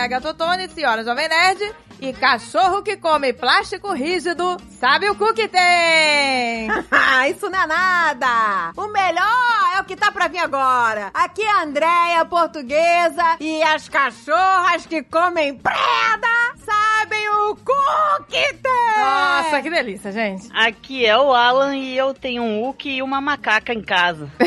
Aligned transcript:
a 0.00 0.08
Gatotone, 0.08 0.68
senhora 0.68 1.04
Jovem 1.04 1.28
Nerd. 1.28 1.89
E 2.00 2.12
cachorro 2.14 2.82
que 2.82 2.96
come 2.96 3.32
plástico 3.32 3.92
rígido, 3.92 4.56
sabe 4.80 5.10
o 5.10 5.14
cu 5.14 5.34
que 5.34 5.46
tem? 5.48 6.68
Ah, 6.90 7.28
Isso 7.28 7.50
não 7.50 7.60
é 7.62 7.66
nada! 7.66 8.72
O 8.76 8.86
melhor 8.88 9.76
é 9.76 9.80
o 9.80 9.84
que 9.84 9.96
tá 9.96 10.10
pra 10.12 10.28
vir 10.28 10.38
agora. 10.38 11.10
Aqui 11.12 11.42
é 11.42 11.50
a 11.50 11.62
Andréia, 11.64 12.24
portuguesa, 12.24 13.36
e 13.40 13.62
as 13.62 13.88
cachorras 13.88 14.86
que 14.86 15.02
comem 15.02 15.54
preda 15.56 16.54
sabem 16.64 17.28
o 17.30 17.56
cu 17.56 18.24
que 18.28 18.54
tem! 18.54 18.70
Nossa, 19.04 19.60
que 19.60 19.68
delícia, 19.70 20.12
gente. 20.12 20.48
Aqui 20.54 21.04
é 21.04 21.16
o 21.18 21.32
Alan 21.34 21.76
e 21.76 21.96
eu 21.96 22.14
tenho 22.14 22.42
um 22.42 22.60
Hulk 22.60 22.88
e 22.88 23.02
uma 23.02 23.20
macaca 23.20 23.72
em 23.74 23.82
casa. 23.82 24.30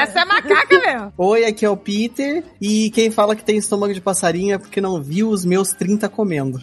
Essa 0.00 0.20
é 0.20 0.24
macaca 0.24 0.78
mesmo. 0.78 1.12
Oi, 1.18 1.44
aqui 1.44 1.64
é 1.64 1.70
o 1.70 1.76
Peter. 1.76 2.44
E 2.60 2.90
quem 2.90 3.10
fala 3.10 3.34
que 3.36 3.44
tem 3.44 3.56
estômago 3.56 3.92
de 3.92 4.00
passarinho 4.00 4.54
é 4.54 4.58
porque 4.58 4.80
não 4.80 5.02
viu 5.02 5.28
os 5.28 5.41
meus 5.44 5.72
30 5.72 6.08
comendo. 6.08 6.60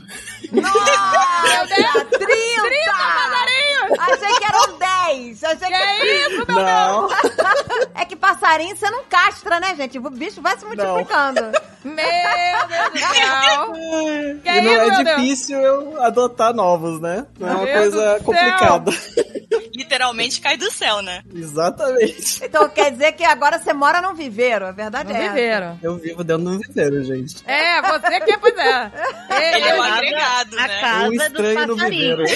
Nossa, 0.52 2.06
30! 2.06 2.20
30 2.20 2.92
passarinhos! 2.98 4.00
Achei 4.00 4.39
que 5.10 5.16
eram 5.16 5.18
10! 5.18 5.44
Achei 5.44 5.68
Que 5.68 5.74
é 5.74 6.28
isso, 6.28 6.46
meu 6.48 6.56
Não, 6.56 7.10
É 7.96 8.06
que 8.06 8.16
passarinho 8.16 8.76
você 8.76 8.90
não 8.90 9.04
castra, 9.06 9.60
né, 9.60 9.76
gente? 9.76 9.98
O 9.98 10.10
bicho 10.10 10.42
vai 10.42 10.58
se 10.58 10.66
multiplicando. 10.66 11.42
Meu 11.84 11.96
Deus 11.96 12.92
do 12.92 13.00
céu. 13.00 13.74
Que 14.44 14.50
e 14.50 14.62
não 14.62 14.72
isso, 14.74 14.82
é 14.82 14.86
meu 14.96 15.04
Deus? 15.04 15.16
difícil 15.22 15.60
eu 15.60 16.02
adotar 16.04 16.54
novos, 16.54 17.00
né? 17.02 17.26
Não 17.40 17.48
é 17.48 17.52
uma 17.52 17.64
Meu 17.66 17.74
Deus 17.74 17.94
coisa 17.96 18.20
complicada. 18.24 18.92
Literalmente 19.76 20.42
cai 20.42 20.58
do 20.58 20.70
céu, 20.72 21.02
né? 21.02 21.22
Exatamente. 21.34 22.44
Então 22.44 22.68
quer 22.70 22.92
dizer 22.92 23.14
que 23.14 23.24
agora 23.24 23.58
você 23.60 23.74
mora 23.74 24.02
num 24.02 24.14
viveiro, 24.14 24.66
a 24.68 24.72
verdade 24.72 25.12
Não 25.14 25.20
é 25.20 25.28
viveram. 25.30 25.80
Eu 25.82 25.96
vivo 25.98 26.24
dentro 26.24 26.44
de 26.44 26.50
um 26.50 26.60
viveiro, 26.60 27.04
gente. 27.04 27.44
É, 27.48 27.82
você 27.82 28.20
que, 28.22 28.38
pois 28.38 28.56
é. 28.58 28.92
Ele 29.56 29.68
é 29.70 29.74
um 29.76 29.78
casa- 29.84 29.94
agregado, 29.96 30.60
a 30.60 30.68
né? 30.68 30.82
casa 30.82 31.06
Um 31.06 31.10
dos 31.12 31.22
estranho 31.26 31.68
no 31.68 31.76
passarinhos. 31.78 32.32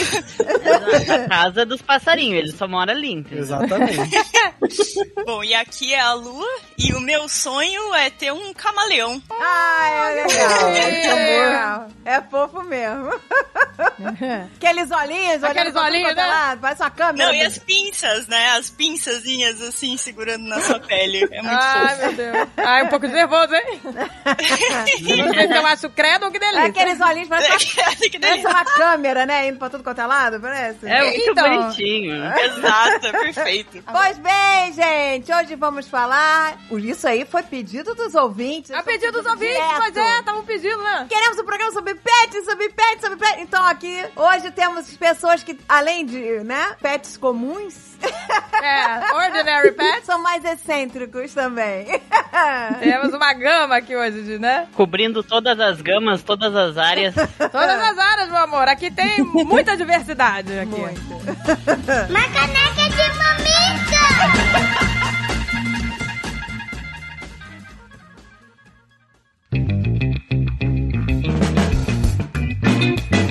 a 1.10 1.28
casa 1.30 1.66
dos 1.66 1.82
passarinhos, 1.82 2.40
ele 2.44 2.52
só 2.64 2.68
mora 2.68 2.92
ali, 2.94 3.12
entendeu? 3.12 3.40
Exatamente. 3.44 3.98
Bom, 5.26 5.44
e 5.44 5.54
aqui 5.54 5.94
é 5.94 6.00
a 6.00 6.14
Lua, 6.14 6.48
e 6.78 6.94
o 6.94 7.00
meu 7.02 7.28
sonho 7.28 7.94
é 7.94 8.10
ter 8.10 8.32
um 8.32 8.54
camaleão. 8.54 9.22
Ah, 9.32 10.10
é 10.10 10.24
legal. 10.24 11.74
Amor. 11.82 11.92
É 12.06 12.22
fofo 12.22 12.64
mesmo. 12.64 13.10
Aqueles 14.58 14.92
olhinhos, 14.92 15.44
Aqueles 15.44 15.76
olhinhos, 15.76 16.12
é 16.12 16.16
né? 16.16 16.26
lado, 16.26 16.62
Parece 16.62 16.82
uma 16.82 16.92
câmera. 16.92 17.26
Não, 17.30 17.34
e 17.36 17.42
as 17.42 17.58
pinças, 17.58 18.28
né? 18.28 18.52
As 18.52 18.70
pinçazinhas 18.70 19.62
assim, 19.62 19.98
segurando 19.98 20.44
na 20.48 20.60
sua 20.62 20.80
pele. 20.80 21.28
É 21.32 21.42
muito 21.42 21.58
Ai, 21.62 21.88
fofo. 21.90 22.02
meu 22.02 22.14
Deus. 22.14 22.48
Ai, 22.58 22.84
um 22.84 22.88
pouco 22.88 23.08
de 23.08 23.14
nervoso, 23.14 23.54
hein? 23.56 23.82
Eu 25.08 25.18
não 25.26 25.34
sei 25.34 25.48
se 25.48 25.54
eu 25.54 25.66
acho 25.66 25.90
credo 25.90 26.26
ou 26.26 26.32
que 26.32 26.38
É 26.38 26.40
delícia. 26.40 26.62
É, 26.62 26.66
aqueles 26.68 27.02
olhinhos, 27.02 27.28
parece 27.30 27.80
uma, 27.80 27.96
que 28.10 28.20
parece 28.20 28.46
uma 28.48 28.66
câmera, 28.66 29.26
né? 29.26 29.48
Indo 29.50 29.60
pra 29.60 29.70
tudo 29.70 29.84
quanto 29.84 30.02
é 30.02 30.06
lado, 30.06 30.40
parece. 30.40 30.78
É 30.86 31.04
muito 31.04 31.32
Então. 31.32 31.58
bonitinho. 31.62 32.16
Exato, 32.58 33.08
é 33.08 33.12
perfeito. 33.12 33.84
Pois 33.94 34.18
bem, 34.18 34.74
gente, 34.74 35.32
hoje 35.34 35.56
vamos 35.56 35.88
falar. 35.88 36.58
Isso 36.72 37.08
aí 37.08 37.26
foi 37.26 37.44
pedido 37.44 37.94
dos 37.96 38.14
ouvintes. 38.16 38.72
A 38.72 38.82
pedido 38.84 39.12
dos 39.22 39.26
ouvintes, 39.26 39.56
direto. 39.56 39.76
pois 39.78 39.98
é, 39.98 40.20
estavam 40.20 40.44
pedindo, 40.44 40.78
né? 40.84 41.06
Queremos 41.10 41.38
um 41.40 41.46
programa 41.46 41.72
sobre 41.72 41.96
pets, 41.96 42.46
sobre 42.46 42.70
pets, 42.70 43.02
sobre 43.02 43.18
pets. 43.18 43.38
Então 43.42 43.64
aqui, 43.66 44.04
hoje 44.16 44.52
temos 44.52 44.96
pessoas 44.98 45.44
que, 45.44 45.58
além 45.68 46.06
de, 46.06 46.20
né, 46.44 46.76
pets 46.82 47.18
comuns, 47.18 47.94
É, 48.62 49.14
Ordinary 49.14 49.72
Pets. 49.78 50.06
são 50.06 50.20
mais 50.22 50.44
excêntricos 50.44 51.34
também. 51.34 52.02
Temos 52.80 53.14
uma 53.14 53.34
gama 53.34 53.78
aqui 53.78 53.96
hoje, 53.96 54.24
de, 54.24 54.40
né? 54.40 54.68
Cobrindo 54.76 55.24
todas 55.24 55.58
as 55.60 55.82
gamas, 55.82 56.22
todas 56.24 56.54
as 56.56 56.78
áreas. 56.78 57.14
Todas 57.16 57.82
as 57.82 57.98
áreas, 57.98 58.30
meu 58.30 58.40
amor. 58.40 58.68
Aqui 58.68 58.90
tem 58.92 59.22
muita 59.24 59.78
diversidade. 59.78 60.52
Aqui. 60.60 60.82
Uma 62.10 62.30
caneca 62.34 62.90
de 62.90 63.08
mamica! 63.20 64.04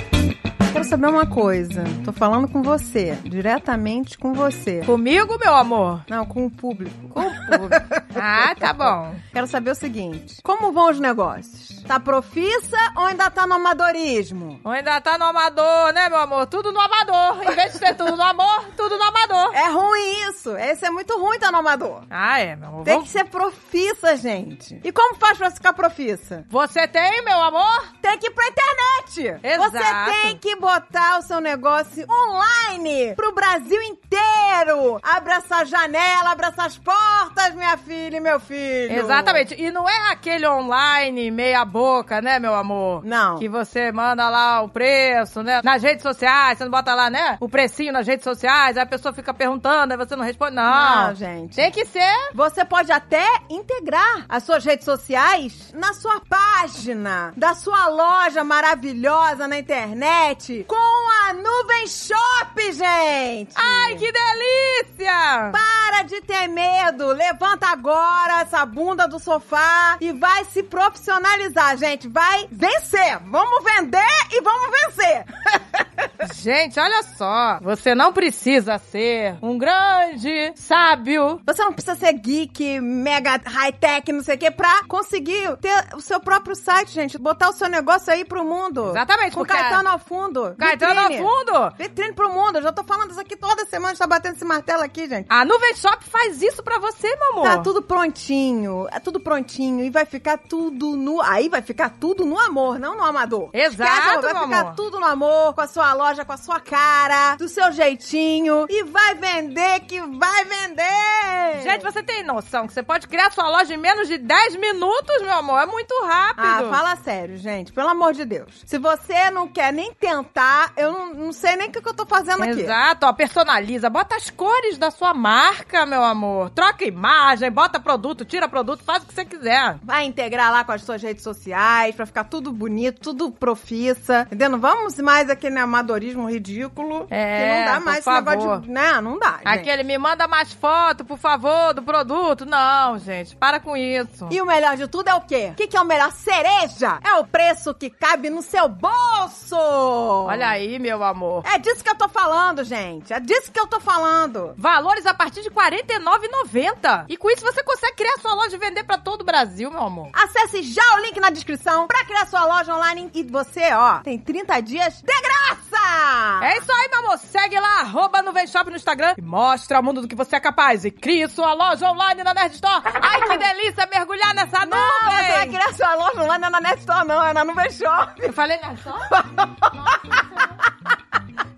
Saber 0.92 1.06
uma 1.06 1.24
coisa. 1.24 1.84
Tô 2.04 2.12
falando 2.12 2.46
com 2.46 2.62
você, 2.62 3.16
diretamente 3.24 4.18
com 4.18 4.34
você. 4.34 4.82
Comigo, 4.84 5.38
meu 5.42 5.54
amor? 5.54 6.04
Não, 6.06 6.26
com 6.26 6.44
o 6.44 6.50
público. 6.50 7.08
Com 7.08 7.20
o 7.20 7.46
público. 7.46 8.02
Ah, 8.14 8.54
tá 8.54 8.74
bom. 8.74 9.14
Quero 9.32 9.46
saber 9.46 9.70
o 9.70 9.74
seguinte: 9.74 10.42
como 10.42 10.70
vão 10.70 10.90
os 10.90 11.00
negócios? 11.00 11.82
Tá 11.84 11.98
profissa 11.98 12.76
ou 12.94 13.06
ainda 13.06 13.30
tá 13.30 13.46
no 13.46 13.54
amadorismo? 13.54 14.60
Ou 14.62 14.70
ainda 14.70 15.00
tá 15.00 15.16
no 15.16 15.24
amador, 15.24 15.94
né, 15.94 16.10
meu 16.10 16.18
amor? 16.18 16.46
Tudo 16.46 16.70
no 16.70 16.78
amador. 16.78 17.42
Em 17.42 17.54
vez 17.54 17.72
de 17.72 17.78
ser 17.78 17.96
tudo 17.96 18.14
no 18.14 18.22
amor, 18.22 18.66
tudo 18.76 18.98
no 18.98 19.02
amador. 19.02 19.54
É 19.54 19.70
ruim 19.70 20.28
isso. 20.28 20.54
Esse 20.58 20.84
é 20.84 20.90
muito 20.90 21.18
ruim 21.18 21.38
tá 21.38 21.50
no 21.50 21.58
amador. 21.58 22.02
Ah, 22.10 22.38
é, 22.38 22.54
meu 22.54 22.68
amor. 22.68 22.84
Tem 22.84 23.00
que 23.00 23.08
ser 23.08 23.24
profissa, 23.24 24.14
gente. 24.14 24.78
E 24.84 24.92
como 24.92 25.16
faz 25.16 25.38
pra 25.38 25.50
ficar 25.50 25.72
profissa? 25.72 26.44
Você 26.50 26.86
tem, 26.86 27.24
meu 27.24 27.42
amor? 27.42 27.94
Tem 28.02 28.18
que 28.18 28.26
ir 28.26 28.30
pra 28.30 28.46
internet. 28.46 29.40
Exato. 29.42 29.70
Você 29.70 30.12
tem 30.22 30.36
que 30.36 30.54
botar 30.56 30.81
o 31.18 31.22
seu 31.22 31.40
negócio 31.40 32.06
online 32.10 33.14
pro 33.14 33.32
Brasil 33.34 33.80
inteiro. 33.82 34.98
Abra 35.02 35.34
essa 35.36 35.64
janela, 35.64 36.30
abra 36.30 36.48
essas 36.48 36.78
portas, 36.78 37.54
minha 37.54 37.76
filha 37.76 38.16
e 38.16 38.20
meu 38.20 38.40
filho. 38.40 38.92
Exatamente. 38.92 39.54
E 39.60 39.70
não 39.70 39.88
é 39.88 40.10
aquele 40.10 40.46
online 40.46 41.30
meia 41.30 41.64
boca, 41.64 42.20
né, 42.20 42.38
meu 42.38 42.54
amor? 42.54 43.04
Não. 43.04 43.38
Que 43.38 43.48
você 43.48 43.92
manda 43.92 44.28
lá 44.28 44.62
o 44.62 44.68
preço, 44.68 45.42
né? 45.42 45.60
Nas 45.62 45.82
redes 45.82 46.02
sociais, 46.02 46.58
você 46.58 46.64
não 46.64 46.70
bota 46.70 46.94
lá, 46.94 47.08
né? 47.10 47.36
O 47.40 47.48
precinho 47.48 47.92
nas 47.92 48.06
redes 48.06 48.24
sociais, 48.24 48.76
aí 48.76 48.82
a 48.82 48.86
pessoa 48.86 49.12
fica 49.12 49.32
perguntando, 49.32 49.92
aí 49.92 49.98
você 49.98 50.16
não 50.16 50.24
responde. 50.24 50.56
Não, 50.56 51.08
Não, 51.08 51.14
gente. 51.14 51.56
Tem 51.56 51.70
que 51.70 51.84
ser. 51.86 52.30
Você 52.34 52.64
pode 52.64 52.90
até 52.92 53.26
integrar 53.48 54.26
as 54.28 54.42
suas 54.42 54.64
redes 54.64 54.84
sociais 54.84 55.72
na 55.74 55.92
sua 55.94 56.20
página 56.28 57.32
da 57.36 57.54
sua 57.54 57.88
loja 57.88 58.44
maravilhosa 58.44 59.46
na 59.48 59.58
internet 59.58 60.64
com 60.72 61.28
a 61.28 61.34
Nuvem 61.34 61.86
Shop, 61.86 62.72
gente! 62.72 63.52
Ai, 63.54 63.94
que 63.96 64.10
delícia! 64.10 65.50
Para 65.52 65.81
de 66.04 66.20
ter 66.22 66.48
medo! 66.48 67.06
Levanta 67.08 67.68
agora 67.68 68.40
essa 68.42 68.64
bunda 68.66 69.06
do 69.06 69.18
sofá 69.18 69.96
e 70.00 70.12
vai 70.12 70.44
se 70.46 70.62
profissionalizar, 70.62 71.76
gente. 71.76 72.08
Vai 72.08 72.46
vencer! 72.50 73.18
Vamos 73.26 73.64
vender 73.64 74.02
e 74.30 74.40
vamos 74.40 74.70
vencer! 74.80 75.24
Gente, 76.34 76.78
olha 76.78 77.02
só. 77.16 77.58
Você 77.62 77.94
não 77.94 78.12
precisa 78.12 78.78
ser 78.78 79.36
um 79.42 79.58
grande 79.58 80.52
sábio. 80.56 81.40
Você 81.44 81.62
não 81.64 81.72
precisa 81.72 81.94
ser 81.96 82.12
geek, 82.14 82.80
mega 82.80 83.40
high-tech, 83.44 84.10
não 84.12 84.22
sei 84.22 84.36
o 84.36 84.38
que, 84.38 84.50
pra 84.50 84.84
conseguir 84.88 85.56
ter 85.58 85.94
o 85.94 86.00
seu 86.00 86.20
próprio 86.20 86.54
site, 86.54 86.92
gente. 86.92 87.18
Botar 87.18 87.48
o 87.50 87.52
seu 87.52 87.68
negócio 87.68 88.12
aí 88.12 88.24
pro 88.24 88.44
mundo. 88.44 88.90
Exatamente, 88.90 89.32
Com 89.34 89.40
porque- 89.40 89.52
Caetano 89.52 89.88
ao 89.88 89.98
fundo. 89.98 90.54
Caetano 90.58 91.00
ao 91.00 91.10
fundo. 91.12 91.74
Vitrine 91.76 92.12
pro 92.14 92.32
mundo. 92.32 92.56
Eu 92.58 92.62
já 92.62 92.72
tô 92.72 92.84
falando 92.84 93.10
isso 93.10 93.20
aqui 93.20 93.36
toda 93.36 93.64
semana, 93.66 93.88
a 93.88 93.90
gente 93.90 93.98
tá 93.98 94.06
batendo 94.06 94.34
esse 94.36 94.44
martelo 94.44 94.82
aqui, 94.82 95.08
gente. 95.08 95.26
A 95.28 95.44
Nuvem 95.44 95.74
Faz 96.00 96.42
isso 96.42 96.62
pra 96.62 96.78
você, 96.78 97.08
meu 97.16 97.32
amor. 97.32 97.44
Tá 97.44 97.58
tudo 97.58 97.82
prontinho, 97.82 98.86
é 98.90 99.00
tudo 99.00 99.18
prontinho 99.20 99.84
e 99.84 99.90
vai 99.90 100.04
ficar 100.04 100.38
tudo 100.38 100.96
no. 100.96 101.20
Aí 101.22 101.48
vai 101.48 101.62
ficar 101.62 101.90
tudo 101.90 102.24
no 102.24 102.38
amor, 102.38 102.78
não 102.78 102.96
no 102.96 103.02
amador. 103.04 103.50
Exato, 103.52 103.82
Esquece, 103.82 104.32
vai 104.32 104.42
ficar 104.44 104.60
amor. 104.60 104.74
tudo 104.74 105.00
no 105.00 105.06
amor, 105.06 105.54
com 105.54 105.60
a 105.60 105.66
sua 105.66 105.92
loja, 105.94 106.24
com 106.24 106.32
a 106.32 106.36
sua 106.36 106.60
cara, 106.60 107.36
do 107.36 107.48
seu 107.48 107.72
jeitinho 107.72 108.66
e 108.68 108.82
vai 108.84 109.14
vender 109.14 109.80
que 109.80 110.00
vai 110.00 110.44
vender. 110.44 111.62
Gente, 111.62 111.82
você 111.82 112.02
tem 112.02 112.22
noção 112.22 112.66
que 112.66 112.72
você 112.72 112.82
pode 112.82 113.06
criar 113.08 113.30
sua 113.32 113.48
loja 113.48 113.74
em 113.74 113.78
menos 113.78 114.08
de 114.08 114.18
10 114.18 114.56
minutos, 114.56 115.22
meu 115.22 115.34
amor? 115.34 115.60
É 115.60 115.66
muito 115.66 115.94
rápido. 116.04 116.44
Ah, 116.46 116.68
fala 116.70 116.96
sério, 116.96 117.36
gente. 117.36 117.72
Pelo 117.72 117.88
amor 117.88 118.12
de 118.12 118.24
Deus. 118.24 118.62
Se 118.66 118.78
você 118.78 119.30
não 119.30 119.48
quer 119.48 119.72
nem 119.72 119.92
tentar, 119.94 120.72
eu 120.76 120.92
não, 120.92 121.14
não 121.14 121.32
sei 121.32 121.56
nem 121.56 121.68
o 121.68 121.72
que, 121.72 121.80
que 121.80 121.88
eu 121.88 121.94
tô 121.94 122.06
fazendo 122.06 122.42
aqui. 122.42 122.60
Exato, 122.62 123.06
ó, 123.06 123.12
personaliza, 123.12 123.88
bota 123.90 124.16
as 124.16 124.30
cores 124.30 124.78
da 124.78 124.90
sua 124.90 125.14
marca, 125.14 125.71
meu 125.86 126.02
amor. 126.02 126.50
Troca 126.50 126.84
imagem, 126.84 127.50
bota 127.50 127.80
produto, 127.80 128.24
tira 128.24 128.48
produto, 128.48 128.84
faz 128.84 129.02
o 129.02 129.06
que 129.06 129.14
você 129.14 129.24
quiser. 129.24 129.78
Vai 129.82 130.04
integrar 130.04 130.52
lá 130.52 130.64
com 130.64 130.72
as 130.72 130.82
suas 130.82 131.02
redes 131.02 131.22
sociais 131.22 131.94
pra 131.94 132.06
ficar 132.06 132.24
tudo 132.24 132.52
bonito, 132.52 133.00
tudo 133.00 133.30
profissa. 133.30 134.22
Entendeu? 134.22 134.50
Não 134.50 134.60
vamos 134.60 134.98
mais 134.98 135.28
aquele 135.30 135.58
amadorismo 135.58 136.30
ridículo. 136.30 137.06
É, 137.10 137.38
que 137.38 137.58
não 137.58 137.74
dá 137.74 137.80
mais 137.80 137.98
esse 137.98 138.10
negócio 138.10 138.60
de. 138.60 138.70
Né? 138.70 139.00
Não 139.00 139.18
dá. 139.18 139.38
gente. 139.38 139.48
Aquele 139.48 139.82
me 139.82 139.98
manda 139.98 140.28
mais 140.28 140.52
foto, 140.52 141.04
por 141.04 141.18
favor, 141.18 141.72
do 141.74 141.82
produto. 141.82 142.44
Não, 142.44 142.98
gente, 142.98 143.34
para 143.36 143.58
com 143.58 143.76
isso. 143.76 144.28
E 144.30 144.40
o 144.40 144.46
melhor 144.46 144.76
de 144.76 144.86
tudo 144.86 145.08
é 145.08 145.14
o 145.14 145.20
quê? 145.22 145.48
O 145.52 145.54
que, 145.54 145.66
que 145.66 145.76
é 145.76 145.80
o 145.80 145.84
melhor? 145.84 146.12
Cereja! 146.12 146.98
É 147.04 147.14
o 147.14 147.24
preço 147.24 147.74
que 147.74 147.88
cabe 147.90 148.28
no 148.30 148.42
seu 148.42 148.68
bolso! 148.68 149.56
Olha 149.56 150.48
aí, 150.48 150.78
meu 150.78 151.02
amor. 151.02 151.42
É 151.46 151.58
disso 151.58 151.82
que 151.82 151.90
eu 151.90 151.94
tô 151.94 152.08
falando, 152.08 152.62
gente. 152.64 153.12
É 153.12 153.20
disso 153.20 153.50
que 153.50 153.58
eu 153.58 153.66
tô 153.66 153.80
falando. 153.80 154.54
Valores 154.56 155.06
a 155.06 155.14
partir 155.14 155.42
de 155.42 155.48
R$ 155.48 155.54
49,90. 155.70 157.06
E 157.08 157.16
com 157.16 157.30
isso 157.30 157.44
você 157.44 157.62
consegue 157.62 157.94
criar 157.96 158.18
sua 158.20 158.34
loja 158.34 158.56
e 158.56 158.58
vender 158.58 158.82
pra 158.84 158.98
todo 158.98 159.20
o 159.22 159.24
Brasil, 159.24 159.70
meu 159.70 159.82
amor. 159.82 160.10
Acesse 160.12 160.62
já 160.62 160.82
o 160.96 160.98
link 161.00 161.20
na 161.20 161.30
descrição 161.30 161.86
pra 161.86 162.04
criar 162.04 162.26
sua 162.26 162.44
loja 162.44 162.74
online 162.74 163.10
e 163.14 163.22
você, 163.22 163.72
ó, 163.72 163.98
tem 163.98 164.18
30 164.18 164.60
dias 164.60 165.00
de 165.02 165.20
graça! 165.20 166.40
É 166.42 166.58
isso 166.58 166.72
aí, 166.72 166.88
meu 166.90 166.98
amor. 167.00 167.18
Segue 167.18 167.58
lá, 167.60 167.80
arroba 167.80 168.22
no 168.22 168.32
Shop 168.46 168.68
no 168.70 168.76
Instagram 168.76 169.14
e 169.16 169.22
mostra 169.22 169.76
ao 169.76 169.82
mundo 169.82 170.00
do 170.02 170.08
que 170.08 170.16
você 170.16 170.36
é 170.36 170.40
capaz. 170.40 170.84
E 170.84 170.90
crie 170.90 171.28
sua 171.28 171.52
loja 171.54 171.88
online 171.90 172.24
na 172.24 172.34
Nerd 172.34 172.54
Store. 172.54 172.82
Ai, 172.84 173.20
que 173.22 173.38
delícia 173.38 173.88
mergulhar 173.92 174.34
nessa 174.34 174.66
Não, 174.66 174.76
você 174.78 175.10
vai 175.10 175.46
nuvem. 175.46 175.48
criar 175.60 175.72
sua 175.74 175.94
loja 175.94 176.22
online 176.22 176.40
não 176.40 176.48
é 176.48 176.50
na 176.50 176.60
Net 176.60 176.78
Store, 176.80 177.06
não, 177.06 177.24
é 177.24 177.32
na 177.32 177.44
Nuvem 177.44 177.70
Shop. 177.70 178.12
Eu 178.20 178.32
falei 178.32 178.58
Nerd 178.58 178.78
Store? 178.78 179.00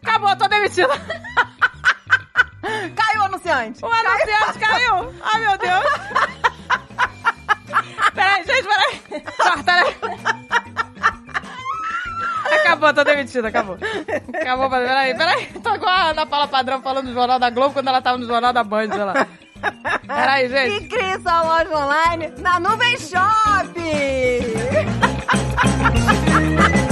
Acabou, 0.03 0.37
tô 0.37 0.47
demitida. 0.49 0.93
Caiu 2.97 3.21
o 3.21 3.25
anunciante. 3.25 3.85
O 3.85 3.89
anunciante 3.89 4.59
caiu. 4.59 5.13
Ai, 5.23 5.41
meu 5.41 5.59
Deus. 5.59 5.85
Peraí, 8.15 8.45
gente, 8.45 8.69
peraí. 8.69 9.01
Corta, 9.37 9.73
né? 9.73 9.85
Acabou, 12.53 12.95
tô 12.95 13.03
demitida, 13.05 13.49
acabou. 13.49 13.77
Acabou, 14.41 14.71
peraí, 14.71 15.15
peraí. 15.17 15.47
Tô 15.63 15.79
com 15.79 15.89
a 15.89 16.11
Ana 16.11 16.25
Paula 16.25 16.47
Padrão 16.47 16.81
falando 16.81 17.07
do 17.07 17.15
Jornal 17.15 17.39
da 17.39 17.51
Globo 17.51 17.75
quando 17.75 17.89
ela 17.89 18.01
tava 18.01 18.17
no 18.19 18.27
Jornal 18.27 18.53
da 18.53 18.63
Band, 18.63 18.89
olha 18.93 19.05
lá. 19.05 19.27
Peraí, 20.07 20.49
gente. 20.49 20.85
E 20.85 20.89
crie 20.89 21.21
sua 21.21 21.43
loja 21.43 21.77
online 21.77 22.33
na 22.39 22.61
Nuvem 22.61 22.97
Shop. 22.99 23.75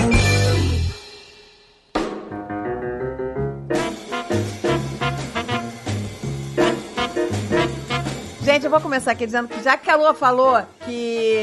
Gente, 8.52 8.66
eu 8.66 8.70
vou 8.70 8.82
começar 8.82 9.12
aqui 9.12 9.25
dizendo 9.25 9.49
que 9.49 9.62
já 9.62 9.78
que 9.78 9.88
a 9.88 9.96
Lua 9.96 10.12
falou 10.12 10.62
que 10.84 11.34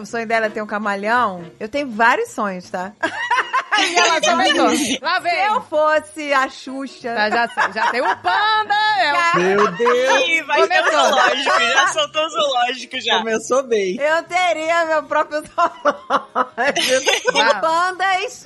o 0.00 0.06
sonho 0.06 0.26
dela 0.26 0.46
é 0.46 0.48
ter 0.48 0.62
um 0.62 0.66
camaleão, 0.66 1.44
eu 1.60 1.68
tenho 1.68 1.86
vários 1.86 2.30
sonhos, 2.30 2.70
tá? 2.70 2.94
E 3.78 3.96
ela 3.96 4.20
começou. 4.22 4.98
Lá 5.02 5.16
Se 5.16 5.22
vem. 5.22 5.44
eu 5.46 5.60
fosse 5.62 6.32
a 6.32 6.48
Xuxa. 6.48 7.14
Tá, 7.14 7.30
já, 7.30 7.70
já 7.72 7.90
tem 7.90 8.00
o 8.00 8.16
panda. 8.18 8.74
É 8.98 9.12
o... 9.14 9.38
Meu 9.38 9.70
Deus, 9.72 10.26
Ih, 10.26 10.42
vai 10.42 10.66
ter 10.68 10.80
o 10.80 10.84
Começou. 10.84 11.08
zoológico, 11.10 11.60
já 11.60 11.86
soltou 11.88 12.22
o 12.24 12.28
zoológico 12.30 13.00
já. 13.00 13.18
começou 13.18 13.62
bem. 13.62 13.96
Eu 14.00 14.22
teria 14.24 14.84
meu 14.86 15.02
próprio 15.04 15.42
zoológico. 15.42 17.36
Uau. 17.36 17.60
Pandas. 17.60 18.44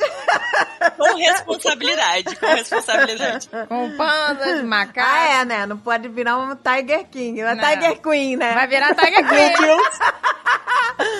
Com 0.96 1.16
responsabilidade, 1.16 2.36
com 2.36 2.46
responsabilidade. 2.46 3.48
Com 3.68 3.96
pandas, 3.96 4.62
macacos. 4.64 5.02
Ah, 5.12 5.40
é, 5.40 5.44
né? 5.44 5.66
Não 5.66 5.76
pode 5.78 6.08
virar 6.08 6.36
um 6.38 6.54
Tiger 6.56 7.06
King, 7.08 7.42
uma 7.42 7.54
Não. 7.54 7.64
Tiger 7.64 8.00
Queen, 8.00 8.36
né? 8.36 8.52
Vai 8.54 8.66
virar 8.66 8.94
Tiger 8.94 9.28
Queen. 9.28 9.56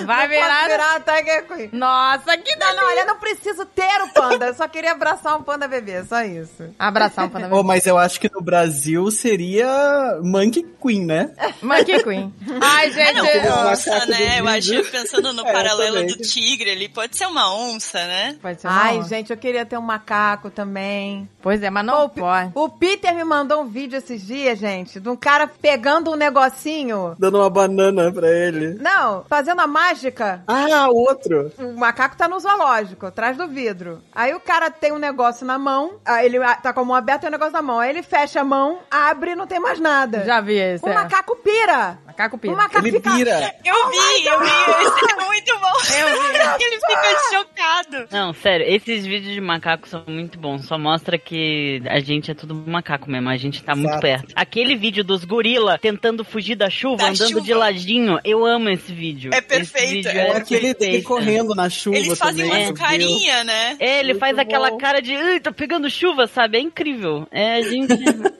Vai 0.05 0.23
Não 0.27 0.29
virar... 0.29 0.67
virar 0.67 0.99
Tiger 1.01 1.47
Queen. 1.47 1.69
Nossa, 1.73 2.37
que 2.37 2.55
delícia. 2.55 2.73
não, 2.75 2.85
olha, 2.87 2.99
eu 3.01 3.05
não 3.07 3.17
preciso 3.17 3.65
ter 3.65 4.00
o 4.03 4.09
panda. 4.13 4.47
Eu 4.47 4.53
só 4.53 4.67
queria 4.67 4.91
abraçar 4.91 5.37
um 5.37 5.43
panda 5.43 5.67
bebê, 5.67 6.03
só 6.03 6.21
isso. 6.23 6.63
Abraçar 6.77 7.25
um 7.25 7.29
panda. 7.29 7.49
Oh, 7.51 7.63
mas 7.63 7.85
eu 7.85 7.97
acho 7.97 8.19
que 8.19 8.29
no 8.33 8.41
Brasil 8.41 9.09
seria 9.11 10.19
Monkey 10.23 10.65
Queen, 10.81 11.05
né? 11.05 11.31
Monkey 11.61 12.03
Queen. 12.03 12.33
Ai, 12.61 12.87
É, 12.87 12.91
gente. 12.91 13.13
não, 13.17 13.25
eu- 13.25 13.67
onça, 13.71 14.05
né? 14.07 14.39
Eu 14.39 14.47
acho, 14.47 14.91
pensando 14.91 15.33
no 15.33 15.41
É, 15.47 15.51
paralelo 15.51 15.95
também. 15.97 16.07
do 16.15 16.17
tigre 16.23 16.71
ali, 16.71 16.87
pode 16.89 17.15
ser 17.17 17.25
uma 17.27 17.53
onça, 17.55 17.97
né? 18.05 18.37
Pode 18.41 18.61
ser 18.61 18.67
uma 18.67 18.81
Ai, 18.81 18.97
onça. 18.99 19.09
gente, 19.09 19.31
eu 19.31 19.37
queria 19.37 19.65
ter 19.65 19.77
um 19.77 19.81
macaco 19.81 20.49
também. 20.49 21.29
Pois 21.41 21.61
é, 21.63 21.69
mas 21.69 21.85
não 21.85 22.07
Pi- 22.09 22.21
pode. 22.21 22.51
O 22.55 22.69
Peter 22.69 23.13
me 23.15 23.23
mandou 23.23 23.61
um 23.61 23.67
vídeo 23.67 23.97
esses 23.97 24.25
dias, 24.25 24.59
gente, 24.59 24.99
de 24.99 25.09
um 25.09 25.15
cara 25.15 25.47
pegando 25.47 26.11
um 26.11 26.15
negocinho. 26.15 27.15
Dando 27.19 27.37
uma 27.39 27.49
banana 27.49 28.11
pra 28.11 28.29
ele. 28.29 28.75
Não, 28.75 29.23
fazendo 29.27 29.59
a 29.61 29.67
mágica. 29.67 30.43
Ah, 30.47 30.87
outro. 30.89 31.51
O 31.59 31.73
macaco 31.77 32.15
tá 32.15 32.27
no 32.27 32.39
zoológico, 32.39 33.05
atrás 33.07 33.37
do 33.37 33.47
vidro. 33.47 33.90
Aí 34.13 34.33
o 34.33 34.39
cara 34.39 34.69
tem 34.69 34.91
um 34.91 34.97
negócio 34.97 35.45
na 35.45 35.57
mão, 35.57 35.99
aí 36.05 36.25
ele 36.25 36.37
ah, 36.37 36.55
tá 36.55 36.73
com 36.73 36.81
a 36.81 36.85
mão 36.85 36.95
aberta 36.95 37.25
e 37.25 37.29
o 37.29 37.31
negócio 37.31 37.53
na 37.53 37.61
mão. 37.61 37.79
Aí 37.79 37.89
ele 37.89 38.03
fecha 38.03 38.41
a 38.41 38.43
mão, 38.43 38.79
abre 38.89 39.31
e 39.31 39.35
não 39.35 39.47
tem 39.47 39.59
mais 39.59 39.79
nada. 39.79 40.23
Já 40.25 40.41
vi 40.41 40.55
esse. 40.55 40.85
O 40.85 40.89
é. 40.89 40.93
macaco 40.93 41.35
pira. 41.37 41.97
Macaco 42.05 42.37
pira. 42.37 42.53
O 42.53 42.57
macaco 42.57 42.85
Ele 42.85 42.97
fica... 42.97 43.11
pira. 43.15 43.55
Eu 43.63 43.89
vi, 43.89 44.25
eu 44.25 44.39
vi, 44.39 44.45
esse 44.45 45.11
é 45.11 45.25
muito 45.25 45.59
bom. 45.59 45.71
Eu 46.01 46.57
vi. 46.57 46.63
Ele 46.63 46.75
fica 46.79 47.19
chocado. 47.31 48.07
Não, 48.11 48.33
sério, 48.33 48.65
esses 48.67 49.05
vídeos 49.05 49.33
de 49.33 49.41
macaco 49.41 49.87
são 49.87 50.03
muito 50.07 50.37
bons. 50.39 50.65
Só 50.65 50.77
mostra 50.77 51.17
que 51.17 51.81
a 51.87 51.99
gente 51.99 52.29
é 52.31 52.33
tudo 52.33 52.53
macaco 52.55 53.09
mesmo. 53.09 53.29
A 53.29 53.37
gente 53.37 53.63
tá 53.63 53.73
muito 53.75 53.89
Exato. 53.89 54.01
perto. 54.01 54.33
Aquele 54.35 54.75
vídeo 54.75 55.03
dos 55.03 55.23
gorila 55.25 55.77
tentando 55.77 56.23
fugir 56.23 56.55
da 56.55 56.69
chuva, 56.69 56.97
Da 56.97 57.09
andando 57.09 57.29
chuva. 57.29 57.41
de 57.41 57.53
ladinho. 57.53 58.19
Eu 58.23 58.45
amo 58.45 58.69
esse 58.69 58.91
vídeo. 58.93 59.31
É 59.33 59.37
Esse 59.37 59.47
perfeito, 59.47 59.91
vídeo 59.91 60.11
é. 60.11 60.29
Ou 60.29 60.37
aquele 60.37 60.73
dele 60.73 61.01
correndo 61.01 61.55
na 61.55 61.69
chuva 61.69 61.97
Eles 61.97 62.17
fazem 62.17 62.45
também. 62.45 62.65
umas 62.67 62.77
Deus. 62.77 62.79
carinha, 62.79 63.43
né? 63.43 63.77
É, 63.81 63.99
ele 63.99 64.09
Muito 64.13 64.19
faz 64.19 64.37
aquela 64.37 64.69
bom. 64.69 64.77
cara 64.77 65.01
de, 65.01 65.15
"Ai, 65.15 65.39
tá 65.39 65.51
pegando 65.51 65.89
chuva, 65.89 66.27
sabe? 66.27 66.57
É 66.57 66.61
incrível. 66.61 67.27
É, 67.31 67.61
gente. 67.63 67.91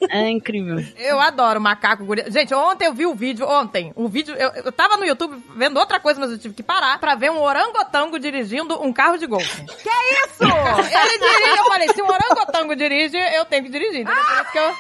é 0.10 0.30
incrível. 0.30 0.86
Eu 1.00 1.20
adoro 1.20 1.60
macaco 1.60 2.06
gorila. 2.06 2.30
Gente, 2.30 2.54
ontem 2.54 2.86
eu 2.86 2.94
vi 2.94 3.08
o 3.08 3.16
vídeo, 3.16 3.48
ontem, 3.48 3.92
o 3.96 4.08
vídeo, 4.08 4.36
eu, 4.36 4.52
eu 4.66 4.72
tava 4.72 4.98
no 4.98 5.06
YouTube 5.06 5.36
vendo 5.56 5.78
outra 5.78 6.00
coisa, 6.00 6.20
mas 6.20 6.30
eu 6.32 6.38
tive 6.38 6.54
que 6.54 6.62
parar 6.62 7.00
pra 7.00 7.16
ver 7.16 7.32
um 7.32 7.42
orangotango 7.42 8.20
dirigindo 8.20 8.80
um 8.84 8.94
carro 8.94 9.18
de 9.18 9.26
golfe. 9.26 9.66
Que 9.66 9.90
isso? 9.90 10.44
Ele 10.44 11.18
dirige, 11.18 11.58
eu 11.58 11.66
falei, 11.66 11.88
se 11.90 12.02
um 12.04 12.08
orangotango 12.08 12.76
dirige, 12.76 13.18
eu 13.18 13.44
tenho 13.46 13.64
que 13.64 13.70
dirigir? 13.70 14.06
Por 14.06 14.14
isso 14.14 14.52
que 14.52 14.60
eu... 14.60 14.72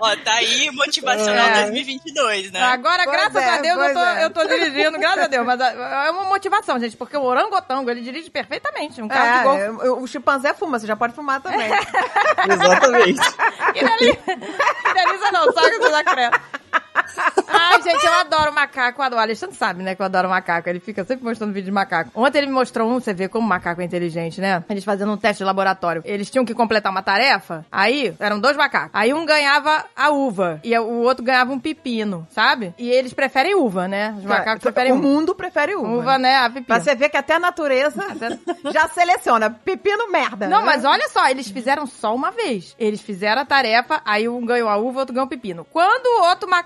Ó, 0.00 0.16
tá 0.24 0.32
aí 0.34 0.70
motivacional 0.70 1.46
É. 1.48 1.62
2022, 1.64 2.52
né? 2.52 2.62
Agora, 2.62 3.04
Pois 3.04 3.16
graças 3.16 3.42
é, 3.42 3.48
a 3.50 3.60
Deus, 3.60 3.82
eu 3.82 3.92
tô, 3.92 4.00
é. 4.00 4.24
eu 4.24 4.30
tô 4.30 4.44
dirigindo, 4.46 4.98
graças 4.98 5.24
a 5.24 5.26
Deus, 5.26 5.44
mas 5.46 5.60
é 5.60 6.06
é 6.06 6.10
uma 6.10 6.24
motivação, 6.24 6.78
gente, 6.78 6.96
porque 6.96 7.16
o 7.16 7.22
orangotango, 7.22 7.90
ele 7.90 8.00
dirige 8.00 8.29
perfeitamente 8.30 9.02
um 9.02 9.08
carro 9.08 9.38
de 9.38 9.44
golfe. 9.44 9.86
É, 9.86 9.90
o 9.90 10.06
chimpanzé 10.06 10.54
fuma, 10.54 10.78
você 10.78 10.86
já 10.86 10.96
pode 10.96 11.14
fumar 11.14 11.40
também. 11.40 11.70
Exatamente. 12.48 13.20
Que 13.72 13.84
delícia 13.84 15.32
não, 15.32 15.52
só 15.52 15.60
que 15.68 15.78
você 15.78 15.90
já 15.90 16.04
cresce. 16.04 16.40
Ai, 17.52 17.82
gente, 17.82 18.04
eu 18.04 18.12
adoro 18.14 18.52
macaco, 18.52 19.00
eu 19.00 19.04
adoro. 19.04 19.20
O 19.20 19.24
Alexandre 19.24 19.56
sabe, 19.56 19.82
né, 19.82 19.94
que 19.94 20.02
eu 20.02 20.06
adoro 20.06 20.28
macaco. 20.28 20.68
Ele 20.68 20.80
fica 20.80 21.04
sempre 21.04 21.24
mostrando 21.24 21.52
vídeo 21.52 21.66
de 21.66 21.72
macaco. 21.72 22.10
Ontem 22.14 22.38
ele 22.38 22.46
me 22.46 22.52
mostrou 22.52 22.88
um, 22.88 22.94
você 23.00 23.12
vê 23.12 23.28
como 23.28 23.44
o 23.44 23.48
macaco 23.48 23.80
é 23.80 23.84
inteligente, 23.84 24.40
né? 24.40 24.64
Eles 24.68 24.84
fazendo 24.84 25.12
um 25.12 25.16
teste 25.16 25.38
de 25.38 25.44
laboratório. 25.44 26.02
Eles 26.04 26.30
tinham 26.30 26.44
que 26.44 26.54
completar 26.54 26.90
uma 26.90 27.02
tarefa, 27.02 27.64
aí 27.70 28.14
eram 28.18 28.38
dois 28.40 28.56
macacos. 28.56 28.90
Aí 28.92 29.12
um 29.12 29.24
ganhava 29.26 29.84
a 29.94 30.10
uva 30.10 30.60
e 30.62 30.76
o 30.78 31.02
outro 31.02 31.24
ganhava 31.24 31.52
um 31.52 31.58
pepino, 31.58 32.26
sabe? 32.30 32.74
E 32.78 32.90
eles 32.90 33.12
preferem 33.12 33.54
uva, 33.54 33.88
né? 33.88 34.14
Os 34.18 34.24
macacos 34.24 34.62
preferem 34.62 34.92
o 34.92 34.96
uva. 34.96 35.06
mundo 35.06 35.34
prefere 35.34 35.74
uva. 35.74 35.88
Uva, 35.88 36.18
né? 36.18 36.36
A 36.36 36.48
pepino. 36.48 36.66
Pra 36.66 36.80
você 36.80 36.94
ver 36.94 37.08
que 37.08 37.16
até 37.16 37.34
a 37.34 37.38
natureza 37.40 38.02
já 38.72 38.88
seleciona. 38.88 39.50
Pepino 39.50 40.10
merda. 40.10 40.48
Não, 40.48 40.60
né? 40.60 40.66
mas 40.66 40.84
olha 40.84 41.08
só, 41.08 41.28
eles 41.28 41.50
fizeram 41.50 41.86
só 41.86 42.14
uma 42.14 42.30
vez. 42.30 42.74
Eles 42.78 43.00
fizeram 43.00 43.42
a 43.42 43.44
tarefa, 43.44 44.00
aí 44.04 44.28
um 44.28 44.44
ganhou 44.44 44.68
a 44.68 44.76
uva, 44.76 45.00
outro 45.00 45.14
ganhou 45.14 45.26
o 45.26 45.30
pepino. 45.30 45.66
Quando 45.70 46.06
o 46.06 46.28
outro 46.28 46.48
macaco 46.48 46.59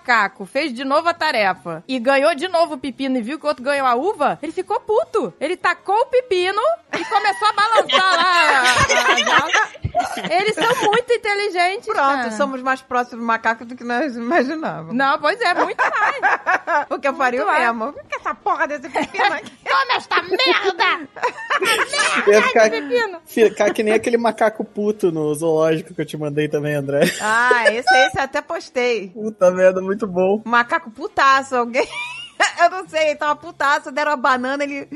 fez 0.46 0.72
de 0.72 0.84
novo 0.84 1.08
a 1.08 1.14
tarefa 1.14 1.82
e 1.88 1.98
ganhou 1.98 2.34
de 2.34 2.48
novo 2.48 2.74
o 2.74 2.78
pepino 2.78 3.16
e 3.18 3.22
viu 3.22 3.38
que 3.38 3.44
o 3.44 3.48
outro 3.48 3.64
ganhou 3.64 3.86
a 3.86 3.94
uva, 3.94 4.38
ele 4.42 4.52
ficou 4.52 4.80
puto. 4.80 5.32
Ele 5.40 5.56
tacou 5.56 5.94
o 5.96 6.06
pepino 6.06 6.60
e 6.98 7.04
começou 7.04 7.48
a 7.48 7.52
balançar 7.52 8.16
lá. 8.16 8.62
a- 8.62 9.12
a 9.12 9.16
jaula. 9.16 9.84
Eles 10.30 10.54
são 10.54 10.90
muito 10.90 11.12
inteligentes. 11.12 11.86
Pronto, 11.86 11.98
cara. 11.98 12.30
somos 12.32 12.60
mais 12.62 12.82
próximos 12.82 13.20
do 13.20 13.26
macaco 13.26 13.64
do 13.64 13.76
que 13.76 13.84
nós 13.84 14.16
imaginávamos. 14.16 14.94
Não, 14.94 15.18
pois 15.20 15.40
é, 15.40 15.54
muito 15.54 15.78
mais. 15.78 16.86
Porque 16.88 17.06
eu 17.08 17.14
faria 17.14 17.44
o 17.44 17.52
mesmo. 17.52 17.84
O 17.90 17.92
que 17.92 18.14
é 18.14 18.18
essa 18.18 18.34
porra 18.34 18.66
desse 18.66 18.88
pepino 18.88 19.24
aqui? 19.32 19.52
Toma 19.64 19.94
esta 19.96 20.22
merda! 20.22 21.08
Ia 22.26 22.42
ficar, 22.42 22.70
pepino. 22.70 23.18
ficar 23.26 23.72
que 23.72 23.82
nem 23.82 23.94
aquele 23.94 24.16
macaco 24.16 24.64
puto 24.64 25.10
no 25.12 25.32
zoológico 25.34 25.94
que 25.94 26.00
eu 26.00 26.06
te 26.06 26.16
mandei 26.16 26.48
também, 26.48 26.74
André. 26.74 27.00
Ah, 27.20 27.64
esse 27.72 27.88
aí 27.94 28.10
você 28.10 28.20
até 28.20 28.40
postei. 28.42 29.08
Puta 29.10 29.50
merda, 29.50 29.80
muito 29.84 30.06
bom. 30.06 30.42
Macaco 30.44 30.90
putaço, 30.90 31.54
alguém. 31.54 31.86
Eu 32.60 32.70
não 32.70 32.88
sei, 32.88 33.10
ele 33.10 33.16
tava 33.16 33.36
putaço, 33.36 33.92
deram 33.92 34.12
uma 34.12 34.16
banana, 34.16 34.64
ele. 34.64 34.88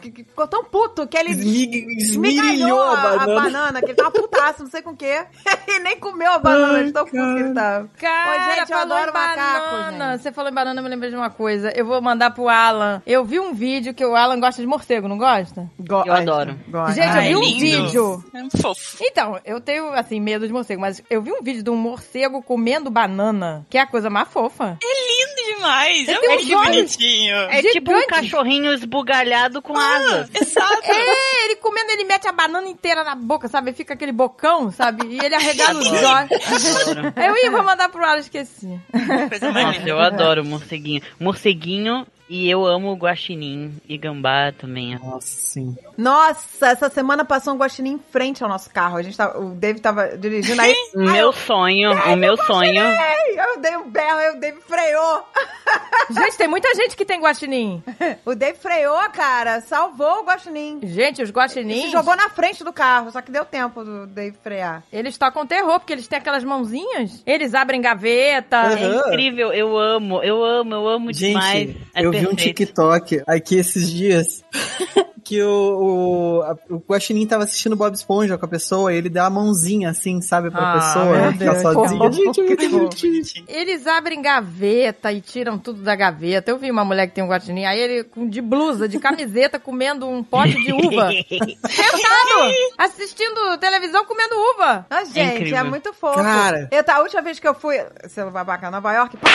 Que, 0.00 0.10
que 0.10 0.24
ficou 0.24 0.46
tão 0.46 0.64
puto 0.64 1.06
que 1.06 1.16
ele 1.16 1.30
Esmig- 1.30 1.86
esmigalhou 1.98 2.44
Esmirilhou 2.46 2.82
a 2.82 3.26
banana. 3.26 3.80
que 3.80 3.86
ele 3.86 3.94
tava 3.94 4.10
putaço, 4.10 4.62
não 4.62 4.70
sei 4.70 4.82
com 4.82 4.90
o 4.90 4.96
quê. 4.96 5.24
e 5.68 5.78
nem 5.80 5.98
comeu 5.98 6.30
a 6.32 6.38
banana, 6.38 6.84
de 6.84 6.92
tão 6.92 7.04
puto 7.04 7.16
que 7.16 7.40
ele 7.42 7.54
tava. 7.54 7.88
Cara, 7.98 8.54
gente, 8.56 8.72
eu 8.72 8.78
adoro 8.78 9.12
macaco, 9.12 9.70
banana. 9.70 10.12
gente. 10.12 10.22
Você 10.22 10.32
falou 10.32 10.50
em 10.50 10.54
banana, 10.54 10.80
eu 10.80 10.84
me 10.84 10.90
lembrei 10.90 11.10
de 11.10 11.16
uma 11.16 11.30
coisa. 11.30 11.70
Eu 11.74 11.84
vou 11.86 12.00
mandar 12.00 12.30
pro 12.32 12.48
Alan. 12.48 13.02
Eu 13.06 13.24
vi 13.24 13.38
um 13.40 13.52
vídeo 13.54 13.94
que 13.94 14.04
o 14.04 14.14
Alan 14.14 14.38
gosta 14.40 14.60
de 14.60 14.66
morcego, 14.66 15.08
não 15.08 15.18
gosta? 15.18 15.68
Go- 15.78 16.02
Eu 16.06 16.12
Ai, 16.12 16.22
adoro. 16.22 16.58
gosto. 16.68 16.94
Gente, 16.94 17.06
Ai, 17.08 17.32
eu 17.32 17.40
vi 17.40 17.46
um 17.46 17.48
lindo. 17.58 17.58
vídeo. 17.86 18.24
É 18.34 18.42
um 18.42 18.50
fofo. 18.50 18.96
Então, 19.00 19.38
eu 19.44 19.60
tenho, 19.60 19.88
assim, 19.92 20.20
medo 20.20 20.46
de 20.46 20.52
morcego, 20.52 20.80
mas 20.80 21.02
eu 21.08 21.22
vi 21.22 21.32
um 21.32 21.42
vídeo 21.42 21.62
de 21.62 21.70
um 21.70 21.76
morcego 21.76 22.42
comendo 22.42 22.90
banana, 22.90 23.66
que 23.70 23.78
é 23.78 23.80
a 23.82 23.86
coisa 23.86 24.08
mais 24.10 24.28
fofa. 24.28 24.78
Lindo 24.82 25.56
demais. 25.56 26.08
É 26.08 26.18
muito 26.18 26.44
uns 26.44 26.50
olhos. 26.50 26.76
bonitinho. 26.76 27.36
É 27.36 27.62
tipo 27.62 27.92
um 27.92 28.06
cachorrinho 28.06 28.72
esbugalhado 28.72 29.62
com 29.62 29.76
Ah, 29.76 29.85
asas. 29.86 30.30
exato. 30.40 30.82
É, 30.84 31.44
ele 31.46 31.56
comendo, 31.56 31.90
ele 31.92 32.04
mete 32.04 32.26
a 32.26 32.32
banana 32.32 32.68
inteira 32.68 33.04
na 33.04 33.14
boca, 33.14 33.48
sabe? 33.48 33.72
Fica 33.72 33.94
aquele 33.94 34.12
bocão, 34.12 34.70
sabe? 34.70 35.06
E 35.06 35.24
ele 35.24 35.34
arregala 35.34 35.78
os 35.78 35.86
olhos. 35.86 37.16
Eu 37.16 37.36
ia, 37.36 37.50
vou 37.50 37.62
mandar 37.62 37.88
pro 37.88 38.04
Alan, 38.04 38.18
esqueci. 38.18 38.80
Coisa 39.28 39.52
mais 39.52 39.66
Nossa, 39.66 39.88
eu 39.88 39.98
adoro 39.98 40.44
morceguinho. 40.44 41.02
Morceguinho 41.20 42.06
e 42.28 42.50
eu 42.50 42.64
amo 42.66 42.94
guaxinim 42.94 43.74
e 43.88 43.96
gambá 43.96 44.52
também. 44.52 44.98
Nossa, 44.98 45.26
sim. 45.26 45.76
Nossa, 45.96 46.66
essa 46.68 46.88
semana 46.88 47.24
passou 47.24 47.54
um 47.54 47.56
guaxinim 47.58 47.92
em 47.92 47.98
frente 48.10 48.42
ao 48.42 48.48
nosso 48.48 48.68
carro. 48.70 48.96
A 48.96 49.02
gente 49.02 49.16
tava, 49.16 49.38
o 49.38 49.50
David 49.54 49.80
tava 49.82 50.16
dirigindo 50.16 50.60
aí. 50.60 50.74
O 50.94 51.00
meu 51.00 51.32
sonho, 51.32 51.92
o 51.92 52.16
meu 52.16 52.36
sonho. 52.36 52.82
Ei, 52.84 53.38
eu 53.40 53.60
dei 53.60 53.76
um 53.76 53.88
berro, 53.90 54.18
aí 54.18 54.36
o 54.36 54.40
David 54.40 54.62
freou. 54.62 55.22
Gente, 56.10 56.36
tem 56.36 56.46
muita 56.46 56.72
gente 56.76 56.96
que 56.96 57.04
tem 57.04 57.20
guaxinim. 57.20 57.82
O 58.24 58.34
David 58.34 58.60
freou, 58.60 58.98
cara. 59.10 59.60
Salvou 59.60 60.20
o 60.20 60.24
guaxinim. 60.24 60.78
Gente, 60.82 61.20
os 61.20 61.28
Se 61.28 61.34
guaxinins, 61.34 61.90
jogou 61.90 62.14
na 62.14 62.28
frente 62.28 62.62
do 62.62 62.72
carro, 62.72 63.10
só 63.10 63.20
que 63.20 63.30
deu 63.32 63.44
tempo 63.44 63.82
do 63.82 64.06
David 64.06 64.38
frear. 64.40 64.84
eles 64.92 65.18
tocam 65.18 65.44
terror, 65.44 65.80
porque 65.80 65.92
eles 65.92 66.06
têm 66.06 66.18
aquelas 66.18 66.44
mãozinhas. 66.44 67.22
Eles 67.26 67.54
abrem 67.54 67.80
gaveta. 67.80 68.56
Aham. 68.56 68.76
É 68.76 69.08
incrível, 69.08 69.52
eu 69.52 69.76
amo, 69.76 70.22
eu 70.22 70.44
amo, 70.44 70.74
eu 70.74 70.88
amo 70.88 71.12
demais. 71.12 71.68
Gente, 71.70 71.88
É 71.94 72.04
eu 72.04 72.10
vi 72.20 72.26
um. 72.26 72.34
TikTok 72.34 73.22
aqui 73.26 73.56
esses 73.56 73.90
dias 73.90 74.44
que 75.26 75.42
o, 75.42 76.42
o, 76.70 76.74
o 76.76 76.82
Guaxinim 76.88 77.26
tava 77.26 77.42
assistindo 77.42 77.74
Bob 77.74 77.92
Esponja 77.92 78.38
com 78.38 78.44
a 78.44 78.48
pessoa 78.48 78.92
e 78.92 78.96
ele 78.96 79.08
deu 79.08 79.24
a 79.24 79.30
mãozinha 79.30 79.90
assim, 79.90 80.20
sabe, 80.20 80.52
pra 80.52 80.60
Ah, 80.60 80.74
pessoa 80.74 81.04
meu 81.04 81.32
ficar 81.32 81.52
Deus, 81.54 81.62
sozinha. 81.62 82.32
que 82.32 82.64
é 82.64 82.68
bonitinho. 82.68 83.44
Eles 83.48 83.86
abrem 83.88 84.22
gaveta 84.22 85.10
e 85.12 85.20
tiram 85.20 85.58
tudo 85.58 85.82
da 85.82 85.96
gaveta. 85.96 86.50
Eu 86.52 86.58
vi 86.58 86.70
uma 86.70 86.84
mulher 86.84 87.08
que 87.08 87.14
tem 87.14 87.24
um 87.24 87.28
guaxinim, 87.28 87.64
aí 87.64 87.78
ele 87.80 88.04
com- 88.04 88.28
de 88.28 88.40
blusa, 88.40 88.88
de 88.88 89.00
camiseta, 89.00 89.58
comendo 89.60 90.08
um 90.08 90.22
pote 90.22 90.54
de 90.62 90.72
uva. 90.72 91.08
Sentado, 91.68 92.52
assistindo 92.78 93.58
televisão, 93.58 94.04
comendo 94.04 94.34
uva. 94.54 94.86
Ah, 94.88 95.04
gente, 95.04 95.18
é, 95.18 95.34
incrível. 95.36 95.64
muito 95.66 95.92
fofo. 95.92 96.22
Cara. 96.22 96.68
Eu, 96.70 96.84
tá, 96.84 96.96
a 96.96 97.00
última 97.00 97.22
vez 97.22 97.38
que 97.40 97.48
eu 97.48 97.54
fui, 97.54 97.76
seu 98.08 98.30
babaca, 98.30 98.70
Nova 98.70 98.92
York, 98.92 99.16
pá, 99.16 99.28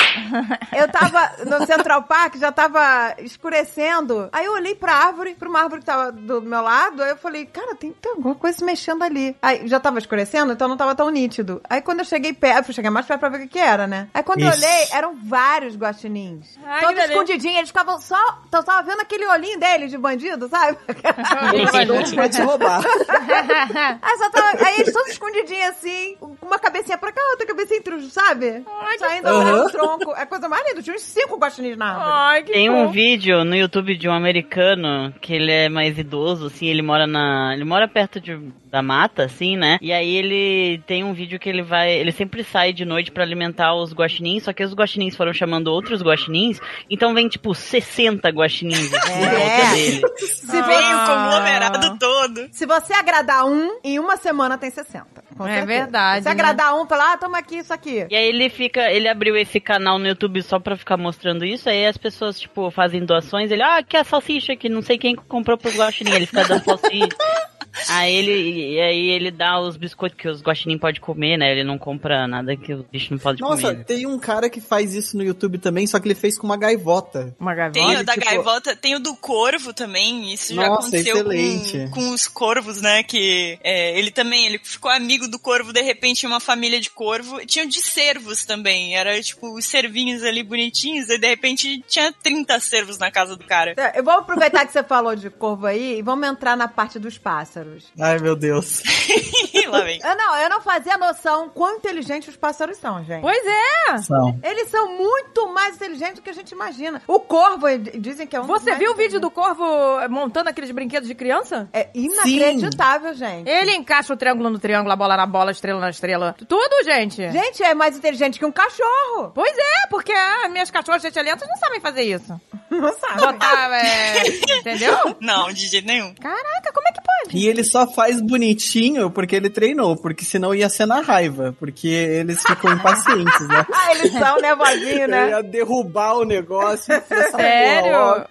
eu 0.78 0.88
tava 0.90 1.32
no 1.46 1.66
Central 1.66 2.04
Park, 2.04 2.36
já 2.38 2.52
tava 2.52 3.16
escurecendo. 3.20 4.30
Aí 4.32 4.46
eu 4.46 4.54
olhei 4.54 4.76
pra 4.76 4.94
árvore, 4.94 5.36
pra 5.36 5.50
uma 5.50 5.62
árvore 5.62 5.81
que 5.82 5.86
tava 5.86 6.12
do 6.12 6.42
meu 6.42 6.62
lado, 6.62 7.04
aí 7.04 7.10
eu 7.10 7.18
falei, 7.18 7.46
cara, 7.46 7.76
tem, 7.76 7.92
tem 7.92 8.12
alguma 8.14 8.36
coisa 8.36 8.58
se 8.60 8.64
mexendo 8.64 9.04
ali. 9.04 9.36
Aí 9.42 9.68
já 9.68 9.80
tava 9.80 10.00
escurecendo, 10.00 10.54
então 10.54 10.68
não 10.68 10.78
tava 10.78 10.96
tão 10.96 11.10
nítido. 11.10 11.62
Aí 11.70 11.82
quando 11.82 12.00
eu 12.00 12.06
cheguei 12.06 12.32
perto, 12.34 12.60
eu 12.60 12.64
fui 12.66 12.74
chegar 12.74 12.90
mais 12.92 13.06
perto 13.06 13.20
pra 13.20 13.30
ver 13.30 13.38
o 13.38 13.42
que 13.42 13.48
que 13.48 13.60
era, 13.60 13.86
né? 13.88 14.08
Aí 14.14 14.24
quando 14.24 14.42
eu 14.42 14.50
Isso. 14.50 14.58
olhei, 14.58 14.88
eram 14.94 15.16
vários 15.24 15.76
guaxinins. 15.76 16.58
Ai, 16.66 16.82
todos 16.82 17.04
escondidinhos, 17.04 17.58
eles 17.58 17.70
ficavam 17.70 18.00
só, 18.00 18.40
eu 18.52 18.64
tava 18.64 18.84
vendo 18.84 19.02
aquele 19.02 19.26
olhinho 19.28 19.60
deles 19.60 19.92
de 19.92 19.98
bandido, 19.98 20.48
sabe? 20.48 20.78
Pode 22.16 22.36
te 22.36 22.42
roubar? 22.42 22.82
Aí, 24.02 24.18
só 24.18 24.30
tava, 24.30 24.66
aí 24.66 24.80
eles 24.82 24.94
todos 24.94 25.10
escondidinhos 25.12 25.70
assim, 25.70 26.16
com 26.20 26.46
uma 26.46 26.60
cabecinha 26.60 26.98
pra 26.98 27.12
cá, 27.12 27.22
outra 27.32 27.46
cabecinha 27.48 27.80
entre 27.80 27.96
os, 27.96 28.12
sabe? 28.14 28.64
Saindo 29.00 29.28
Aham. 29.28 29.42
atrás 29.42 29.64
do 29.64 29.70
tronco. 29.72 30.12
É 30.16 30.22
a 30.22 30.26
coisa 30.26 30.48
mais 30.50 30.68
linda. 30.68 30.82
Tinha 30.82 30.96
uns 30.96 31.02
cinco 31.02 31.38
guaxinins 31.38 31.78
na 31.78 31.88
árvore. 31.94 32.12
Ai, 32.12 32.44
que 32.44 32.52
Tem 32.52 32.70
um 32.70 32.82
fofo. 32.84 32.94
vídeo 32.94 33.44
no 33.44 33.56
YouTube 33.56 33.96
de 33.98 34.08
um 34.08 34.14
americano 34.14 35.14
que 35.22 35.34
ele 35.34 35.52
é 35.52 35.70
mais 35.72 35.98
idoso, 35.98 36.48
assim, 36.48 36.68
ele 36.68 36.82
mora 36.82 37.08
na. 37.08 37.54
Ele 37.54 37.64
mora 37.64 37.88
perto 37.88 38.20
de, 38.20 38.38
da 38.70 38.82
mata, 38.82 39.24
assim, 39.24 39.56
né? 39.58 39.78
E 39.82 39.92
aí 39.92 40.16
ele 40.16 40.82
tem 40.86 41.04
um 41.04 41.14
vídeo 41.14 41.40
que 41.40 41.50
ele 41.50 41.62
vai. 41.64 41.92
Ele 41.92 42.12
sempre 42.12 42.44
sai 42.44 42.74
de 42.74 42.86
noite 42.86 43.12
pra 43.12 43.24
alimentar 43.24 43.74
os 43.74 43.94
guaxinins, 43.94 44.44
só 44.44 44.54
que 44.54 44.64
os 44.64 44.74
guaxinins 44.74 45.16
foram 45.16 45.34
chamando 45.34 45.68
outros 45.68 46.02
guaxinins, 46.04 46.60
então 46.90 47.14
vem 47.14 47.28
tipo 47.28 47.54
60 47.56 48.30
guaxinins 48.30 48.94
assim, 48.94 49.14
em 49.14 49.24
É. 49.26 49.30
volta 49.30 49.76
dele. 49.76 50.02
Se, 50.52 50.62
Vem 50.62 50.96
o 50.96 51.00
conglomerado 51.06 51.98
todo. 51.98 52.48
se 52.52 52.66
você 52.66 52.94
agradar 52.94 53.46
um, 53.46 53.80
em 53.84 54.00
uma 54.00 54.18
semana 54.18 54.58
tem 54.58 54.70
60. 54.70 55.06
com 55.38 55.46
É 55.48 55.60
certeza. 55.60 55.66
verdade, 55.66 56.20
Se 56.24 56.26
né? 56.26 56.32
agradar 56.32 56.76
um, 56.76 56.86
fala, 56.86 57.14
ah, 57.14 57.18
toma 57.18 57.38
aqui 57.38 57.58
isso 57.58 57.74
aqui. 57.74 58.06
E 58.10 58.16
aí 58.16 58.28
ele 58.28 58.50
fica, 58.50 58.92
ele 58.92 59.08
abriu 59.08 59.36
esse 59.38 59.60
canal 59.60 59.98
no 59.98 60.08
YouTube 60.08 60.42
só 60.44 60.60
pra 60.60 60.76
ficar 60.76 60.98
mostrando 60.98 61.46
isso, 61.46 61.70
aí 61.70 61.86
as 61.86 61.98
pessoas, 61.98 62.40
tipo, 62.40 62.70
fazem 62.72 63.06
doações, 63.06 63.50
ele, 63.52 63.64
ah, 63.64 63.82
que 63.84 63.96
a 63.98 64.04
salsicha 64.04 64.56
que 64.56 64.68
não 64.70 64.82
sei 64.82 64.98
quem 64.98 65.16
comprou 65.16 65.58
pro 65.62 65.72
guaxinim, 65.72 66.14
ele 66.14 66.26
fica 66.26 66.44
dando 66.46 66.64
salsicha. 66.64 67.16
Aí 67.90 68.14
ele, 68.16 68.74
e 68.76 68.80
aí 68.82 69.10
ele 69.10 69.32
dá 69.32 69.60
os 69.60 69.78
biscoitos 69.78 70.18
que 70.20 70.28
os 70.28 70.42
guaxinim 70.42 70.78
pode 70.78 71.00
comer, 71.00 71.38
né? 71.38 71.52
Ele 71.52 71.64
não 71.64 71.78
compra 71.78 72.28
nada 72.28 72.56
que 72.56 72.74
os 72.74 72.84
bichos 72.92 73.10
não 73.12 73.18
podem 73.18 73.42
Nossa, 73.42 73.72
comer. 73.72 73.86
tem 73.86 74.06
um 74.06 74.20
cara 74.20 74.50
que 74.50 74.60
faz 74.62 74.94
isso 74.94 75.16
no 75.18 75.24
YouTube 75.24 75.58
também, 75.58 75.88
só 75.88 76.00
que 76.00 76.08
ele 76.08 76.16
fez 76.16 76.38
com 76.38 76.46
uma 76.46 76.58
gaivota. 76.58 77.36
Uma 77.40 77.54
Tem 77.72 77.84
gaivota. 77.86 78.02
o 78.02 78.04
da 78.04 78.14
tipo- 78.14 78.26
gaivota, 78.26 78.76
tem 78.76 78.96
o 78.96 79.00
do 79.00 79.16
corvo 79.16 79.74
também. 79.74 80.34
Isso 80.34 80.54
já 80.54 80.68
Nossa, 80.68 80.88
aconteceu 80.88 81.16
excelente. 81.18 81.90
com, 81.92 82.02
com 82.02 82.10
os 82.14 82.28
corvos, 82.28 82.82
né? 82.82 83.04
Que 83.04 83.58
é, 83.64 83.98
ele 83.98 84.12
também, 84.12 84.46
ele 84.46 84.60
ficou 84.64 84.92
amigo 84.92 85.28
do 85.28 85.40
corvo, 85.40 85.72
de 85.74 85.82
repente, 85.82 86.26
uma 86.28 86.40
família 86.40 86.80
de 86.80 86.90
corvo. 86.90 87.46
Tinha 87.46 87.66
de 87.66 87.82
cervos 87.82 88.46
também. 88.46 88.96
Era 88.96 89.22
tipo 89.22 89.54
os 89.58 89.66
cervinhos 89.66 90.24
ali 90.24 90.44
bonitinhos, 90.44 91.10
e 91.10 91.18
de 91.18 91.28
repente 91.28 91.84
tinha 91.88 92.12
30 92.12 92.60
cervos 92.60 92.98
na 92.98 93.10
casa 93.12 93.36
do 93.36 93.46
cara. 93.46 93.74
É, 93.78 94.00
Eu 94.00 94.04
vou 94.04 94.14
aproveitar 94.14 94.66
que 94.66 94.72
você 94.74 94.84
falou 94.84 95.16
de 95.16 95.30
corvo 95.30 95.66
aí 95.66 96.00
e 96.00 96.02
vamos 96.02 96.28
entrar 96.28 96.58
na 96.58 96.68
parte 96.68 97.00
dos 97.00 97.18
pássaros. 97.18 97.61
Ai, 98.00 98.20
meu 98.20 98.36
Deus. 98.36 98.82
Lá 99.68 99.82
vem. 99.82 100.00
Eu 100.04 100.16
não, 100.18 100.36
eu 100.38 100.50
não 100.50 100.62
fazia 100.62 100.98
noção 100.98 101.50
quão 101.50 101.78
inteligentes 101.78 102.30
os 102.30 102.36
pássaros 102.36 102.78
são, 102.78 103.04
gente. 103.04 103.22
Pois 103.22 103.44
é. 103.46 103.98
São. 104.00 104.38
Eles 104.44 104.68
são 104.70 104.98
muito 104.98 105.48
mais 105.54 105.76
inteligentes 105.76 106.16
do 106.16 106.22
que 106.22 106.30
a 106.30 106.34
gente 106.34 106.52
imagina. 106.52 107.02
O 107.08 107.20
corvo, 107.20 107.68
dizem 108.00 108.28
que 108.28 108.36
é 108.36 108.42
um 108.42 108.46
Você 108.46 108.76
viu 108.76 108.92
o 108.92 108.96
vídeo 108.96 109.20
do 109.20 109.32
corvo 109.32 109.64
montando 110.10 110.50
aqueles 110.50 110.72
brinquedos 110.72 111.08
de 111.08 111.16
criança? 111.16 111.70
É 111.72 111.90
inacreditável, 111.94 113.14
gente. 113.14 113.50
Ele 113.50 113.76
encaixa 113.76 114.14
o 114.14 114.18
triângulo 114.18 114.50
no 114.50 114.60
triângulo, 114.60 114.92
a 114.92 114.96
bola 114.96 115.16
na 115.16 115.26
bola, 115.26 115.52
a 115.52 115.54
estrela 115.54 115.80
na 115.80 115.90
estrela. 115.90 116.36
Tudo, 116.48 116.84
gente. 116.84 117.32
Gente, 117.32 117.64
é 117.64 117.74
mais 117.74 117.98
inteligente 117.98 118.38
que 118.38 118.46
um 118.46 118.52
cachorro. 118.52 119.32
Pois 119.34 119.58
é, 119.58 119.88
porque 119.90 120.12
as 120.12 120.52
minhas 120.52 120.70
cachorras 120.70 121.02
gente 121.02 121.22
lentas 121.22 121.48
não 121.48 121.58
sabem 121.58 121.80
fazer 121.80 122.04
isso. 122.04 122.40
Não 122.72 122.98
sabe? 122.98 123.20
Botar, 123.20 123.70
é, 123.74 124.28
entendeu? 124.60 125.18
Não, 125.20 125.52
de 125.52 125.68
jeito 125.68 125.86
nenhum. 125.86 126.16
Caraca, 126.16 126.72
como 126.74 126.88
é 126.88 126.92
que 126.94 127.02
pode? 127.24 127.38
E 127.38 127.48
ele 127.48 127.64
só 127.64 127.88
faz 127.88 128.22
bonitinho 128.22 129.10
porque 129.12 129.36
ele 129.36 129.50
treinou, 129.50 129.96
porque 129.96 130.26
senão 130.26 130.54
ia 130.54 130.70
ser 130.70 130.86
na 130.86 131.02
raiva, 131.02 131.56
porque 131.60 131.88
eles 131.88 132.42
ficam 132.42 132.72
impacientes, 132.74 133.48
né? 133.48 133.66
Ah, 133.74 133.96
eles 133.96 134.12
são 134.12 134.38
nervosinhos, 134.38 135.00
Eu 135.02 135.08
né? 135.08 135.30
ia 135.32 135.44
derrubar 135.44 136.18
o 136.18 136.24
negócio. 136.26 136.94
e 136.94 137.32
Sério? 137.32 138.26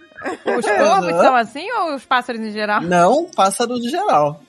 Os 0.45 0.67
corvos 0.67 1.11
são 1.13 1.35
assim 1.35 1.67
ou 1.73 1.95
os 1.95 2.05
pássaros 2.05 2.43
em 2.43 2.51
geral? 2.51 2.83
Não, 2.83 3.25
pássaros 3.35 3.83
no 3.83 3.89
geral. 3.89 4.41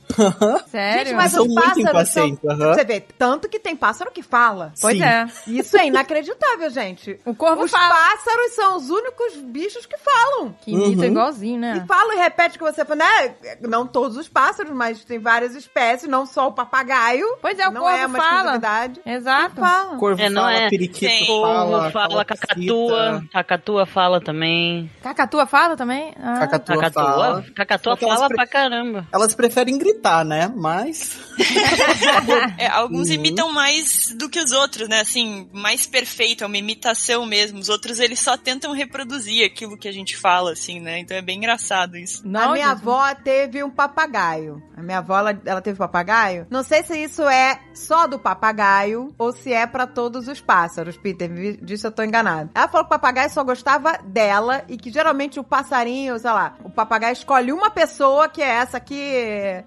Sério? 0.67 1.05
Gente, 1.05 1.15
mas 1.15 1.31
São 1.31 1.41
os 1.43 1.47
muito 1.47 1.61
pássaros 1.61 1.83
são... 2.09 2.27
impacientes, 2.27 2.45
aham. 2.49 2.73
Você 2.73 2.83
vê, 2.83 2.99
tanto 3.17 3.49
que 3.49 3.59
tem 3.59 3.75
pássaro 3.75 4.11
que 4.11 4.21
fala. 4.21 4.73
Pois 4.81 4.97
Sim. 4.97 5.03
é. 5.03 5.27
Isso 5.47 5.77
é 5.77 5.87
inacreditável, 5.87 6.69
gente. 6.69 7.19
O 7.25 7.33
corvo 7.35 7.63
Os 7.63 7.71
fala. 7.71 7.93
pássaros 7.93 8.51
são 8.53 8.77
os 8.77 8.89
únicos 8.89 9.35
bichos 9.37 9.85
que 9.85 9.97
falam. 9.97 10.55
Que 10.61 10.71
imita 10.71 11.01
Uhum. 11.01 11.11
igualzinho, 11.11 11.59
né? 11.59 11.81
E 11.83 11.87
fala 11.87 12.13
e 12.15 12.17
repete 12.17 12.55
o 12.55 12.59
que 12.59 12.71
você 12.71 12.83
fala, 12.85 12.97
né? 12.97 13.35
Não 13.61 13.85
todos 13.87 14.17
os 14.17 14.27
pássaros, 14.27 14.71
mas 14.71 15.03
tem 15.03 15.19
várias 15.19 15.55
espécies, 15.55 16.09
não 16.09 16.25
só 16.25 16.47
o 16.47 16.51
papagaio. 16.53 17.25
Pois 17.41 17.57
é, 17.59 17.67
o 17.67 17.71
não 17.71 17.81
corvo 17.81 17.97
é 17.97 18.05
uma 18.05 18.17
fala. 18.19 18.61
Exato. 19.05 19.55
Fala. 19.55 19.97
Corvo 19.97 20.21
É, 20.21 20.29
não 20.29 20.41
fala, 20.43 20.53
é. 20.53 20.69
periquito 20.69 21.11
Tem. 21.11 21.25
fala, 21.27 21.71
Corvo 21.79 21.91
fala, 21.91 22.25
cacatua, 22.25 23.23
cacatua 23.31 23.85
fala 23.85 24.21
também. 24.21 24.89
Cacatua 25.01 25.45
fala 25.45 25.75
também? 25.75 26.13
Ah. 26.21 26.39
Cacatua, 26.39 26.75
Cacatua, 26.77 27.03
fala. 27.03 27.45
cacatua 27.55 27.97
fala 27.97 28.27
pre- 28.27 28.35
pra 28.37 28.47
caramba. 28.47 29.07
Elas 29.11 29.33
preferem 29.35 29.77
gritar, 29.77 30.00
né? 30.25 30.51
Mas 30.55 31.17
É, 32.57 32.67
alguns 32.67 33.07
Uhum. 33.07 33.13
imitam 33.15 33.51
mais 33.51 34.13
do 34.17 34.29
que 34.29 34.39
os 34.39 34.51
outros, 34.51 34.87
né? 34.87 34.99
Assim, 35.01 35.49
mais 35.53 35.85
perfeito, 35.87 36.43
é 36.43 36.47
uma 36.47 36.57
imitação 36.57 37.25
mesmo. 37.25 37.59
Os 37.59 37.69
outros, 37.69 37.99
eles 37.99 38.19
só 38.19 38.37
tentam 38.37 38.73
reproduzir 38.73 39.45
aquilo 39.45 39.77
que 39.77 39.87
a 39.87 39.91
gente 39.91 40.15
fala, 40.17 40.51
assim, 40.53 40.79
né? 40.79 40.99
Então 40.99 41.15
é 41.17 41.21
bem 41.21 41.37
engraçado 41.37 41.97
isso. 41.97 42.21
Não, 42.27 42.49
a 42.51 42.53
minha 42.53 42.69
avó 42.71 43.13
teve 43.15 43.63
um 43.63 43.69
papagaio. 43.69 44.61
A 44.75 44.81
minha 44.81 44.99
avó, 44.99 45.17
ela, 45.19 45.39
ela 45.45 45.61
teve 45.61 45.77
papagaio. 45.77 46.45
Não 46.49 46.63
sei 46.63 46.83
se 46.83 46.97
isso 46.97 47.23
é 47.27 47.59
só 47.73 48.07
do 48.07 48.19
papagaio 48.19 49.13
ou 49.17 49.31
se 49.31 49.51
é 49.53 49.65
pra 49.65 49.87
todos 49.87 50.27
os 50.27 50.39
pássaros, 50.39 50.97
Peter. 50.97 51.29
me 51.29 51.57
Disso 51.57 51.87
eu 51.87 51.91
tô 51.91 52.03
enganado. 52.03 52.49
Ela 52.53 52.67
falou 52.67 52.85
que 52.85 52.93
o 52.93 52.97
papagaio 52.97 53.29
só 53.29 53.43
gostava 53.43 53.97
dela 54.03 54.63
e 54.67 54.77
que 54.77 54.91
geralmente 54.91 55.39
o 55.39 55.43
passarinho, 55.43 56.17
sei 56.19 56.31
lá, 56.31 56.55
o 56.63 56.69
papagaio 56.69 57.13
escolhe 57.13 57.51
uma 57.51 57.69
pessoa 57.69 58.27
que 58.29 58.41
é 58.41 58.47
essa 58.49 58.77
aqui, 58.77 58.99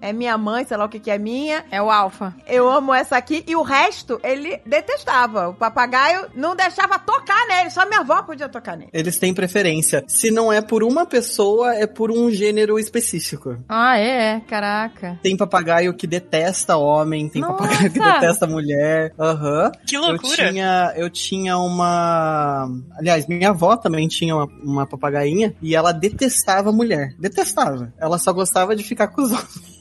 é 0.01 0.13
minha 0.13 0.24
mãe, 0.37 0.65
sei 0.65 0.77
lá 0.77 0.85
o 0.85 0.89
que 0.89 0.99
que 0.99 1.11
é 1.11 1.17
minha. 1.17 1.63
É 1.71 1.81
o 1.81 1.89
alfa. 1.91 2.33
Eu 2.47 2.69
amo 2.69 2.93
essa 2.93 3.17
aqui. 3.17 3.43
E 3.47 3.55
o 3.55 3.61
resto, 3.61 4.19
ele 4.23 4.59
detestava. 4.65 5.49
O 5.49 5.53
papagaio 5.53 6.27
não 6.35 6.55
deixava 6.55 6.97
tocar 6.99 7.47
nele. 7.47 7.69
Só 7.69 7.85
minha 7.85 7.99
avó 8.01 8.21
podia 8.23 8.49
tocar 8.49 8.75
nele. 8.77 8.89
Eles 8.93 9.17
têm 9.19 9.33
preferência. 9.33 10.03
Se 10.07 10.31
não 10.31 10.51
é 10.51 10.61
por 10.61 10.83
uma 10.83 11.05
pessoa, 11.05 11.75
é 11.75 11.85
por 11.87 12.11
um 12.11 12.29
gênero 12.31 12.79
específico. 12.79 13.57
Ah, 13.67 13.97
é, 13.97 14.35
é. 14.35 14.39
Caraca. 14.41 15.19
Tem 15.21 15.35
papagaio 15.37 15.93
que 15.93 16.07
detesta 16.07 16.77
homem, 16.77 17.29
tem 17.29 17.41
Nossa! 17.41 17.53
papagaio 17.53 17.91
que 17.91 17.99
detesta 17.99 18.47
mulher. 18.47 19.13
Aham. 19.19 19.71
Que 19.87 19.95
Eu 19.95 20.01
loucura! 20.01 20.49
tinha, 20.49 20.93
eu 20.95 21.09
tinha 21.09 21.57
uma. 21.57 22.69
Aliás, 22.97 23.27
minha 23.27 23.49
avó 23.49 23.75
também 23.75 24.07
tinha 24.07 24.35
uma, 24.35 24.45
uma 24.63 24.87
papagainha 24.87 25.53
e 25.61 25.75
ela 25.75 25.91
detestava 25.91 26.71
mulher. 26.71 27.13
Detestava. 27.19 27.93
Ela 27.97 28.17
só 28.17 28.31
gostava 28.33 28.75
de 28.75 28.83
ficar 28.83 29.07
com 29.07 29.21
os 29.21 29.31
homens. 29.31 29.74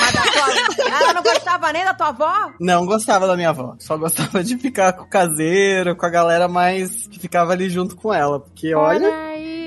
Mas 0.00 0.16
a 0.16 0.22
tua- 0.32 0.88
ela 1.00 1.12
não 1.14 1.22
gostava 1.22 1.72
nem 1.72 1.84
da 1.84 1.94
tua 1.94 2.08
avó? 2.08 2.52
Não 2.60 2.86
gostava 2.86 3.26
da 3.26 3.36
minha 3.36 3.50
avó. 3.50 3.74
Só 3.78 3.96
gostava 3.96 4.42
de 4.44 4.56
ficar 4.56 4.92
com 4.92 5.04
o 5.04 5.08
caseiro, 5.08 5.96
com 5.96 6.06
a 6.06 6.10
galera 6.10 6.48
mais 6.48 7.06
que 7.08 7.18
ficava 7.18 7.52
ali 7.52 7.68
junto 7.68 7.96
com 7.96 8.12
ela. 8.12 8.40
Porque 8.40 8.74
olha. 8.74 9.06
Olha 9.08 9.16
aí. 9.30 9.57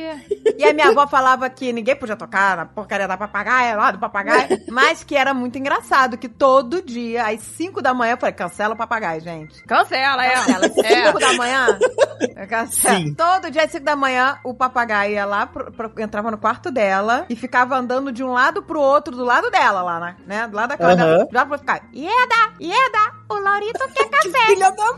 E 0.57 0.63
a 0.63 0.74
minha 0.74 0.89
avó 0.89 1.07
falava 1.07 1.50
que 1.50 1.71
ninguém 1.71 1.95
podia 1.95 2.15
tocar 2.15 2.57
na 2.57 2.65
porcaria 2.65 3.07
da 3.07 3.17
papagaia, 3.17 3.75
lá 3.75 3.91
do 3.91 4.00
papagaio. 4.00 4.60
Mas 4.69 5.03
que 5.03 5.15
era 5.15 5.33
muito 5.33 5.57
engraçado, 5.57 6.17
que 6.17 6.29
todo 6.29 6.81
dia, 6.81 7.27
às 7.27 7.41
5 7.41 7.81
da 7.81 7.93
manhã, 7.93 8.13
eu 8.13 8.17
falei, 8.17 8.33
cancela 8.33 8.74
o 8.74 8.77
papagaio, 8.77 9.21
gente. 9.21 9.63
Cancela, 9.65 10.25
é. 10.25 10.33
Cancela. 10.33 10.65
Às 10.65 10.74
5 10.74 10.88
é. 10.88 11.13
da 11.19 11.33
manhã. 11.33 11.79
eu 12.38 12.48
cancelo. 12.48 12.98
Sim. 12.98 13.13
Todo 13.13 13.51
dia, 13.51 13.63
às 13.63 13.71
5 13.71 13.83
da 13.83 13.95
manhã, 13.95 14.38
o 14.43 14.53
papagaio 14.53 15.13
ia 15.13 15.25
lá, 15.25 15.45
pro- 15.45 15.71
pro- 15.71 15.91
entrava 15.98 16.31
no 16.31 16.38
quarto 16.38 16.71
dela 16.71 17.25
e 17.29 17.36
ficava 17.36 17.75
andando 17.75 18.12
de 18.12 18.24
um 18.24 18.31
lado 18.31 18.62
pro 18.63 18.79
outro, 18.79 19.15
do 19.15 19.24
lado 19.24 19.50
dela 19.50 19.81
lá, 19.81 20.00
né? 20.00 20.15
né? 20.25 20.48
Do 20.48 20.55
lado 20.55 20.69
da 20.69 20.77
cama 20.77 20.95
dela. 20.95 21.12
Outro. 21.19 21.57
ficava, 21.57 21.81
Ieda, 21.93 22.53
Ieda, 22.60 23.13
o 23.33 23.39
Laurito 23.43 23.79
quer 23.93 24.09
café. 24.09 24.47
Filha 24.47 24.71
da. 24.71 24.91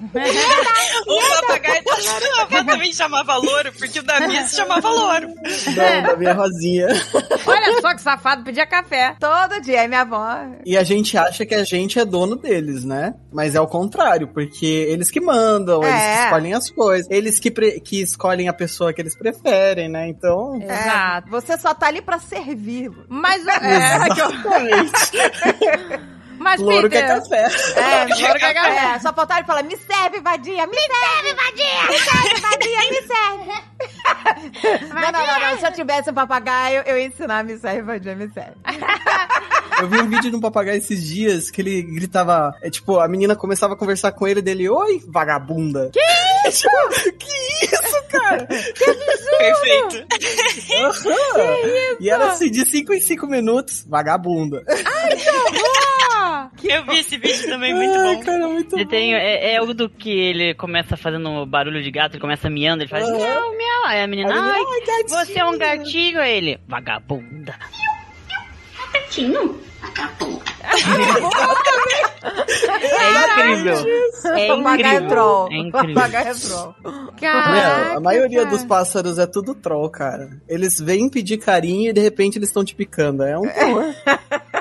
O 1.07 1.41
papagaio 1.41 1.83
da 1.83 2.41
avó 2.43 2.63
também 2.63 2.93
chamava 2.93 3.35
louro, 3.37 3.71
porque 3.77 3.99
o 3.99 4.03
da 4.03 4.19
minha 4.27 4.45
se 4.47 4.55
chamava 4.55 4.89
louro. 4.89 5.27
Não, 5.27 6.01
da 6.03 6.15
minha 6.15 6.33
rosinha. 6.33 6.87
Olha 7.45 7.81
só 7.81 7.93
que 7.93 8.01
safado, 8.01 8.43
pedia 8.43 8.65
café. 8.65 9.15
Todo 9.19 9.61
dia, 9.61 9.81
aí 9.81 9.87
minha 9.87 10.01
avó... 10.01 10.23
E 10.65 10.77
a 10.77 10.83
gente 10.83 11.17
acha 11.17 11.45
que 11.45 11.53
a 11.55 11.63
gente 11.63 11.99
é 11.99 12.05
dono 12.05 12.35
deles, 12.35 12.83
né? 12.83 13.13
Mas 13.31 13.55
é 13.55 13.61
o 13.61 13.67
contrário, 13.67 14.27
porque 14.27 14.65
eles 14.65 15.09
que 15.11 15.19
mandam, 15.19 15.83
eles 15.83 15.93
É. 15.95 16.17
que 16.17 16.23
escolhem 16.25 16.53
as 16.53 16.69
coisas, 16.71 17.07
eles 17.11 17.39
que, 17.39 17.51
que 17.51 18.01
escolhem 18.01 18.47
a 18.47 18.53
pessoa 18.53 18.93
que 18.93 19.01
eles 19.01 19.17
preferem, 19.17 19.89
né? 19.89 20.07
Então. 20.07 20.59
É, 20.61 20.65
Exato. 20.65 21.29
você 21.29 21.57
só 21.57 21.73
tá 21.73 21.87
ali 21.87 22.01
pra 22.01 22.19
servir. 22.19 22.91
Mas, 23.09 23.45
é, 23.47 23.75
Exatamente. 23.75 24.91
Mas 26.37 26.59
Louro 26.59 26.89
que 26.89 26.97
é 26.97 27.01
Peter, 27.01 27.21
café. 27.21 27.47
É, 27.75 28.05
Louro 28.21 28.39
quer 28.39 28.53
café. 28.53 28.95
é, 28.95 28.99
só 28.99 29.13
faltava 29.13 29.39
ele 29.39 29.47
falar, 29.47 29.63
me 29.63 29.77
serve, 29.77 30.19
vadia, 30.21 30.67
me, 30.67 30.77
serve, 30.77 31.33
vadia, 31.33 31.83
me 31.89 31.99
serve, 31.99 32.41
vadia, 32.41 32.79
me 32.89 33.01
serve. 33.07 33.63
não, 34.93 35.11
não, 35.11 35.27
não, 35.27 35.39
não, 35.39 35.57
se 35.59 35.65
eu 35.65 35.71
tivesse 35.73 36.09
um 36.09 36.13
papagaio, 36.13 36.83
eu 36.85 36.97
ia 36.97 37.07
ensinar 37.07 37.43
me 37.43 37.57
serve, 37.57 37.81
vadia, 37.81 38.15
me 38.15 38.29
serve. 38.29 38.55
Eu 39.79 39.89
vi 39.89 39.99
um 39.99 40.07
vídeo 40.07 40.29
de 40.29 40.35
um 40.35 40.39
papagaio 40.39 40.77
esses 40.77 41.03
dias 41.03 41.49
que 41.49 41.61
ele 41.61 41.81
gritava. 41.81 42.55
É, 42.61 42.69
tipo, 42.69 42.99
a 42.99 43.07
menina 43.07 43.35
começava 43.35 43.73
a 43.73 43.77
conversar 43.77 44.11
com 44.11 44.27
ele 44.27 44.41
dele, 44.41 44.69
oi, 44.69 45.03
vagabunda. 45.07 45.89
Que 45.91 45.99
isso? 46.47 46.67
que 47.17 47.65
isso, 47.65 48.02
cara? 48.19 48.47
Perfeito. 49.37 50.05
Aham. 50.81 51.57
E 51.99 52.09
era 52.09 52.25
assim, 52.31 52.49
de 52.49 52.65
5 52.65 52.93
em 52.93 52.99
5 52.99 53.27
minutos, 53.27 53.85
vagabunda. 53.87 54.63
Ah, 54.67 56.49
Eu 56.63 56.85
vi 56.85 56.99
esse 56.99 57.17
vídeo 57.17 57.45
também, 57.49 57.73
muito 57.73 57.97
Ai, 57.99 58.15
bom. 58.15 58.23
cara, 58.23 58.47
muito 58.47 58.75
Ele 58.77 58.85
tem, 58.85 59.13
é, 59.13 59.55
é 59.55 59.61
o 59.61 59.73
do 59.73 59.89
que 59.89 60.09
ele 60.09 60.53
começa 60.55 60.95
fazendo 60.95 61.45
barulho 61.45 61.83
de 61.83 61.91
gato, 61.91 62.13
ele 62.13 62.21
começa 62.21 62.49
miando, 62.49 62.83
ele 62.83 62.89
faz 62.89 63.03
Aham. 63.03 63.17
miau, 63.17 63.51
miau. 63.57 63.85
Aí 63.85 64.01
a 64.01 64.07
menina, 64.07 64.33
ai, 64.33 64.61
"Ai, 64.61 64.85
gatinho." 64.85 65.09
você 65.25 65.39
é 65.39 65.45
um 65.45 65.57
gatinho. 65.57 66.21
Ele, 66.21 66.57
vagabunda. 66.67 67.55
É 73.03 73.51
incrível. 73.51 73.75
É 74.25 74.47
papagaio 74.47 74.79
incrível. 74.79 75.07
troll. 75.09 75.47
É 75.51 75.55
incrível. 75.55 75.95
Papagaio 75.95 76.39
troll. 76.39 76.75
Meu, 77.21 77.97
a 77.97 77.99
maioria 77.99 78.45
dos 78.45 78.63
pássaros 78.63 79.19
é 79.19 79.25
tudo 79.25 79.53
troll, 79.53 79.89
cara. 79.89 80.29
Eles 80.47 80.79
vêm 80.79 81.09
pedir 81.09 81.37
carinho 81.37 81.89
e 81.89 81.93
de 81.93 82.01
repente 82.01 82.37
eles 82.37 82.49
estão 82.49 82.63
te 82.63 82.75
picando. 82.75 83.23
É 83.23 83.37
um 83.37 83.43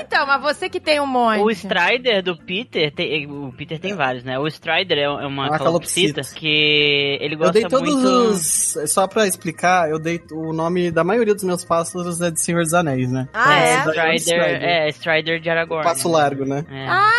Então, 0.00 0.26
mas 0.26 0.40
você 0.42 0.68
que 0.68 0.80
tem 0.80 1.00
um 1.00 1.06
monte. 1.06 1.40
O 1.40 1.50
Strider 1.50 2.22
do 2.22 2.36
Peter, 2.36 2.92
tem- 2.92 3.26
o 3.30 3.52
Peter 3.52 3.78
tem 3.78 3.94
vários, 3.94 4.24
né? 4.24 4.38
O 4.38 4.46
Strider 4.46 4.98
é 4.98 5.02
é 5.02 5.08
uma 5.08 5.48
Uma 5.48 5.58
calopsita 5.58 6.14
calopsita. 6.14 6.38
que 6.38 7.18
ele 7.20 7.34
Eu 7.34 7.38
gosta 7.38 7.52
dei 7.52 7.62
todos 7.64 7.94
muito... 7.94 8.08
os. 8.08 8.76
Só 8.86 9.06
pra 9.06 9.26
explicar, 9.26 9.88
eu 9.90 9.98
dei 9.98 10.20
o 10.32 10.52
nome 10.52 10.90
da 10.90 11.04
maioria 11.04 11.34
dos 11.34 11.44
meus 11.44 11.64
pássaros 11.64 12.20
é 12.20 12.30
de 12.30 12.40
Senhor 12.40 12.62
dos 12.62 12.74
Anéis, 12.74 13.10
né? 13.10 13.28
Ah, 13.32 13.58
é? 13.58 13.74
É 13.74 13.76
o 13.84 14.14
Strider, 14.14 14.62
é, 14.62 14.88
Strider 14.90 15.40
de 15.40 15.50
Aragorn. 15.50 15.84
Passo 15.84 16.08
largo, 16.08 16.44
né? 16.44 16.64
É. 16.70 16.86
Ah, 16.88 17.10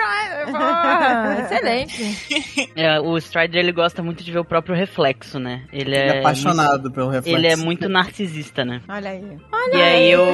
Strider. 0.00 1.44
Excelente. 1.44 2.70
É, 2.76 3.00
o 3.00 3.16
Strider 3.18 3.60
ele 3.60 3.72
gosta 3.72 4.02
muito 4.02 4.22
de 4.24 4.32
ver 4.32 4.38
o 4.38 4.44
próprio 4.44 4.74
reflexo, 4.74 5.38
né? 5.38 5.64
Ele 5.72 5.90
Ele 5.90 5.96
é, 5.96 6.16
é 6.16 6.18
apaixonado 6.20 6.90
pelo 6.90 7.08
reflexo. 7.10 7.36
Ele 7.38 7.46
é 7.46 7.56
muito 7.56 7.88
narcisista, 7.88 8.64
né? 8.64 8.80
Olha 8.88 9.10
aí. 9.10 9.38
e 9.72 9.76
aí 9.76 10.10
eu, 10.10 10.24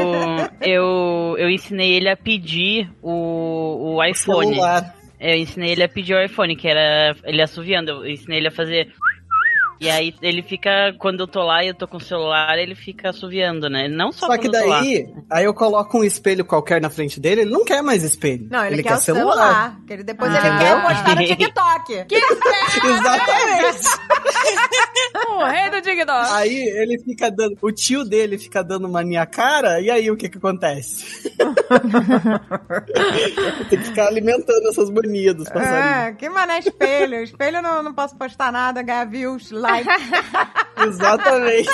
eu 0.61 1.37
eu 1.39 1.51
ensinei 1.51 1.95
ele 1.95 2.09
a 2.09 2.17
pedir 2.17 2.91
o, 3.03 3.11
o 3.11 3.95
O 3.97 4.05
iPhone. 4.05 4.49
celular. 4.55 4.95
É, 5.19 5.35
Eu 5.35 5.39
ensinei 5.39 5.71
ele 5.73 5.83
a 5.83 5.89
pedir 5.89 6.15
o 6.15 6.23
iPhone, 6.23 6.55
que 6.57 6.69
era 6.69 7.17
ele 7.25 7.41
assoviando. 7.43 7.91
Eu 7.91 8.07
ensinei 8.07 8.39
ele 8.39 8.49
a 8.49 8.51
fazer. 8.51 8.93
E 9.81 9.91
aí 9.91 10.15
ele 10.23 10.43
fica, 10.43 10.95
quando 10.99 11.21
eu 11.21 11.27
tô 11.29 11.43
lá 11.43 11.63
e 11.63 11.69
eu 11.69 11.75
tô 11.75 11.87
com 11.87 11.99
o 11.99 12.01
celular, 12.01 12.59
ele 12.59 12.75
fica 12.75 13.11
assoviando, 13.11 13.69
né? 13.69 13.89
Não 13.89 14.11
só, 14.13 14.27
Só 14.27 14.39
que 14.39 14.49
daí, 14.51 15.07
aí 15.31 15.45
eu 15.45 15.53
coloco 15.53 15.99
um 15.99 16.05
espelho 16.05 16.45
qualquer 16.45 16.81
na 16.81 16.89
frente 16.89 17.21
dele, 17.21 17.43
ele 17.43 17.51
não 17.51 17.65
quer 17.65 17.83
mais 17.83 18.03
espelho. 18.03 18.49
Não, 18.51 18.65
ele, 18.65 18.83
quer, 18.83 18.95
o 18.95 18.99
celular. 18.99 19.77
que 19.87 19.93
ele, 19.93 20.03
depois 20.03 20.33
Ah. 20.33 20.39
ele 20.39 20.59
quer 20.59 20.83
postar 20.83 21.15
no 21.17 21.25
TikTok. 21.27 22.05
Que 22.07 22.17
Exatamente. 22.87 23.89
o 25.31 25.45
rei 25.45 25.71
do 25.71 25.81
TikTok. 25.81 26.33
Aí 26.33 26.57
ele 26.57 26.99
fica 26.99 27.31
dando. 27.31 27.57
O 27.61 27.73
tio 27.73 28.05
dele 28.05 28.39
fica 28.39 28.63
dando 28.63 28.87
uma 28.87 29.03
minha 29.03 29.27
cara, 29.27 29.81
e 29.81 29.91
aí 29.91 30.11
o 30.11 30.17
que 30.17 30.29
que 30.29 30.39
acontece? 30.39 31.07
Tem 33.69 33.79
que 33.79 33.85
ficar 33.85 34.09
alimentando 34.09 34.69
essas 34.69 34.91
manias 34.91 35.35
dos 35.35 35.49
passarinhos. 35.49 36.09
É, 36.09 36.13
que 36.13 36.29
mané 36.29 36.59
espelho. 36.59 37.23
Espelho 37.23 37.59
eu 37.59 37.63
não, 37.63 37.83
não 37.83 37.95
posso 37.95 38.17
postar 38.17 38.53
nada, 38.53 38.83
ganhar 38.83 39.05
views, 39.05 39.51
like. 39.51 39.89
Exatamente. 40.87 41.69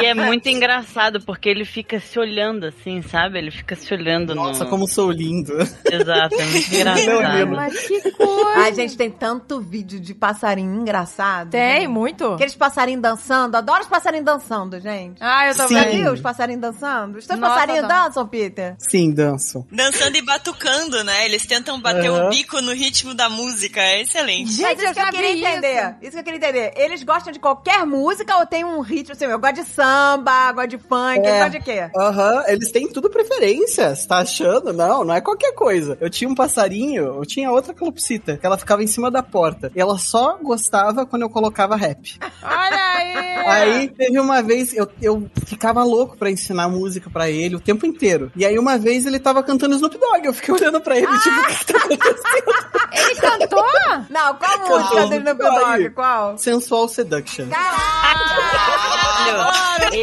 E 0.00 0.06
é 0.06 0.14
muito 0.14 0.48
engraçado, 0.48 1.20
porque 1.20 1.48
ele 1.48 1.64
fica 1.64 2.00
se 2.00 2.18
olhando 2.18 2.66
assim, 2.66 3.02
sabe? 3.02 3.38
Ele 3.38 3.50
fica 3.50 3.76
se 3.76 3.92
olhando 3.92 4.34
Nossa, 4.34 4.64
no. 4.64 4.70
como 4.70 4.88
sou 4.88 5.10
lindo. 5.10 5.52
Exato, 5.84 6.34
é 6.34 6.44
muito 6.44 6.74
engraçado. 6.74 7.50
Mas 7.50 7.86
que 7.86 8.10
coisa. 8.12 8.52
Ai, 8.56 8.74
gente, 8.74 8.96
tem 8.96 9.10
tanto 9.10 9.60
vídeo 9.60 10.00
de 10.00 10.14
passarinho 10.14 10.51
engraçado. 10.60 11.50
Tem, 11.50 11.80
gente. 11.82 11.88
muito. 11.88 12.26
Aqueles 12.34 12.54
passarinhos 12.54 13.02
dançando. 13.02 13.56
Adoro 13.56 13.80
os 13.82 13.88
passarinhos 13.88 14.24
dançando, 14.26 14.80
gente. 14.80 15.18
Ah, 15.20 15.48
eu. 15.48 15.54
Já 15.54 15.66
vendo. 15.66 15.90
viu 15.90 16.12
os 16.12 16.20
passarinhos 16.20 16.60
dançando? 16.60 17.18
Os 17.18 17.26
teus 17.26 17.38
Nossa, 17.40 17.54
passarinhos 17.54 17.88
dançam, 17.88 18.26
Peter? 18.28 18.74
Sim, 18.78 19.12
danço. 19.12 19.66
Dançando 19.70 20.16
e 20.16 20.22
batucando, 20.22 21.02
né? 21.04 21.24
Eles 21.24 21.46
tentam 21.46 21.80
bater 21.80 22.10
Aham. 22.10 22.26
o 22.26 22.30
bico 22.30 22.60
no 22.60 22.72
ritmo 22.72 23.14
da 23.14 23.28
música. 23.28 23.80
É 23.80 24.02
excelente. 24.02 24.52
Gente, 24.52 24.62
Mas 24.62 24.78
isso 24.78 24.88
eu 24.88 24.94
que 24.94 25.00
eu 25.00 25.06
queria 25.10 25.32
vi 25.32 25.44
entender. 25.44 25.96
Isso. 26.02 26.10
que 26.12 26.18
eu 26.18 26.24
queria 26.24 26.36
entender. 26.38 26.72
Eles 26.76 27.02
gostam 27.02 27.32
de 27.32 27.38
qualquer 27.38 27.84
música 27.86 28.36
ou 28.38 28.46
tem 28.46 28.64
um 28.64 28.80
ritmo 28.80 29.12
assim? 29.12 29.24
Eu 29.24 29.38
gosto 29.38 29.54
de 29.56 29.64
samba, 29.64 30.52
gosto 30.52 30.68
de 30.68 30.78
funk, 30.78 31.18
É. 31.26 31.40
gostam 31.40 31.50
de 31.50 31.60
quê? 31.60 31.90
Aham, 31.96 32.44
eles 32.46 32.70
têm 32.70 32.88
tudo 32.88 33.08
preferência. 33.10 33.94
Você 33.94 34.06
tá 34.06 34.18
achando? 34.18 34.72
Não, 34.72 35.04
não 35.04 35.14
é 35.14 35.20
qualquer 35.20 35.52
coisa. 35.54 35.96
Eu 36.00 36.10
tinha 36.10 36.28
um 36.28 36.34
passarinho, 36.34 37.02
eu 37.04 37.26
tinha 37.26 37.50
outra 37.50 37.72
calopsita, 37.74 38.36
que 38.36 38.44
ela 38.46 38.58
ficava 38.58 38.82
em 38.82 38.86
cima 38.86 39.10
da 39.10 39.22
porta. 39.22 39.70
E 39.74 39.80
ela 39.80 39.98
só 39.98 40.38
gostava 40.42 41.06
quando 41.06 41.22
eu 41.22 41.30
colocava 41.30 41.76
rap. 41.76 42.18
Olha 42.42 42.92
aí! 42.96 43.32
Aí 43.44 43.88
teve 43.88 44.20
uma 44.20 44.40
vez, 44.42 44.72
eu, 44.72 44.88
eu 45.00 45.28
ficava 45.46 45.82
louco 45.82 46.16
pra 46.16 46.30
ensinar 46.30 46.68
música 46.68 47.10
pra 47.10 47.28
ele 47.28 47.56
o 47.56 47.60
tempo 47.60 47.84
inteiro. 47.84 48.30
E 48.36 48.46
aí 48.46 48.56
uma 48.58 48.78
vez 48.78 49.04
ele 49.04 49.18
tava 49.18 49.42
cantando 49.42 49.74
Snoop 49.74 49.98
Dogg, 49.98 50.26
eu 50.26 50.32
fiquei 50.32 50.54
olhando 50.54 50.80
pra 50.80 50.96
ele, 50.96 51.06
tipo, 51.18 51.40
o 51.40 51.46
que 51.46 51.56
que 51.56 51.72
tá 51.72 51.78
acontecendo? 51.78 52.72
Ele 52.92 53.14
cantou? 53.16 53.64
Não, 54.10 54.34
qual 54.36 54.58
Cantou 54.58 54.78
música 54.78 55.06
dele 55.08 55.24
no 55.24 55.30
Snoop 55.32 55.60
Dogg. 55.60 55.90
Qual? 55.90 56.38
Sensual 56.38 56.88
Seduction. 56.88 57.46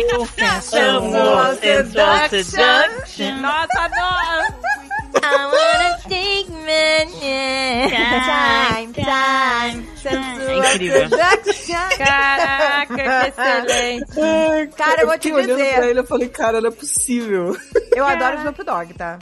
Eu 0.10 0.26
Sensual 0.62 1.56
Seduction. 2.30 3.38
Nossa, 3.40 3.80
adoro! 3.80 4.60
I 5.22 5.46
wanna 5.52 5.98
take 6.08 6.50
Time, 8.80 8.94
time, 8.94 9.86
sensual 9.96 9.99
É 10.08 10.58
incrível. 10.58 11.10
Caraca, 11.98 12.96
que 12.96 13.02
excelente! 13.42 14.76
Cara, 14.76 15.02
eu 15.02 15.08
vou 15.08 15.18
te 15.18 15.32
dizer. 15.32 15.76
pra 15.76 15.88
ele, 15.88 16.00
eu 16.00 16.06
falei, 16.06 16.30
cara, 16.30 16.62
não 16.62 16.70
é 16.70 16.72
possível. 16.72 17.56
Eu 17.96 18.06
adoro 18.06 18.38
Snoop 18.38 18.64
Dogg, 18.64 18.94
tá? 18.94 19.20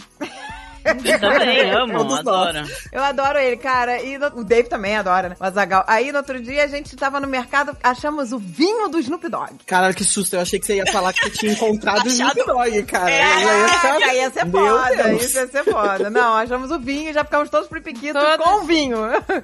Eu 1.05 1.19
também 1.19 1.71
amo, 1.71 2.13
adoro. 2.15 2.59
Eu 2.91 3.03
adoro 3.03 3.37
ele, 3.39 3.57
cara. 3.57 4.01
E 4.01 4.17
no- 4.17 4.27
o 4.39 4.43
Dave 4.43 4.69
também 4.69 4.95
adora, 4.97 5.29
né? 5.29 5.35
O 5.39 5.43
Azagal. 5.43 5.83
Aí 5.87 6.11
no 6.11 6.17
outro 6.19 6.39
dia 6.41 6.63
a 6.63 6.67
gente 6.67 6.95
tava 6.95 7.19
no 7.19 7.27
mercado, 7.27 7.75
achamos 7.83 8.31
o 8.31 8.39
vinho 8.39 8.87
do 8.89 8.99
Snoop 8.99 9.27
Dogg. 9.29 9.51
Caralho, 9.65 9.93
que 9.93 10.03
susto. 10.03 10.35
Eu 10.35 10.41
achei 10.41 10.59
que 10.59 10.65
você 10.65 10.75
ia 10.75 10.85
falar 10.91 11.13
que 11.13 11.21
você 11.23 11.29
tinha 11.31 11.51
encontrado 11.53 12.05
o 12.05 12.09
Achado. 12.09 12.39
Snoop 12.39 12.45
Dogg, 12.45 12.83
cara. 12.83 13.11
É, 13.11 13.43
Eu 13.43 13.59
ia 13.59 13.67
ficar- 13.69 14.15
ia 14.15 14.29
ser 14.31 14.45
Meu 14.45 14.79
foda, 14.79 15.03
Deus. 15.03 15.23
isso 15.23 15.37
ia 15.37 15.47
ser 15.47 15.63
foda. 15.63 16.09
Não, 16.09 16.35
achamos 16.35 16.71
o 16.71 16.79
vinho 16.79 17.09
e 17.09 17.13
já 17.13 17.23
ficamos 17.23 17.49
todos 17.49 17.67
pripiquitos 17.67 18.21
Todos. 18.21 18.45
com 18.45 18.55
o 18.55 18.63
vinho. 18.63 18.97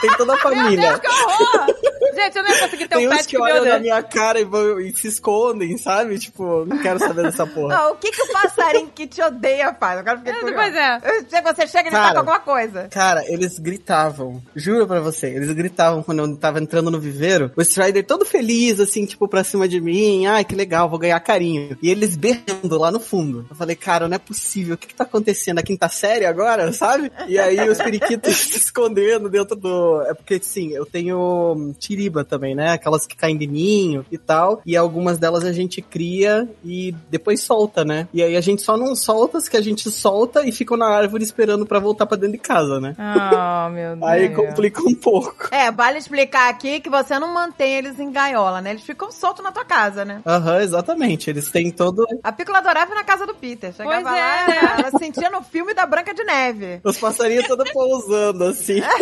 tem 0.00 0.10
toda 0.16 0.32
a 0.32 0.36
Meu 0.36 0.42
família. 0.42 0.88
Deus, 0.90 1.00
que 1.00 1.08
horror! 1.08 1.66
Gente, 2.14 2.36
eu 2.36 2.42
não 2.42 2.50
ia 2.50 2.58
conseguir 2.58 2.88
ter 2.88 2.96
Tem 2.96 3.06
um 3.06 3.10
uns 3.10 3.16
pet 3.16 3.26
que 3.28 3.36
que 3.36 3.42
meu 3.42 3.44
olham 3.44 3.64
na 3.66 3.78
minha 3.78 4.02
cara 4.02 4.40
e, 4.40 4.44
vão, 4.44 4.80
e 4.80 4.92
se 4.92 5.06
escondem, 5.06 5.76
sabe? 5.78 6.18
Tipo, 6.18 6.64
não 6.64 6.78
quero 6.78 6.98
saber 6.98 7.22
dessa 7.22 7.46
porra. 7.46 7.76
Ah, 7.76 7.90
o 7.92 7.96
que 7.96 8.10
que 8.10 8.22
o 8.22 8.32
passarinho 8.32 8.88
que 8.92 9.06
te 9.06 9.22
odeia 9.22 9.72
faz? 9.74 9.98
Agora 10.00 10.16
fiquei 10.18 10.32
É, 10.32 10.36
curiosa. 10.40 10.62
pois 10.62 10.74
é. 10.74 10.98
Se 11.28 11.42
Você 11.42 11.66
chega 11.68 11.84
e 11.84 11.92
ele 11.92 11.96
tá 11.96 12.02
Cara. 12.02 12.12
com 12.14 12.18
alguma 12.18 12.40
coisa. 12.40 12.88
Cara, 12.90 13.22
eles 13.30 13.58
gritavam. 13.58 14.42
Juro 14.56 14.86
pra 14.86 14.98
você, 15.00 15.28
eles 15.28 15.52
gritavam 15.52 16.02
quando 16.02 16.20
eu 16.20 16.36
tava 16.36 16.58
entrando 16.58 16.90
no 16.90 16.98
viveiro. 16.98 17.52
O 17.56 17.62
Strider 17.62 18.04
todo 18.04 18.24
feliz, 18.24 18.80
assim, 18.80 19.04
tipo, 19.06 19.28
pra 19.28 19.44
cima 19.44 19.57
de 19.66 19.80
mim. 19.80 20.26
Ai, 20.26 20.44
que 20.44 20.54
legal, 20.54 20.88
vou 20.88 20.98
ganhar 20.98 21.18
carinho. 21.20 21.76
E 21.82 21.90
eles 21.90 22.16
berrando 22.16 22.78
lá 22.78 22.90
no 22.90 23.00
fundo. 23.00 23.46
Eu 23.48 23.56
falei, 23.56 23.74
cara, 23.74 24.06
não 24.06 24.14
é 24.14 24.18
possível. 24.18 24.74
O 24.74 24.78
que 24.78 24.88
que 24.88 24.94
tá 24.94 25.04
acontecendo? 25.04 25.58
A 25.58 25.62
quinta 25.62 25.88
série 25.88 26.26
agora, 26.26 26.72
sabe? 26.72 27.10
E 27.26 27.38
aí 27.38 27.68
os 27.68 27.78
periquitos 27.78 28.36
se 28.36 28.58
escondendo 28.58 29.28
dentro 29.28 29.56
do... 29.56 30.02
É 30.02 30.14
porque, 30.14 30.38
sim, 30.40 30.72
eu 30.72 30.84
tenho 30.84 31.54
hum, 31.56 31.74
tiriba 31.78 32.24
também, 32.24 32.54
né? 32.54 32.72
Aquelas 32.72 33.06
que 33.06 33.16
caem 33.16 33.36
de 33.36 33.46
ninho 33.46 34.04
e 34.12 34.18
tal. 34.18 34.60
E 34.64 34.76
algumas 34.76 35.18
delas 35.18 35.44
a 35.44 35.52
gente 35.52 35.80
cria 35.80 36.48
e 36.64 36.94
depois 37.10 37.40
solta, 37.40 37.84
né? 37.84 38.08
E 38.12 38.22
aí 38.22 38.36
a 38.36 38.40
gente 38.40 38.62
só 38.62 38.76
não 38.76 38.94
solta 38.94 39.38
as 39.38 39.48
que 39.48 39.56
a 39.56 39.62
gente 39.62 39.90
solta 39.90 40.46
e 40.46 40.52
ficam 40.52 40.76
na 40.76 40.86
árvore 40.86 41.24
esperando 41.24 41.64
pra 41.64 41.78
voltar 41.78 42.06
pra 42.06 42.16
dentro 42.16 42.32
de 42.32 42.38
casa, 42.38 42.80
né? 42.80 42.94
Oh, 42.98 43.70
meu 43.70 43.96
Deus. 43.96 44.10
Aí 44.10 44.28
complica 44.34 44.82
um 44.82 44.94
pouco. 44.94 45.48
É, 45.50 45.70
vale 45.70 45.98
explicar 45.98 46.48
aqui 46.48 46.80
que 46.80 46.90
você 46.90 47.18
não 47.18 47.32
mantém 47.32 47.74
eles 47.74 47.98
em 47.98 48.10
gaiola, 48.10 48.60
né? 48.60 48.70
Eles 48.70 48.82
ficam 48.82 49.10
soltos 49.10 49.42
na 49.42 49.47
tua 49.52 49.64
casa, 49.64 50.04
né? 50.04 50.20
Aham, 50.26 50.60
exatamente. 50.60 51.30
Eles 51.30 51.50
têm 51.50 51.70
todo. 51.70 52.06
A 52.22 52.32
Pícola 52.32 52.58
adorava 52.58 52.92
ir 52.92 52.94
na 52.94 53.04
casa 53.04 53.26
do 53.26 53.34
Peter. 53.34 53.72
Chegava 53.72 53.94
Pois 53.94 54.04
lá, 54.04 54.18
é, 54.18 54.46
né? 54.46 54.58
ela 54.78 54.98
sentia 54.98 55.30
no 55.30 55.42
filme 55.42 55.74
da 55.74 55.86
Branca 55.86 56.12
de 56.14 56.24
Neve. 56.24 56.80
Os 56.84 56.96
passarinhos 56.98 57.46
todos 57.46 57.70
pousando, 57.72 58.44
assim. 58.44 58.82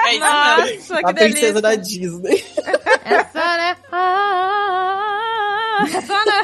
É 0.00 0.14
isso. 0.14 0.94
Nossa, 0.94 1.02
que 1.02 1.10
a 1.10 1.12
princesa 1.12 1.60
delícia. 1.60 1.60
da 1.60 1.74
Disney. 1.74 2.44
Essa, 3.04 3.56
né? 3.58 3.76
Ah, 3.92 5.84
essa, 5.86 6.24
né? 6.24 6.42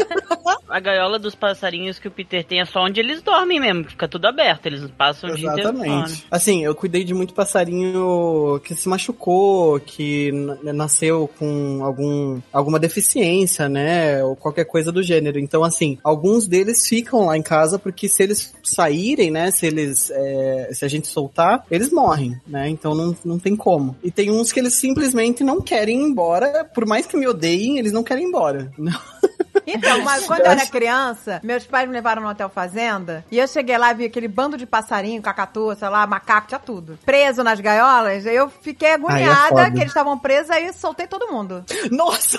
A 0.68 0.80
gaiola 0.80 1.18
dos 1.18 1.34
passarinhos 1.34 1.98
que 1.98 2.08
o 2.08 2.10
Peter 2.10 2.44
tem 2.44 2.60
é 2.60 2.64
só 2.64 2.84
onde 2.84 3.00
eles 3.00 3.22
dormem 3.22 3.60
mesmo, 3.60 3.84
que 3.84 3.90
fica 3.90 4.08
tudo 4.08 4.26
aberto. 4.26 4.66
Eles 4.66 4.90
passam 4.96 5.30
o 5.30 5.34
dia 5.34 5.50
inteiro. 5.50 5.70
Exatamente. 5.70 6.26
Assim, 6.30 6.64
eu 6.64 6.74
cuidei 6.74 7.04
de 7.04 7.14
muito 7.14 7.34
passarinho 7.34 8.60
que 8.64 8.74
se 8.74 8.88
machucou, 8.88 9.78
que 9.80 10.32
nasceu 10.62 11.28
com 11.38 11.80
algum, 11.82 12.40
alguma 12.52 12.78
deficiência, 12.78 13.68
né? 13.68 14.22
Ou 14.24 14.34
qualquer 14.36 14.64
coisa 14.64 14.90
do 14.90 15.02
gênero. 15.02 15.38
Então, 15.38 15.62
assim, 15.62 15.98
alguns 16.02 16.46
deles 16.46 16.86
ficam 16.86 17.26
lá 17.26 17.36
em 17.36 17.42
casa 17.42 17.78
porque 17.78 18.08
se 18.08 18.22
eles 18.22 18.54
saírem, 18.62 19.30
né? 19.30 19.50
Se 19.50 19.66
eles. 19.66 20.10
é, 20.10 20.70
se 20.72 20.84
a 20.84 20.88
gente 20.88 21.06
soltar, 21.06 21.64
eles 21.70 21.90
morrem, 21.90 22.40
né? 22.46 22.68
Então 22.68 22.94
não, 22.94 23.16
não 23.24 23.38
tem 23.38 23.54
como. 23.56 23.96
E 24.02 24.10
tem 24.10 24.30
uns 24.30 24.52
que 24.52 24.60
eles 24.60 24.74
simplesmente 24.74 25.44
não 25.44 25.60
querem 25.60 26.00
ir 26.00 26.04
embora, 26.04 26.64
por 26.64 26.86
mais 26.86 27.06
que 27.06 27.16
me 27.16 27.26
odeiem, 27.26 27.78
eles 27.78 27.92
não 27.92 28.02
querem 28.02 28.24
ir 28.24 28.28
embora. 28.28 28.72
Então, 29.66 30.02
mas 30.02 30.26
quando 30.26 30.40
eu 30.40 30.52
era 30.52 30.66
criança, 30.66 31.40
meus 31.42 31.64
pais 31.64 31.88
me 31.88 31.94
levaram 31.94 32.22
no 32.22 32.28
Hotel 32.28 32.48
Fazenda 32.48 33.24
e 33.30 33.38
eu 33.38 33.48
cheguei 33.48 33.76
lá 33.78 33.90
e 33.90 33.94
vi 33.94 34.04
aquele 34.04 34.28
bando 34.28 34.56
de 34.56 34.66
passarinho, 34.66 35.22
cacatu, 35.22 35.74
sei 35.76 35.88
lá, 35.88 36.06
macaco, 36.06 36.48
tinha 36.48 36.60
tudo. 36.60 36.98
Preso 37.04 37.42
nas 37.42 37.60
gaiolas, 37.60 38.26
eu 38.26 38.48
fiquei 38.48 38.92
agoniada 38.92 39.48
foda. 39.48 39.70
que 39.70 39.78
eles 39.78 39.88
estavam 39.88 40.18
presos, 40.18 40.50
aí 40.50 40.72
soltei 40.72 41.06
todo 41.06 41.30
mundo. 41.30 41.64
Nossa! 41.90 42.38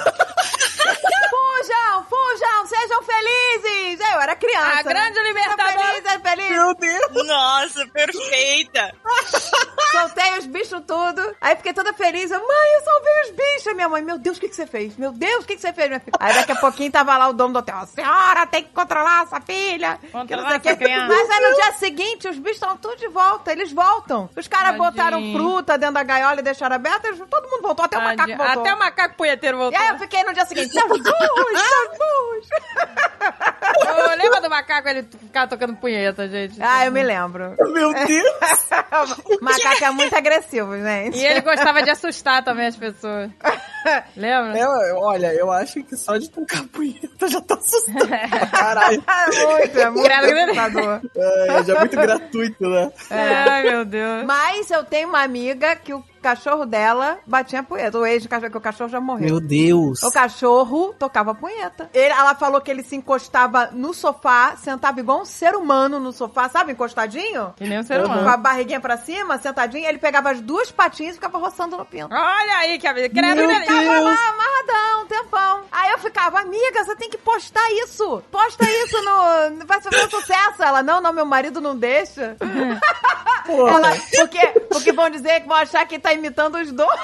Fujam, 1.56 2.06
fujam, 2.06 2.66
sejam 2.68 3.02
felizes! 3.04 4.00
Eu 4.14 4.22
era 4.22 4.36
criança. 4.36 4.80
A 4.80 4.84
grande 4.84 5.20
né? 5.20 5.28
libertadora. 5.28 5.72
Seja 5.72 5.80
feliz, 5.80 6.04
seja 6.04 6.20
feliz. 6.20 6.50
Meu 6.50 6.76
Deus! 6.76 7.28
Nossa, 7.28 7.88
perfeita. 7.88 8.96
Soltei 9.92 10.38
os 10.38 10.46
bichos 10.46 10.82
tudo. 10.86 11.36
Aí 11.42 11.56
fiquei 11.56 11.74
toda 11.74 11.94
feliz. 11.94 12.30
Eu, 12.30 12.40
mãe, 12.40 12.74
eu 12.76 12.84
salvei 12.84 13.22
os 13.24 13.30
bichos. 13.32 13.68
Aí 13.68 13.74
minha 13.74 13.90
mãe, 13.90 14.02
meu 14.04 14.18
Deus, 14.18 14.38
o 14.38 14.40
que, 14.40 14.50
que 14.50 14.56
você 14.56 14.68
fez? 14.68 14.96
Meu 14.98 15.12
Deus, 15.12 15.44
o 15.44 15.48
que, 15.48 15.56
que 15.56 15.62
você 15.62 15.74
fez, 15.74 15.88
minha 15.88 16.00
filha? 16.00 16.18
Aí 16.20 16.34
daqui 16.34 16.52
a 16.52 16.56
pouquinho 16.56 16.92
tava 16.92 17.15
lá 17.18 17.28
o 17.30 17.34
dono 17.34 17.54
do 17.54 17.60
hotel. 17.60 17.78
A 17.78 17.86
senhora 17.86 18.46
tem 18.48 18.64
que 18.64 18.70
controlar 18.72 19.24
essa 19.24 19.40
filha. 19.42 19.98
que 20.02 20.12
não 20.14 20.22
Controlar 20.22 20.50
sei 20.50 20.58
o 20.58 20.62
essa 20.70 20.76
criança. 20.76 21.08
Mas 21.08 21.30
aí 21.30 21.50
no 21.50 21.56
dia 21.56 21.72
seguinte, 21.74 22.28
os 22.28 22.38
bichos 22.38 22.58
estão 22.58 22.78
tudo 22.78 22.96
de 22.98 23.08
volta. 23.08 23.52
Eles 23.52 23.72
voltam. 23.72 24.30
Os 24.36 24.48
caras 24.48 24.72
Tadinho. 24.78 24.84
botaram 24.84 25.32
fruta 25.34 25.78
dentro 25.78 25.96
da 25.96 26.04
gaiola 26.04 26.40
e 26.40 26.44
deixaram 26.44 26.76
aberta. 26.76 27.14
Todo 27.30 27.50
mundo 27.50 27.62
voltou. 27.62 27.86
Até 27.86 27.98
o 27.98 28.02
macaco 28.04 28.36
voltou. 28.38 28.62
Até 28.62 28.74
o 28.74 28.80
macaco 28.80 29.16
punheteiro 29.16 29.58
E 29.58 29.60
voltou. 29.60 29.80
aí 29.80 29.90
eu 29.90 30.00
fiquei 30.00 30.24
no 30.24 30.34
dia 30.34 30.46
seguinte, 30.46 30.70
seus 30.72 30.88
burros, 30.88 31.04
seus 31.04 31.98
burros. 31.98 32.50
Ô, 33.78 34.16
lembra 34.16 34.42
do 34.42 34.50
macaco 34.50 34.88
ele 34.90 35.04
ficar 35.04 35.48
tocando 35.48 35.76
punheta, 35.76 36.28
gente? 36.28 36.62
Ah, 36.62 36.86
eu 36.86 36.92
me 36.92 37.04
lembro. 37.04 37.56
Meu 37.72 37.94
Deus! 38.06 38.70
macaco 39.42 39.84
é 39.86 39.92
muito 39.92 40.16
agressivo, 40.16 40.76
gente. 40.78 41.18
E 41.18 41.26
ele 41.26 41.42
gostava 41.42 41.82
de 41.82 41.90
assustar 41.90 42.44
também 42.44 42.68
as 42.68 42.76
pessoas. 42.76 43.30
Lembra? 44.16 44.58
Eu- 44.58 44.72
eu- 44.82 44.98
olha, 44.98 45.34
eu 45.34 45.52
acho 45.52 45.84
que 45.84 45.96
só 45.96 46.18
de 46.18 46.30
tocar 46.30 46.64
punheta 46.68 47.05
já 47.28 47.42
tá 47.42 47.56
assustando. 47.56 48.08
pra 48.08 48.48
Caralho. 48.48 49.04
É 49.16 49.46
muito, 49.46 49.80
é 49.80 49.90
muito 49.90 50.12
assustador. 50.12 51.02
É, 51.16 51.64
já 51.64 51.76
é 51.76 51.80
muito 51.80 51.96
gratuito, 51.96 52.70
né? 52.70 52.92
Ai, 53.10 53.64
meu 53.64 53.86
Deus. 53.86 54.24
Mas 54.26 54.70
eu 54.72 54.84
tenho 54.84 55.10
uma 55.10 55.22
amiga 55.22 55.76
que 55.76 55.94
o 55.94 56.04
cachorro 56.26 56.66
dela 56.66 57.20
batia 57.26 57.62
punheta. 57.62 57.98
O 58.00 58.06
ex 58.06 58.24
do 58.24 58.30
cachorro, 58.30 58.52
que 58.52 58.58
o 58.58 58.62
cachorro 58.62 58.90
já 58.90 59.00
morreu. 59.00 59.26
Meu 59.28 59.40
Deus. 59.40 60.02
O 60.04 60.12
cachorro 60.12 60.94
tocava 60.98 61.36
punheta. 61.36 61.90
Ele- 61.94 62.14
ela 62.14 62.34
falou 62.36 62.60
que 62.62 62.72
ele 62.72 62.82
se 62.84 62.96
encostava 62.96 63.70
no 63.72 63.94
sofá, 63.94 64.56
sentava 64.58 65.00
igual 65.00 65.22
um 65.22 65.26
ser 65.26 65.56
humano 65.56 66.00
no 66.00 66.12
sofá, 66.12 66.50
sabe? 66.50 66.72
Encostadinho? 66.72 67.54
Que 67.56 67.66
nem 67.66 67.80
um 67.80 67.84
ser 67.84 68.00
Com 68.02 68.08
humano. 68.08 68.28
a 68.30 68.38
barriguinha 68.38 68.80
pra 68.80 68.98
cima, 68.98 69.38
sentadinho. 69.38 69.88
Ele 69.88 69.98
pegava 70.00 70.32
as 70.32 70.42
duas 70.42 70.72
patinhas 70.72 71.12
e 71.14 71.16
ficava 71.16 71.38
roçando 71.38 71.78
no 71.78 71.86
pinto. 71.86 72.14
Olha 72.14 72.58
aí 72.58 72.80
que 72.80 72.88
abelha. 72.88 73.10
Credo, 73.10 73.36
Meu 73.36 73.48
né? 73.48 73.62
Tava 73.66 73.80
Deus. 73.82 74.04
lá, 74.04 74.30
amarradão, 74.30 75.04
um 75.04 75.06
tempão. 75.06 75.62
Aí 75.72 75.92
eu 75.92 76.00
ficava, 76.00 76.40
amiga, 76.40 76.84
você 76.84 76.96
tem 76.96 77.10
que 77.10 77.18
postar 77.18 77.70
isso. 77.84 78.24
Posta 78.32 78.66
isso 78.66 79.02
no. 79.04 79.66
Vai 79.68 79.80
fazer 79.82 80.10
sucesso. 80.10 80.64
Ela, 80.64 80.82
não, 80.82 81.00
não, 81.02 81.14
meu 81.14 81.26
marido 81.26 81.62
não 81.62 81.76
deixa. 81.78 82.36
Porra. 83.46 83.72
Ela, 83.78 83.92
porque, 84.16 84.48
porque 84.72 84.92
vão 84.92 85.10
dizer 85.10 85.42
que 85.42 85.48
vão 85.48 85.58
achar 85.58 85.86
que 85.86 86.00
tá 86.00 86.14
imitando 86.16 86.58
os 86.58 86.72
dois. 86.72 87.00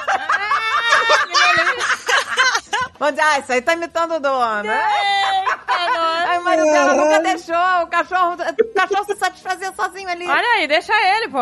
Vamos 3.00 3.16
dizer, 3.16 3.28
ah, 3.28 3.40
isso 3.40 3.52
aí 3.52 3.62
tá 3.62 3.74
imitando 3.74 4.16
o 4.16 4.20
dono. 4.20 4.70
Eita, 4.70 5.90
nossa. 5.90 6.30
Aí 6.30 6.38
o 6.38 6.44
marido 6.44 6.66
dela 6.66 6.94
nunca 6.96 7.20
deixou 7.20 7.84
o 7.84 7.88
cachorro, 7.88 8.34
o 8.34 8.74
cachorro 8.74 9.06
se 9.06 9.16
satisfazer 9.16 9.72
sozinho 9.76 10.10
ali. 10.10 10.28
Olha 10.28 10.48
aí, 10.56 10.68
deixa 10.68 10.94
ele, 10.94 11.30
pô. 11.30 11.40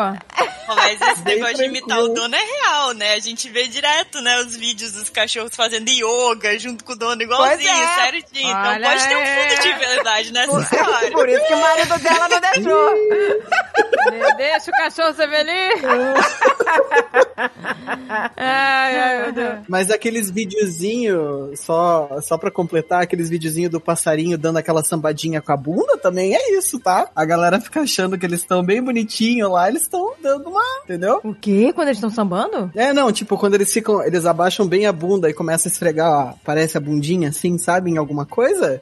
Mas 0.76 1.02
esse 1.02 1.22
Bem 1.24 1.36
negócio 1.36 1.58
de 1.58 1.64
imitar 1.66 2.00
o 2.00 2.10
dono 2.10 2.36
é 2.36 2.44
real, 2.44 2.94
né? 2.94 3.14
A 3.14 3.20
gente 3.20 3.50
vê 3.50 3.68
direto, 3.68 4.22
né, 4.22 4.40
os 4.42 4.56
vídeos 4.56 4.94
dos 4.94 5.10
cachorros 5.10 5.56
fazendo 5.56 5.90
yoga 5.90 6.58
junto 6.58 6.84
com 6.84 6.94
o 6.94 6.96
dono 6.96 7.22
igualzinho, 7.22 7.70
é. 7.70 7.96
certinho. 7.96 8.50
Então 8.50 8.72
Olha 8.72 8.90
pode 8.90 9.08
ter 9.08 9.16
um 9.16 9.20
aí. 9.20 9.50
fundo 9.50 9.62
de 9.62 9.74
verdade 9.74 10.34
nessa 10.34 10.60
história. 10.60 11.12
Por 11.12 11.30
isso 11.30 11.46
que 11.46 11.54
o 11.54 11.62
marido 11.62 12.00
dela 12.00 12.30
não 12.30 12.40
deixou. 12.40 12.94
Deixa 14.38 14.72
o 14.72 14.74
cachorro 14.74 15.14
ser 15.14 15.30
feliz. 15.30 15.84
ai, 18.38 19.00
ai, 19.00 19.22
meu 19.24 19.32
Deus. 19.34 19.60
Mas 19.68 19.90
aqueles 19.92 20.30
videozinhos, 20.30 21.29
só, 21.56 22.20
só 22.22 22.38
pra 22.38 22.52
completar, 22.52 23.04
aqueles 23.04 23.30
videozinhos 23.30 23.72
do 23.72 23.80
passarinho 23.80 24.38
dando 24.38 24.58
aquela 24.58 24.84
sambadinha 24.84 25.42
com 25.42 25.52
a 25.52 25.58
bunda 25.58 25.98
também 25.98 26.36
é 26.36 26.58
isso, 26.58 26.80
tá? 26.80 27.10
A 27.16 27.26
galera 27.26 27.60
fica 27.60 27.82
achando 27.82 28.18
que 28.18 28.26
eles 28.26 28.42
estão 28.42 28.64
bem 28.64 28.82
bonitinhos 28.82 29.52
lá, 29.52 29.68
eles 29.68 29.84
estão 29.84 30.14
dando 30.22 30.50
uma, 30.50 30.64
entendeu? 30.84 31.20
O 31.24 31.34
quê? 31.34 31.72
Quando 31.74 31.88
eles 31.88 31.98
estão 31.98 32.10
sambando? 32.10 32.72
É, 32.76 32.94
não, 32.94 33.12
tipo, 33.12 33.38
quando 33.38 33.56
eles 33.56 33.72
ficam, 33.72 34.04
eles 34.04 34.26
abaixam 34.26 34.68
bem 34.68 34.86
a 34.86 34.92
bunda 34.92 35.30
e 35.30 35.34
começam 35.34 35.70
a 35.70 35.72
esfregar, 35.72 36.12
ó, 36.12 36.34
parece 36.44 36.78
a 36.78 36.82
bundinha 36.82 37.30
assim, 37.30 37.58
sabe, 37.58 37.92
em 37.92 37.98
alguma 37.98 38.26
coisa. 38.26 38.82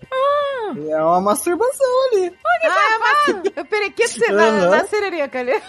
É 0.90 1.02
uma 1.02 1.22
masturbação 1.22 1.88
ali. 2.12 2.38
Ah, 2.64 3.00
mas 3.00 3.46
o 3.58 3.66
periquito 3.66 4.20
na, 4.34 4.44
Aham. 4.44 4.70
na 4.70 4.86
siririca 4.86 5.40
ali. 5.40 5.62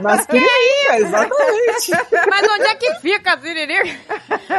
Mas 0.00 0.26
que 0.26 0.36
é, 0.36 0.96
exatamente. 0.98 1.90
Mas 2.28 2.48
onde 2.50 2.64
é 2.64 2.74
que 2.74 2.94
fica 2.96 3.34
a 3.34 3.40
siririca? 3.40 3.98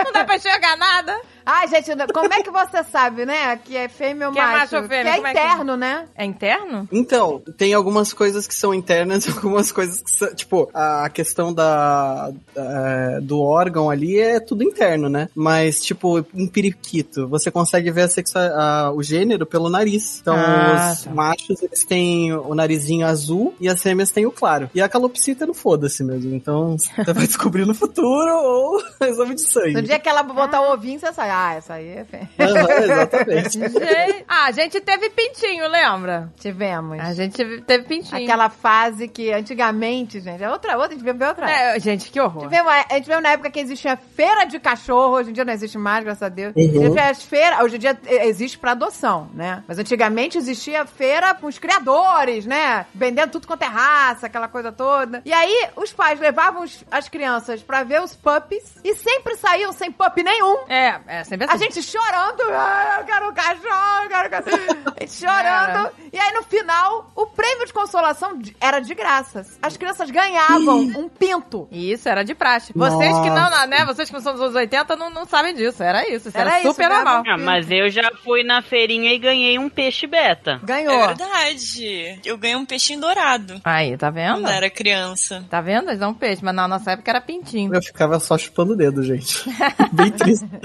Não 0.04 0.12
dá 0.12 0.26
pra 0.26 0.36
enxergar 0.36 0.76
nada. 0.78 1.20
Ai, 1.46 1.68
gente, 1.68 1.92
como 2.14 2.34
é 2.34 2.42
que 2.42 2.50
você 2.52 2.84
sabe, 2.84 3.26
né? 3.26 3.56
Que 3.58 3.78
é 3.78 3.88
fêmea 3.88 4.28
ou 4.28 4.34
Que 4.34 4.40
é 4.40 4.44
macho? 4.44 4.58
macho 4.60 4.76
ou 4.78 4.84
fêmea, 4.84 5.12
Que 5.12 5.18
como 5.18 5.28
é 5.28 5.32
é 5.32 5.34
que- 5.34 5.40
interno, 5.40 5.78
né? 5.78 6.06
É 6.16 6.26
interno? 6.26 6.90
Então, 6.92 7.42
tem 7.58 7.74
algumas 7.74 8.14
coisas 8.14 8.48
que 8.48 8.56
são 8.56 8.74
internas, 8.74 9.26
algumas 9.30 9.72
coisas 9.72 10.02
que 10.02 10.12
são, 10.12 10.34
tipo, 10.34 10.70
a 10.74 11.10
questão 11.10 11.54
da, 11.54 12.32
da- 12.54 13.20
do 13.22 13.40
órgão 13.42 13.90
ali 13.90 14.20
é 14.20 14.40
tudo 14.40 14.64
interno, 14.64 15.08
né? 15.10 15.30
Mas, 15.36 15.82
tipo, 15.84 16.26
em 16.34 16.48
periquito, 16.48 17.28
você 17.28 17.52
consegue 17.52 17.92
ver 17.92 18.02
a 18.04 18.08
a- 18.36 18.92
o 18.92 19.04
gênero 19.04 19.46
pelo 19.46 19.70
nariz. 19.70 20.20
Então, 20.22 20.36
Ah, 20.36 20.92
os 20.94 21.04
tá. 21.04 21.12
machos, 21.14 21.62
eles 21.62 21.84
têm 21.86 22.34
o 22.34 22.56
narizinho 22.56 23.06
azul 23.06 23.54
e 23.60 23.68
as 23.70 23.82
fêmeas 23.82 24.10
têm 24.12 24.26
o 24.26 24.32
claro. 24.32 24.70
E 24.74 24.82
a 24.82 24.90
calopsita 24.90 25.46
não 25.46 25.54
foda-se 25.54 26.04
mesmo. 26.04 26.34
Então, 26.36 26.76
você 26.98 27.14
vai 27.14 27.28
descobrir 27.28 27.66
no 27.66 27.74
futuro 27.76 28.32
ou 28.36 28.82
exame 29.08 29.36
de 29.36 29.42
sangue. 29.50 29.74
No 29.74 29.82
dia 29.82 30.00
que 30.00 30.10
ela 30.10 30.24
botar 30.24 30.62
o 30.62 30.74
ovinho, 30.74 31.00
você 31.00 31.12
sai. 31.14 31.35
Ah, 31.36 31.56
essa 31.56 31.74
aí 31.76 31.90
é. 31.90 32.06
Aham, 32.40 32.72
exatamente. 32.84 33.50
Gente... 33.52 34.26
Ah, 34.28 34.46
a 34.46 34.52
gente 34.52 34.80
teve 34.82 35.10
pintinho, 35.10 35.68
lembra? 35.68 36.32
Tivemos. 36.40 37.00
A 37.00 37.14
gente 37.14 37.62
teve 37.62 37.84
pintinho. 37.84 38.24
Aquela 38.24 38.50
fase 38.50 39.08
que 39.08 39.32
antigamente, 39.34 40.20
gente, 40.20 40.44
é 40.44 40.50
outra, 40.50 40.74
outra, 40.78 40.96
a 40.96 40.98
gente 40.98 41.04
viveu 41.04 41.28
outra. 41.28 41.50
É, 41.50 41.80
gente, 41.80 42.10
que 42.12 42.20
horror. 42.20 42.44
Tivemos, 42.44 42.72
a 42.72 42.94
gente 42.94 43.04
viveu 43.06 43.22
na 43.22 43.30
época 43.30 43.50
que 43.52 43.60
existia 43.60 43.98
feira 43.98 44.46
de 44.46 44.60
cachorro, 44.60 45.16
hoje 45.16 45.30
em 45.30 45.34
dia 45.34 45.46
não 45.46 45.54
existe 45.54 45.78
mais, 45.78 46.04
graças 46.04 46.24
a 46.24 46.30
Deus. 46.30 46.54
Uhum. 46.56 46.64
Existia 46.64 47.10
as 47.10 47.24
feiras, 47.24 47.60
hoje 47.62 47.76
em 47.76 47.80
dia 47.80 47.98
eh, 48.08 48.28
existe 48.28 48.58
pra 48.58 48.72
adoção, 48.72 49.30
né? 49.34 49.64
Mas 49.68 49.78
antigamente 49.80 50.38
existia 50.38 50.86
feira 50.86 51.34
com 51.36 51.48
os 51.48 51.58
criadores, 51.60 52.46
né? 52.46 52.86
Vendendo 52.94 53.32
tudo 53.32 53.48
quanto 53.48 53.64
é 53.64 53.68
raça, 53.68 54.28
aquela 54.28 54.48
coisa 54.48 54.72
toda. 54.72 55.22
E 55.26 55.34
aí 55.34 55.68
os 55.76 55.92
pais 55.94 56.20
levavam 56.20 56.64
os- 56.64 56.84
as 56.92 57.10
crianças 57.10 57.62
pra 57.62 57.84
ver 57.84 58.02
os 58.02 58.16
puppies 58.16 58.64
e 58.84 58.94
sempre 58.96 59.36
saíam 59.36 59.72
sem 59.74 59.92
pup 59.92 60.22
nenhum. 60.24 60.58
É, 60.70 61.00
é 61.08 61.24
sempre 61.26 61.46
assim. 61.46 61.56
A 61.56 61.58
gente 61.58 61.84
chorando, 61.84 62.42
ah, 62.52 62.98
eu 63.00 63.06
quero 63.06 63.30
um 63.30 63.34
cachorro, 63.34 64.04
eu 64.04 64.10
quero 64.10 64.28
um 64.28 64.32
cachorro. 64.32 64.94
A 64.96 65.02
gente 65.02 65.14
chorando. 65.14 65.92
E 66.14 66.18
aí, 66.18 66.32
no 66.34 66.44
final, 66.44 67.12
o 67.16 67.26
prêmio 67.28 67.66
de 67.66 67.74
consolação 67.74 68.40
era 68.62 68.80
de 68.80 68.94
graças. 68.94 69.58
As 69.62 69.76
crianças 69.76 70.10
ganhavam 70.10 70.80
um 70.80 71.10
pinto. 71.10 71.68
Isso, 71.72 72.08
era 72.08 72.24
de 72.24 72.34
praxe. 72.34 72.72
Vocês 72.76 73.18
que 73.20 73.30
não, 73.30 73.50
Nossa. 73.50 73.68
né? 73.68 73.86
Vocês 73.86 74.08
que 74.10 74.14
não 74.16 74.22
são 74.22 74.32
dos 74.34 74.42
anos 74.42 74.56
80 74.56 74.96
não, 74.96 75.10
não 75.10 75.26
sabem 75.26 75.54
disso. 75.54 75.84
Era 75.84 76.08
isso. 76.10 76.30
Isso 76.30 76.38
era, 76.38 76.52
Era 76.52 76.60
isso, 76.60 76.70
super 76.70 76.88
ganhava 76.88 77.04
normal. 77.16 77.24
um 77.28 77.34
Ah, 77.34 77.38
mas 77.38 77.70
eu 77.70 77.90
já 77.90 78.10
fui 78.24 78.44
na 78.44 78.62
feirinha 78.62 79.14
e 79.14 79.20
ganhei 79.20 79.60
um 79.60 79.70
peixe 79.70 80.08
beta. 80.08 80.60
Ganhou. 80.64 80.94
É 81.04 81.08
verdade. 81.08 82.20
Eu 82.24 82.38
ganhei 82.38 82.56
um 82.56 82.66
peixinho 82.66 83.02
dourado 83.02 83.60
Aí, 83.64 83.98
tá 83.98 84.10
vendo? 84.10 84.36
quando 84.42 84.50
era 84.50 84.70
criança. 84.70 85.46
Tá 85.50 85.60
vendo? 85.62 85.90
Eles 85.90 86.00
dão 86.00 86.14
peixe, 86.14 86.44
mas 86.44 86.56
na 86.56 86.68
nossa 86.68 86.92
época 86.92 87.12
era 87.12 87.20
pintinho. 87.22 87.74
Eu 87.76 87.82
ficava 87.82 88.20
só 88.20 88.38
chupando 88.38 88.74
o 88.74 88.76
dedo, 88.78 89.04
gente. 89.04 89.44
Bem 89.92 90.12
triste. 90.12 90.46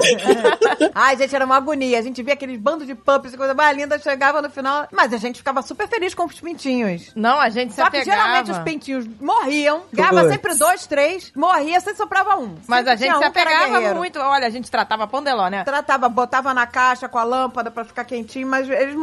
Ai, 0.95 1.17
gente, 1.17 1.35
era 1.35 1.45
uma 1.45 1.57
agonia. 1.57 1.99
A 1.99 2.03
gente 2.03 2.23
via 2.23 2.35
aqueles 2.35 2.59
bandos 2.59 2.87
de 2.87 2.95
puppies 2.95 3.35
e 3.35 3.37
coisa 3.37 3.55
mais 3.55 3.77
linda, 3.77 3.99
chegava 3.99 4.41
no 4.43 4.51
final. 4.51 4.87
Mas 4.93 5.13
a 5.13 5.17
gente 5.19 5.39
ficava 5.39 5.63
super 5.63 5.89
feliz 5.89 6.15
com 6.15 6.25
os 6.25 6.41
pintinhos. 6.41 7.13
Não, 7.15 7.41
a 7.41 7.49
gente 7.49 7.71
se 7.73 7.77
Só 7.81 7.91
que 7.91 7.99
apegava. 7.99 8.19
geralmente 8.23 8.51
os 8.51 8.59
pintinhos 8.59 9.07
morriam. 9.21 9.83
Ganhava 9.93 10.29
sempre 10.31 10.55
dois, 10.55 10.87
três. 10.87 11.33
Morria, 11.35 11.81
sempre 11.81 11.97
soprava 11.97 12.37
um. 12.37 12.57
Mas 12.67 12.81
Sempre 12.87 12.91
a 12.93 12.97
gente 12.97 13.11
se 13.13 13.17
um 13.17 13.21
que 13.21 13.25
apegava 13.27 13.95
muito. 13.95 14.19
Olha, 14.19 14.47
a 14.47 14.51
gente 14.51 14.71
tratava 14.71 15.07
pondeló, 15.07 15.49
né? 15.49 15.65
Tratava, 15.65 16.09
botava 16.09 16.53
na 16.55 16.67
caixa 16.67 17.09
com 17.09 17.19
a 17.19 17.25
lâmpada 17.25 17.71
pra 17.71 17.85
ficar 17.85 18.05
quentinho, 18.05 18.47
mas 18.47 18.69
eles, 18.69 18.95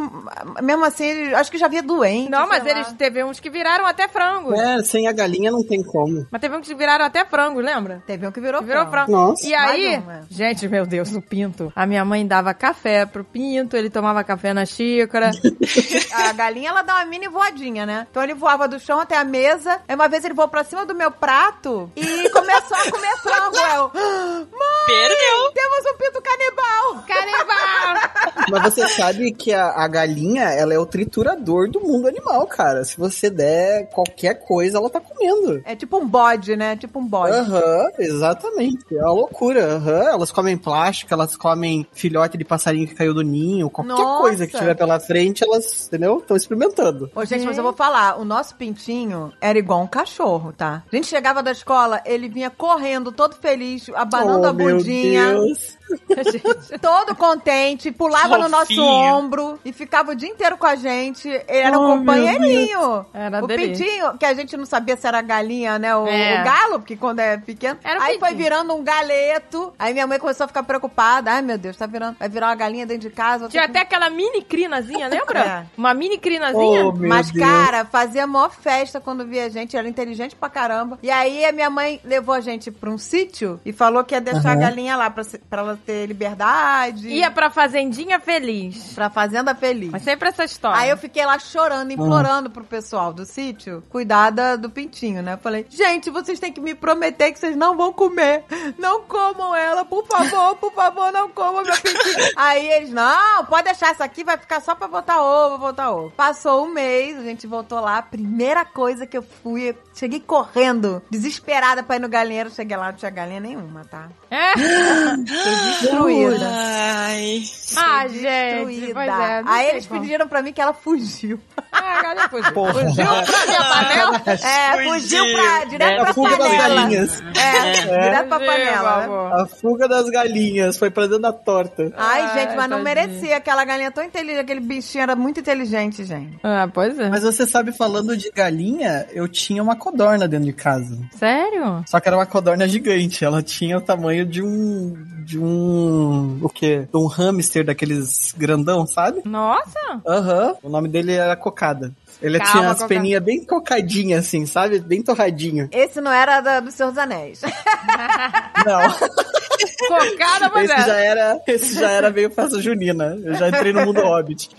mesmo 0.62 0.84
assim, 0.84 1.04
eles- 1.04 1.34
acho 1.34 1.50
que 1.50 1.58
já 1.58 1.68
via 1.68 1.82
doente. 1.82 2.30
Não, 2.30 2.48
mas 2.48 2.64
lá. 2.64 2.70
eles 2.70 2.92
teve 2.94 3.22
uns 3.24 3.40
que 3.40 3.50
viraram 3.50 3.86
até 3.86 4.06
frangos. 4.08 4.58
É, 4.58 4.82
sem 4.82 5.06
a 5.08 5.12
galinha 5.12 5.50
não 5.50 5.64
tem 5.66 5.82
como. 5.82 6.26
Mas 6.30 6.40
teve 6.40 6.56
uns 6.56 6.66
que 6.66 6.74
viraram 6.74 7.04
até 7.04 7.24
frangos, 7.24 7.64
lembra? 7.64 8.02
Teve 8.06 8.26
um 8.26 8.32
que 8.32 8.40
virou, 8.40 8.60
Que 8.60 8.66
virou 8.66 8.86
frango. 8.86 9.10
frango. 9.12 9.28
Nossa. 9.30 9.46
E 9.46 9.54
aí, 9.54 9.98
Mais 9.98 10.26
gente, 10.30 10.68
meu 10.68 10.86
Deus, 10.86 11.12
o 11.14 11.20
pinto. 11.22 11.37
A 11.74 11.86
minha 11.86 12.04
mãe 12.04 12.26
dava 12.26 12.52
café 12.54 13.06
pro 13.06 13.24
pinto, 13.24 13.76
ele 13.76 13.90
tomava 13.90 14.24
café 14.24 14.52
na 14.52 14.64
xícara. 14.66 15.30
A 16.12 16.32
galinha, 16.32 16.70
ela 16.70 16.82
dá 16.82 16.96
uma 16.96 17.04
mini 17.04 17.28
voadinha, 17.28 17.84
né? 17.86 18.06
Então 18.10 18.22
ele 18.22 18.34
voava 18.34 18.66
do 18.68 18.78
chão 18.78 18.98
até 19.00 19.16
a 19.16 19.24
mesa. 19.24 19.80
Aí 19.88 19.94
uma 19.94 20.08
vez 20.08 20.24
ele 20.24 20.34
voou 20.34 20.48
pra 20.48 20.64
cima 20.64 20.84
do 20.84 20.94
meu 20.94 21.10
prato 21.10 21.90
e 21.96 22.28
começou 22.30 22.76
a 22.76 22.90
comer 22.90 23.16
frango. 23.18 23.56
Eu, 23.56 23.88
mãe, 23.88 24.86
Perdeu. 24.86 25.52
temos 25.54 25.92
um 25.92 25.96
pinto 25.98 26.22
canibal. 26.22 27.04
Canibal! 27.06 28.48
Mas 28.50 28.62
você 28.62 28.88
sabe 28.88 29.32
que 29.32 29.52
a, 29.52 29.66
a 29.68 29.88
galinha, 29.88 30.44
ela 30.44 30.72
é 30.72 30.78
o 30.78 30.86
triturador 30.86 31.70
do 31.70 31.80
mundo 31.80 32.08
animal, 32.08 32.46
cara. 32.46 32.84
Se 32.84 32.96
você 32.96 33.28
der 33.30 33.88
qualquer 33.90 34.34
coisa, 34.46 34.78
ela 34.78 34.88
tá 34.88 35.00
comendo. 35.00 35.60
É 35.64 35.76
tipo 35.76 35.98
um 35.98 36.06
bode, 36.06 36.56
né? 36.56 36.76
Tipo 36.76 36.98
um 36.98 37.06
bode. 37.06 37.34
Aham, 37.36 37.88
exatamente. 37.98 38.84
É 38.96 39.02
uma 39.02 39.12
loucura. 39.12 39.74
Aham, 39.76 40.08
elas 40.08 40.30
comem 40.30 40.56
plástico, 40.56 41.12
elas 41.12 41.27
comem 41.36 41.86
filhote 41.92 42.36
de 42.36 42.44
passarinho 42.44 42.86
que 42.86 42.94
caiu 42.94 43.14
do 43.14 43.22
ninho, 43.22 43.70
qualquer 43.70 43.92
Nossa. 43.92 44.20
coisa 44.20 44.46
que 44.46 44.56
tiver 44.56 44.74
pela 44.74 45.00
frente, 45.00 45.44
elas, 45.44 45.86
entendeu? 45.86 46.18
Estão 46.18 46.36
experimentando. 46.36 47.10
Ô, 47.14 47.24
gente, 47.24 47.44
mas 47.44 47.56
eu 47.56 47.62
vou 47.62 47.72
falar, 47.72 48.18
o 48.18 48.24
nosso 48.24 48.54
pintinho 48.56 49.32
era 49.40 49.58
igual 49.58 49.82
um 49.82 49.86
cachorro, 49.86 50.52
tá? 50.52 50.82
A 50.90 50.96
gente 50.96 51.06
chegava 51.06 51.42
da 51.42 51.50
escola, 51.50 52.02
ele 52.04 52.28
vinha 52.28 52.50
correndo, 52.50 53.12
todo 53.12 53.34
feliz, 53.36 53.88
abanando 53.94 54.42
oh, 54.42 54.46
a 54.46 54.52
bundinha. 54.52 55.32
Meu 55.32 55.44
Deus. 55.44 55.77
todo 56.80 57.14
contente, 57.14 57.90
pulava 57.90 58.38
no 58.38 58.48
nosso 58.48 58.66
Fofinho. 58.74 58.84
ombro 58.84 59.58
e 59.64 59.72
ficava 59.72 60.12
o 60.12 60.14
dia 60.14 60.28
inteiro 60.28 60.56
com 60.56 60.66
a 60.66 60.74
gente. 60.76 61.28
Ele 61.28 61.42
era 61.48 61.78
Oh, 61.78 61.92
um 61.94 61.98
companheirinho. 61.98 63.06
Era 63.12 63.42
o 63.44 63.46
delícia. 63.46 63.84
pintinho, 63.86 64.18
que 64.18 64.24
a 64.24 64.34
gente 64.34 64.56
não 64.56 64.66
sabia 64.66 64.96
se 64.96 65.06
era 65.06 65.20
galinha, 65.22 65.78
né? 65.78 65.94
O, 65.96 66.06
É. 66.06 66.40
o 66.40 66.44
galo, 66.44 66.78
porque 66.80 66.96
quando 66.96 67.20
é 67.20 67.36
pequeno. 67.36 67.78
Era 67.84 68.00
o 68.00 68.02
aí 68.02 68.18
foi 68.18 68.34
virando 68.34 68.74
um 68.74 68.82
galeto. 68.82 69.72
Aí 69.78 69.92
minha 69.92 70.06
mãe 70.06 70.18
começou 70.18 70.44
a 70.44 70.48
ficar 70.48 70.62
preocupada. 70.62 71.32
Ai, 71.32 71.42
meu 71.42 71.58
Deus, 71.58 71.76
tá 71.76 71.86
virando. 71.86 72.16
Vai 72.18 72.28
virar 72.28 72.48
uma 72.48 72.54
galinha 72.54 72.86
dentro 72.86 73.08
de 73.08 73.14
casa. 73.14 73.48
Tinha 73.48 73.64
que- 73.64 73.70
até 73.70 73.80
aquela 73.80 74.10
mini 74.10 74.42
crinazinha, 74.42 75.08
lembra? 75.08 75.40
É. 75.40 75.66
Uma 75.76 75.94
mini 75.94 76.18
crinazinha. 76.18 76.86
Oh, 76.86 76.92
Mas, 76.92 77.30
Deus. 77.30 77.46
cara, 77.46 77.84
fazia 77.84 78.26
maior 78.26 78.50
festa 78.50 79.00
quando 79.00 79.26
via 79.26 79.44
a 79.46 79.48
gente, 79.48 79.76
era 79.76 79.88
inteligente 79.88 80.34
pra 80.36 80.48
caramba. 80.48 80.98
E 81.02 81.10
aí 81.10 81.44
a 81.44 81.52
minha 81.52 81.70
mãe 81.70 82.00
levou 82.04 82.34
a 82.34 82.40
gente 82.40 82.70
pra 82.70 82.90
um 82.90 82.98
sítio 82.98 83.60
e 83.64 83.72
falou 83.72 84.04
que 84.04 84.14
ia 84.14 84.20
deixar 84.20 84.40
Aham. 84.50 84.52
a 84.52 84.56
galinha 84.56 84.96
lá 84.96 85.10
pra, 85.10 85.22
pra 85.48 85.60
ela 85.62 85.77
ter 85.78 86.06
liberdade. 86.06 87.08
Ia 87.08 87.30
pra 87.30 87.50
fazendinha 87.50 88.18
feliz. 88.20 88.92
pra 88.94 89.08
fazenda 89.10 89.54
feliz. 89.54 89.90
Mas 89.90 90.02
sempre 90.02 90.28
essa 90.28 90.44
história. 90.44 90.80
Aí 90.80 90.90
eu 90.90 90.96
fiquei 90.96 91.24
lá 91.24 91.38
chorando, 91.38 91.90
implorando 91.92 92.50
pro 92.50 92.64
pessoal 92.64 93.12
do 93.12 93.24
sítio 93.24 93.82
cuidar 93.88 94.30
da- 94.30 94.56
do 94.56 94.68
pintinho, 94.70 95.22
né? 95.22 95.36
Falei, 95.36 95.66
gente, 95.70 96.10
vocês 96.10 96.38
têm 96.38 96.52
que 96.52 96.60
me 96.60 96.74
prometer 96.74 97.32
que 97.32 97.38
vocês 97.38 97.56
não 97.56 97.76
vão 97.76 97.92
comer. 97.92 98.44
Não 98.78 99.02
comam 99.02 99.54
ela, 99.54 99.84
por 99.84 100.06
favor, 100.06 100.56
por 100.56 100.72
favor, 100.72 101.12
não 101.12 101.28
comam 101.30 101.62
meu 101.62 101.74
pintinho. 101.80 102.32
Aí 102.36 102.68
eles, 102.68 102.90
não, 102.90 103.44
pode 103.46 103.64
deixar, 103.64 103.92
isso 103.92 104.02
aqui 104.02 104.24
vai 104.24 104.36
ficar 104.36 104.60
só 104.60 104.74
pra 104.74 104.88
botar 104.88 105.22
ovo, 105.22 105.58
botar 105.58 105.90
ovo. 105.92 106.10
Passou 106.16 106.64
um 106.66 106.68
mês, 106.72 107.16
a 107.18 107.22
gente 107.22 107.46
voltou 107.46 107.80
lá, 107.80 107.98
a 107.98 108.02
primeira 108.02 108.64
coisa 108.64 109.06
que 109.06 109.16
eu 109.16 109.22
fui, 109.42 109.70
eu 109.70 109.74
cheguei 109.94 110.20
correndo, 110.20 111.02
desesperada 111.10 111.82
pra 111.82 111.96
ir 111.96 112.00
no 112.00 112.08
galinheiro, 112.08 112.50
cheguei 112.50 112.76
lá, 112.76 112.86
não 112.90 112.98
tinha 112.98 113.10
galinha 113.10 113.40
nenhuma, 113.40 113.84
tá? 113.84 114.08
É? 114.30 114.52
Destruída. 115.80 116.50
Ai. 116.50 117.42
Ah, 117.76 118.08
gente. 118.08 118.22
destruída. 118.22 118.94
Pois 118.94 119.08
é. 119.08 119.42
Aí 119.46 119.68
eles 119.68 119.86
como. 119.86 120.00
pediram 120.00 120.28
pra 120.28 120.42
mim 120.42 120.52
que 120.52 120.60
ela 120.60 120.72
fugiu. 120.72 121.40
A 121.88 122.02
galinha 122.02 122.28
fugiu. 122.28 122.52
Porra. 122.52 122.72
Fugiu 122.74 123.04
pra 123.04 123.46
minha 123.46 123.62
panela. 123.62 124.22
É, 124.26 124.84
fugiu 124.84 125.24
pra, 125.34 125.64
direto 125.64 125.90
É, 125.90 125.96
pra 126.00 126.10
a 126.10 126.14
fuga 126.14 126.36
das 126.36 126.38
panela. 126.48 126.74
galinhas. 126.74 127.22
É, 127.36 127.72
direto 127.72 128.28
pra 128.28 128.38
panela. 128.38 128.98
né? 128.98 129.04
amor. 129.04 129.32
A 129.40 129.46
fuga 129.46 129.88
das 129.88 130.10
galinhas 130.10 130.76
foi 130.78 130.90
pra 130.90 131.04
dentro 131.04 131.20
da 131.20 131.32
torta. 131.32 131.92
Ai, 131.96 132.22
Ai, 132.22 132.38
gente, 132.40 132.56
mas 132.56 132.68
não 132.70 132.82
merecia. 132.82 133.36
Aquela 133.36 133.64
galinha 133.64 133.90
tão 133.90 134.02
inteligente, 134.04 134.40
aquele 134.40 134.60
bichinho 134.60 135.02
era 135.02 135.14
muito 135.16 135.40
inteligente, 135.40 136.04
gente. 136.04 136.38
Ah, 136.42 136.68
pois 136.72 136.98
é. 136.98 137.08
Mas 137.08 137.22
você 137.22 137.46
sabe, 137.46 137.72
falando 137.72 138.16
de 138.16 138.30
galinha, 138.30 139.06
eu 139.12 139.28
tinha 139.28 139.62
uma 139.62 139.76
codorna 139.76 140.26
dentro 140.28 140.46
de 140.46 140.52
casa. 140.52 140.98
Sério? 141.18 141.82
Só 141.86 142.00
que 142.00 142.08
era 142.08 142.16
uma 142.16 142.26
codorna 142.26 142.66
gigante. 142.68 143.24
Ela 143.24 143.42
tinha 143.42 143.76
o 143.78 143.80
tamanho 143.80 144.24
de 144.26 144.42
um. 144.42 144.94
De 145.24 145.38
um. 145.38 146.38
O 146.42 146.48
quê? 146.48 146.88
De 146.90 146.96
um 146.98 147.06
hamster 147.06 147.64
daqueles 147.64 148.32
grandão, 148.36 148.86
sabe? 148.86 149.20
Nossa! 149.24 150.00
Aham. 150.06 150.54
O 150.62 150.68
nome 150.68 150.88
dele 150.88 151.12
era 151.12 151.36
Cocada. 151.36 151.77
Ele 152.20 152.38
Calma, 152.38 152.52
tinha 152.52 152.70
as 152.70 152.82
peninhas 152.84 153.22
bem 153.22 153.44
cocadinhas, 153.44 154.26
assim, 154.26 154.44
sabe? 154.46 154.80
Bem 154.80 155.02
torradinho. 155.02 155.68
Esse 155.72 156.00
não 156.00 156.12
era 156.12 156.40
da, 156.40 156.60
do 156.60 156.70
Senhor 156.70 156.90
dos 156.90 156.98
Anéis. 156.98 157.40
Não, 158.66 158.80
Cocada, 159.86 160.50
mas 160.52 160.70
esse 160.70 160.86
já 160.86 160.96
era. 160.96 161.40
Esse 161.46 161.80
já 161.80 161.90
era 161.90 162.10
meio 162.10 162.30
festa 162.30 162.60
junina. 162.60 163.18
Eu 163.22 163.34
já 163.34 163.48
entrei 163.48 163.72
no 163.72 163.84
mundo 163.86 164.00
hobbit. 164.00 164.50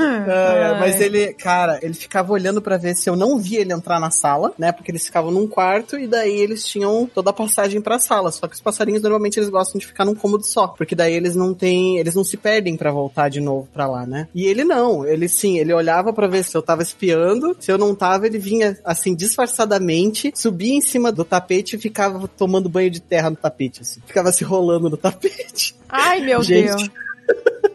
É, 0.00 0.78
mas 0.78 1.00
ele, 1.00 1.32
cara, 1.34 1.78
ele 1.82 1.94
ficava 1.94 2.32
olhando 2.32 2.62
pra 2.62 2.76
ver 2.76 2.94
se 2.94 3.08
eu 3.08 3.16
não 3.16 3.38
via 3.38 3.60
ele 3.60 3.72
entrar 3.72 4.00
na 4.00 4.10
sala, 4.10 4.52
né? 4.58 4.72
Porque 4.72 4.90
eles 4.90 5.04
ficavam 5.04 5.30
num 5.30 5.46
quarto 5.46 5.98
e 5.98 6.06
daí 6.06 6.38
eles 6.38 6.64
tinham 6.64 7.08
toda 7.12 7.30
a 7.30 7.32
passagem 7.32 7.80
pra 7.80 7.98
sala. 7.98 8.30
Só 8.30 8.46
que 8.46 8.54
os 8.54 8.60
passarinhos 8.60 9.02
normalmente 9.02 9.38
eles 9.38 9.48
gostam 9.48 9.78
de 9.78 9.86
ficar 9.86 10.04
num 10.04 10.14
cômodo 10.14 10.44
só, 10.44 10.68
porque 10.68 10.94
daí 10.94 11.14
eles 11.14 11.34
não 11.34 11.52
têm, 11.54 11.98
eles 11.98 12.14
não 12.14 12.24
se 12.24 12.36
perdem 12.36 12.76
pra 12.76 12.90
voltar 12.90 13.28
de 13.28 13.40
novo 13.40 13.68
pra 13.72 13.86
lá, 13.86 14.06
né? 14.06 14.28
E 14.34 14.46
ele 14.46 14.64
não, 14.64 15.06
ele 15.06 15.28
sim, 15.28 15.58
ele 15.58 15.72
olhava 15.72 16.12
pra 16.12 16.28
ver 16.28 16.44
se 16.44 16.56
eu 16.56 16.62
tava 16.62 16.82
espiando, 16.82 17.56
se 17.58 17.70
eu 17.70 17.78
não 17.78 17.94
tava, 17.94 18.26
ele 18.26 18.38
vinha 18.38 18.78
assim 18.84 19.14
disfarçadamente, 19.14 20.32
subia 20.34 20.74
em 20.74 20.80
cima 20.80 21.12
do 21.12 21.24
tapete 21.24 21.76
e 21.76 21.78
ficava 21.78 22.28
tomando 22.28 22.68
banho 22.68 22.89
de 22.90 23.00
terra 23.00 23.30
no 23.30 23.36
tapete, 23.36 23.82
assim. 23.82 24.00
Ficava 24.06 24.32
se 24.32 24.44
rolando 24.44 24.90
no 24.90 24.96
tapete. 24.96 25.74
Ai, 25.88 26.20
meu 26.20 26.42
Gente, 26.42 26.66
Deus. 26.66 26.90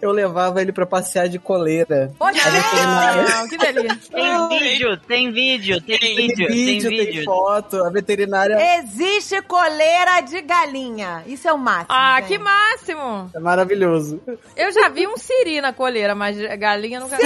Eu 0.02 0.12
levava 0.12 0.62
ele 0.62 0.71
pra 0.71 0.86
passear 0.86 1.28
de 1.28 1.39
coleira. 1.39 2.12
Poxa, 2.17 2.41
A 2.48 2.50
veterinária- 2.52 3.24
Não, 3.36 3.48
que 3.48 3.58
delícia. 3.58 4.12
Tem 4.12 4.50
vídeo, 4.60 4.98
tem 5.08 5.32
vídeo, 5.32 5.82
tem 5.82 6.00
Tem 6.00 6.15
vídeo, 6.15 6.48
Tem 6.48 6.56
vídeo, 6.56 6.89
tem, 6.89 7.06
vídeo. 7.06 7.26
foto, 7.26 7.84
a 7.84 7.89
veterinária 7.89 8.58
Existe 8.80 9.41
coleira 9.43 10.21
de 10.21 10.41
galinha. 10.41 11.24
Isso 11.26 11.48
é 11.48 11.54
o 11.54 11.58
máximo. 11.58 11.88
Ah, 11.89 12.17
gente. 12.19 12.28
que 12.28 12.38
máximo! 12.38 13.32
é 13.34 13.39
maravilhoso. 13.39 14.21
Eu 14.56 14.71
já 14.71 14.89
vi 14.89 15.08
um 15.08 15.17
siri 15.17 15.62
na 15.62 15.74
coleira, 15.74 16.13
mas 16.15 16.38
galinha 16.58 17.00
nunca 17.00 17.17
vi. 17.17 17.24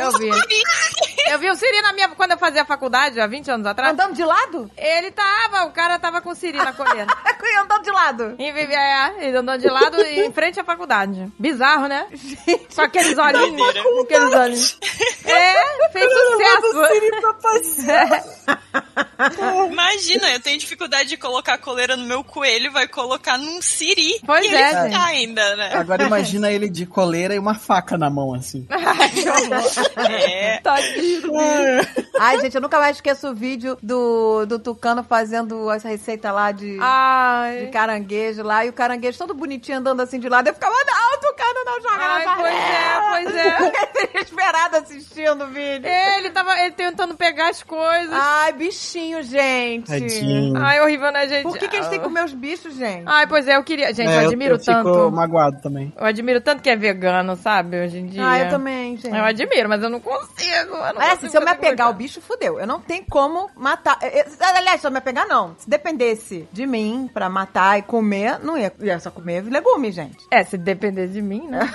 Eu 0.00 0.12
vi. 0.18 0.30
Eu 1.30 1.38
vi 1.38 1.50
um 1.50 1.54
siri 1.54 1.82
na 1.82 1.92
minha, 1.92 2.08
quando 2.10 2.32
eu 2.32 2.38
fazia 2.38 2.64
faculdade, 2.64 3.20
há 3.20 3.26
20 3.26 3.50
anos 3.50 3.66
atrás. 3.66 3.92
Andando 3.92 4.14
de 4.14 4.24
lado? 4.24 4.70
Ele 4.76 5.10
tava, 5.10 5.64
o 5.66 5.70
cara 5.72 5.98
tava 5.98 6.20
com 6.20 6.34
siri 6.34 6.58
na 6.58 6.72
coleira. 6.72 7.06
Andando 7.62 7.82
de 7.84 7.90
lado. 7.90 8.34
E 8.38 8.52
vivia, 8.52 8.78
é, 8.78 9.28
ele 9.28 9.36
andando 9.38 9.60
de 9.60 9.68
lado 9.68 10.00
e 10.02 10.20
em 10.26 10.32
frente 10.32 10.60
à 10.60 10.64
faculdade. 10.64 11.32
Bizarro, 11.38 11.85
né? 11.88 12.06
Com 12.74 12.82
aqueles 12.82 13.18
olhinhos. 13.18 13.82
Com 13.82 14.02
aqueles 14.02 14.32
olhinhos. 14.32 14.78
É, 15.24 15.88
fez 15.90 16.12
sucesso. 16.12 16.76
Imagina, 19.70 20.30
eu 20.30 20.40
tenho 20.40 20.58
dificuldade 20.58 21.08
de 21.08 21.16
colocar 21.16 21.54
a 21.54 21.58
coleira 21.58 21.96
no 21.96 22.04
meu 22.04 22.22
coelho, 22.22 22.72
vai 22.72 22.86
colocar 22.86 23.38
num 23.38 23.60
siri. 23.62 24.20
Pois 24.24 24.44
e 24.44 24.54
é, 24.54 24.60
ele 24.60 24.70
gente. 24.70 24.92
fica 24.92 25.04
ainda, 25.04 25.56
né? 25.56 25.70
Agora 25.74 26.04
imagina 26.04 26.50
ele 26.50 26.68
de 26.68 26.86
coleira 26.86 27.34
e 27.34 27.38
uma 27.38 27.54
faca 27.54 27.96
na 27.96 28.10
mão, 28.10 28.34
assim. 28.34 28.66
É. 29.96 30.58
Tadinho. 30.58 31.32
Ai, 32.18 32.40
gente, 32.40 32.54
eu 32.54 32.60
nunca 32.60 32.78
mais 32.78 32.96
esqueço 32.96 33.28
o 33.28 33.34
vídeo 33.34 33.76
do, 33.82 34.46
do 34.46 34.58
Tucano 34.58 35.02
fazendo 35.02 35.70
essa 35.70 35.88
receita 35.88 36.30
lá 36.30 36.52
de, 36.52 36.76
de 36.76 37.66
caranguejo 37.72 38.42
lá. 38.42 38.64
E 38.64 38.68
o 38.68 38.72
caranguejo 38.72 39.18
todo 39.18 39.34
bonitinho 39.34 39.78
andando 39.78 40.00
assim 40.00 40.18
de 40.18 40.28
lado. 40.28 40.48
Eu 40.48 40.54
ficava, 40.54 40.74
não, 40.86 41.14
o 41.14 41.18
Tucano 41.18 41.64
não 41.64 41.75
joga 41.82 41.96
Ai, 42.04 42.24
na 42.24 42.36
pois 42.36 42.54
é, 42.54 43.00
pois 43.10 43.36
é. 43.36 44.12
Desesperado 44.12 44.76
assistindo 44.76 45.44
o 45.44 45.46
vídeo. 45.48 45.86
Ele 45.88 46.30
tava 46.30 46.58
ele 46.60 46.72
tentando 46.72 47.14
pegar 47.16 47.48
as 47.50 47.62
coisas. 47.62 48.10
Ai, 48.12 48.52
bichinho, 48.52 49.22
gente. 49.22 49.86
Tadinho. 49.88 50.54
Ai, 50.56 50.80
horrível, 50.80 51.10
né, 51.12 51.28
gente? 51.28 51.42
Por 51.42 51.58
que, 51.58 51.68
que 51.68 51.76
eles 51.76 51.88
têm 51.88 51.98
que 51.98 52.04
comer 52.04 52.24
os 52.24 52.32
bichos, 52.32 52.74
gente? 52.74 53.04
Ai, 53.06 53.26
pois 53.26 53.46
é, 53.48 53.56
eu 53.56 53.64
queria. 53.64 53.92
Gente, 53.94 54.08
É, 54.10 54.16
eu 54.24 54.26
admiro 54.28 54.54
eu, 54.54 54.58
tanto. 54.64 54.92
fico 54.92 55.10
magoado 55.10 55.60
também. 55.62 55.92
Eu 55.96 56.04
admiro 56.06 56.40
tanto 56.40 56.62
que 56.62 56.70
é 56.70 56.76
vegano, 56.76 57.36
sabe? 57.36 57.80
Hoje 57.80 57.98
em 57.98 58.06
dia. 58.06 58.26
Ah, 58.28 58.38
eu 58.38 58.50
também, 58.50 58.96
gente. 58.96 59.14
Eu 59.16 59.24
admiro, 59.24 59.68
mas 59.68 59.82
eu 59.82 59.90
não 59.90 60.00
consigo. 60.00 60.50
Eu 60.50 60.66
não 60.94 61.00
assim, 61.00 61.10
consigo 61.10 61.30
se 61.30 61.36
eu 61.36 61.42
me 61.42 61.50
apegar 61.50 61.86
ao 61.86 61.94
bicho, 61.94 62.20
fudeu. 62.20 62.58
Eu 62.60 62.66
não 62.66 62.80
tenho 62.80 63.04
como 63.08 63.50
matar. 63.56 63.98
Eu- 64.02 64.08
eu- 64.10 64.24
aliás, 64.56 64.80
se 64.80 64.86
eu 64.86 64.90
me 64.90 64.98
apegar, 64.98 65.26
não. 65.26 65.54
Se 65.58 65.68
dependesse 65.68 66.48
de 66.52 66.66
mim 66.66 67.08
pra 67.12 67.28
matar 67.28 67.78
e 67.78 67.82
comer, 67.82 68.38
não 68.40 68.56
ia. 68.58 68.72
Ia 68.80 68.98
só 69.00 69.10
comer 69.10 69.42
legume, 69.44 69.90
gente. 69.92 70.16
É, 70.30 70.42
se 70.44 70.56
depender 70.58 71.08
de 71.08 71.22
mim, 71.22 71.46
né? 71.48 71.65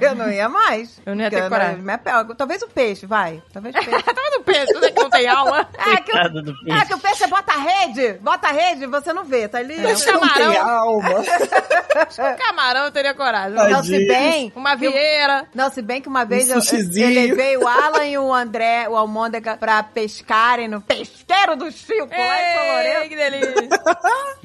Eu 0.00 0.14
não 0.14 0.30
ia 0.30 0.48
mais. 0.48 1.00
Eu 1.04 1.14
não 1.14 1.22
ia 1.22 1.30
ter 1.30 1.48
coragem. 1.48 1.90
apego. 1.90 2.34
Talvez 2.34 2.62
o 2.62 2.68
peixe, 2.68 3.06
vai. 3.06 3.42
Talvez 3.52 3.74
o 3.74 3.78
peixe. 3.78 4.02
Tava 4.14 4.30
no 4.38 4.44
peso, 4.44 4.80
né? 4.80 4.90
Que 4.90 5.02
não 5.02 5.10
tem 5.10 5.28
alma. 5.28 5.68
É 5.78 5.96
que, 5.96 6.12
o, 6.12 6.42
do 6.42 6.50
é 6.50 6.54
peixe. 6.64 6.86
que 6.86 6.94
o 6.94 6.98
peixe 6.98 7.26
bota 7.26 7.52
a 7.52 7.58
rede, 7.58 8.14
bota 8.20 8.48
a 8.48 8.52
rede, 8.52 8.86
você 8.86 9.12
não 9.12 9.24
vê, 9.24 9.48
tá 9.48 9.58
ali. 9.58 9.74
Peixe 9.74 10.10
Não 10.10 10.20
tem 10.20 10.30
camarão. 10.30 10.68
alma. 10.68 11.14
Camarão 12.38 12.84
eu 12.84 12.92
teria 12.92 13.14
coragem. 13.14 13.54
Não, 13.54 13.82
se 13.84 14.06
bem. 14.06 14.52
Uma 14.54 14.74
vieira. 14.74 15.46
Não, 15.54 15.70
se 15.70 15.80
bem 15.82 16.00
que 16.00 16.08
uma 16.08 16.24
vez 16.24 16.48
eu, 16.48 16.56
eu, 16.56 16.60
sushizinho. 16.60 17.08
levei 17.08 17.56
o 17.56 17.66
Alan 17.66 18.04
e 18.04 18.18
o 18.18 18.32
André, 18.32 18.88
o 18.88 18.96
Almôndega, 18.96 19.56
pra 19.56 19.82
pescarem 19.82 20.68
no 20.68 20.80
pesqueiro 20.80 21.56
do 21.56 21.70
Chico, 21.70 22.08
lá 22.10 22.40
em 22.40 22.54
São 22.54 23.02
Ei, 23.02 23.08
que 23.08 23.16
delícia. 23.16 23.68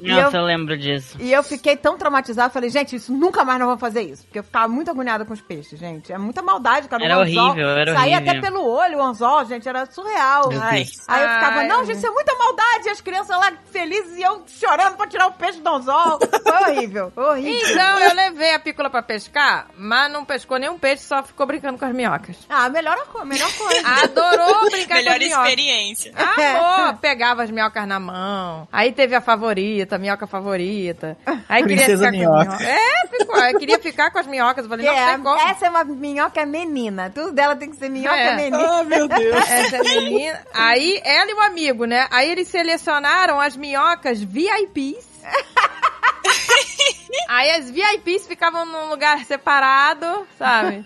Nossa, 0.00 0.36
eu 0.36 0.44
lembro 0.44 0.78
disso. 0.78 1.16
E 1.20 1.32
eu 1.32 1.42
fiquei 1.42 1.76
tão 1.76 1.98
traumatizada, 1.98 2.50
falei, 2.50 2.70
gente, 2.70 2.96
isso 2.96 3.12
nunca 3.12 3.44
mais 3.44 3.58
nós 3.58 3.66
vamos 3.66 3.80
fazer 3.80 4.02
isso. 4.02 4.24
Porque 4.24 4.38
eu 4.38 4.44
ficava 4.44 4.68
muito 4.68 4.89
agoniada 4.90 5.24
com 5.24 5.32
os 5.32 5.40
peixes, 5.40 5.78
gente. 5.78 6.12
É 6.12 6.18
muita 6.18 6.42
maldade, 6.42 6.88
cara. 6.88 7.04
Era 7.04 7.18
o 7.18 7.22
anzol 7.22 7.44
horrível, 7.50 7.68
era 7.70 7.94
Saía 7.94 8.16
horrível. 8.16 8.32
até 8.38 8.40
pelo 8.40 8.66
olho 8.66 8.98
o 8.98 9.02
anzol, 9.02 9.44
gente, 9.46 9.68
era 9.68 9.86
surreal. 9.86 10.50
Ai. 10.60 10.84
Aí 11.08 11.22
eu 11.22 11.28
ficava, 11.28 11.62
não, 11.64 11.84
gente, 11.84 11.96
isso 11.98 12.06
é 12.06 12.10
muita 12.10 12.34
maldade. 12.36 12.86
E 12.86 12.90
as 12.90 13.00
crianças 13.00 13.36
lá 13.36 13.52
felizes 13.70 14.16
e 14.16 14.22
eu 14.22 14.42
chorando 14.46 14.96
pra 14.96 15.06
tirar 15.06 15.26
o 15.28 15.32
peixe 15.32 15.60
do 15.60 15.68
anzol. 15.68 16.18
Foi 16.42 16.72
horrível, 16.74 17.12
horrível. 17.16 17.70
Então, 17.70 17.98
eu 18.00 18.14
levei 18.14 18.54
a 18.54 18.58
pícola 18.58 18.90
pra 18.90 19.02
pescar, 19.02 19.66
mas 19.76 20.10
não 20.12 20.24
pescou 20.24 20.58
nenhum 20.58 20.78
peixe, 20.78 21.02
só 21.04 21.22
ficou 21.22 21.46
brincando 21.46 21.78
com 21.78 21.84
as 21.84 21.92
minhocas. 21.94 22.36
Ah, 22.48 22.68
melhor, 22.68 22.96
melhor 23.24 23.52
coisa. 23.56 23.80
Adorou 24.04 24.70
brincar 24.70 24.96
Melhor 24.96 25.10
com 25.12 25.16
as 25.16 25.26
minhocas. 25.26 25.48
experiência. 25.50 26.12
Amor, 26.16 26.96
pegava 26.98 27.42
as 27.42 27.50
minhocas 27.50 27.86
na 27.86 28.00
mão. 28.00 28.68
Aí 28.72 28.92
teve 28.92 29.14
a 29.14 29.20
favorita, 29.20 29.96
a 29.96 29.98
minhoca 29.98 30.26
favorita. 30.26 31.16
Aí 31.48 31.62
Princesa 31.62 32.10
queria 32.10 32.10
ficar 32.10 32.10
minhoca. 32.12 32.46
com 32.46 32.52
as 32.52 32.60
minhocas. 32.60 32.66
É, 32.66 33.18
ficou. 33.18 33.36
Eu 33.44 33.58
queria 33.58 33.78
ficar 33.78 34.10
com 34.10 34.18
as 34.18 34.26
minhocas. 34.26 34.64
Eu 34.64 34.70
falei, 34.70 34.79
É, 34.86 35.14
tem 35.14 35.22
como. 35.22 35.40
essa 35.40 35.66
é 35.66 35.70
uma 35.70 35.84
minhoca 35.84 36.44
menina. 36.46 37.10
Tudo 37.10 37.32
dela 37.32 37.56
tem 37.56 37.70
que 37.70 37.76
ser 37.76 37.88
minhoca 37.88 38.16
É. 38.16 38.36
menina. 38.36 38.58
Ah, 38.80 38.84
meu 38.84 39.08
Deus. 39.08 39.36
Essa 39.50 39.76
é 39.76 39.82
menina. 39.82 40.40
Aí 40.52 41.00
ela 41.04 41.30
e 41.30 41.34
o 41.34 41.40
amigo, 41.40 41.84
né? 41.84 42.06
Aí 42.10 42.30
eles 42.30 42.48
selecionaram 42.48 43.40
as 43.40 43.56
minhocas 43.56 44.22
VIPs. 44.22 45.08
Aí 47.28 47.50
as 47.52 47.70
VIPs 47.70 48.26
ficavam 48.26 48.64
num 48.66 48.88
lugar 48.88 49.24
separado, 49.24 50.26
sabe? 50.38 50.82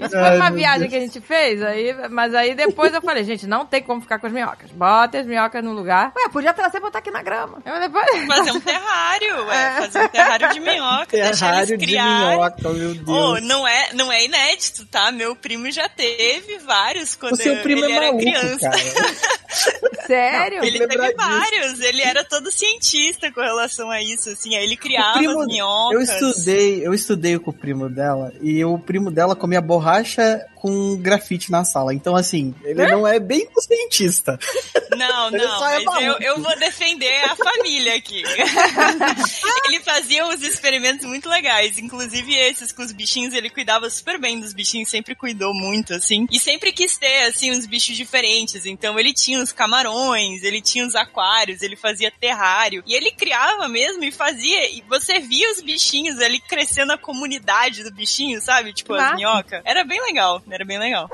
Isso 0.00 0.10
foi 0.10 0.18
Ai, 0.20 0.36
uma 0.36 0.50
viagem 0.50 0.80
Deus. 0.80 0.90
que 0.90 0.96
a 0.96 1.00
gente 1.00 1.20
fez, 1.20 1.62
aí, 1.62 1.94
mas 2.10 2.34
aí 2.34 2.54
depois 2.54 2.92
eu 2.94 3.00
falei, 3.02 3.24
gente, 3.24 3.46
não 3.46 3.64
tem 3.66 3.82
como 3.82 4.00
ficar 4.00 4.18
com 4.18 4.26
as 4.26 4.32
minhocas. 4.32 4.70
Bota 4.70 5.18
as 5.18 5.26
minhocas 5.26 5.62
no 5.64 5.72
lugar. 5.72 6.12
Ué, 6.16 6.28
podia 6.30 6.52
trazer 6.52 6.78
e 6.78 6.80
botar 6.80 6.98
aqui 6.98 7.10
na 7.10 7.22
grama. 7.22 7.62
Eu 7.64 7.80
depois... 7.80 8.06
Fazer 8.28 8.52
um 8.52 8.60
terrário, 8.60 9.46
ué. 9.46 9.72
Fazer 9.82 10.04
um 10.04 10.08
terrário 10.08 10.48
de 10.52 10.60
minhoca. 10.60 11.06
deixar 11.10 11.32
Terrário 11.46 11.58
eles 11.70 11.78
de 11.78 11.86
criarem. 11.86 12.36
minhoca, 12.36 12.68
meu 12.70 12.94
Deus. 12.94 13.08
Oh, 13.08 13.40
não 13.40 13.66
é, 13.66 13.92
não 13.94 14.12
é 14.12 14.24
inédito, 14.24 14.84
tá? 14.86 15.10
Meu 15.12 15.34
primo 15.34 15.70
já 15.70 15.88
teve 15.88 16.58
vários 16.58 17.14
quando 17.16 17.34
o 17.34 17.36
seu 17.36 17.56
primo 17.62 17.84
ele 17.84 17.92
é 17.92 17.96
era 17.96 18.06
maluco, 18.06 18.22
criança. 18.22 18.70
cara. 18.70 18.78
Sério? 20.06 20.64
Ele 20.64 20.78
lembrar 20.78 20.96
teve 21.08 21.14
disso. 21.14 21.28
vários, 21.28 21.80
ele 21.80 22.02
era 22.02 22.24
todo 22.24 22.50
cientista 22.50 23.30
com 23.32 23.40
relação 23.40 23.90
a 23.90 24.00
isso, 24.02 24.30
assim, 24.30 24.54
aí 24.56 24.64
ele 24.64 24.74
O 24.74 24.78
criava 24.78 25.20
minhocas. 25.48 26.08
eu 26.08 26.30
estudei, 26.30 26.86
eu 26.86 26.94
estudei 26.94 27.38
com 27.38 27.50
o 27.50 27.54
primo 27.54 27.88
dela 27.88 28.32
e 28.40 28.64
o 28.64 28.78
primo 28.78 29.10
dela 29.10 29.36
comia 29.36 29.60
borracha 29.60 30.44
com 30.54 30.96
grafite 30.96 31.52
na 31.52 31.64
sala. 31.64 31.94
Então, 31.94 32.16
assim, 32.16 32.52
ele 32.64 32.84
não 32.88 33.06
é 33.06 33.20
bem 33.20 33.48
um 33.56 33.60
cientista. 33.60 34.36
Não, 34.96 35.30
não, 35.30 35.66
é 35.68 35.84
mas 35.84 36.02
eu, 36.02 36.14
eu 36.18 36.42
vou 36.42 36.58
defender 36.58 37.24
a 37.24 37.36
família 37.36 37.94
aqui. 37.94 38.22
ele 39.66 39.78
fazia 39.80 40.26
uns 40.26 40.42
experimentos 40.42 41.06
muito 41.06 41.28
legais, 41.28 41.78
inclusive 41.78 42.34
esses 42.34 42.72
com 42.72 42.82
os 42.82 42.90
bichinhos, 42.90 43.34
ele 43.34 43.50
cuidava 43.50 43.88
super 43.88 44.18
bem 44.18 44.40
dos 44.40 44.52
bichinhos, 44.52 44.88
sempre 44.88 45.14
cuidou 45.14 45.54
muito, 45.54 45.94
assim, 45.94 46.26
e 46.28 46.40
sempre 46.40 46.72
quis 46.72 46.98
ter, 46.98 47.28
assim, 47.28 47.52
uns 47.52 47.64
bichos 47.64 47.96
diferentes, 47.96 48.66
então 48.66 48.98
ele 48.98 49.12
tinha 49.14 49.38
uns 49.38 49.52
camarões 49.52 50.28
ele 50.42 50.60
tinha 50.60 50.86
os 50.86 50.94
aquários, 50.94 51.62
ele 51.62 51.76
fazia 51.76 52.10
terrário. 52.10 52.82
E 52.86 52.94
ele 52.94 53.12
criava 53.12 53.68
mesmo 53.68 54.04
e 54.04 54.12
fazia. 54.12 54.70
E 54.70 54.82
você 54.88 55.18
via 55.20 55.37
os 55.46 55.60
bichinhos 55.60 56.18
ali 56.20 56.40
crescendo 56.40 56.92
a 56.92 56.98
comunidade 56.98 57.82
do 57.82 57.90
bichinho, 57.92 58.40
sabe? 58.40 58.72
Tipo, 58.72 58.94
as 58.94 59.02
Massa. 59.02 59.14
minhocas. 59.14 59.62
Era 59.64 59.84
bem 59.84 60.00
legal, 60.02 60.42
era 60.50 60.64
bem 60.64 60.78
legal. 60.78 61.08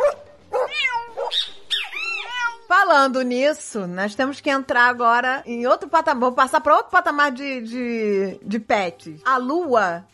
Falando 2.69 3.23
nisso, 3.23 3.87
nós 3.87 4.15
temos 4.15 4.41
que 4.41 4.49
entrar 4.51 4.85
agora 4.89 5.43
em 5.47 5.67
outro 5.67 5.89
patamar. 5.89 6.21
Vamos 6.21 6.37
passar 6.37 6.61
para 6.61 6.75
outro 6.77 6.91
patamar 6.91 7.31
de, 7.31 7.61
de, 7.63 8.39
de 8.43 8.59
pets. 8.59 9.21
A 9.25 9.37
lua. 9.37 10.05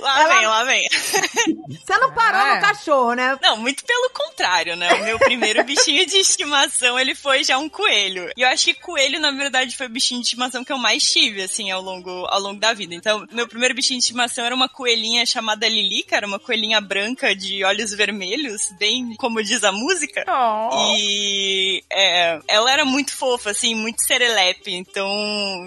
Lá 0.00 0.28
vem, 0.28 0.46
lá 0.46 0.64
vem. 0.64 0.88
Você 0.88 1.96
não 1.98 2.12
parou 2.12 2.40
É. 2.40 2.54
no 2.56 2.60
cachorro, 2.60 3.14
né? 3.14 3.38
Não, 3.42 3.56
muito 3.56 3.84
pelo 3.84 4.10
contrário, 4.10 4.76
né? 4.76 4.92
O 4.94 5.04
meu 5.04 5.18
primeiro 5.18 5.62
bichinho 5.64 6.04
de 6.06 6.16
estimação, 6.18 6.98
ele 6.98 7.14
foi 7.14 7.42
já 7.44 7.56
um 7.58 7.68
coelho. 7.68 8.30
E 8.36 8.42
eu 8.42 8.48
acho 8.48 8.64
que 8.66 8.74
coelho, 8.74 9.18
na 9.20 9.30
verdade, 9.30 9.76
foi 9.76 9.86
o 9.86 9.90
bichinho 9.90 10.20
de 10.20 10.26
estimação 10.26 10.64
que 10.64 10.72
eu 10.72 10.78
mais 10.78 11.02
tive, 11.02 11.42
assim, 11.42 11.70
ao 11.70 11.80
longo, 11.80 12.10
ao 12.26 12.40
longo 12.40 12.60
da 12.60 12.72
vida. 12.74 12.94
Então, 12.94 13.24
meu 13.32 13.48
primeiro 13.48 13.74
bichinho 13.74 13.98
de 13.98 14.04
estimação 14.04 14.44
era 14.44 14.54
uma 14.54 14.68
coelhinha 14.68 15.24
chamada 15.24 15.68
Lili, 15.68 16.02
que 16.02 16.14
era 16.14 16.26
uma 16.26 16.38
coelhinha 16.38 16.80
branca 16.80 17.34
de 17.34 17.64
olhos 17.64 17.92
vermelhos, 17.92 18.70
bem 18.78 19.14
como 19.16 19.42
diz 19.42 19.64
a 19.64 19.72
música. 19.72 20.24
Oh. 20.28 20.96
E 20.96 21.37
é, 21.90 22.40
ela 22.48 22.72
era 22.72 22.84
muito 22.84 23.16
fofa, 23.16 23.50
assim, 23.50 23.74
muito 23.74 24.02
serelepe. 24.02 24.74
Então, 24.74 25.08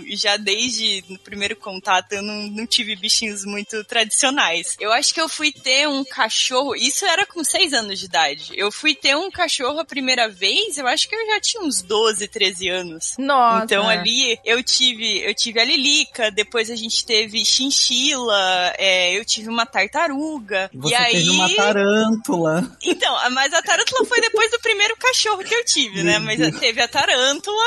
já 0.10 0.38
desde 0.38 1.04
o 1.10 1.20
primeiro 1.20 1.56
contato, 1.56 2.14
eu 2.14 2.22
não, 2.22 2.48
não 2.48 2.66
tive 2.66 2.96
bichinhos 2.96 3.46
muito 3.46 3.84
tradicionais. 3.84 4.76
Eu 4.80 4.92
acho 4.92 5.14
que 5.14 5.22
eu 5.22 5.30
fui 5.30 5.52
ter 5.52 5.88
um 5.88 6.04
cachorro, 6.04 6.76
isso 6.76 7.06
era 7.06 7.26
com 7.26 7.44
seis 7.44 7.74
anos 7.74 8.00
de 8.00 8.06
idade. 8.06 8.54
Eu 8.56 8.72
fui 8.72 8.96
ter 8.96 9.16
um 9.16 9.30
cachorro 9.32 9.80
a 9.80 9.86
primeira 9.86 10.28
vez, 10.28 10.78
eu 10.78 10.88
acho 10.88 11.08
que 11.08 11.16
eu 11.16 11.26
já 11.28 11.40
tinha 11.40 11.64
uns 11.64 11.82
12, 11.82 12.28
13 12.28 12.70
anos. 12.70 13.16
Nossa. 13.18 13.66
Então 13.66 13.88
ali 13.88 14.40
eu 14.46 14.64
tive, 14.64 15.20
eu 15.20 15.34
tive 15.34 15.60
a 15.60 15.66
Lilica, 15.66 16.32
depois 16.32 16.70
a 16.70 16.76
gente 16.76 17.06
teve 17.06 17.44
chinchila, 17.46 18.74
é, 18.78 19.18
eu 19.18 19.26
tive 19.26 19.50
uma 19.50 19.66
tartaruga. 19.66 20.70
Você 20.74 20.94
e 20.94 20.96
aí, 20.96 21.14
teve 21.14 21.30
uma 21.30 21.56
tarântula. 21.56 22.78
então, 22.84 23.32
mas 23.32 23.54
a 23.54 23.62
tarântula 23.62 24.06
foi 24.06 24.22
depois 24.22 24.52
do 24.52 24.60
primeiro 24.60 24.96
cachorro 24.98 25.44
que 25.44 25.54
eu 25.54 25.61
tive, 25.64 26.04
né? 26.04 26.20
Mas 26.20 26.38
teve 26.60 26.82
a 26.82 26.88
tarântula. 26.88 27.64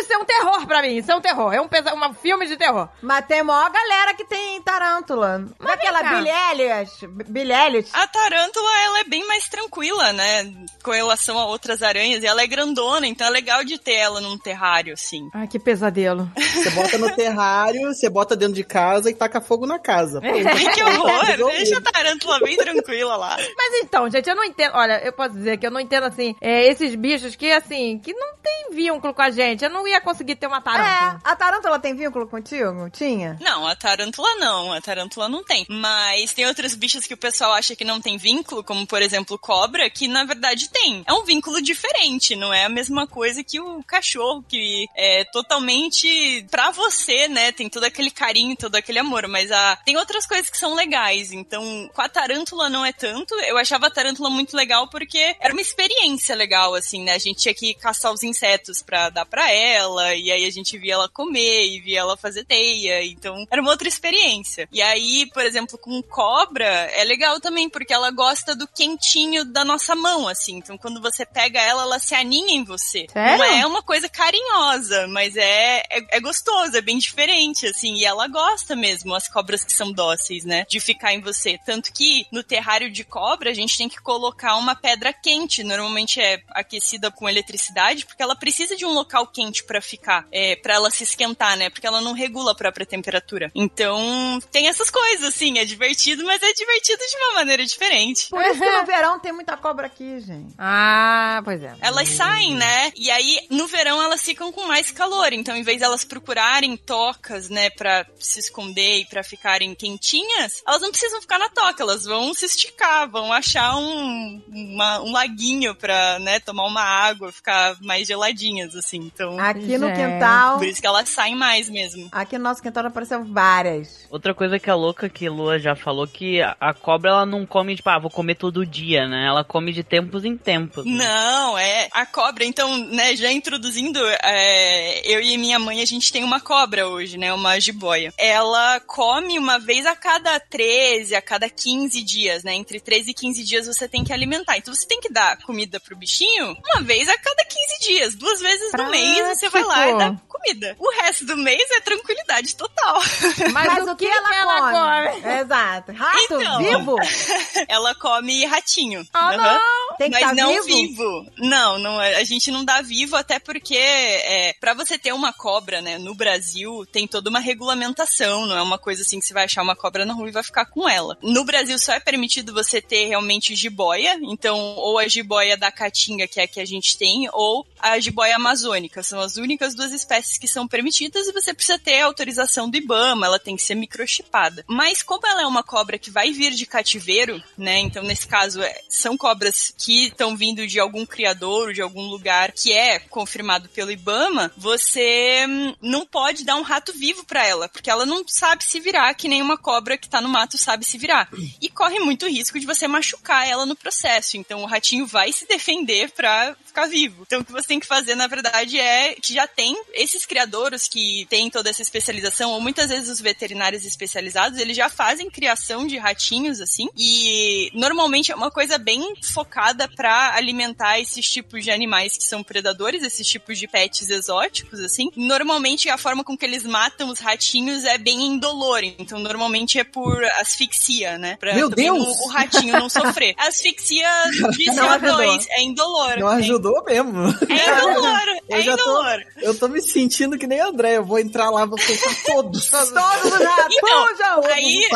Isso 0.00 0.12
é 0.12 0.18
um 0.18 0.24
terror 0.24 0.66
pra 0.66 0.82
mim, 0.82 0.96
isso 0.96 1.10
é 1.10 1.16
um 1.16 1.20
terror. 1.20 1.52
É 1.52 1.60
um, 1.60 1.68
pesa- 1.68 1.94
um 1.94 2.14
filme 2.14 2.46
de 2.46 2.56
terror. 2.56 2.88
Mas 3.02 3.24
tem 3.26 3.42
maior 3.42 3.70
galera 3.70 4.14
que 4.14 4.24
tem 4.24 4.60
tarântula. 4.62 5.44
Mas. 5.58 5.80
Billie 5.80 6.30
Eilish. 6.30 7.06
Billie 7.28 7.52
Eilish. 7.54 7.90
A 7.92 8.06
tarântula, 8.06 8.70
ela 8.84 9.00
é 9.00 9.04
bem 9.04 9.26
mais 9.26 9.48
tranquila, 9.48 10.12
né? 10.12 10.52
Com 10.82 10.90
relação 10.92 11.38
a 11.38 11.46
outras 11.46 11.82
aranhas. 11.82 12.22
E 12.22 12.26
ela 12.26 12.42
é 12.42 12.46
grandona, 12.46 13.06
então 13.06 13.26
é 13.26 13.30
legal 13.30 13.64
de 13.64 13.78
ter 13.78 13.94
ela 13.94 14.20
num 14.20 14.38
terrário, 14.38 14.94
assim. 14.94 15.28
Ai, 15.34 15.46
que 15.46 15.58
pesadelo. 15.58 16.30
Você 16.36 16.70
bota 16.70 16.98
no 16.98 17.14
terrário, 17.14 17.88
você 17.94 18.08
bota 18.08 18.36
dentro 18.36 18.54
de 18.54 18.64
casa 18.64 19.10
e 19.10 19.14
taca 19.14 19.40
fogo 19.40 19.66
na 19.66 19.78
casa. 19.78 20.20
Pô, 20.20 20.26
Ai, 20.26 20.74
que 20.74 20.82
horror! 20.82 21.50
Deixa 21.52 21.78
a 21.78 21.80
tarântula 21.80 22.38
bem 22.40 22.56
tranquila 22.56 23.16
lá. 23.16 23.36
Mas 23.56 23.74
então, 23.82 24.08
gente, 24.10 24.28
eu 24.28 24.34
não 24.36 24.44
entendo. 24.44 24.72
Olha, 24.74 25.00
eu 25.04 25.12
posso 25.12 25.34
dizer 25.34 25.56
que 25.58 25.66
eu 25.66 25.70
não 25.70 25.80
entendo 25.80 26.04
assim. 26.04 26.34
É, 26.40 26.66
esses 26.66 26.94
bichos 26.94 27.29
que, 27.36 27.50
assim, 27.52 27.98
que 27.98 28.12
não 28.12 28.36
tem 28.36 28.70
vínculo 28.72 29.12
com 29.12 29.22
a 29.22 29.30
gente. 29.30 29.64
Eu 29.64 29.70
não 29.70 29.86
ia 29.86 30.00
conseguir 30.00 30.36
ter 30.36 30.46
uma 30.46 30.58
É, 30.58 30.60
tarântula. 30.60 31.20
a 31.24 31.36
tarântula 31.36 31.78
tem 31.78 31.94
vínculo 31.94 32.26
contigo? 32.26 32.88
Tinha? 32.90 33.36
Não, 33.40 33.66
a 33.66 33.74
tarântula 33.74 34.34
não, 34.36 34.72
a 34.72 34.80
tarântula 34.80 35.28
não 35.28 35.42
tem. 35.42 35.66
Mas 35.68 36.32
tem 36.32 36.46
outros 36.46 36.74
bichos 36.74 37.06
que 37.06 37.14
o 37.14 37.16
pessoal 37.16 37.52
acha 37.52 37.74
que 37.74 37.84
não 37.84 38.00
tem 38.00 38.16
vínculo, 38.16 38.62
como 38.62 38.86
por 38.86 39.02
exemplo 39.02 39.38
cobra, 39.38 39.88
que 39.90 40.06
na 40.08 40.24
verdade 40.24 40.68
tem. 40.70 41.02
É 41.06 41.12
um 41.12 41.24
vínculo 41.24 41.60
diferente, 41.60 42.36
não 42.36 42.52
é 42.52 42.64
a 42.64 42.68
mesma 42.68 43.06
coisa 43.06 43.42
que 43.42 43.60
o 43.60 43.82
cachorro, 43.84 44.44
que 44.48 44.86
é 44.96 45.24
totalmente 45.70 46.46
pra 46.50 46.70
você, 46.70 47.28
né? 47.28 47.52
Tem 47.52 47.68
todo 47.68 47.84
aquele 47.84 48.10
carinho, 48.10 48.56
todo 48.56 48.76
aquele 48.76 48.98
amor, 48.98 49.26
mas 49.28 49.50
a... 49.50 49.76
tem 49.84 49.96
outras 49.96 50.26
coisas 50.26 50.48
que 50.50 50.58
são 50.58 50.74
legais. 50.74 51.32
Então, 51.32 51.88
com 51.94 52.02
a 52.02 52.08
tarântula 52.08 52.68
não 52.68 52.84
é 52.84 52.92
tanto. 52.92 53.34
Eu 53.40 53.56
achava 53.58 53.86
a 53.86 53.90
tarântula 53.90 54.30
muito 54.30 54.56
legal 54.56 54.88
porque 54.88 55.36
era 55.40 55.52
uma 55.52 55.60
experiência 55.60 56.34
legal, 56.34 56.74
assim, 56.74 57.02
né? 57.02 57.18
A 57.20 57.28
gente 57.28 57.40
tinha 57.40 57.54
que 57.54 57.74
caçar 57.74 58.12
os 58.12 58.22
insetos 58.22 58.82
pra 58.82 59.10
dar 59.10 59.26
pra 59.26 59.50
ela, 59.52 60.14
e 60.14 60.30
aí 60.30 60.44
a 60.44 60.50
gente 60.50 60.78
via 60.78 60.94
ela 60.94 61.08
comer 61.08 61.66
e 61.66 61.80
via 61.80 62.00
ela 62.00 62.16
fazer 62.16 62.44
teia. 62.44 63.04
Então, 63.04 63.46
era 63.50 63.60
uma 63.60 63.70
outra 63.70 63.88
experiência. 63.88 64.68
E 64.72 64.80
aí, 64.80 65.26
por 65.32 65.44
exemplo, 65.44 65.78
com 65.78 66.02
cobra, 66.02 66.64
é 66.64 67.04
legal 67.04 67.40
também, 67.40 67.68
porque 67.68 67.92
ela 67.92 68.10
gosta 68.10 68.54
do 68.54 68.66
quentinho 68.66 69.44
da 69.44 69.64
nossa 69.64 69.94
mão, 69.94 70.26
assim. 70.26 70.56
Então, 70.56 70.78
quando 70.78 71.00
você 71.00 71.26
pega 71.26 71.60
ela, 71.60 71.82
ela 71.82 71.98
se 71.98 72.14
aninha 72.14 72.54
em 72.54 72.64
você. 72.64 73.06
Sério? 73.12 73.38
Não 73.38 73.44
é 73.44 73.66
uma 73.66 73.82
coisa 73.82 74.08
carinhosa, 74.08 75.06
mas 75.08 75.36
é, 75.36 75.82
é, 75.90 76.16
é 76.16 76.20
gostoso, 76.20 76.76
é 76.76 76.80
bem 76.80 76.98
diferente, 76.98 77.66
assim. 77.66 77.96
E 77.96 78.04
ela 78.04 78.26
gosta 78.28 78.74
mesmo, 78.74 79.14
as 79.14 79.28
cobras 79.28 79.64
que 79.64 79.72
são 79.72 79.92
dóceis, 79.92 80.44
né? 80.44 80.64
De 80.68 80.80
ficar 80.80 81.12
em 81.12 81.20
você. 81.20 81.58
Tanto 81.64 81.92
que 81.92 82.26
no 82.32 82.42
terrário 82.42 82.90
de 82.90 83.04
cobra, 83.04 83.50
a 83.50 83.54
gente 83.54 83.76
tem 83.76 83.88
que 83.88 84.00
colocar 84.00 84.56
uma 84.56 84.74
pedra 84.74 85.12
quente. 85.12 85.62
Normalmente 85.62 86.20
é 86.20 86.42
aquecida 86.50 87.09
com 87.12 87.28
eletricidade, 87.28 88.06
porque 88.06 88.22
ela 88.22 88.36
precisa 88.36 88.76
de 88.76 88.84
um 88.84 88.90
local 88.92 89.26
quente 89.26 89.64
pra 89.64 89.80
ficar, 89.80 90.26
é, 90.32 90.56
para 90.56 90.74
ela 90.74 90.90
se 90.90 91.04
esquentar, 91.04 91.56
né? 91.56 91.70
Porque 91.70 91.86
ela 91.86 92.00
não 92.00 92.12
regula 92.12 92.52
a 92.52 92.54
própria 92.54 92.86
temperatura. 92.86 93.50
Então, 93.54 94.40
tem 94.52 94.68
essas 94.68 94.90
coisas, 94.90 95.24
assim. 95.26 95.58
É 95.58 95.64
divertido, 95.64 96.24
mas 96.24 96.42
é 96.42 96.52
divertido 96.52 96.98
de 96.98 97.16
uma 97.16 97.34
maneira 97.34 97.64
diferente. 97.64 98.28
Por 98.30 98.42
isso 98.44 98.60
que 98.60 98.70
no 98.70 98.86
verão 98.86 99.18
tem 99.18 99.32
muita 99.32 99.56
cobra 99.56 99.86
aqui, 99.86 100.20
gente. 100.20 100.54
Ah, 100.58 101.40
pois 101.44 101.62
é. 101.62 101.74
Elas 101.80 102.08
saem, 102.08 102.54
né? 102.54 102.92
E 102.96 103.10
aí, 103.10 103.46
no 103.50 103.66
verão, 103.66 104.02
elas 104.02 104.22
ficam 104.22 104.52
com 104.52 104.66
mais 104.66 104.90
calor. 104.90 105.32
Então, 105.32 105.56
em 105.56 105.62
vez 105.62 105.78
de 105.78 105.84
elas 105.84 106.04
procurarem 106.04 106.76
tocas, 106.76 107.48
né, 107.48 107.70
pra 107.70 108.06
se 108.18 108.38
esconder 108.40 109.00
e 109.00 109.04
pra 109.06 109.22
ficarem 109.22 109.74
quentinhas, 109.74 110.62
elas 110.66 110.82
não 110.82 110.90
precisam 110.90 111.20
ficar 111.20 111.38
na 111.38 111.48
toca, 111.48 111.82
elas 111.82 112.04
vão 112.04 112.32
se 112.34 112.44
esticar, 112.46 113.08
vão 113.08 113.32
achar 113.32 113.76
um, 113.76 114.42
uma- 114.48 115.00
um 115.00 115.12
laguinho 115.12 115.74
pra, 115.74 116.18
né, 116.18 116.40
tomar 116.40 116.66
uma 116.66 116.82
água, 117.08 117.32
ficar 117.32 117.76
mais 117.80 118.06
geladinhas, 118.06 118.74
assim. 118.74 118.98
Então, 118.98 119.38
Aqui 119.38 119.78
no 119.78 119.88
Gente. 119.88 119.96
quintal. 119.96 120.58
por 120.58 120.66
isso 120.66 120.80
que 120.80 120.86
elas 120.86 121.08
saem 121.08 121.34
mais 121.34 121.68
mesmo. 121.68 122.08
Aqui 122.12 122.36
no 122.38 122.44
nosso 122.44 122.62
quintal 122.62 122.86
apareceu 122.86 123.24
várias. 123.24 124.06
Outra 124.10 124.34
coisa 124.34 124.58
que 124.58 124.68
é 124.70 124.74
louca 124.74 125.08
que 125.08 125.28
Lua 125.28 125.58
já 125.58 125.74
falou 125.74 126.06
que 126.06 126.40
a, 126.40 126.56
a 126.60 126.74
cobra 126.74 127.10
ela 127.10 127.26
não 127.26 127.44
come 127.46 127.74
tipo, 127.76 127.88
ah, 127.90 127.98
vou 127.98 128.10
comer 128.10 128.34
todo 128.34 128.66
dia, 128.66 129.06
né? 129.08 129.26
Ela 129.26 129.44
come 129.44 129.72
de 129.72 129.82
tempos 129.82 130.24
em 130.24 130.36
tempos. 130.36 130.84
né? 130.84 130.92
Não, 130.92 131.58
é 131.58 131.88
a 131.92 132.04
cobra. 132.06 132.44
Então, 132.44 132.76
né, 132.86 133.14
já 133.16 133.30
introduzindo, 133.30 133.98
é, 134.22 135.00
eu 135.12 135.20
e 135.20 135.36
minha 135.38 135.58
mãe, 135.58 135.80
a 135.80 135.84
gente 135.86 136.12
tem 136.12 136.24
uma 136.24 136.40
cobra 136.40 136.88
hoje, 136.88 137.16
né, 137.18 137.32
uma 137.32 137.58
jiboia. 137.60 138.12
Ela 138.18 138.80
come 138.80 139.38
uma 139.38 139.58
vez 139.58 139.86
a 139.86 139.94
cada 139.94 140.38
13, 140.40 141.14
a 141.14 141.22
cada 141.22 141.48
15 141.48 142.02
dias, 142.02 142.42
né? 142.44 142.54
Entre 142.54 142.80
13 142.80 143.10
e 143.10 143.14
15 143.14 143.44
dias 143.44 143.66
você 143.66 143.88
tem 143.88 144.04
que 144.04 144.12
alimentar. 144.12 144.56
Então 144.56 144.74
você 144.74 144.86
tem 144.86 145.00
que 145.00 145.12
dar 145.12 145.36
comida 145.38 145.78
pro 145.80 145.96
bichinho 145.96 146.56
uma 146.74 146.82
vez 146.82 146.89
a 146.90 147.18
cada 147.18 147.44
15 147.44 147.80
dias. 147.80 148.14
Duas 148.14 148.40
vezes 148.40 148.72
no 148.72 148.90
mês 148.90 149.38
você 149.38 149.48
vai 149.48 149.62
lá 149.62 149.88
e 149.88 149.98
dá 149.98 150.16
comida. 150.28 150.76
O 150.78 150.90
resto 151.02 151.24
do 151.26 151.36
mês 151.36 151.62
é 151.72 151.80
tranquilidade 151.80 152.56
total. 152.56 153.00
Mas, 153.52 153.86
o 153.88 153.96
que, 153.96 154.06
que 154.06 154.32
ela, 154.34 155.10
come? 155.12 155.40
Exato. 155.40 155.92
Rato 155.92 156.18
Então. 156.34 156.58
vivo? 156.58 156.96
ela 157.68 157.94
come 157.94 158.44
ratinho. 158.46 159.06
Ah, 159.12 159.28
Aham. 159.34 159.36
não! 159.36 159.96
Tem 159.98 160.10
que 160.10 160.18
Mas 160.20 160.30
estar 160.30 160.34
não 160.34 160.62
vivo? 160.62 160.66
vivo. 160.66 161.26
Não, 161.38 161.78
não, 161.78 162.00
é- 162.00 162.16
a 162.16 162.24
gente 162.24 162.50
não 162.50 162.64
dá 162.64 162.80
vivo, 162.80 163.16
até 163.16 163.38
porque 163.38 163.76
é, 163.76 164.54
para 164.58 164.72
você 164.74 164.98
ter 164.98 165.12
uma 165.12 165.32
cobra, 165.32 165.80
né, 165.82 165.98
no 165.98 166.14
Brasil, 166.14 166.86
tem 166.90 167.06
toda 167.06 167.28
uma 167.28 167.40
regulamentação, 167.40 168.46
não 168.46 168.56
é 168.56 168.62
uma 168.62 168.78
coisa 168.78 169.02
assim 169.02 169.18
que 169.20 169.26
você 169.26 169.34
vai 169.34 169.44
achar 169.44 169.62
uma 169.62 169.76
cobra 169.76 170.04
na 170.04 170.14
rua 170.14 170.28
e 170.28 170.32
vai 170.32 170.42
ficar 170.42 170.64
com 170.66 170.88
ela. 170.88 171.16
No 171.22 171.44
Brasil 171.44 171.78
só 171.78 171.92
é 171.92 172.00
permitido 172.00 172.52
você 172.54 172.80
ter 172.80 173.06
realmente 173.08 173.54
jiboia, 173.54 174.18
então, 174.22 174.58
ou 174.76 174.98
a 174.98 175.06
jiboia 175.06 175.56
da 175.56 175.70
caatinga, 175.70 176.26
que 176.26 176.40
é 176.40 176.44
a 176.44 176.48
que 176.48 176.60
a 176.60 176.64
gente 176.64 176.79
tem, 176.96 177.28
ou 177.32 177.66
a 177.78 177.98
jiboia 177.98 178.36
amazônica. 178.36 179.02
São 179.02 179.20
as 179.20 179.36
únicas 179.36 179.74
duas 179.74 179.92
espécies 179.92 180.38
que 180.38 180.48
são 180.48 180.66
permitidas 180.68 181.26
e 181.26 181.32
você 181.32 181.54
precisa 181.54 181.78
ter 181.78 182.00
autorização 182.00 182.68
do 182.68 182.76
IBAMA, 182.76 183.26
ela 183.26 183.38
tem 183.38 183.56
que 183.56 183.62
ser 183.62 183.74
microchipada. 183.74 184.64
Mas 184.66 185.02
como 185.02 185.26
ela 185.26 185.42
é 185.42 185.46
uma 185.46 185.62
cobra 185.62 185.98
que 185.98 186.10
vai 186.10 186.32
vir 186.32 186.52
de 186.52 186.66
cativeiro, 186.66 187.42
né, 187.56 187.78
então 187.78 188.02
nesse 188.02 188.26
caso 188.26 188.62
é- 188.62 188.82
são 188.88 189.16
cobras 189.16 189.72
que 189.76 190.06
estão 190.06 190.36
vindo 190.36 190.66
de 190.66 190.78
algum 190.78 191.06
criador, 191.06 191.72
de 191.72 191.82
algum 191.82 192.06
lugar 192.06 192.52
que 192.52 192.72
é 192.72 192.98
confirmado 192.98 193.68
pelo 193.68 193.90
IBAMA, 193.90 194.52
você 194.56 195.46
hum, 195.48 195.74
não 195.80 196.06
pode 196.06 196.44
dar 196.44 196.56
um 196.56 196.62
rato 196.62 196.92
vivo 196.92 197.24
pra 197.24 197.46
ela, 197.46 197.68
porque 197.68 197.90
ela 197.90 198.06
não 198.06 198.26
sabe 198.26 198.64
se 198.64 198.80
virar, 198.80 199.14
que 199.14 199.28
nem 199.28 199.42
uma 199.42 199.56
cobra 199.56 199.96
que 199.98 200.08
tá 200.08 200.20
no 200.20 200.28
mato 200.28 200.56
sabe 200.58 200.84
se 200.84 200.98
virar. 200.98 201.28
E 201.60 201.68
corre 201.68 201.98
muito 202.00 202.28
risco 202.28 202.58
de 202.58 202.66
você 202.66 202.86
machucar 202.86 203.48
ela 203.48 203.66
no 203.66 203.76
processo. 203.76 204.36
Então 204.36 204.62
o 204.62 204.66
ratinho 204.66 205.06
vai 205.06 205.32
se 205.32 205.46
defender 205.46 206.10
pra 206.10 206.56
ficar 206.70 206.86
vivo. 206.86 207.24
Então 207.26 207.40
o 207.40 207.44
que 207.44 207.52
você 207.52 207.66
tem 207.66 207.80
que 207.80 207.86
fazer, 207.86 208.14
na 208.14 208.26
verdade, 208.26 208.78
é 208.78 209.14
que 209.14 209.34
já 209.34 209.46
tem 209.46 209.76
esse 209.92 210.10
esses 210.20 210.26
criadouros 210.26 210.88
que 210.88 211.26
têm 211.30 211.48
toda 211.48 211.70
essa 211.70 211.82
especialização, 211.82 212.50
ou 212.52 212.60
muitas 212.60 212.90
vezes 212.90 213.08
os 213.08 213.20
veterinários 213.20 213.84
especializados, 213.84 214.58
eles 214.58 214.76
já 214.76 214.88
fazem 214.88 215.30
criação 215.30 215.86
de 215.86 215.96
ratinhos, 215.96 216.60
assim, 216.60 216.88
e 216.96 217.70
normalmente 217.74 218.32
é 218.32 218.34
uma 218.34 218.50
coisa 218.50 218.76
bem 218.76 219.14
focada 219.32 219.88
para 219.88 220.34
alimentar 220.34 220.98
esses 221.00 221.28
tipos 221.30 221.64
de 221.64 221.70
animais 221.70 222.16
que 222.16 222.24
são 222.24 222.42
predadores, 222.42 223.02
esses 223.02 223.26
tipos 223.26 223.58
de 223.58 223.66
pets 223.66 224.10
exóticos, 224.10 224.80
assim. 224.80 225.10
Normalmente 225.16 225.88
a 225.88 225.96
forma 225.96 226.24
com 226.24 226.36
que 226.36 226.44
eles 226.44 226.64
matam 226.64 227.08
os 227.08 227.20
ratinhos 227.20 227.84
é 227.84 227.96
bem 227.96 228.26
indolor, 228.26 228.82
então 228.82 229.18
normalmente 229.18 229.78
é 229.78 229.84
por 229.84 230.22
asfixia, 230.40 231.18
né? 231.18 231.36
Pra 231.36 231.54
Meu 231.54 231.70
Deus! 231.70 231.98
O, 231.98 232.24
o 232.24 232.28
ratinho 232.28 232.72
não 232.72 232.88
sofrer. 232.88 233.34
Asfixia 233.40 234.08
de 234.52 234.66
Não 234.66 234.90
ajudou. 234.90 235.18
CO2 235.18 235.46
é 235.50 235.62
indolor. 235.62 236.18
Não 236.18 236.28
ajudou 236.60 236.84
mesmo. 236.84 237.28
É 237.48 237.90
indolor, 237.90 238.20
Eu 238.50 238.58
é 238.58 238.62
já 238.62 238.76
tô- 238.76 238.82
indolor. 238.82 239.24
Eu 239.38 239.58
tô 239.58 239.68
me 239.68 239.80
sentindo 239.80 240.38
que 240.38 240.46
nem 240.46 240.60
a 240.60 240.66
André. 240.66 240.96
Eu 240.96 241.04
vou 241.04 241.18
entrar 241.18 241.50
lá, 241.50 241.64
vou 241.64 241.78
soltar 241.78 242.14
todos. 242.26 242.68
Todos 242.70 243.24
os 243.24 243.38
ratos. 243.38 243.76
Então, 243.76 244.42
aí-. 244.52 244.88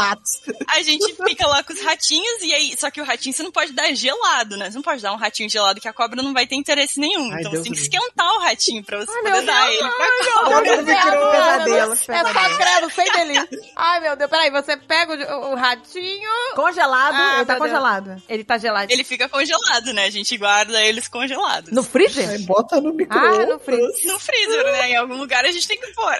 A 0.68 0.82
gente 0.82 1.14
fica 1.26 1.46
lá 1.46 1.62
com 1.62 1.72
os 1.72 1.80
ratinhos 1.82 2.42
e 2.42 2.52
aí, 2.52 2.74
só 2.78 2.90
que 2.90 3.00
o 3.00 3.04
ratinho 3.04 3.34
você 3.34 3.42
não 3.42 3.50
pode 3.52 3.72
dar 3.72 3.92
gelado, 3.94 4.56
né? 4.56 4.70
Você 4.70 4.76
não 4.76 4.82
pode 4.82 5.02
dar 5.02 5.12
um 5.12 5.16
ratinho 5.16 5.48
gelado 5.48 5.80
que 5.80 5.88
a 5.88 5.92
cobra 5.92 6.22
não 6.22 6.32
vai 6.32 6.46
ter 6.46 6.56
interesse 6.56 6.98
nenhum. 7.00 7.32
Ai, 7.32 7.40
então 7.40 7.52
Deus 7.52 7.62
você 7.62 7.70
tem 7.70 7.72
que 7.72 7.78
do 7.78 7.82
esquentar 7.82 8.28
o 8.34 8.40
ratinho 8.40 8.84
pra 8.84 8.98
você 8.98 9.10
Ai, 9.12 9.22
poder 9.22 9.42
dar 9.46 9.66
Deus, 9.66 9.74
ele 9.74 9.88
pra 9.88 10.42
cobra. 10.42 10.60
Me 10.82 10.94
criou 11.00 11.30
pesadelo. 11.30 11.92
É 11.92 11.96
só 12.24 12.56
credo, 12.56 12.90
sem 12.90 13.12
delícia. 13.12 13.48
Ai, 13.76 14.00
meu 14.00 14.16
Deus. 14.16 14.30
Peraí, 14.30 14.50
você 14.50 14.76
pega 14.76 15.36
o, 15.36 15.52
o 15.52 15.54
ratinho... 15.54 16.30
Congelado, 16.54 17.14
Ah, 17.14 17.34
ele 17.36 17.44
tá 17.46 17.54
Deus. 17.54 17.58
congelado. 17.66 18.22
Ele 18.28 18.44
tá 18.44 18.58
gelado. 18.58 18.92
Ele 18.92 19.04
fica 19.04 19.28
congelado, 19.28 19.92
né? 19.92 20.04
A 20.06 20.10
gente 20.10 20.36
guarda 20.36 20.82
eles 20.82 21.08
congelados. 21.08 21.53
No 21.70 21.82
freezer? 21.82 22.28
Aí 22.30 22.38
bota 22.38 22.80
no 22.80 22.90
Ah, 22.90 22.92
micro-ondas. 22.92 23.48
no 23.48 23.58
freezer. 23.58 24.06
No 24.12 24.18
freezer, 24.18 24.64
né? 24.64 24.90
Em 24.90 24.96
algum 24.96 25.16
lugar 25.16 25.44
a 25.44 25.50
gente 25.52 25.66
tem 25.68 25.78
que 25.80 25.92
pôr. 25.92 26.14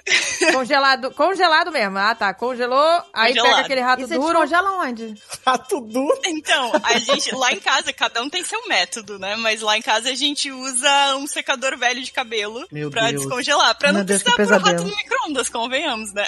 Congelado, 0.53 1.11
congelado 1.13 1.71
mesmo. 1.73 1.99
Ah, 1.99 2.15
tá. 2.15 2.33
Congelou, 2.35 3.03
aí 3.13 3.29
Congelado. 3.35 3.51
pega 3.55 3.61
aquele 3.65 3.81
rato 3.81 4.03
E 4.03 4.07
você 4.07 4.15
duro. 4.15 4.27
descongela 4.33 4.71
onde? 4.81 5.15
Rato 5.47 5.81
duro. 5.81 6.21
Então, 6.27 6.73
a 6.83 6.99
gente, 6.99 7.35
lá 7.35 7.53
em 7.53 7.61
casa, 7.61 7.93
cada 7.93 8.23
um 8.23 8.29
tem 8.31 8.45
seu 8.45 8.67
método, 8.69 9.19
né? 9.19 9.37
Mas 9.37 9.61
lá 9.61 9.77
em 9.77 9.83
casa 9.83 10.11
a 10.11 10.15
gente 10.15 10.51
usa 10.51 11.17
um 11.17 11.27
secador 11.27 11.77
velho 11.77 12.03
de 12.03 12.11
cabelo 12.13 12.67
Meu 12.71 12.91
pra 12.91 13.11
Deus. 13.11 13.23
descongelar. 13.23 13.75
Pra 13.77 13.89
Meu 13.93 13.99
não 14.01 14.05
Deus, 14.07 14.23
precisar 14.23 14.61
pôr 14.61 14.69
o 14.69 14.73
rato 14.73 14.85
no 14.85 14.97
micro-ondas, 14.97 15.49
convenhamos, 15.49 16.13
né? 16.13 16.27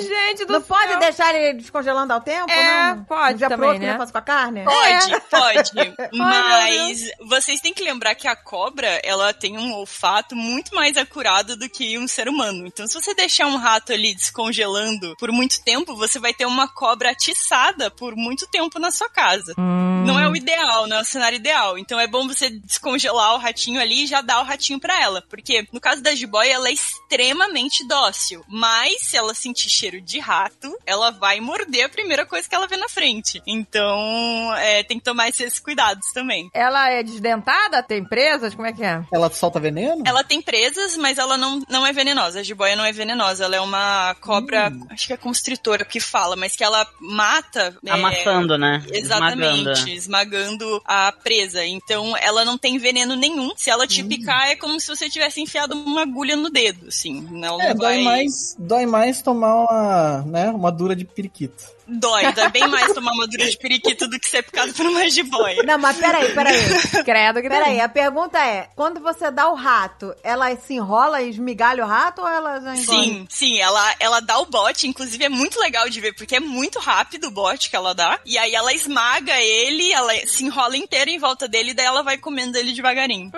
Gente 0.00 0.44
do 0.44 0.54
Não 0.54 0.60
céu. 0.60 0.76
pode 0.76 0.98
deixar 0.98 1.34
ele 1.34 1.54
descongelando 1.54 2.12
ao 2.12 2.20
tempo, 2.20 2.50
É, 2.50 2.94
não? 2.94 3.04
pode 3.04 3.38
pro 3.38 3.48
também, 3.48 3.72
que 3.80 3.86
né? 3.86 3.96
faz 3.96 4.10
com 4.10 4.18
a 4.18 4.22
carne? 4.22 4.64
Pode, 4.64 5.20
pode. 5.30 5.70
meu 5.74 5.94
Mas 6.12 7.10
vocês 7.24 7.60
têm 7.60 7.72
que 7.72 7.82
lembrar 7.82 8.14
que 8.16 8.26
a 8.26 8.34
cobra, 8.34 9.00
ela 9.04 9.32
tem 9.32 9.56
um 9.56 9.72
olfato 9.74 10.34
muito 10.34 10.74
mais 10.74 10.96
acurado 10.96 11.56
do 11.56 11.68
que 11.68 11.98
um 11.98 12.08
ser 12.08 12.28
humano. 12.28 12.66
Então, 12.66 12.86
se 12.86 12.94
você 12.94 13.14
deixar 13.14 13.46
um 13.46 13.56
rato 13.56 13.92
ali 13.92 14.14
descongelando 14.14 15.14
por 15.18 15.30
muito 15.30 15.62
tempo, 15.62 15.94
você 15.94 16.18
vai 16.18 16.34
ter 16.34 16.46
uma 16.46 16.66
cobra 16.66 17.10
atiçada 17.10 17.90
por 17.90 18.16
muito 18.16 18.46
tempo 18.48 18.78
na 18.78 18.90
sua 18.90 19.08
casa. 19.08 19.54
Hum. 19.58 20.04
Não 20.06 20.18
é 20.18 20.28
o 20.28 20.36
ideal, 20.36 20.86
não 20.86 20.98
é 20.98 21.00
o 21.00 21.04
cenário 21.04 21.36
ideal. 21.36 21.76
Então 21.78 21.98
é 21.98 22.06
bom 22.06 22.26
você 22.26 22.48
descongelar 22.50 23.34
o 23.34 23.38
ratinho 23.38 23.80
ali 23.80 24.04
e 24.04 24.06
já 24.06 24.20
dar 24.20 24.40
o 24.40 24.44
ratinho 24.44 24.80
pra 24.80 25.00
ela. 25.00 25.22
Porque 25.28 25.66
no 25.72 25.80
caso 25.80 26.02
da 26.02 26.14
jiboia, 26.14 26.54
ela 26.54 26.68
é 26.68 26.72
extremamente 26.72 27.86
dócil. 27.86 28.44
Mas 28.48 29.02
se 29.02 29.16
ela 29.16 29.34
sentir 29.34 29.68
cheiro 29.68 30.00
de 30.00 30.18
rato, 30.18 30.76
ela 30.86 31.10
vai 31.10 31.40
morder 31.40 31.86
a 31.86 31.88
primeira 31.88 32.24
coisa 32.24 32.48
que 32.48 32.54
ela 32.54 32.66
vê 32.66 32.76
na 32.76 32.88
frente. 32.88 33.42
Então 33.46 34.54
é, 34.54 34.82
tem 34.84 34.98
que 34.98 35.04
tomar 35.04 35.28
esses 35.28 35.58
cuidados 35.58 36.06
também. 36.12 36.48
Ela 36.54 36.90
é 36.90 37.02
desdentada? 37.02 37.82
Tem 37.82 38.05
presas? 38.06 38.54
Como 38.54 38.66
é 38.66 38.72
que 38.72 38.84
é? 38.84 39.02
Ela 39.12 39.30
solta 39.30 39.58
veneno? 39.60 40.02
Ela 40.06 40.22
tem 40.24 40.40
presas, 40.40 40.96
mas 40.96 41.18
ela 41.18 41.36
não, 41.36 41.60
não 41.68 41.86
é 41.86 41.92
venenosa. 41.92 42.40
A 42.40 42.42
jiboia 42.42 42.76
não 42.76 42.84
é 42.84 42.92
venenosa. 42.92 43.44
Ela 43.44 43.56
é 43.56 43.60
uma 43.60 44.14
cobra, 44.20 44.72
acho 44.90 45.06
que 45.06 45.12
é 45.12 45.16
constritora 45.16 45.84
que 45.84 46.00
fala, 46.00 46.36
mas 46.36 46.54
que 46.56 46.64
ela 46.64 46.86
mata. 47.00 47.76
é, 47.84 47.90
Amassando, 47.90 48.56
né? 48.58 48.84
Exatamente, 48.92 49.60
Esmagando. 49.70 49.90
esmagando 49.90 50.82
a 50.84 51.12
presa. 51.12 51.64
Então, 51.64 52.16
ela 52.16 52.44
não 52.44 52.56
tem 52.58 52.78
veneno 52.78 53.16
nenhum. 53.16 53.52
Se 53.56 53.70
ela 53.70 53.86
te 53.86 54.02
picar, 54.04 54.48
é 54.48 54.56
como 54.56 54.78
se 54.80 54.88
você 54.88 55.08
tivesse 55.08 55.40
enfiado 55.40 55.74
uma 55.74 56.02
agulha 56.02 56.36
no 56.36 56.50
dedo, 56.50 56.88
assim. 56.88 57.26
Ela 57.42 57.62
É, 57.62 57.68
não 57.70 57.76
dói 57.76 57.94
vai... 57.94 58.02
mais, 58.04 58.56
dói 58.58 58.86
mais 58.86 59.22
tomar 59.22 59.54
uma, 59.54 60.22
né, 60.26 60.48
uma 60.50 60.70
dura 60.70 60.94
de 60.94 61.04
periquito. 61.04 61.75
Dói, 61.88 62.32
dói 62.32 62.48
bem 62.50 62.66
mais 62.68 62.92
tomar 62.92 63.12
uma 63.12 63.26
dura 63.26 63.48
de 63.48 63.56
periquito 63.56 64.08
do 64.08 64.18
que 64.18 64.28
ser 64.28 64.42
picado 64.42 64.72
por 64.74 64.86
uma 64.86 65.08
jiboia. 65.08 65.62
Não, 65.62 65.78
mas 65.78 65.96
peraí, 65.96 66.32
peraí. 66.34 66.56
Credo 67.04 67.40
que 67.40 67.48
Peraí, 67.48 67.80
a 67.80 67.88
pergunta 67.88 68.38
é: 68.38 68.68
quando 68.74 69.00
você 69.00 69.30
dá 69.30 69.48
o 69.48 69.54
rato, 69.54 70.14
ela 70.22 70.54
se 70.56 70.74
enrola 70.74 71.22
e 71.22 71.30
esmigalha 71.30 71.84
o 71.84 71.88
rato 71.88 72.22
ou 72.22 72.28
ela 72.28 72.60
já 72.60 72.74
engole? 72.76 72.84
Sim, 72.84 73.26
sim, 73.30 73.60
ela, 73.60 73.94
ela 74.00 74.20
dá 74.20 74.38
o 74.38 74.46
bote, 74.46 74.88
inclusive 74.88 75.24
é 75.24 75.28
muito 75.28 75.60
legal 75.60 75.88
de 75.88 76.00
ver, 76.00 76.12
porque 76.14 76.36
é 76.36 76.40
muito 76.40 76.78
rápido 76.78 77.28
o 77.28 77.30
bote 77.30 77.70
que 77.70 77.76
ela 77.76 77.94
dá. 77.94 78.18
E 78.26 78.36
aí 78.36 78.54
ela 78.54 78.72
esmaga 78.72 79.40
ele, 79.40 79.92
ela 79.92 80.12
se 80.26 80.44
enrola 80.44 80.76
inteira 80.76 81.10
em 81.10 81.18
volta 81.18 81.46
dele, 81.46 81.70
e 81.70 81.74
daí 81.74 81.86
ela 81.86 82.02
vai 82.02 82.18
comendo 82.18 82.58
ele 82.58 82.72
devagarinho. 82.72 83.30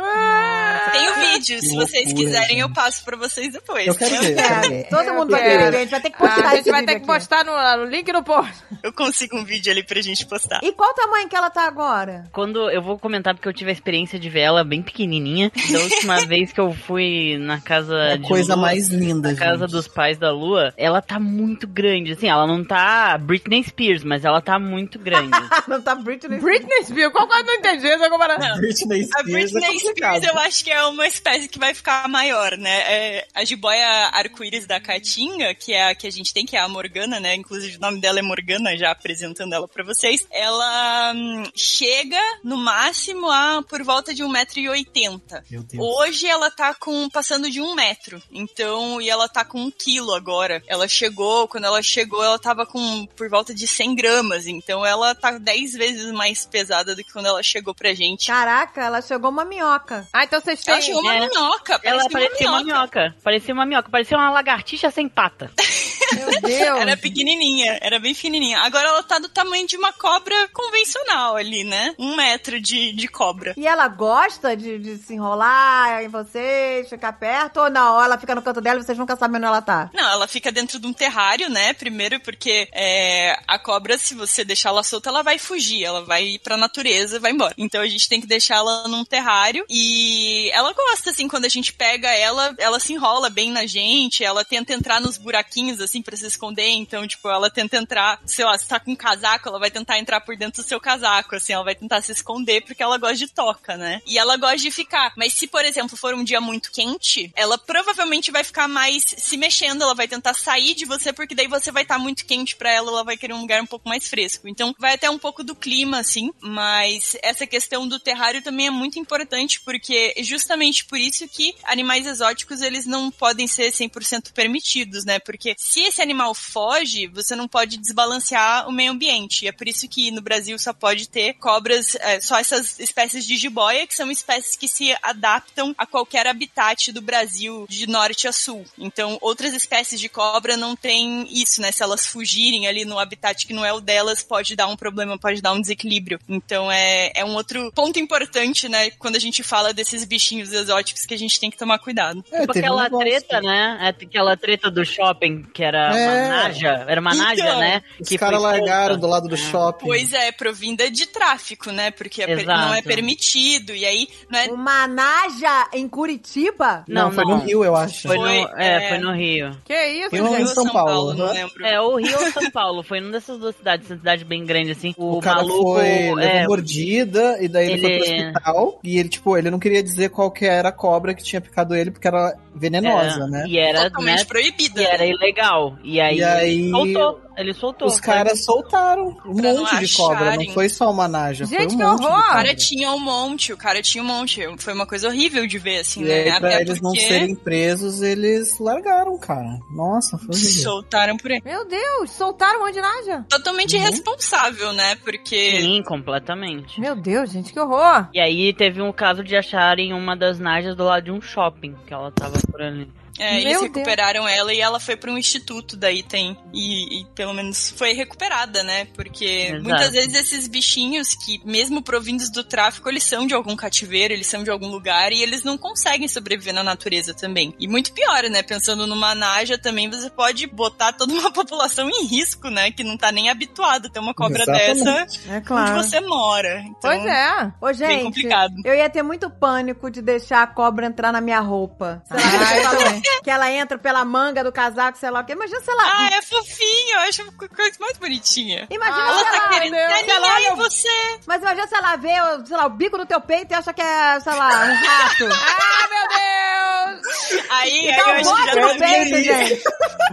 Tem 0.93 1.09
o 1.11 1.15
vídeo, 1.33 1.61
se 1.61 1.75
vocês 1.77 2.07
loucura, 2.07 2.27
quiserem, 2.27 2.61
eu 2.61 2.67
gente. 2.69 2.75
passo 2.77 3.05
pra 3.05 3.17
vocês 3.17 3.53
depois. 3.53 3.87
Eu 3.87 3.95
quero 3.95 4.19
ver. 4.23 4.31
eu 4.31 4.37
quero 4.37 4.55
É, 4.55 4.69
ver. 4.69 4.89
todo 4.89 5.13
mundo 5.15 5.31
vai 5.31 5.43
querer 5.43 5.71
ver, 5.71 5.77
a 5.77 5.81
gente 5.81 5.91
vai 5.91 6.01
ter 6.01 6.11
que 6.11 6.19
postar 6.19 6.39
Ah, 6.45 6.49
a 6.49 6.51
gente 6.51 6.61
esse 6.61 6.71
vai 6.71 6.81
vídeo 6.81 6.95
ter 6.95 7.01
que 7.01 7.07
postar 7.07 7.45
no, 7.45 7.77
no 7.85 7.85
link 7.91 8.11
no 8.13 8.23
post. 8.23 8.38
Eu 8.83 8.93
consigo 8.93 9.37
um 9.37 9.45
vídeo 9.45 9.71
ali 9.73 9.83
pra 9.83 10.01
gente 10.01 10.27
postar. 10.27 10.61
E 10.63 10.73
qual 10.73 10.91
o 10.91 10.95
tamanho 10.95 11.29
que 11.29 11.37
ela 11.37 11.51
tá 11.51 11.67
agora? 11.67 12.25
Quando 12.33 12.71
eu 12.71 12.83
vou 12.83 12.99
comentar 12.99 13.35
porque 13.35 13.49
eu 13.49 13.53
tive 13.53 13.71
a 13.71 13.73
experiência 13.73 14.19
de 14.19 14.29
ver 14.29 14.41
ela 14.41 14.65
bem 14.65 14.83
pequenininha. 14.83 15.51
Da 15.73 15.79
última 15.81 16.21
vez 16.27 16.53
que 16.53 16.61
eu 16.61 16.73
fui 16.73 17.37
na 17.39 17.61
casa 17.61 17.95
É 17.97 18.13
a 18.13 18.17
de 18.17 18.27
coisa 18.29 18.55
Lua, 18.55 18.63
mais 18.67 18.89
linda, 18.89 19.29
na 19.29 19.35
gente. 19.35 19.39
casa 19.39 19.67
dos 19.67 19.89
pais 19.89 20.19
da 20.19 20.31
Lua, 20.33 20.73
ela 20.77 21.01
tá 21.03 21.19
muito 21.19 21.67
grande. 21.67 22.13
Assim, 22.13 22.29
ela 22.29 22.47
não 22.47 22.65
tá 22.65 23.17
Britney 23.19 23.63
Spears, 23.65 24.05
mas 24.05 24.25
ela 24.25 24.41
tá 24.41 24.59
muito 24.59 24.99
grande. 24.99 25.29
Não 25.69 25.81
tá 25.83 25.95
Britney? 25.95 26.39
Britney 26.39 26.85
Spears, 26.85 27.13
qual 27.13 27.27
que 27.29 27.35
eu 27.35 27.45
não 27.45 27.55
entendi 27.55 27.87
essa 27.87 28.09
comparação? 28.09 28.57
Britney 28.59 29.03
A 29.03 29.21
Spears 29.21 29.21
é 29.21 29.33
Britney 29.61 29.81
complicado. 29.81 30.17
Spears 30.17 30.35
eu 30.35 30.39
acho 30.41 30.65
que 30.65 30.71
é 30.71 30.85
uma 30.87 31.07
espécie 31.07 31.49
que 31.49 31.59
vai 31.59 31.75
ficar 31.75 32.09
maior, 32.09 32.57
né? 32.57 32.71
É, 32.71 33.27
a 33.35 33.45
jiboia 33.45 33.87
arco-íris 34.13 34.67
da 34.67 34.81
Caatinga, 34.81 35.55
que 35.55 35.73
é 35.73 35.89
a 35.91 35.95
que 35.95 36.07
a 36.07 36.11
gente 36.11 36.33
tem, 36.33 36.47
que 36.47 36.57
é 36.57 36.61
a 36.61 36.69
Morgana, 36.69 37.21
né? 37.21 37.35
Inclusive 37.35 37.77
o 37.77 37.81
nome 37.81 38.01
dela 38.01 38.19
é 38.19 38.23
Morgana, 38.29 38.77
já 38.77 38.91
apresentando 38.91 39.55
ela 39.55 39.67
pra 39.67 39.83
vocês. 39.83 40.27
Ela 40.31 41.13
hum, 41.15 41.43
chega 41.57 42.21
no 42.45 42.57
máximo 42.59 43.31
a 43.31 43.63
por 43.63 43.83
volta 43.83 44.15
de 44.15 44.23
1,80m. 44.23 45.43
Meu 45.51 45.63
Deus. 45.63 45.83
Hoje 45.85 46.27
ela 46.27 46.51
tá 46.51 46.75
com 46.75 47.09
passando 47.09 47.51
de 47.51 47.61
um 47.61 47.75
metro. 47.75 48.23
Então, 48.31 49.01
e 49.01 49.09
ela 49.09 49.29
tá 49.29 49.45
com 49.45 49.61
um 49.63 49.71
quilo 49.71 50.13
agora. 50.15 50.63
Ela 50.67 50.87
chegou, 50.87 51.49
quando 51.49 51.65
ela 51.65 51.83
chegou, 51.83 52.23
ela 52.23 52.39
tava 52.39 52.67
com 52.67 53.07
por 53.17 53.29
volta 53.29 53.55
de 53.55 53.67
100 53.67 53.95
gramas. 53.95 54.47
Então 54.47 54.85
ela 54.85 55.15
tá 55.15 55.39
10 55.39 55.73
vezes 55.73 56.13
mais 56.13 56.45
pesada 56.47 56.95
do 56.95 57.03
que 57.03 57.13
quando 57.13 57.27
ela 57.27 57.43
chegou 57.43 57.75
pra 57.75 57.95
gente. 57.95 58.27
Caraca, 58.27 58.83
ela 58.83 59.01
chegou 59.01 59.31
uma 59.31 59.45
minhoca. 59.45 60.07
Ah, 60.13 60.25
então 60.25 60.41
vocês 60.41 60.63
têm... 60.63 60.75
Ela 60.75 60.83
chegou 60.83 61.01
uma 61.01 61.15
É. 61.15 61.21
minhoca, 61.29 61.81
ela 61.83 62.09
parecia 62.11 62.29
parecia 62.29 62.49
uma 62.51 62.63
minhoca. 62.65 63.17
Parecia 63.23 63.55
uma 63.55 63.67
minhoca. 63.67 63.91
Parecia 63.91 64.17
uma 64.19 64.31
lagartixa 64.31 64.91
sem 64.91 65.09
pata. 65.09 65.51
Meu 66.15 66.41
Deus. 66.41 66.81
Era 66.81 66.97
pequenininha, 66.97 67.79
era 67.81 67.99
bem 67.99 68.15
fininha. 68.15 68.61
Agora 68.61 68.89
ela 68.89 69.03
tá 69.03 69.19
do 69.19 69.29
tamanho 69.29 69.67
de 69.67 69.77
uma 69.77 69.93
cobra 69.93 70.49
convencional 70.53 71.37
ali, 71.37 71.65
né? 71.65 71.95
Um 71.99 72.17
metro 72.17 72.61
de, 72.61 72.93
de 72.93 73.09
cobra. 73.09 73.55
E 73.57 73.67
ela 73.67 73.89
gosta 73.89 74.57
de, 74.57 74.79
de 74.79 74.99
se 74.99 75.15
enrolar 75.15 76.03
em 76.03 76.09
vocês, 76.09 76.89
ficar 76.89 77.13
perto 77.13 77.61
ou 77.61 77.71
não? 77.71 78.03
Ela 78.03 78.19
fica 78.19 78.35
no 78.35 78.43
canto 78.43 78.61
dela 78.61 78.81
e 78.81 78.83
vocês 78.83 78.99
nunca 78.99 79.17
sabem 79.17 79.37
onde 79.37 79.47
ela 79.47 79.63
tá? 79.63 79.91
Não, 79.93 80.09
ela 80.11 80.27
fica 80.27 80.53
dentro 80.53 80.79
de 80.79 80.87
um 80.87 80.93
terrário, 80.93 81.49
né? 81.49 81.73
Primeiro 81.73 82.21
porque 82.21 82.69
é, 82.73 83.39
a 83.47 83.59
cobra, 83.59 83.99
se 83.99 84.15
você 84.15 84.45
deixar 84.45 84.71
ela 84.71 84.83
solta, 84.83 85.09
ela 85.09 85.23
vai 85.23 85.39
fugir, 85.39 85.85
ela 85.85 86.05
vai 86.05 86.25
ir 86.25 86.39
pra 86.39 86.57
natureza, 86.57 87.21
vai 87.21 87.33
embora. 87.33 87.55
Então 87.57 87.81
a 87.81 87.87
gente 87.87 88.09
tem 88.09 88.21
que 88.21 88.27
deixar 88.27 88.57
ela 88.57 88.87
num 88.89 89.05
terrário 89.05 89.65
e 89.69 90.51
ela 90.53 90.73
gosta, 90.73 91.11
assim, 91.11 91.29
quando 91.29 91.45
a 91.45 91.49
gente 91.49 91.73
pega 91.73 92.09
ela, 92.11 92.55
ela 92.59 92.81
se 92.81 92.93
enrola 92.93 93.31
bem 93.31 93.51
na 93.51 93.67
gente, 93.67 94.25
ela 94.25 94.45
tenta 94.45 94.73
entrar 94.73 95.01
nos 95.01 95.17
buraquinhos, 95.17 95.81
assim, 95.81 95.98
pra 96.03 96.17
se 96.17 96.27
esconder. 96.27 96.69
Então, 96.71 97.07
tipo, 97.07 97.29
ela 97.29 97.51
tenta 97.51 97.77
entrar, 97.77 98.21
sei 98.27 98.45
lá, 98.45 98.57
se 98.59 98.67
tá 98.67 98.79
com 98.81 98.93
um 98.93 98.97
casaco, 98.97 99.49
ela 99.49 99.59
vai 99.59 99.71
tentar 99.71 99.99
entrar 99.99 100.21
por 100.21 100.37
dentro 100.37 100.63
do 100.63 100.69
seu 100.69 100.81
casaco, 100.81 101.37
assim, 101.37 101.53
ela 101.53 101.65
vai 101.65 101.75
tentar 101.75 102.01
se 102.03 102.13
esconder 102.13 102.63
porque 102.63 102.83
ela 102.83 102.99
gosta 102.99 103.17
de 103.17 103.29
toca, 103.29 103.77
né? 103.77 104.01
E 104.07 104.19
ela 104.19 104.37
gosta 104.37 104.59
de 104.59 104.71
ficar. 104.71 105.13
Mas 105.17 105.33
se, 105.35 105.47
por 105.47 105.65
exemplo, 105.65 105.97
for 105.97 106.15
um 106.15 106.25
dia 106.25 106.41
muito 106.41 106.71
quente, 106.71 107.31
ela 107.35 107.59
provavelmente 107.59 108.31
vai 108.31 108.45
ficar 108.45 108.69
mais 108.69 109.05
se 109.07 109.37
mexendo, 109.37 109.83
ela 109.83 109.95
vai 109.95 110.09
tentar 110.09 110.35
sair 110.35 110.75
de 110.75 110.85
você, 110.85 111.13
porque 111.13 111.35
daí 111.35 111.47
você 111.47 111.71
vai 111.71 111.83
estar 111.83 111.99
muito 111.99 112.25
quente 112.27 112.57
pra 112.57 112.71
ela, 112.71 112.91
ela 112.91 113.05
vai 113.05 113.17
querer 113.17 113.35
um 113.35 113.41
lugar 113.41 113.63
um 113.63 113.67
pouco 113.67 113.89
mais 113.89 114.09
fresco. 114.09 114.49
Então, 114.49 114.75
vai 114.79 114.95
até 114.95 115.09
um 115.11 115.19
pouco 115.19 115.43
do 115.43 115.55
clima, 115.55 115.99
assim, 115.99 116.31
mas 116.41 117.17
essa 117.23 117.47
questão 117.47 117.87
do 117.87 117.99
terrário 117.99 118.43
também 118.43 118.67
é 118.67 118.71
muito 118.71 118.99
importante, 118.99 119.61
porque 119.61 120.15
é 120.17 120.23
justamente 120.23 120.85
por 120.85 120.99
isso 120.99 121.27
que 121.29 121.55
animais 121.65 122.07
exóticos, 122.07 122.61
eles 122.61 122.87
não 122.87 123.11
podem 123.11 123.47
ser 123.47 123.71
100% 123.71 124.33
permitidos, 124.33 125.05
né? 125.05 125.19
Porque 125.19 125.55
se 125.59 125.81
esse 125.89 126.03
animal 126.03 126.35
foge, 126.35 127.07
você 127.07 127.35
não 127.35 127.49
pode 127.49 127.77
desbalancear 127.77 128.69
o 128.69 128.73
meio 128.73 128.93
ambiente. 128.93 129.45
E 129.45 129.49
é 129.49 129.53
por 129.53 129.69
isso 129.69 129.89
que 129.89 130.11
no 130.11 130.21
Brasil 130.21 130.59
só 130.59 130.73
pode 130.73 131.09
ter 131.09 131.35
cobras, 131.35 131.95
é, 131.97 132.21
só 132.21 132.39
essas 132.39 132.79
espécies 132.79 133.27
de 133.27 133.37
jiboia, 133.37 133.87
que 133.87 133.95
são 133.95 134.11
espécies 134.11 134.57
que 134.57 134.69
se 134.69 134.95
adaptam 135.03 135.75
a 135.77 135.87
qualquer 135.87 136.27
habitat 136.27 136.93
do 136.93 137.01
Brasil 137.01 137.67
de 137.69 137.87
norte 137.87 138.29
a 138.29 138.33
sul. 138.33 138.65
Então, 138.79 139.19
outras 139.21 139.55
espécies 139.55 140.01
de 140.01 140.09
cobra 140.09 140.57
não 140.57 140.77
tem 140.77 141.27
isso, 141.31 141.61
né? 141.61 141.73
Se 141.73 141.83
elas 141.83 142.07
fugirem 142.07 142.67
ali 142.67 142.85
no 142.85 142.99
habitat 142.99 143.47
que 143.47 143.53
não 143.53 143.65
é 143.65 143.73
o 143.73 143.81
delas, 143.81 144.23
pode 144.23 144.55
dar 144.57 144.67
um 144.69 144.77
problema, 144.77 145.19
pode 145.19 145.41
dar 145.41 145.53
um 145.53 145.61
desequilíbrio. 145.61 146.19
Então, 146.29 146.71
é, 146.71 147.11
é 147.15 147.25
um 147.25 147.35
outro 147.35 147.73
ponto 147.73 147.99
importante, 147.99 148.69
né? 148.69 148.91
Quando 148.93 149.17
a 149.17 149.21
gente 149.21 149.43
fala 149.43 149.73
desses 149.73 150.05
bichinhos 150.05 150.53
exóticos 150.53 151.07
que 151.07 151.15
a 151.15 151.19
gente 151.19 151.41
tem 151.41 151.51
que 151.51 151.57
tomar 151.57 151.79
cuidado. 151.79 152.25
É, 152.31 152.41
Tipo 152.41 152.57
um 152.57 152.61
aquela 152.61 152.91
treta, 152.91 153.41
né? 153.41 153.79
É 153.81 153.89
Aquela 154.09 154.37
treta 154.37 154.71
do 154.71 154.85
shopping, 154.85 155.43
que 155.53 155.63
era 155.63 155.78
É. 155.79 156.09
uma 156.09 156.29
naja. 156.29 156.85
Era 156.89 157.01
uma 157.01 157.15
naja, 157.15 157.43
Então, 157.43 157.59
né? 157.61 157.83
Os 158.01 158.09
que 158.09 158.19
caras 158.19 158.41
largaram 158.41 158.95
solta. 158.95 159.01
do 159.01 159.07
lado 159.07 159.29
do 159.29 159.37
shopping. 159.37 159.87
Pois 159.87 160.13
é, 160.13 160.33
provinda 160.33 160.91
de 160.91 161.07
tráfico, 161.07 161.71
né? 161.71 161.91
Porque 161.91 162.23
é 162.23 162.31
Exato. 162.31 162.61
não 162.69 162.75
é 162.75 162.83
permitido. 162.83 163.75
E 163.75 163.85
aí, 163.85 164.09
não 164.31 164.39
é 164.39 164.47
Uma 164.49 164.87
naja 164.87 165.69
em 165.73 165.89
Curitiba? 165.89 166.85
Não, 166.89 167.05
Não, 167.07 167.13
foi 167.13 167.25
não. 167.25 167.39
no 167.39 167.45
Rio, 167.45 167.65
eu 167.65 167.77
acho. 167.77 168.03
Foi, 168.09 168.17
Foi, 168.17 168.41
no, 168.43 168.49
é, 168.59 168.85
é. 168.85 168.89
foi 168.89 168.99
no 168.99 169.13
Rio. 169.13 169.57
Que 169.65 169.75
isso, 169.87 170.17
um 170.17 170.29
gente? 170.31 170.43
em 170.43 170.47
São 170.47 170.69
Paulo, 170.69 171.15
não 171.15 171.27
né? 171.27 171.33
lembro. 171.35 171.67
É, 171.67 171.81
o 171.81 171.97
Rio 171.97 172.19
ou 172.19 172.33
São 172.33 172.51
Paulo. 172.51 172.83
Foi 172.83 173.01
numa 173.01 173.13
dessas 173.13 173.39
duas 173.39 173.55
cidades, 173.57 173.87
essa 173.87 173.97
cidade 173.97 174.25
bem 174.25 174.45
grande, 174.45 174.73
assim. 174.73 174.95
O, 174.97 175.19
O 175.19 175.21
cara 175.21 175.37
maluco. 175.43 175.75
foi, 175.75 175.87
é, 175.89 176.15
levou 176.15 176.49
mordida, 176.49 177.37
e 177.41 177.49
daí 177.49 177.71
ele, 177.73 177.81
foi 177.81 177.99
pro 177.99 178.07
ele- 178.07 178.27
hospital. 178.29 178.81
E 178.85 178.99
ele, 178.99 179.09
tipo, 179.09 179.37
ele 179.37 179.51
não 179.51 179.59
queria 179.59 179.83
dizer 179.83 180.11
qual 180.11 180.31
que 180.31 180.45
era 180.47 180.69
a 180.69 180.73
cobra 180.73 181.15
que 181.15 181.23
tinha 181.23 181.41
picado 181.41 181.75
ele, 181.75 181.91
porque 181.91 182.09
era 182.09 182.37
venenosa, 182.55 183.25
é, 183.25 183.27
né? 183.31 183.45
E 183.47 183.59
era, 183.59 183.85
Totalmente 183.85 184.19
né? 184.21 184.25
proibida. 184.25 184.83
E 184.83 184.85
era 184.85 185.05
ilegal. 185.07 185.68
E 185.83 186.01
aí, 186.01 186.19
E 186.19 186.25
aí- 186.25 186.71
soltou. 186.71 187.21
Ele 187.39 187.55
soltou. 187.55 187.87
Os 187.87 188.01
caras 188.01 188.45
soltaram 188.45 189.17
um 189.25 189.37
Pra 189.37 189.53
não 189.53 189.61
monte 189.61 189.79
de 189.79 189.95
cobra, 189.95 190.35
não 190.37 190.49
foi 190.53 190.69
só 190.69 190.91
uma 190.91 191.07
naja. 191.07 191.45
Gente, 191.45 191.57
foi 191.57 191.67
um 191.67 191.69
que 191.69 191.77
monte 191.77 192.01
de 192.01 192.07
horror! 192.07 192.19
O 192.19 192.23
cara 192.33 192.55
tinha 192.57 192.91
um 192.91 192.99
monte, 192.99 193.53
o 193.53 193.57
cara 193.57 193.81
tinha 193.81 194.03
um 194.03 194.07
monte. 194.09 194.41
Foi 194.59 194.73
uma 194.75 194.85
coisa 194.87 195.07
horrível 195.07 195.47
de 195.47 195.57
ver, 195.57 195.79
assim, 195.79 196.01
E 196.03 196.05
né? 196.05 196.15
aí, 196.33 196.41
pra 196.41 196.49
Até 196.49 196.63
eles 196.63 196.81
não 196.81 196.91
porque 196.91 197.07
serem 197.07 197.37
presos, 197.37 198.03
eles 198.03 198.59
largaram, 198.59 199.17
cara. 199.19 199.57
Nossa, 199.71 200.19
foi 200.19 200.35
horrível. 200.35 200.63
soltaram 200.65 201.17
por 201.17 201.31
aí. 201.31 201.41
Meu 201.45 201.65
Deus, 201.65 202.11
soltaram 202.11 202.59
um 202.61 202.65
monte 202.65 202.75
de 202.75 202.81
naja. 202.81 203.25
Totalmente 203.29 203.77
Uhum. 203.77 203.83
irresponsável, 203.83 204.73
né? 204.73 204.97
Porque 204.97 205.61
Sim, 205.61 205.81
completamente. 205.85 206.81
Meu 206.81 206.97
Deus, 206.97 207.31
gente, 207.31 207.53
que 207.53 207.61
horror. 207.61 208.09
E 208.13 208.19
aí 208.19 208.53
teve 208.53 208.83
um 208.83 208.91
caso 208.93 209.23
de 209.23 209.37
acharem 209.37 209.93
uma 209.93 210.17
das 210.17 210.41
najas 210.41 210.75
do 210.75 210.83
lado 210.83 211.05
de 211.05 211.13
um 211.13 211.21
shopping, 211.21 211.77
que 211.87 211.95
ela 211.95 212.11
tava 212.11 212.37
por 212.51 212.61
ali. 212.61 212.91
É, 213.19 213.33
Meu 213.33 213.41
eles 213.41 213.53
Deus. 213.53 213.63
recuperaram 213.65 214.27
ela 214.29 214.53
e 214.53 214.61
ela 214.61 214.79
foi 214.81 214.97
para 214.97 215.11
um 215.11 215.19
instituto 215.19 215.77
daí 215.77 216.03
tem. 216.03 216.37
E, 216.53 217.01
e 217.01 217.05
pelo 217.15 217.33
menos 217.35 217.71
foi 217.71 217.93
recuperada, 217.93 218.63
né? 218.63 218.87
Porque 218.95 219.25
Exato. 219.51 219.63
muitas 219.63 219.91
vezes 219.93 220.15
esses 220.15 220.49
bichinhos 220.49 221.15
que, 221.15 221.41
mesmo 221.45 221.83
provindos 221.83 222.31
do 222.31 222.43
tráfico, 222.45 222.89
eles 222.89 223.05
são 223.05 223.27
de 223.27 223.35
algum 223.35 223.55
cativeiro, 223.57 224.13
eles 224.15 224.27
são 224.27 224.43
de 224.45 224.51
algum 224.51 224.69
lugar 224.69 225.13
e 225.13 225.23
eles 225.23 225.43
não 225.43 225.59
conseguem 225.59 226.09
sobreviver 226.09 226.55
na 226.55 226.63
natureza 226.63 227.13
também. 227.15 227.55
E 227.59 227.67
muito 227.69 227.93
pior, 227.93 228.23
né? 228.25 228.43
Pensando 228.43 228.87
numa 228.87 229.15
naja 229.15 229.59
também, 229.59 229.91
você 229.91 230.09
pode 230.11 230.47
botar 230.47 230.93
toda 230.93 231.13
uma 231.13 231.31
população 231.33 231.89
em 231.91 232.05
risco, 232.07 232.49
né? 232.49 232.71
Que 232.71 232.85
não 232.85 232.97
tá 232.97 233.11
nem 233.13 233.29
habituada 233.31 233.89
a 233.89 233.91
ter 233.91 233.99
uma 234.01 234.15
cobra 234.15 234.43
Exatamente. 234.43 234.85
dessa 234.85 235.31
É 235.33 235.37
onde 235.37 235.47
claro. 235.47 235.83
você 235.83 236.01
mora. 236.01 236.61
Então, 236.61 236.91
Pois 236.91 237.05
é. 237.07 237.53
Ô, 237.61 237.73
gente, 237.73 238.05
complicado. 238.05 238.55
eu 238.65 238.75
ia 238.75 238.89
ter 238.89 239.03
muito 239.03 239.29
pânico 239.31 239.91
de 239.91 240.01
deixar 240.03 240.43
a 240.43 240.47
cobra 240.47 240.87
entrar 240.87 241.13
na 241.13 241.21
minha 241.21 241.41
roupa. 241.41 242.03
Sei 242.07 242.17
lá, 242.17 242.23
Ah, 242.49 242.57
eu 242.59 242.71
que, 242.71 242.85
também. 242.85 243.03
Ela, 243.13 243.23
que 243.23 243.31
ela 243.31 243.51
entra 243.51 243.79
pela 243.79 244.05
manga 244.05 244.43
do 244.45 244.53
casaco, 244.53 244.99
sei 244.99 245.11
lá 245.11 245.21
o 245.21 245.25
quê. 245.25 245.33
Imagina, 245.33 245.61
sei 245.61 245.75
lá. 245.75 245.83
Ah, 245.85 246.09
é 246.15 246.23
fofinho, 246.23 246.95
eu 246.95 246.99
acho 247.01 247.23
a 247.23 247.49
coisa 247.55 247.77
mais 247.81 247.97
bonitinha. 247.99 248.67
Imagina 248.71 248.99
Ah, 249.05 249.19
se 249.19 249.25
Ela 249.25 249.25
tá 249.31 249.37
ela, 249.37 249.49
querendo 249.49 249.75
se 249.77 250.05
se 250.05 250.11
ela 250.11 250.35
olha 250.35 250.55
você. 250.57 251.19
Mas 251.27 251.43
imagina 251.43 251.67
se 251.67 251.75
ela 251.75 251.97
vê, 251.97 252.21
o- 252.21 252.47
sei 252.47 252.57
lá, 252.57 252.67
o 252.67 252.71
bico 252.71 252.99
do 252.99 253.07
teu 253.07 253.21
peito 253.21 253.53
e 253.53 253.55
acha 253.55 253.73
que 253.73 253.83
é, 253.83 254.21
sei 254.21 254.33
lá, 254.35 254.49
um 254.49 254.75
rato. 254.75 255.29
Ah, 255.71 255.89
meu 255.91 256.09
Deus! 256.09 257.47
Aí, 257.51 257.91
aí 257.91 258.01
acho 258.01 258.17
que 258.19 258.25
bote 258.25 258.45
já 258.47 258.55
no 258.61 258.69
tá 258.69 258.75
peito, 258.87 259.23
gente. 259.23 259.63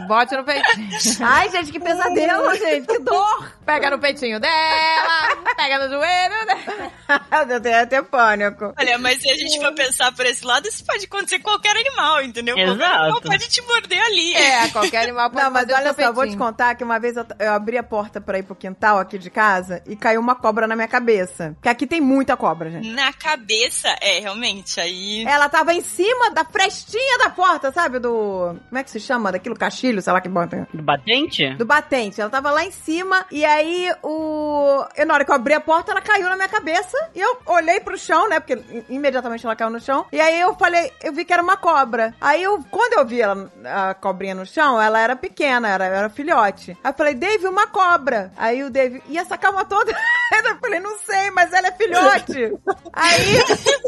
Bote 0.07 0.35
no 0.35 0.43
peitinho. 0.43 0.89
Ai, 1.27 1.49
gente, 1.51 1.71
que 1.71 1.79
pesadelo, 1.79 2.55
gente. 2.55 2.87
Que 2.87 2.99
dor. 2.99 3.51
Pega 3.65 3.89
no 3.89 3.99
peitinho 3.99 4.39
dela, 4.39 5.35
pega 5.55 5.79
no 5.79 5.89
joelho 5.89 6.45
dela. 6.45 6.91
Eu 7.49 7.61
tenho 7.61 7.81
até 7.81 8.01
pânico. 8.01 8.73
Olha, 8.77 8.97
mas 8.99 9.19
se 9.21 9.29
a 9.29 9.33
gente 9.35 9.59
for 9.59 9.73
pensar 9.73 10.11
por 10.13 10.25
esse 10.25 10.45
lado, 10.45 10.67
isso 10.67 10.85
pode 10.85 11.05
acontecer 11.05 11.39
com 11.39 11.49
qualquer 11.49 11.75
animal, 11.75 12.21
entendeu? 12.21 12.55
Qualquer 12.55 12.84
Exato. 12.85 13.21
pode 13.21 13.49
te 13.49 13.61
morder 13.61 14.01
ali. 14.01 14.35
É, 14.35 14.67
qualquer 14.69 15.03
animal 15.03 15.29
pode 15.29 15.43
Não, 15.43 15.51
mas 15.51 15.69
olha 15.69 15.93
só, 15.93 16.01
eu 16.01 16.13
vou 16.13 16.27
te 16.27 16.37
contar 16.37 16.75
que 16.75 16.83
uma 16.83 16.99
vez 16.99 17.15
eu, 17.17 17.25
eu 17.39 17.53
abri 17.53 17.77
a 17.77 17.83
porta 17.83 18.19
pra 18.21 18.37
ir 18.39 18.43
pro 18.43 18.55
quintal 18.55 18.99
aqui 18.99 19.17
de 19.17 19.29
casa 19.29 19.81
e 19.87 19.95
caiu 19.95 20.19
uma 20.21 20.35
cobra 20.35 20.67
na 20.67 20.75
minha 20.75 20.87
cabeça. 20.87 21.51
Porque 21.55 21.69
aqui 21.69 21.87
tem 21.87 22.01
muita 22.01 22.35
cobra, 22.37 22.69
gente. 22.69 22.89
Na 22.91 23.11
cabeça, 23.13 23.89
é, 24.01 24.19
realmente, 24.19 24.79
aí... 24.79 25.23
Ela 25.25 25.49
tava 25.49 25.73
em 25.73 25.81
cima 25.81 26.31
da 26.31 26.43
frestinha 26.45 27.17
da 27.19 27.29
porta, 27.29 27.71
sabe? 27.71 27.99
Do. 27.99 28.55
Como 28.69 28.77
é 28.77 28.83
que 28.83 28.91
se 28.91 28.99
chama? 28.99 29.31
Daquilo 29.31 29.55
cachilho, 29.55 30.01
sei 30.01 30.13
lá 30.13 30.21
que 30.21 30.29
bota. 30.29 30.67
Do 30.73 30.83
batente? 30.83 31.53
Do 31.55 31.65
batente. 31.65 32.19
Ela 32.21 32.29
tava 32.29 32.51
lá 32.51 32.63
em 32.63 32.71
cima 32.71 33.25
e 33.31 33.43
aí 33.45 33.91
o. 34.03 34.85
Eu, 34.95 35.05
na 35.05 35.13
hora 35.13 35.25
que 35.25 35.31
eu 35.31 35.35
abri 35.35 35.53
a 35.53 35.59
porta, 35.59 35.91
ela 35.91 36.01
caiu 36.01 36.29
na 36.29 36.35
minha 36.35 36.47
cabeça 36.47 36.97
e 37.13 37.19
eu 37.19 37.37
olhei 37.47 37.79
pro 37.79 37.97
chão, 37.97 38.27
né? 38.29 38.39
Porque 38.39 38.53
i- 38.53 38.85
imediatamente 38.89 39.45
ela 39.45 39.55
caiu 39.55 39.69
no 39.69 39.79
chão. 39.79 40.05
E 40.11 40.19
aí 40.19 40.39
eu 40.39 40.55
falei, 40.55 40.91
eu 41.03 41.11
vi 41.13 41.25
que 41.25 41.33
era 41.33 41.41
uma 41.43 41.57
cobra. 41.57 42.13
Aí 42.21 42.41
eu, 42.43 42.63
quando 42.75 42.91
eu 42.91 43.05
vi 43.05 43.21
ela, 43.21 43.49
a 43.63 43.93
cobrinha 43.93 44.35
no 44.35 44.45
chão, 44.45 44.81
ela 44.81 44.99
era 44.99 45.15
pequena, 45.15 45.69
era, 45.69 45.85
era 45.85 46.09
filhote. 46.09 46.77
Aí 46.83 46.91
eu 46.91 46.93
falei, 46.93 47.13
Dave, 47.13 47.47
uma 47.47 47.67
cobra. 47.67 48.33
Aí 48.35 48.65
o 48.65 48.69
Dave, 48.69 49.01
e 49.07 49.17
essa 49.17 49.37
calma 49.37 49.63
toda? 49.63 49.93
eu 50.43 50.57
falei, 50.57 50.81
não 50.81 50.97
sei, 50.99 51.31
mas 51.31 51.53
ela 51.53 51.69
é 51.69 51.71
filhote. 51.71 52.53
aí, 52.91 53.43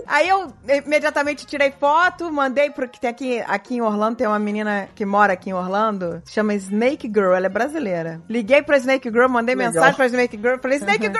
aí 0.08 0.30
eu 0.30 0.54
imediatamente 0.86 1.46
tirei 1.46 1.70
foto, 1.78 2.32
mandei 2.32 2.70
pro 2.70 2.88
que 2.88 2.98
tem 2.98 3.10
aqui, 3.10 3.44
aqui 3.46 3.76
em 3.76 3.82
Orlando, 3.82 4.16
tem 4.16 4.28
uma 4.28 4.40
menina 4.40 4.88
que 4.96 5.06
mora 5.06 5.34
aqui 5.34 5.50
em 5.50 5.54
Orlando, 5.54 6.24
chama 6.26 6.54
Snake 6.54 7.12
Girl, 7.14 7.34
ela 7.34 7.48
é 7.48 7.50
brasileira. 7.50 8.22
Liguei 8.30 8.62
pra 8.62 8.78
Snake 8.78 9.10
Girl, 9.10 9.28
mandei 9.28 9.54
Legal. 9.54 9.74
mensagem 9.74 9.96
pra 9.98 10.06
Snake 10.06 10.38
Girl, 10.38 10.60
falei, 10.62 10.78
Snake 10.78 11.08
Girl, 11.08 11.18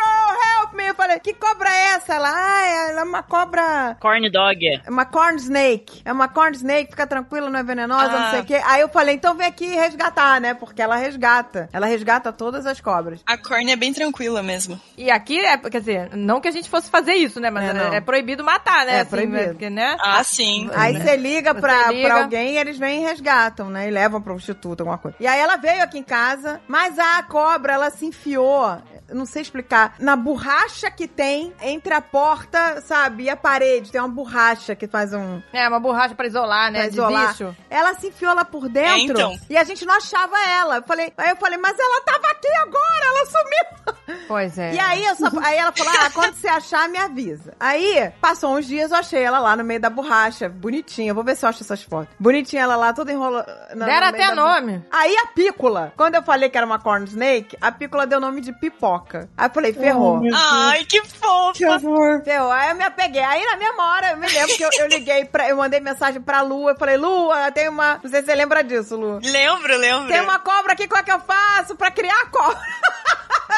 help 0.68 0.74
me! 0.74 0.88
Eu 0.88 0.95
falei, 0.95 1.20
que 1.20 1.34
cobra 1.34 1.70
é 1.70 1.93
essa? 1.95 2.13
Ela, 2.15 2.30
ah, 2.34 2.68
ela 2.89 3.01
é 3.01 3.03
uma 3.03 3.24
cobra... 3.24 3.95
Corn 3.99 4.30
dog. 4.30 4.65
É 4.86 4.89
uma 4.89 5.05
corn 5.05 5.38
snake. 5.38 6.01
É 6.05 6.11
uma 6.11 6.28
corn 6.28 6.55
snake, 6.55 6.91
fica 6.91 7.05
tranquila, 7.07 7.49
não 7.49 7.59
é 7.59 7.63
venenosa, 7.63 8.11
Ah. 8.11 8.20
não 8.20 8.30
sei 8.32 8.39
o 8.41 8.45
quê. 8.45 8.61
Aí 8.65 8.82
eu 8.82 8.89
falei, 8.89 9.15
então 9.15 9.36
vem 9.36 9.47
aqui 9.47 9.68
resgatar, 9.68 10.39
né? 10.41 10.53
Porque 10.53 10.82
ela 10.82 10.95
resgata. 10.95 11.70
Ela 11.74 11.88
resgata 11.88 12.32
todas 12.32 12.65
as 12.65 12.80
cobras. 12.82 13.22
A 13.26 13.38
corne 13.38 13.72
é 13.72 13.76
bem 13.76 13.93
tranquila 13.93 14.41
mesmo. 14.43 14.80
E 14.97 15.09
aqui 15.11 15.39
é, 15.39 15.57
quer 15.57 15.80
dizer, 15.80 16.09
não 16.15 16.39
que 16.41 16.47
a 16.47 16.51
gente 16.51 16.70
fosse 16.70 16.89
fazer 16.89 17.13
isso, 17.13 17.39
né? 17.39 17.49
Mas 17.49 17.76
É, 17.76 17.93
é, 17.93 17.95
é 17.97 18.01
proibido 18.01 18.43
matar, 18.43 18.86
né? 18.86 18.97
É 18.97 19.01
assim, 19.01 19.09
proibido. 19.09 19.47
Porque, 19.49 19.70
né? 19.70 19.97
Ah, 19.99 20.24
sim. 20.24 20.70
Aí 20.74 20.93
você 20.99 21.15
liga, 21.15 21.53
Você 21.53 21.61
pra, 21.61 21.91
liga. 21.91 22.07
pra 22.07 22.24
alguém 22.24 22.53
e 22.53 22.57
eles 22.57 22.78
vêm 22.78 23.01
e 23.03 23.05
resgatam, 23.05 23.70
né? 23.70 23.88
E 23.88 23.91
levam 23.91 24.22
pro 24.22 24.36
instituto, 24.36 24.82
alguma 24.82 24.97
coisa. 24.97 25.18
E 25.20 25.28
aí 25.28 25.39
ela 25.39 25.57
veio 25.57 25.84
aqui 25.84 25.97
em 25.99 26.03
casa, 26.03 26.59
mas 26.68 26.97
a 26.97 27.22
cobra, 27.24 27.74
ela 27.74 27.89
se 27.89 28.05
enfiou, 28.05 28.78
não 29.09 29.26
sei 29.26 29.41
explicar, 29.41 29.95
na 29.99 30.15
borracha 30.57 30.89
que 30.91 31.07
tem 31.07 31.53
entre 31.61 31.93
a 31.93 32.01
porta, 32.01 32.81
sabe, 32.81 33.23
e 33.23 33.29
a 33.29 33.35
parede. 33.35 33.91
Tem 33.91 34.01
uma 34.01 34.07
borracha 34.09 34.75
que 34.75 34.87
faz 34.87 35.13
um... 35.13 35.41
É, 35.53 35.67
uma 35.67 35.79
borracha 35.79 36.15
pra 36.15 36.25
isolar, 36.25 36.71
né? 36.71 36.79
pra 36.79 36.87
de 36.89 36.93
isolar. 36.95 37.27
bicho. 37.29 37.55
Ela 37.69 37.93
se 37.95 38.07
enfiou 38.07 38.33
lá 38.33 38.43
por 38.43 38.67
dentro 38.67 38.91
É, 38.91 38.99
então. 39.01 39.35
e 39.49 39.57
a 39.57 39.63
gente 39.63 39.85
não 39.85 39.93
achava 39.95 40.35
ela. 40.49 40.77
Eu 40.77 40.83
falei, 40.83 41.13
aí 41.17 41.29
eu 41.29 41.35
falei, 41.37 41.57
mas 41.57 41.77
ela 41.77 42.01
tava 42.01 42.27
aqui 42.31 42.47
agora, 42.61 43.05
ela 43.05 43.25
sumiu. 43.25 44.17
Pois 44.27 44.57
é. 44.57 44.73
E 44.73 44.79
aí, 44.79 45.05
eu 45.05 45.15
só- 45.15 45.29
aí 45.41 45.57
ela 45.57 45.71
falou: 45.71 45.93
ah, 46.01 46.09
quando 46.13 46.33
você 46.33 46.47
achar, 46.47 46.87
me 46.89 46.97
avisa. 46.97 47.53
Aí, 47.59 48.11
passou 48.21 48.55
uns 48.57 48.65
dias, 48.65 48.91
eu 48.91 48.97
achei 48.97 49.21
ela 49.21 49.39
lá 49.39 49.55
no 49.55 49.63
meio 49.63 49.79
da 49.79 49.89
borracha, 49.89 50.49
bonitinha. 50.49 51.13
Vou 51.13 51.23
ver 51.23 51.35
se 51.35 51.45
eu 51.45 51.49
acho 51.49 51.63
essas 51.63 51.83
fotos. 51.83 52.13
Bonitinha 52.19 52.63
ela 52.63 52.75
lá, 52.75 52.93
toda 52.93 53.11
enrolada. 53.11 53.69
Deram 53.75 54.07
até 54.07 54.33
nome. 54.33 54.83
Aí 54.91 55.15
a 55.17 55.27
pícola, 55.27 55.93
quando 55.95 56.15
eu 56.15 56.23
falei 56.23 56.49
que 56.49 56.57
era 56.57 56.65
uma 56.65 56.79
corn 56.79 57.05
snake, 57.05 57.57
a 57.61 57.71
pícola 57.71 58.05
deu 58.07 58.19
nome 58.19 58.41
de 58.41 58.51
pipoca. 58.53 59.29
Aí 59.37 59.47
eu 59.47 59.53
falei, 59.53 59.73
ferrou. 59.73 60.21
Ai, 60.49 60.85
que 60.85 61.01
fofa. 61.05 61.53
Que 61.53 61.65
horror. 61.65 62.23
Ferrou. 62.23 62.51
Aí 62.51 62.69
eu 62.69 62.75
me 62.75 62.83
apeguei. 62.83 63.21
Aí 63.21 63.43
na 63.45 63.57
mesma 63.57 63.93
hora, 63.93 64.11
eu 64.11 64.17
me 64.17 64.27
lembro 64.27 64.55
que 64.55 64.63
eu, 64.63 64.69
eu 64.79 64.87
liguei 64.87 65.25
pra. 65.25 65.49
Eu 65.49 65.57
mandei 65.57 65.79
mensagem 65.79 66.21
pra 66.21 66.41
Lua. 66.41 66.71
Eu 66.71 66.77
falei, 66.77 66.97
Lua, 66.97 67.51
tem 67.51 67.69
uma. 67.69 67.99
Não 68.03 68.09
sei 68.09 68.21
se 68.21 68.27
você 68.27 68.35
lembra 68.35 68.63
disso, 68.63 68.95
Lu. 68.95 69.19
Lembro, 69.23 69.77
lembro. 69.77 70.07
Tem 70.07 70.21
uma 70.21 70.39
cobra 70.39 70.73
aqui, 70.73 70.87
como 70.87 70.99
é 70.99 71.03
que 71.03 71.11
eu 71.11 71.19
faço 71.19 71.75
pra 71.75 71.91
criar 71.91 72.19
a 72.21 72.25
cobra? 72.27 72.57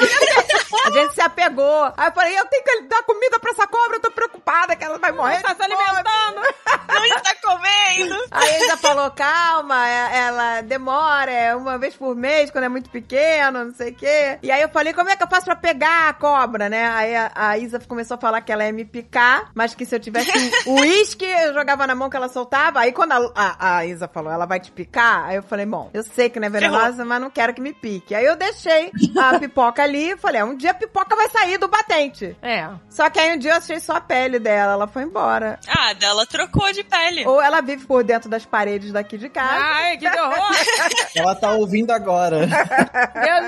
A 0.86 0.92
gente 0.92 1.14
se 1.14 1.22
apegou. 1.22 1.92
Aí 1.98 2.08
eu 2.08 2.12
falei, 2.14 2.40
eu 2.40 2.46
tenho 2.46 2.64
que 2.64 2.82
dar 2.84 3.04
comida 3.04 3.40
pra 3.40 3.52
essa 3.52 3.68
cobra, 3.68 3.98
eu 3.98 4.02
tô 4.02 4.12
preocupada 4.12 4.76
que 4.76 4.84
ela 4.84 4.98
vai 4.98 5.12
morrer. 5.12 5.42
Tá 5.42 5.54
de 5.54 5.58
se 5.58 5.64
alimentando. 5.64 6.42
Não 6.88 7.06
está 7.06 7.36
comendo. 7.44 8.26
Aí 8.32 8.56
ele 8.56 8.68
já 8.68 8.78
falou, 8.78 9.12
calma, 9.12 9.88
é- 9.88 10.18
ela 10.28 10.62
demora, 10.62 11.32
é 11.32 11.56
uma 11.56 11.78
vez 11.78 11.96
por 11.96 12.16
mês, 12.16 12.50
quando 12.50 12.64
é 12.64 12.70
muito 12.70 12.90
pequeno, 12.90 13.66
não 13.66 13.74
sei 13.74 13.92
o 13.92 13.96
quê. 13.96 14.40
E 14.42 14.52
aí 14.52 14.62
eu 14.62 14.70
falei, 14.70 14.94
como 14.94 15.10
é 15.10 15.16
que 15.16 15.24
eu 15.24 15.28
faço 15.28 15.46
pra 15.46 15.56
pegar 15.56 16.10
a 16.10 16.14
cobra, 16.14 16.70
né? 16.70 16.88
Aí 16.90 17.16
a, 17.16 17.32
a 17.36 17.58
Isa 17.58 17.80
começou 17.80 18.16
a 18.16 18.20
falar 18.20 18.42
que 18.42 18.52
ela 18.52 18.66
ia 18.66 18.72
me 18.74 18.86
picar, 18.86 19.52
mas 19.54 19.74
que 19.76 19.86
se 19.86 19.96
eu 19.96 20.00
tivesse 20.00 20.32
um 20.68 20.76
uísque, 20.80 21.26
eu 21.26 21.54
jogava 21.54 21.86
na 21.86 21.94
mão 21.96 22.10
que 22.10 22.18
ela 22.18 22.30
soltava. 22.30 22.80
Aí 22.80 22.92
quando 22.92 23.12
a, 23.12 23.32
a- 23.36 23.78
a 23.78 23.86
Isa 23.86 24.08
falou, 24.08 24.32
ela 24.32 24.46
vai 24.46 24.60
te 24.60 24.72
picar, 24.72 25.26
aí 25.26 25.36
eu 25.36 25.44
falei, 25.44 25.66
bom, 25.66 25.90
eu 25.94 26.04
sei 26.04 26.30
que 26.30 26.40
não 26.40 26.48
é 26.48 26.50
venenosa, 26.50 27.06
mas 27.06 27.22
não 27.22 27.30
quero 27.30 27.54
que 27.54 27.62
me 27.62 27.74
pique. 27.74 28.16
Aí 28.16 28.26
eu 28.26 28.36
deixei 28.36 28.92
a 29.20 29.38
pipoca 29.40 29.69
ali 29.78 30.12
e 30.12 30.18
falei, 30.18 30.44
um 30.44 30.56
dia 30.56 30.72
a 30.72 30.74
pipoca 30.74 31.16
vai 31.16 31.30
sair 31.30 31.58
do 31.58 31.68
batente. 31.68 32.36
É. 32.42 32.70
Só 32.90 33.10
que 33.10 33.20
aí 33.20 33.36
um 33.36 33.40
dia 33.40 33.52
eu 33.52 33.58
achei 33.58 33.80
só 33.80 33.94
a 33.94 34.02
pele 34.02 34.40
dela, 34.40 34.74
ela 34.74 34.88
foi 34.88 35.04
embora. 35.04 35.60
Ah, 35.68 35.94
dela 35.94 36.26
trocou 36.26 36.72
de 36.72 36.84
pele. 36.84 37.26
Ou 37.28 37.42
ela 37.42 37.62
vive 37.62 37.86
por 37.86 38.04
dentro 38.04 38.30
das 38.30 38.46
paredes 38.46 38.92
daqui 38.92 39.18
de 39.18 39.30
casa. 39.30 39.60
Ai, 39.60 39.98
que 39.98 40.08
horror! 40.08 40.56
Ela 41.16 41.36
tá 41.36 41.52
ouvindo 41.52 41.92
agora. 41.92 42.48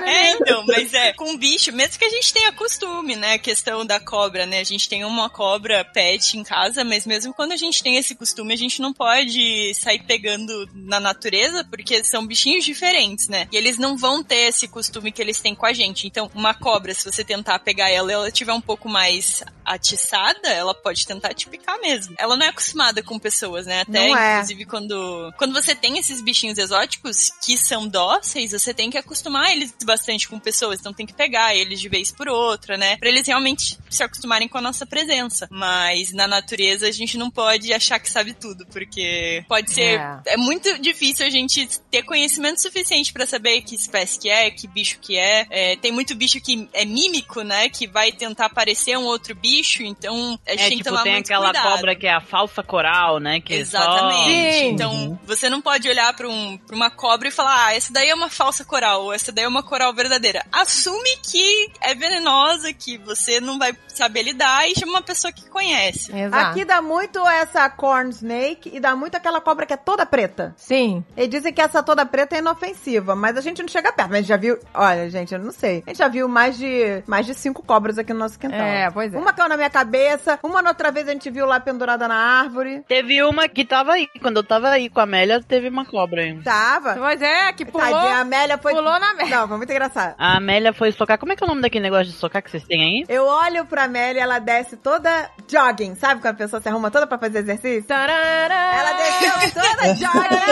É, 0.06 0.30
então, 0.32 0.64
mas 0.66 0.92
é, 0.92 1.12
com 1.12 1.36
bicho, 1.36 1.72
mesmo 1.72 1.98
que 1.98 2.04
a 2.04 2.10
gente 2.10 2.32
tenha 2.32 2.52
costume, 2.52 3.16
né, 3.16 3.34
a 3.34 3.38
questão 3.38 3.84
da 3.84 3.98
cobra, 4.00 4.46
né, 4.46 4.60
a 4.60 4.64
gente 4.64 4.88
tem 4.88 5.04
uma 5.04 5.30
cobra 5.30 5.84
pet 5.84 6.38
em 6.38 6.42
casa, 6.42 6.84
mas 6.84 7.06
mesmo 7.06 7.32
quando 7.34 7.52
a 7.52 7.56
gente 7.56 7.82
tem 7.82 7.96
esse 7.96 8.14
costume, 8.14 8.52
a 8.52 8.56
gente 8.56 8.80
não 8.80 8.92
pode 8.92 9.72
sair 9.74 10.02
pegando 10.02 10.68
na 10.74 11.00
natureza, 11.00 11.64
porque 11.64 12.02
são 12.04 12.26
bichinhos 12.26 12.64
diferentes, 12.64 13.28
né, 13.28 13.48
e 13.52 13.56
eles 13.56 13.78
não 13.78 13.96
vão 13.96 14.22
ter 14.22 14.48
esse 14.48 14.68
costume 14.68 15.12
que 15.12 15.22
eles 15.22 15.40
têm 15.40 15.54
com 15.54 15.66
a 15.66 15.72
gente, 15.72 16.01
então 16.06 16.30
uma 16.34 16.54
cobra, 16.54 16.94
se 16.94 17.04
você 17.10 17.24
tentar 17.24 17.58
pegar 17.58 17.90
ela 17.90 18.12
ela 18.12 18.30
tiver 18.30 18.52
um 18.52 18.60
pouco 18.60 18.88
mais 18.88 19.42
atiçada, 19.64 20.48
ela 20.48 20.74
pode 20.74 21.06
tentar 21.06 21.34
te 21.34 21.48
picar 21.48 21.78
mesmo. 21.80 22.14
Ela 22.18 22.36
não 22.36 22.46
é 22.46 22.48
acostumada 22.48 23.02
com 23.02 23.18
pessoas, 23.18 23.66
né, 23.66 23.82
até 23.82 24.08
é. 24.08 24.34
inclusive 24.34 24.64
quando, 24.64 25.32
quando 25.36 25.52
você 25.52 25.74
tem 25.74 25.98
esses 25.98 26.20
bichinhos 26.20 26.58
exóticos 26.58 27.30
que 27.44 27.56
são 27.56 27.86
dóceis, 27.86 28.52
você 28.52 28.72
tem 28.74 28.90
que 28.90 28.98
acostumar 28.98 29.52
eles 29.52 29.74
bastante 29.84 30.28
com 30.28 30.38
pessoas, 30.38 30.80
então 30.80 30.92
tem 30.92 31.06
que 31.06 31.12
pegar 31.12 31.54
eles 31.54 31.80
de 31.80 31.88
vez 31.88 32.10
por 32.10 32.28
outra, 32.28 32.76
né? 32.76 32.96
Pra 32.96 33.08
eles 33.08 33.26
realmente 33.26 33.78
se 33.90 34.02
acostumarem 34.02 34.48
com 34.48 34.58
a 34.58 34.60
nossa 34.60 34.86
presença. 34.86 35.48
Mas 35.50 36.12
na 36.12 36.26
natureza 36.26 36.86
a 36.86 36.90
gente 36.90 37.18
não 37.18 37.30
pode 37.30 37.72
achar 37.72 37.98
que 37.98 38.10
sabe 38.10 38.32
tudo, 38.32 38.66
porque 38.66 39.44
pode 39.48 39.70
ser. 39.70 40.00
É. 40.00 40.20
É, 40.26 40.36
muito 40.36 40.78
difícil 40.78 41.26
a 41.26 41.30
gente 41.30 41.68
ter 41.90 42.02
conhecimento 42.02 42.60
suficiente 42.60 43.12
pra 43.12 43.26
saber 43.26 43.62
que 43.62 43.74
espécie 43.74 44.18
que 44.18 44.28
é, 44.28 44.50
que 44.50 44.66
bicho 44.66 44.98
que 45.00 45.16
é. 45.16 45.46
É, 45.50 45.76
Tem 45.76 45.92
muito 45.92 46.14
bicho 46.14 46.40
que 46.40 46.68
é 46.72 46.84
mímico, 46.84 47.42
né? 47.42 47.68
Que 47.68 47.86
vai 47.86 48.12
tentar 48.12 48.48
parecer 48.50 48.96
um 48.96 49.04
outro 49.04 49.34
bicho, 49.34 49.51
então 49.82 50.38
a 50.46 50.50
gente 50.52 50.62
É 50.62 50.68
tem 50.68 50.70
que 50.70 50.76
tipo, 50.78 50.88
tomar 50.90 51.02
tem 51.02 51.12
muito 51.12 51.26
aquela 51.26 51.46
cuidado. 51.52 51.72
cobra 51.72 51.94
que 51.96 52.06
é 52.06 52.12
a 52.14 52.20
falsa 52.20 52.62
coral, 52.62 53.18
né? 53.18 53.40
Que 53.40 53.54
Exatamente. 53.54 54.58
Só... 54.58 54.64
Então, 54.66 55.18
você 55.26 55.48
não 55.50 55.60
pode 55.60 55.88
olhar 55.88 56.12
pra, 56.14 56.28
um, 56.28 56.56
pra 56.58 56.74
uma 56.76 56.90
cobra 56.90 57.28
e 57.28 57.30
falar, 57.30 57.66
ah, 57.66 57.74
essa 57.74 57.92
daí 57.92 58.08
é 58.08 58.14
uma 58.14 58.28
falsa 58.30 58.64
coral, 58.64 59.04
ou 59.04 59.12
essa 59.12 59.30
daí 59.32 59.44
é 59.44 59.48
uma 59.48 59.62
coral 59.62 59.92
verdadeira. 59.92 60.44
Assume 60.52 61.16
que 61.30 61.70
é 61.80 61.94
venenosa, 61.94 62.72
que 62.72 62.98
você 62.98 63.40
não 63.40 63.58
vai 63.58 63.74
saber 63.88 64.22
lidar 64.22 64.68
e 64.68 64.74
chama 64.78 64.92
uma 64.92 65.02
pessoa 65.02 65.32
que 65.32 65.48
conhece. 65.48 66.12
Exato. 66.16 66.50
Aqui 66.50 66.64
dá 66.64 66.80
muito 66.80 67.26
essa 67.26 67.68
corn 67.70 68.10
snake 68.10 68.70
e 68.72 68.80
dá 68.80 68.94
muito 68.96 69.16
aquela 69.16 69.40
cobra 69.40 69.66
que 69.66 69.72
é 69.74 69.76
toda 69.76 70.06
preta. 70.06 70.54
Sim. 70.56 71.04
E 71.16 71.26
dizem 71.26 71.52
que 71.52 71.60
essa 71.60 71.82
toda 71.82 72.04
preta 72.06 72.36
é 72.36 72.38
inofensiva, 72.38 73.14
mas 73.14 73.36
a 73.36 73.40
gente 73.40 73.60
não 73.62 73.68
chega 73.68 73.92
perto. 73.92 74.08
Mas 74.08 74.18
a 74.18 74.20
gente 74.20 74.28
já 74.28 74.36
viu. 74.36 74.58
Olha, 74.74 75.08
gente, 75.10 75.32
eu 75.34 75.38
não 75.40 75.52
sei. 75.52 75.82
A 75.86 75.90
gente 75.90 75.98
já 75.98 76.08
viu 76.08 76.28
mais 76.28 76.56
de, 76.56 77.02
mais 77.06 77.26
de 77.26 77.34
cinco 77.34 77.62
cobras 77.62 77.98
aqui 77.98 78.12
no 78.12 78.18
nosso 78.20 78.38
quintal. 78.38 78.58
É, 78.60 78.90
pois 78.90 79.12
é. 79.12 79.18
Uma 79.18 79.32
na 79.48 79.56
minha 79.56 79.70
cabeça, 79.70 80.38
uma 80.42 80.66
outra 80.68 80.90
vez 80.90 81.08
a 81.08 81.12
gente 81.12 81.30
viu 81.30 81.46
lá 81.46 81.60
pendurada 81.60 82.06
na 82.08 82.14
árvore. 82.14 82.84
Teve 82.88 83.22
uma 83.22 83.48
que 83.48 83.64
tava 83.64 83.92
aí. 83.92 84.08
Quando 84.20 84.38
eu 84.38 84.44
tava 84.44 84.68
aí 84.68 84.88
com 84.88 85.00
a 85.00 85.02
Amélia, 85.04 85.42
teve 85.42 85.68
uma 85.68 85.84
cobra 85.84 86.22
aí. 86.22 86.40
Tava. 86.42 86.94
Pois 86.94 87.20
é, 87.20 87.52
que 87.52 87.64
pulou. 87.64 87.86
Tadinha, 87.86 88.16
a 88.16 88.20
Amélia 88.20 88.58
foi. 88.58 88.72
pulou 88.72 88.98
na 88.98 89.14
merda. 89.14 89.36
Não, 89.36 89.48
foi 89.48 89.56
muito 89.56 89.70
engraçado. 89.70 90.14
A 90.18 90.36
Amélia 90.36 90.72
foi 90.72 90.92
socar. 90.92 91.18
Como 91.18 91.32
é 91.32 91.36
que 91.36 91.42
é 91.42 91.46
o 91.46 91.48
nome 91.48 91.62
daquele 91.62 91.82
negócio 91.84 92.06
de 92.06 92.12
socar 92.12 92.42
que 92.42 92.50
vocês 92.50 92.64
têm 92.64 92.82
aí? 92.82 93.04
Eu 93.08 93.24
olho 93.26 93.64
pra 93.66 93.84
Amélia, 93.84 94.22
ela 94.22 94.38
desce 94.38 94.76
toda 94.76 95.30
jogging. 95.48 95.94
Sabe 95.96 96.20
quando 96.20 96.34
a 96.34 96.38
pessoa 96.38 96.60
se 96.62 96.68
arruma 96.68 96.90
toda 96.90 97.06
pra 97.06 97.18
fazer 97.18 97.40
exercício? 97.40 97.84
Tarará. 97.84 98.74
Ela 98.78 98.92
desceu 98.92 99.62
toda 99.62 99.94
jogging. 99.94 100.42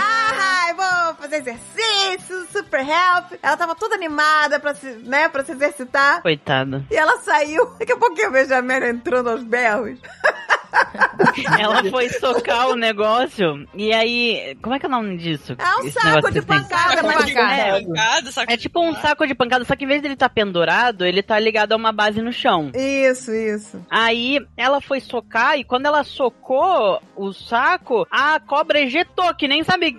Ah, 0.00 0.66
eu 0.70 0.76
vou 0.76 1.14
fazer 1.16 1.36
exercício, 1.36 2.46
super 2.52 2.80
help. 2.80 3.32
Ela 3.42 3.56
tava 3.56 3.74
toda 3.74 3.94
animada 3.94 4.58
pra 4.60 4.74
se, 4.74 4.86
né, 5.04 5.28
pra 5.28 5.44
se 5.44 5.52
exercitar. 5.52 6.22
Coitada. 6.22 6.84
E 6.90 6.96
ela 6.96 7.18
saiu. 7.18 7.66
Daqui 7.78 7.92
a 7.92 7.96
pouco 7.96 8.14
Amélia 8.52 8.88
entrando 8.88 9.30
aos 9.30 9.42
berros. 9.42 9.98
Ela 11.58 11.84
foi 11.90 12.08
socar 12.08 12.68
o 12.68 12.76
negócio. 12.76 13.66
E 13.74 13.92
aí. 13.92 14.56
Como 14.62 14.74
é 14.74 14.78
que 14.78 14.86
é 14.86 14.88
o 14.88 14.92
nome 14.92 15.16
disso? 15.16 15.54
É 15.58 15.76
um 15.80 15.90
saco 15.90 16.30
de 16.30 16.42
pancada, 16.42 17.02
mas 17.02 17.30
pancada. 17.30 17.54
É, 17.54 18.46
que 18.46 18.52
É 18.52 18.56
tipo 18.56 18.80
um 18.80 18.94
saco 18.94 19.26
de 19.26 19.34
pancada, 19.34 19.64
só 19.64 19.76
que 19.76 19.84
em 19.84 19.88
vez 19.88 20.02
dele 20.02 20.14
estar 20.14 20.28
pendurado, 20.28 21.04
ele 21.04 21.22
tá 21.22 21.38
ligado 21.38 21.72
a 21.72 21.76
uma 21.76 21.92
base 21.92 22.20
no 22.20 22.32
chão. 22.32 22.70
Isso, 22.74 23.32
isso. 23.32 23.84
Aí 23.90 24.38
ela 24.56 24.80
foi 24.80 25.00
socar 25.00 25.58
e 25.58 25.64
quando 25.64 25.86
ela 25.86 26.04
socou 26.04 27.00
o 27.16 27.32
saco, 27.32 28.06
a 28.10 28.40
cobra 28.40 28.80
ejetou, 28.80 29.34
que 29.34 29.48
nem 29.48 29.62
sabe. 29.62 29.98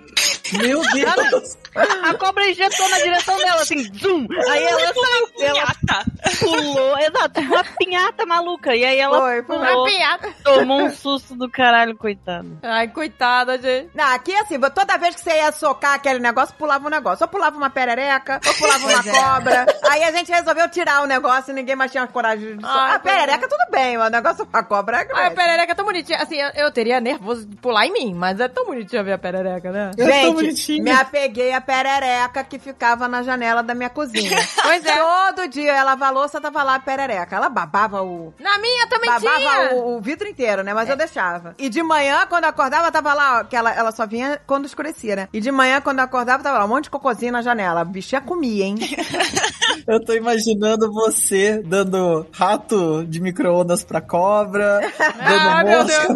Meu 0.60 0.80
Deus! 0.92 1.56
A 1.74 2.14
cobra 2.14 2.46
ejetou 2.48 2.88
na 2.88 2.98
direção 2.98 3.36
dela, 3.38 3.62
assim, 3.62 3.82
zoom! 3.94 4.26
Aí 4.48 4.62
ela 4.62 4.80
saiu, 4.80 5.30
ela 5.40 5.54
Pinhata. 5.74 6.04
pulou, 6.40 6.98
exato, 6.98 7.40
uma 7.40 7.64
pinhata 7.78 8.26
maluca. 8.26 8.74
E 8.74 8.84
aí 8.84 8.98
ela 8.98 9.18
Foi, 9.18 9.42
foi 9.42 9.56
Uma 9.56 9.66
pulou, 9.68 9.86
piada. 9.86 10.34
tomou 10.44 10.82
um 10.82 10.90
susto 10.90 11.34
do 11.34 11.50
caralho, 11.50 11.96
coitado. 11.96 12.58
Ai, 12.62 12.88
coitada, 12.88 13.58
gente. 13.60 13.90
Não, 13.94 14.04
aqui 14.14 14.34
assim, 14.36 14.58
toda 14.60 14.96
vez 14.98 15.14
que 15.14 15.20
você 15.22 15.30
ia 15.36 15.52
socar 15.52 15.94
aquele 15.94 16.18
negócio, 16.18 16.54
pulava 16.56 16.86
um 16.86 16.90
negócio. 16.90 17.24
Ou 17.24 17.28
pulava 17.28 17.56
uma 17.56 17.70
perereca, 17.70 18.40
ou 18.46 18.54
pulava 18.54 18.86
uma 18.86 19.00
é. 19.00 19.20
cobra. 19.20 19.66
Aí 19.90 20.02
a 20.04 20.12
gente 20.12 20.30
resolveu 20.32 20.68
tirar 20.68 21.02
o 21.02 21.06
negócio 21.06 21.50
e 21.50 21.54
ninguém 21.54 21.76
mais 21.76 21.90
tinha 21.90 22.06
coragem 22.06 22.56
de 22.56 22.62
socar. 22.62 22.90
Ai, 22.90 22.96
a 22.96 22.98
perereca, 22.98 23.48
tudo 23.48 23.70
bem, 23.70 23.96
mas 23.98 24.08
o 24.08 24.10
negócio 24.10 24.46
com 24.46 24.56
a 24.56 24.62
cobra 24.62 24.96
é 24.96 25.00
Ai, 25.00 25.04
a 25.04 25.08
grande. 25.08 25.34
perereca 25.34 25.72
é 25.72 25.74
tão 25.74 25.84
bonitinha. 25.84 26.18
Assim, 26.18 26.36
eu, 26.36 26.50
eu 26.54 26.70
teria 26.72 27.00
nervoso 27.00 27.46
de 27.46 27.56
pular 27.56 27.86
em 27.86 27.92
mim, 27.92 28.14
mas 28.14 28.38
é 28.40 28.48
tão 28.48 28.64
bonitinha 28.66 29.02
ver 29.02 29.12
a 29.12 29.18
perereca, 29.18 29.70
né? 29.70 29.90
Eu 29.96 30.06
Gente, 30.06 30.34
bonitinho. 30.34 30.84
me 30.84 30.90
apeguei 30.90 31.52
a 31.52 31.60
perereca 31.64 32.44
que 32.44 32.58
ficava 32.58 33.08
na 33.08 33.22
janela 33.22 33.62
da 33.62 33.74
minha 33.74 33.90
cozinha. 33.90 34.30
Pois 34.64 34.84
é. 34.84 34.96
Todo 34.96 35.48
dia 35.48 35.72
ela 35.72 35.90
lavava 35.90 36.06
a 36.06 36.10
louça, 36.20 36.40
tava 36.40 36.62
lá 36.62 36.74
a 36.76 36.80
perereca. 36.80 37.36
Ela 37.36 37.48
babava 37.48 38.02
o, 38.02 38.32
Na 38.38 38.58
minha 38.58 38.86
também 38.88 39.10
babava 39.10 39.36
tinha. 39.36 39.74
o, 39.74 39.96
o 39.96 40.00
vidro 40.00 40.26
inteiro, 40.28 40.62
né? 40.62 40.72
Mas 40.74 40.88
eu 40.88 40.96
deixava. 40.96 41.54
E 41.58 41.68
de 41.68 41.82
manhã, 41.82 42.26
quando 42.26 42.44
eu 42.44 42.50
acordava, 42.50 42.90
tava 42.90 43.12
lá, 43.14 43.40
ó, 43.40 43.44
que 43.44 43.54
ela, 43.56 43.72
ela 43.74 43.92
só 43.92 44.06
vinha 44.06 44.40
quando 44.46 44.64
escurecia, 44.66 45.16
né? 45.16 45.28
E 45.32 45.40
de 45.40 45.50
manhã, 45.52 45.80
quando 45.80 45.98
eu 45.98 46.04
acordava, 46.04 46.42
tava 46.42 46.58
lá 46.58 46.64
um 46.64 46.68
monte 46.68 46.84
de 46.84 46.90
cocôzinho 46.90 47.32
na 47.32 47.42
janela. 47.42 47.80
A 47.80 47.84
bichinha 47.84 48.20
comia, 48.20 48.64
hein? 48.64 48.76
Eu 49.86 50.02
tô 50.02 50.14
imaginando 50.14 50.90
você 50.90 51.60
dando 51.62 52.26
rato 52.32 53.04
de 53.04 53.20
micro-ondas 53.20 53.84
pra 53.84 54.00
cobra, 54.00 54.80
dando 54.98 55.48
Ah, 55.50 55.62
meu 55.64 55.82
mosca. 55.82 56.14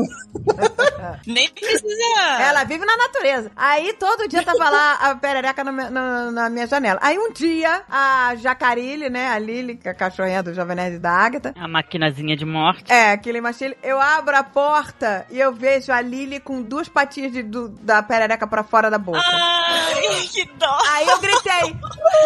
Nem 1.27 1.51
precisa. 1.51 1.85
Ela 2.41 2.65
vive 2.65 2.85
na 2.87 2.97
natureza. 2.97 3.51
Aí 3.55 3.93
todo 3.95 4.27
dia 4.29 4.43
tava 4.43 4.71
lá 4.71 4.93
a 4.95 5.15
perereca 5.17 5.38
no 5.65 5.73
meu- 5.73 5.91
no- 5.91 6.31
na 6.33 6.51
minha 6.51 6.67
janela. 6.67 6.99
Aí 7.03 7.19
um 7.19 7.33
dia, 7.33 7.83
a 7.91 8.35
Jacarile, 8.37 9.09
né? 9.09 9.29
A 9.31 9.39
Lili, 9.39 9.79
é 9.85 9.91
a 9.91 9.95
cachorrinha 9.95 10.43
do 10.43 10.53
Jovem 10.55 10.77
Nerd 10.77 10.97
e 10.97 10.99
da 10.99 11.11
Ágata. 11.13 11.55
A 11.59 11.69
maquinazinha 11.69 12.37
de 12.37 12.45
morte. 12.45 12.91
É, 12.93 13.13
aquele 13.13 13.41
machilho. 13.41 13.77
Eu 13.83 14.01
abro 14.01 14.37
a 14.37 14.43
porta 14.43 15.27
e 15.31 15.39
eu 15.39 15.53
vejo 15.53 15.93
a 15.93 16.01
Lili 16.01 16.41
com 16.41 16.63
duas 16.63 16.89
patinhas 16.89 17.33
de- 17.33 17.43
do- 17.43 17.69
da 17.69 18.03
perereca 18.03 18.47
pra 18.47 18.63
fora 18.63 18.91
da 18.91 18.99
boca. 18.99 19.21
Ai, 19.23 20.27
que 20.33 20.45
dó. 20.59 20.79
Aí 20.93 21.09
eu 21.09 21.19
gritei, 21.19 21.77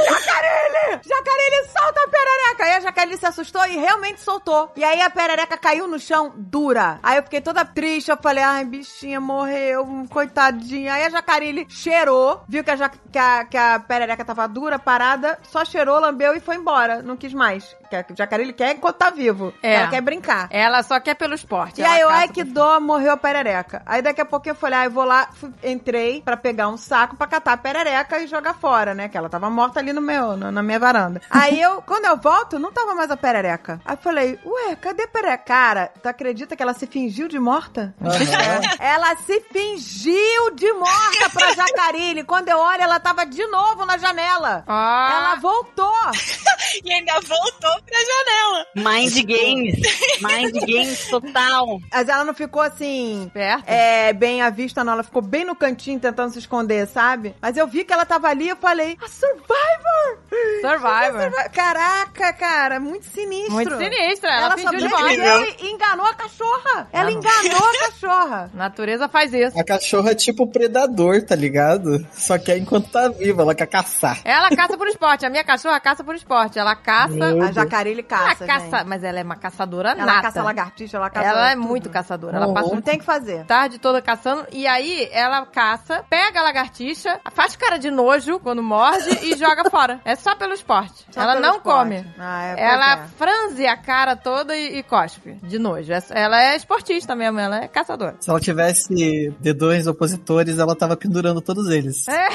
Jacarile! 0.08 1.00
Jacarile, 1.04 1.68
solta 1.68 2.00
a 2.04 2.08
perereca! 2.08 2.64
Aí 2.64 2.72
a 2.74 2.80
Jacarile 2.80 3.16
se 3.16 3.26
assustou 3.26 3.64
e 3.66 3.76
realmente 3.76 4.20
soltou. 4.20 4.72
E 4.76 4.84
aí 4.84 5.00
a 5.00 5.10
perereca 5.10 5.56
caiu 5.56 5.86
no 5.86 5.98
chão 5.98 6.32
dura. 6.36 6.98
Aí 7.02 7.16
eu 7.18 7.22
fiquei 7.22 7.40
toda 7.40 7.64
triste, 7.64 8.10
eu 8.10 8.16
falei, 8.16 8.42
ai, 8.42 8.64
bichinha, 8.64 9.20
morreu, 9.20 10.06
coitadinha. 10.10 10.94
Aí 10.94 11.04
a 11.04 11.10
Jacarile 11.10 11.66
cheirou, 11.68 12.42
viu 12.48 12.62
que 12.64 12.70
a, 12.70 12.76
ja- 12.76 12.90
que 13.10 13.18
a, 13.18 13.44
que 13.44 13.56
a 13.56 13.78
perereca 13.80 14.24
tava 14.24 14.46
dura, 14.46 14.78
parada, 14.78 15.38
só 15.42 15.64
cheirou, 15.64 15.98
lambeu 16.00 16.34
e 16.34 16.40
foi 16.40 16.56
embora. 16.56 17.02
Não 17.02 17.16
quis 17.16 17.32
mais. 17.34 17.76
Que 17.90 17.96
a 17.96 18.04
Jacarile 18.16 18.52
quer 18.54 18.72
enquanto 18.74 18.96
tá 18.96 19.10
vivo. 19.10 19.52
É. 19.62 19.74
Ela 19.74 19.88
quer 19.88 20.00
brincar. 20.00 20.48
Ela 20.50 20.82
só 20.82 20.98
quer 20.98 21.14
pelo 21.14 21.34
esporte. 21.34 21.80
E 21.80 21.84
aí, 21.84 22.00
eu, 22.00 22.08
caça 22.08 22.20
ai, 22.20 22.28
que 22.28 22.42
dó, 22.42 22.80
morreu 22.80 23.12
a 23.12 23.16
perereca. 23.16 23.82
Aí 23.84 24.00
daqui 24.00 24.20
a 24.20 24.24
pouco 24.24 24.48
eu 24.48 24.54
falei, 24.54 24.78
ah, 24.78 24.84
eu 24.86 24.90
vou 24.90 25.04
lá, 25.04 25.28
fui- 25.34 25.52
entrei 25.62 26.22
pra 26.22 26.36
pegar 26.36 26.68
um 26.68 26.76
saco 26.78 27.16
pra 27.16 27.26
catar 27.26 27.52
a 27.52 27.56
perereca. 27.56 28.18
e 28.20 28.26
jogar 28.26 28.54
fora, 28.54 28.94
né? 28.94 29.08
Que 29.08 29.18
ela 29.18 29.28
tava 29.28 29.50
morta 29.50 29.78
ali 29.80 29.92
no 29.92 30.00
meu, 30.00 30.36
na, 30.36 30.50
na 30.50 30.62
minha 30.62 30.78
varanda. 30.78 31.20
Aí 31.30 31.60
eu, 31.60 31.82
quando 31.86 32.06
eu 32.06 32.16
volto, 32.16 32.58
não 32.58 32.72
tava 32.72 32.94
mais 32.94 33.10
a 33.10 33.16
perereca. 33.16 33.78
Aí 33.84 33.94
eu 33.94 33.98
falei, 33.98 34.38
ué, 34.44 34.74
cadê 34.76 35.02
a 35.02 35.08
perereca? 35.08 35.44
Cara, 35.44 35.90
tu 36.02 36.06
acredita 36.06 36.56
que 36.56 36.62
ela 36.62 36.72
se 36.72 36.86
fingiu 36.86 37.28
de 37.28 37.38
morta? 37.38 37.94
ela 38.80 39.14
se 39.16 39.38
fingiu 39.52 40.50
de 40.54 40.72
morta 40.72 41.30
pra 41.32 41.52
Jacarilli. 41.54 42.24
Quando 42.24 42.48
eu 42.48 42.58
olho, 42.58 42.82
ela 42.82 42.91
tava 43.00 43.24
de 43.26 43.44
novo 43.46 43.84
na 43.86 43.96
janela. 43.98 44.64
Ah, 44.66 45.10
Ela 45.12 45.34
voltou. 45.40 45.92
E 46.84 46.90
ainda 46.90 47.12
voltou 47.20 47.82
pra 47.84 47.98
janela. 47.98 48.66
Mind 48.76 49.14
games. 49.26 49.74
Mind 50.22 50.54
games 50.64 51.06
total. 51.08 51.78
Mas 51.92 52.08
ela 52.08 52.24
não 52.24 52.32
ficou 52.32 52.62
assim, 52.62 53.30
perto. 53.34 53.68
é, 53.68 54.12
bem 54.14 54.40
à 54.40 54.48
vista, 54.48 54.82
não. 54.82 54.94
Ela 54.94 55.02
ficou 55.02 55.20
bem 55.20 55.44
no 55.44 55.54
cantinho 55.54 56.00
tentando 56.00 56.32
se 56.32 56.38
esconder, 56.38 56.86
sabe? 56.86 57.34
Mas 57.42 57.58
eu 57.58 57.66
vi 57.66 57.84
que 57.84 57.92
ela 57.92 58.06
tava 58.06 58.28
ali 58.28 58.46
e 58.46 58.48
eu 58.50 58.56
falei, 58.56 58.96
a 59.02 59.08
Survivor! 59.08 60.18
Survivor. 60.62 61.50
Caraca, 61.52 62.32
cara, 62.32 62.80
muito 62.80 63.04
sinistro. 63.06 63.52
Muito 63.52 63.76
sinistra. 63.76 64.30
Ela, 64.30 64.44
Ela, 64.46 64.56
fingiu 64.56 64.78
de 64.78 64.88
morte. 64.88 65.14
sobreviveu 65.16 65.54
e 65.60 65.70
enganou 65.72 66.06
a 66.06 66.14
cachorra. 66.14 66.88
Ela 66.92 67.10
enganou 67.12 67.68
a 67.68 67.78
cachorra. 67.90 68.50
Natureza 68.54 69.08
faz 69.08 69.32
isso. 69.34 69.58
A 69.58 69.64
cachorra 69.64 70.12
é 70.12 70.14
tipo 70.14 70.46
predador, 70.46 71.22
tá 71.22 71.34
ligado? 71.34 72.06
Só 72.12 72.38
que 72.38 72.50
é 72.50 72.56
enquanto 72.58 72.81
tá 72.82 73.08
viva, 73.08 73.42
ela 73.42 73.54
quer 73.54 73.66
caçar. 73.66 74.18
Ela 74.24 74.50
caça 74.50 74.76
por 74.76 74.86
esporte. 74.88 75.24
A 75.26 75.30
minha 75.30 75.44
cachorra 75.44 75.80
caça 75.80 76.02
por 76.04 76.14
esporte. 76.14 76.58
Ela 76.58 76.74
caça. 76.76 77.08
Meu 77.14 77.24
A 77.24 77.44
Deus. 77.44 77.54
jacarilha 77.54 78.00
Ela 78.00 78.08
caça, 78.28 78.46
caça, 78.46 78.78
gente. 78.78 78.86
mas 78.86 79.02
ela 79.04 79.20
é 79.20 79.22
uma 79.22 79.36
caçadora 79.36 79.90
Ela 79.90 80.04
nata. 80.06 80.22
caça 80.22 80.42
lagartixa, 80.42 80.96
ela 80.96 81.10
caça 81.10 81.26
Ela 81.28 81.50
é 81.50 81.54
tudo. 81.54 81.66
muito 81.68 81.90
caçadora. 81.90 82.36
Ela 82.36 82.52
passa 82.52 82.74
Não 82.74 82.80
tem 82.82 82.96
o 82.96 82.98
que 82.98 83.04
fazer. 83.04 83.44
tarde 83.44 83.78
toda 83.78 84.00
caçando. 84.02 84.46
E 84.52 84.66
aí 84.66 85.08
ela 85.12 85.44
caça, 85.46 86.04
pega 86.08 86.40
a 86.40 86.42
lagartixa, 86.42 87.20
faz 87.32 87.56
cara 87.56 87.78
de 87.78 87.90
nojo 87.90 88.38
quando 88.40 88.62
morde 88.62 89.08
e 89.24 89.36
joga 89.36 89.68
fora. 89.70 90.00
É 90.04 90.14
só 90.14 90.34
pelo 90.36 90.52
esporte. 90.52 91.06
Só 91.10 91.22
ela 91.22 91.32
pelo 91.34 91.46
não 91.46 91.56
esporte. 91.56 91.78
come. 92.02 92.06
Ah, 92.18 92.44
é, 92.56 92.62
Ela 92.62 92.92
é. 92.94 93.06
franze 93.16 93.66
a 93.66 93.76
cara 93.76 94.16
toda 94.16 94.56
e, 94.56 94.78
e 94.78 94.82
cospe 94.82 95.32
de 95.42 95.58
nojo. 95.58 95.92
É- 95.92 96.02
Ela 96.10 96.42
é 96.42 96.56
esportista 96.56 97.14
mesmo, 97.14 97.38
ela 97.40 97.64
é 97.64 97.68
caçadora. 97.68 98.16
Se 98.20 98.30
ela 98.30 98.40
tivesse 98.40 99.34
dedões 99.40 99.86
opositores, 99.86 100.58
ela 100.58 100.74
tava 100.76 100.96
pendurando 100.96 101.40
todos 101.40 101.68
eles. 101.68 102.06
É, 102.08 102.28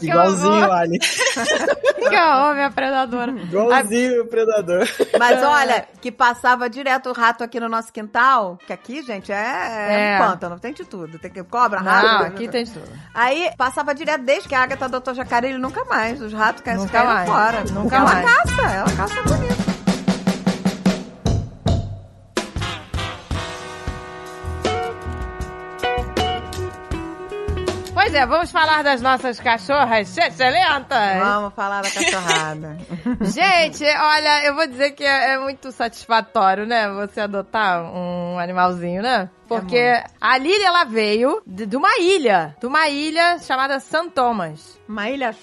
Igualzinho 0.00 0.52
horror, 0.52 0.72
Alien. 0.72 1.00
Que 2.10 2.16
horror, 2.16 2.54
minha 2.54 2.70
predadora. 2.70 3.30
Igualzinho 3.32 4.22
o 4.22 4.26
predador. 4.26 4.88
Mas 5.18 5.42
olha, 5.44 5.86
que 6.00 6.10
passava 6.10 6.68
direto 6.68 7.10
o 7.10 7.12
rato 7.12 7.44
aqui 7.44 7.60
no 7.60 7.68
nosso 7.68 7.92
quintal, 7.92 8.58
que 8.66 8.72
aqui, 8.72 9.02
gente, 9.02 9.30
é, 9.30 9.36
é 9.36 10.12
É. 10.12 10.16
um 10.22 10.26
pântano, 10.28 10.58
tem 10.58 10.72
de 10.72 10.84
tudo. 10.84 11.18
Tem 11.18 11.30
que 11.30 11.42
cobra, 11.44 11.80
Não, 11.80 11.90
rato. 11.92 12.24
aqui 12.24 12.48
tem 12.48 12.64
de 12.64 12.70
tudo. 12.72 12.88
Aí 13.14 13.50
passava 13.56 13.94
direto 13.94 14.22
desde 14.24 14.48
que 14.48 14.54
a 14.54 14.62
Agatha 14.62 14.86
adotou 14.86 15.14
jacaré, 15.14 15.48
ele 15.50 15.58
nunca 15.58 15.84
mais. 15.84 16.20
Os 16.20 16.32
ratos 16.32 16.62
caem 16.62 16.78
Nunca 16.78 16.92
caíram 16.92 17.12
mais. 17.14 17.28
fora. 17.28 17.64
Nunca 17.72 17.96
ela 17.96 18.04
mais. 18.14 18.24
caça, 18.24 18.62
ela 18.62 18.90
caça 18.96 19.22
bonito. 19.22 19.59
Pois 28.02 28.14
é, 28.14 28.24
vamos 28.24 28.50
falar 28.50 28.82
das 28.82 29.02
nossas 29.02 29.38
cachorras 29.38 30.16
excelentas. 30.16 31.18
Vamos 31.18 31.52
falar 31.52 31.82
da 31.82 31.90
cachorrada. 31.90 32.78
Gente, 33.20 33.84
olha, 33.84 34.46
eu 34.46 34.54
vou 34.54 34.66
dizer 34.66 34.92
que 34.92 35.04
é, 35.04 35.34
é 35.34 35.38
muito 35.38 35.70
satisfatório, 35.70 36.64
né? 36.64 36.88
Você 36.94 37.20
adotar 37.20 37.82
um 37.82 38.38
animalzinho, 38.38 39.02
né? 39.02 39.28
Porque 39.50 39.76
É 39.76 40.04
a 40.20 40.38
Lily, 40.38 40.62
ela 40.62 40.84
veio 40.84 41.42
de, 41.44 41.66
de 41.66 41.76
uma 41.76 41.98
ilha. 41.98 42.54
De 42.60 42.66
uma 42.66 42.88
ilha 42.88 43.38
chamada 43.40 43.80
San 43.80 44.08
Thomas. 44.08 44.78
Uma 44.88 45.08
ilha 45.10 45.34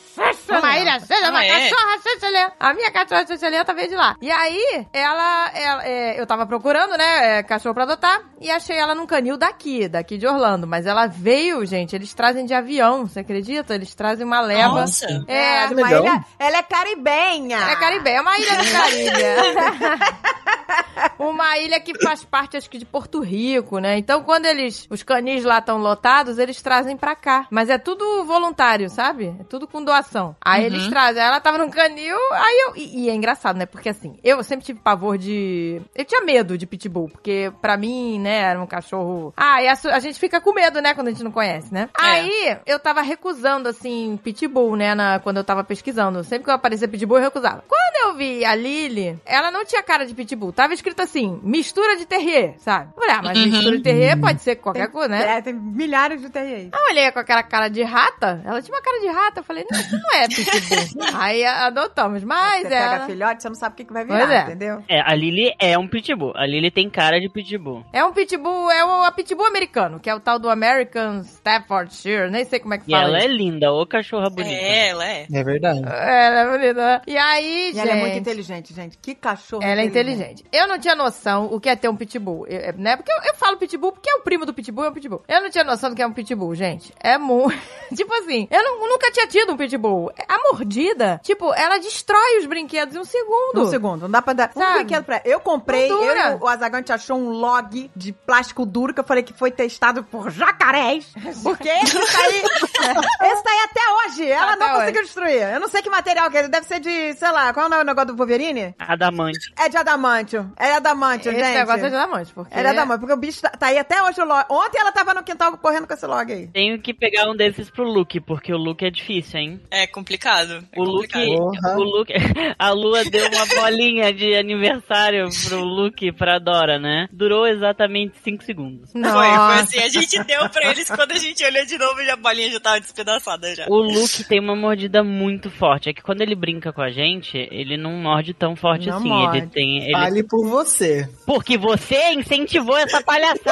Uma 0.50 0.78
ilha, 0.78 1.00
seja 1.00 1.30
uma 1.30 1.40
Ah, 1.40 1.46
é? 1.46 1.70
cachorra 1.70 1.98
Cecilê. 2.02 2.52
A 2.60 2.74
minha 2.74 2.92
cachorra 2.92 3.26
Cecilenta 3.26 3.74
veio 3.74 3.90
de 3.90 3.96
lá. 3.96 4.16
E 4.22 4.32
aí, 4.32 4.88
ela, 4.94 5.52
ela- 5.54 5.86
é, 5.86 6.20
eu 6.20 6.26
tava 6.26 6.46
procurando, 6.46 6.98
né, 6.98 7.40
é, 7.40 7.44
cachorro 7.44 7.74
pra 7.74 7.84
adotar, 7.84 8.22
e 8.42 8.50
achei 8.52 8.78
ela 8.78 8.94
num 8.96 9.06
canil 9.06 9.38
daqui, 9.38 9.88
daqui 9.90 10.18
de 10.18 10.26
Orlando. 10.28 10.66
Mas 10.68 10.86
ela 10.86 11.08
veio, 11.08 11.66
gente, 11.66 11.96
eles 11.96 12.14
trazem 12.14 12.46
de 12.46 12.54
avião, 12.54 13.06
você 13.08 13.20
acredita? 13.22 13.74
Eles 13.76 13.94
trazem 13.96 14.26
uma 14.26 14.40
leva. 14.42 14.68
Nossa. 14.82 15.06
É, 15.28 15.66
uma 15.68 15.76
legal. 15.76 16.04
ilha, 16.04 16.26
ela 16.40 16.58
é 16.58 16.64
caribenha. 16.64 17.58
é 17.58 17.76
Caribe, 17.76 18.10
é 18.10 18.22
uma 18.22 18.38
ilha 18.38 18.56
do 18.58 18.72
Caribe. 18.72 20.18
uma 21.20 21.58
ilha 21.58 21.80
que 21.80 21.98
faz 22.02 22.24
parte, 22.24 22.58
acho 22.58 22.70
que, 22.70 22.78
de 22.78 22.86
Porto 22.86 23.20
Rico, 23.22 23.80
né? 23.80 23.97
Então, 23.98 24.24
quando 24.24 24.46
eles, 24.46 24.88
os 24.90 25.04
canis 25.04 25.44
lá 25.44 25.60
estão 25.60 25.78
lotados, 25.78 26.38
eles 26.38 26.62
trazem 26.62 26.96
pra 26.96 27.16
cá. 27.16 27.48
Mas 27.50 27.70
é 27.70 27.78
tudo 27.78 28.24
voluntário, 28.26 28.90
sabe? 28.90 29.36
É 29.40 29.44
tudo 29.44 29.68
com 29.68 29.84
doação. 29.84 30.36
Aí 30.42 30.66
eles 30.66 30.88
trazem. 30.88 31.22
Aí 31.22 31.28
ela 31.28 31.40
tava 31.40 31.58
num 31.58 31.70
canil, 31.70 32.18
aí 32.32 32.66
eu. 32.66 32.76
E, 32.76 33.04
e 33.04 33.10
é 33.10 33.16
engraçado, 33.16 33.58
né? 33.58 33.66
Porque 33.66 33.90
assim, 33.90 34.18
eu 34.24 34.44
sempre 34.44 34.66
tive 34.66 34.80
pavor 34.80 35.18
de. 35.18 35.82
Eu 35.96 36.06
tinha 36.06 36.22
medo 36.22 36.58
de 36.58 36.66
pitbull, 36.66 37.10
porque 37.10 37.52
pra 37.62 37.78
mim, 37.78 38.20
né, 38.20 38.38
era 38.40 38.62
um 38.62 38.68
cachorro. 38.68 39.34
Ah, 39.36 39.62
e 39.62 39.68
a, 39.68 39.78
a 39.94 40.00
gente 40.00 40.20
fica 40.20 40.40
com 40.40 40.54
medo, 40.54 40.82
né, 40.82 40.94
quando 40.94 41.08
a 41.08 41.12
gente 41.12 41.24
não 41.24 41.32
conhece, 41.32 41.74
né? 41.74 41.90
É. 42.00 42.04
Aí 42.04 42.58
eu 42.66 42.80
tava 42.80 43.02
recusando, 43.02 43.70
assim, 43.70 44.20
pitbull, 44.24 44.76
né, 44.76 44.94
na, 44.96 45.20
quando 45.20 45.38
eu 45.38 45.44
tava 45.44 45.64
pesquisando. 45.64 46.24
Sempre 46.24 46.46
que 46.46 46.50
eu 46.50 46.56
aparecia 46.56 46.88
pitbull, 46.88 47.18
eu 47.18 47.24
recusava. 47.24 47.64
Quando 47.68 48.10
eu 48.10 48.16
vi 48.16 48.46
a 48.46 48.56
Lily, 48.56 49.20
ela 49.26 49.52
não 49.52 49.66
tinha 49.66 49.82
cara 49.84 50.06
de 50.06 50.14
pitbull. 50.14 50.52
Tava 50.52 50.74
escrito 50.74 51.02
assim, 51.02 51.40
mistura 51.44 51.98
de 51.98 52.06
terrier, 52.06 52.56
sabe? 52.60 52.92
Eu 52.96 53.02
falei, 53.02 53.16
ah, 53.16 53.22
mas 53.24 53.38
mistura 53.46 53.78
de 53.78 53.84
terrier 53.88 54.20
pode 54.20 54.42
ser 54.42 54.56
qualquer 54.58 54.88
coisa, 54.90 55.08
né? 55.10 55.38
É, 55.38 55.42
tem 55.42 55.54
milhares 55.54 56.22
de 56.22 56.30
terriers. 56.30 56.70
Eu 56.74 56.86
olhei 56.92 57.12
com 57.12 57.20
aquela 57.20 57.44
cara 57.44 57.68
de 57.70 57.84
rata, 57.84 58.42
ela 58.46 58.62
tinha 58.62 58.76
uma 58.76 58.82
cara 58.82 59.00
de 59.00 59.08
rata, 59.08 59.40
eu 59.40 59.44
falei, 59.44 59.66
não, 59.70 59.80
isso 59.80 59.98
não 59.98 60.14
é 60.14 60.28
pitbull. 60.28 61.08
Aí 61.20 61.44
a- 61.46 61.68
adotamos, 61.68 62.24
mas 62.24 62.64
Você 62.64 62.70
pega 62.70 62.96
ela... 62.96 63.06
filhote, 63.06 63.42
você 63.42 63.50
não 63.50 63.56
sabe 63.56 63.74
o 63.74 63.76
que, 63.78 63.86
que 63.86 63.94
vai 63.94 64.06
virar, 64.06 64.32
é. 64.32 64.42
entendeu? 64.44 64.84
É, 64.88 65.02
a 65.02 65.14
Lily 65.16 65.54
é 65.60 65.78
um 65.78 65.88
pitbull. 65.88 66.34
A 66.36 66.46
Lily 66.46 66.72
tem 66.72 66.90
cara 66.90 67.20
de 67.20 67.30
pitbull. 67.30 67.84
É 67.94 68.04
um 68.04 68.12
pitbull, 68.14 68.72
é 68.72 68.84
o 68.86 69.04
a 69.04 69.12
pitbull 69.12 69.46
americano, 69.46 70.00
que 70.00 70.10
é 70.10 70.16
o 70.16 70.20
tal 70.20 70.40
do 70.40 70.50
American 70.50 71.24
Staffordshire, 71.24 72.30
nem 72.30 72.46
sei 72.46 72.60
como 72.60 72.74
é 72.74 72.78
que 72.78 72.86
E 72.88 72.92
fala 72.92 73.04
ela 73.08 73.18
é 73.20 73.26
isso. 73.26 73.36
linda, 73.38 73.72
ô 73.72 73.86
cachorra 73.86 74.30
bonita. 74.30 74.50
É, 74.56 74.90
ela 74.90 75.06
é. 75.08 75.28
É 75.32 75.44
verdade. 75.44 75.82
É, 75.86 76.26
ela 76.28 76.40
é 76.42 76.52
bonita? 76.58 77.02
E 77.08 77.18
aí, 77.18 77.70
E 77.70 77.74
gente... 77.74 77.80
ela 77.80 77.92
é 77.92 78.02
muito 78.02 78.18
inteligente, 78.18 78.74
gente. 78.74 78.98
Que 78.98 79.16
cachorro 79.16 79.64
Ela 79.64 79.82
é 79.82 79.86
inteligente. 79.86 80.44
Eu 80.52 80.68
não 80.68 80.78
tinha 80.80 80.96
noção 80.96 81.46
o 81.52 81.60
que 81.60 81.70
é 81.70 81.76
ter 81.76 81.88
um 81.90 81.96
pitbull, 81.96 82.46
eu- 82.48 82.60
é, 82.60 82.74
né? 82.74 82.96
Porque 82.96 83.12
eu, 83.12 83.18
eu 83.26 83.36
falo 83.36 83.58
pitbull 83.58 83.77
porque 83.78 84.10
é 84.10 84.16
o 84.16 84.22
primo 84.22 84.46
do 84.46 84.54
pitbull, 84.54 84.86
é 84.86 84.90
um 84.90 84.94
pitbull. 84.94 85.24
Eu 85.28 85.42
não 85.42 85.50
tinha 85.50 85.64
noção 85.64 85.90
do 85.90 85.96
que 85.96 86.02
é 86.02 86.08
um 86.08 86.14
pitbull, 86.14 86.54
gente. 86.56 86.94
É 87.00 87.18
muito... 87.18 87.58
tipo 87.96 88.14
assim, 88.16 88.48
eu 88.52 88.64
não- 88.64 88.88
nunca 88.90 89.12
tinha 89.12 89.28
tido 89.28 89.54
um 89.54 89.58
pitbull. 89.58 90.12
A 90.28 90.38
mordida, 90.52 91.20
tipo, 91.24 91.54
ela 91.54 91.78
destrói 91.78 92.40
os 92.40 92.46
brinquedos 92.46 92.96
em 92.96 93.00
um 93.00 93.06
segundo. 93.06 93.62
Um 93.64 93.68
segundo, 93.70 94.02
não 94.04 94.10
dá 94.12 94.22
pra 94.22 94.34
dar 94.34 94.52
um 94.56 94.60
Sabe? 94.60 94.80
brinquedo 94.80 95.04
pra 95.04 95.16
ela. 95.16 95.24
Eu 95.26 95.40
comprei, 95.40 95.92
eu 95.92 96.38
o- 96.42 96.48
Azagante 96.48 96.92
achou 96.92 97.18
um 97.18 97.30
log 97.30 97.92
de 97.96 98.12
plástico 98.14 98.66
duro 98.66 98.94
que 98.94 99.00
eu 99.00 99.04
falei 99.04 99.24
que 99.24 99.34
foi 99.34 99.52
testado 99.52 100.04
por 100.04 100.30
jacarés. 100.32 101.06
Porque 101.44 101.68
esse 101.70 101.94
tá 102.00 102.20
aí, 102.24 102.42
esse 103.32 103.44
tá 103.44 103.52
aí 103.52 103.60
até 103.66 103.82
hoje. 104.08 104.30
Ela 104.32 104.54
Até 104.54 104.60
não 104.60 104.68
hoje. 104.68 104.80
conseguiu 104.80 105.02
destruir. 105.04 105.42
Eu 105.54 105.60
não 105.60 105.68
sei 105.68 105.82
que 105.82 105.90
material 105.90 106.30
que 106.32 106.38
é. 106.38 106.48
Deve 106.48 106.66
ser 106.66 106.80
de, 106.80 107.14
sei 107.14 107.32
lá, 107.32 107.54
qual 107.54 107.72
é 107.72 107.80
o 107.82 107.84
negócio 107.84 108.08
do 108.08 108.16
Wolverine? 108.16 108.76
Adamante. 108.80 109.52
É 109.58 109.70
de 109.70 109.78
adamantio. 109.78 110.52
É 110.58 110.68
de 110.68 110.72
adamantio, 110.78 111.32
Esse 111.32 111.42
gente. 111.42 111.54
negócio 111.58 111.82
é 111.86 111.90
de 111.90 111.96
diamante, 111.96 112.34
porque... 112.34 112.54
É 112.58 112.62
de 112.62 112.68
adamantio, 112.68 113.00
porque 113.00 113.14
o 113.14 113.18
bicho 113.18 113.42
tá, 113.42 113.50
tá 113.50 113.67
aí 113.68 113.78
até 113.78 114.02
hoje 114.02 114.22
o 114.22 114.26
log. 114.26 114.46
Ontem 114.50 114.80
ela 114.80 114.92
tava 114.92 115.14
no 115.14 115.24
quintal 115.24 115.58
correndo 115.58 115.88
com 115.88 115.94
esse 115.94 116.06
log 116.06 116.32
aí. 116.32 116.48
Tenho 116.48 116.80
que 116.82 116.94
pegar 116.94 117.30
um 117.30 117.36
desses 117.36 117.70
pro 117.70 117.84
Luke, 117.84 118.20
porque 118.22 118.54
o 118.54 118.58
Luke 118.58 118.86
é 118.86 118.90
difícil, 118.90 119.40
hein? 119.40 119.62
É 119.70 119.86
complicado. 119.88 120.66
É 120.72 120.80
O 120.80 120.84
Luke, 120.84 121.18
o 121.18 121.84
Luke, 121.84 122.14
a 122.58 122.72
Lua 122.72 123.04
deu 123.06 123.28
uma 123.28 123.46
bolinha 123.46 124.14
de 124.14 124.36
aniversário 124.36 125.28
pro 125.48 125.60
Luke 125.64 126.08
e 126.08 126.12
pra 126.12 126.40
Dora, 126.40 126.80
né? 126.80 127.08
Durou 127.12 127.46
exatamente 127.48 128.18
5 128.24 128.44
segundos. 128.44 128.92
Foi, 128.92 129.02
Nossa. 129.02 129.18
foi 129.18 129.62
assim. 129.62 129.80
A 129.80 129.90
gente 129.90 130.24
deu 130.24 130.50
pra 130.50 130.72
eles 130.72 130.90
quando 130.90 131.12
a 131.12 131.18
gente 131.18 131.44
olhou 131.44 131.66
de 131.66 131.78
novo 131.78 132.02
e 132.02 132.10
a 132.10 132.16
bolinha 132.16 132.50
já 132.52 132.60
tava 132.60 132.80
despedaçada 132.80 133.54
já. 133.56 133.66
O 133.70 133.78
Luke 133.78 134.24
tem 134.24 134.40
uma 134.40 134.56
mordida 134.56 135.04
muito 135.04 135.50
forte. 135.50 135.90
É 135.90 135.94
que 135.94 136.02
quando 136.02 136.22
ele 136.22 136.36
brinca 136.36 136.72
com 136.72 136.82
a 136.82 136.90
gente, 136.90 137.38
ele 137.52 137.78
não 137.78 137.92
morde 137.92 138.34
tão 138.34 138.56
forte 138.56 138.88
Não 138.88 138.98
assim. 138.98 139.08
morde. 139.10 139.38
Ele 139.40 139.48
tem. 139.48 139.84
Ele... 139.84 139.92
Fale 139.92 140.24
por 140.24 140.48
você. 140.48 141.10
Porque 141.26 141.58
você 141.58 142.14
incentivou 142.14 142.78
essa 142.78 143.02
palhaçada. 143.02 143.47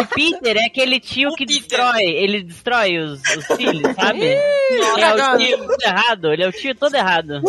O 0.00 0.06
Peter 0.14 0.56
é 0.56 0.66
aquele 0.66 1.00
tio 1.00 1.30
O 1.30 1.34
que 1.34 1.46
Peter. 1.46 1.60
destrói. 1.62 2.02
Ele 2.02 2.42
destrói 2.42 2.98
os, 2.98 3.20
os 3.36 3.56
filhos, 3.56 3.94
sabe? 3.94 4.20
ele 4.22 5.04
é 5.04 5.14
o 5.14 5.38
tio 5.38 5.58
todo 5.66 5.82
errado. 5.82 6.32
Ele 6.32 6.42
é 6.44 6.48
o 6.48 6.52
tio 6.52 6.74
todo 6.74 6.94
errado. 6.94 7.42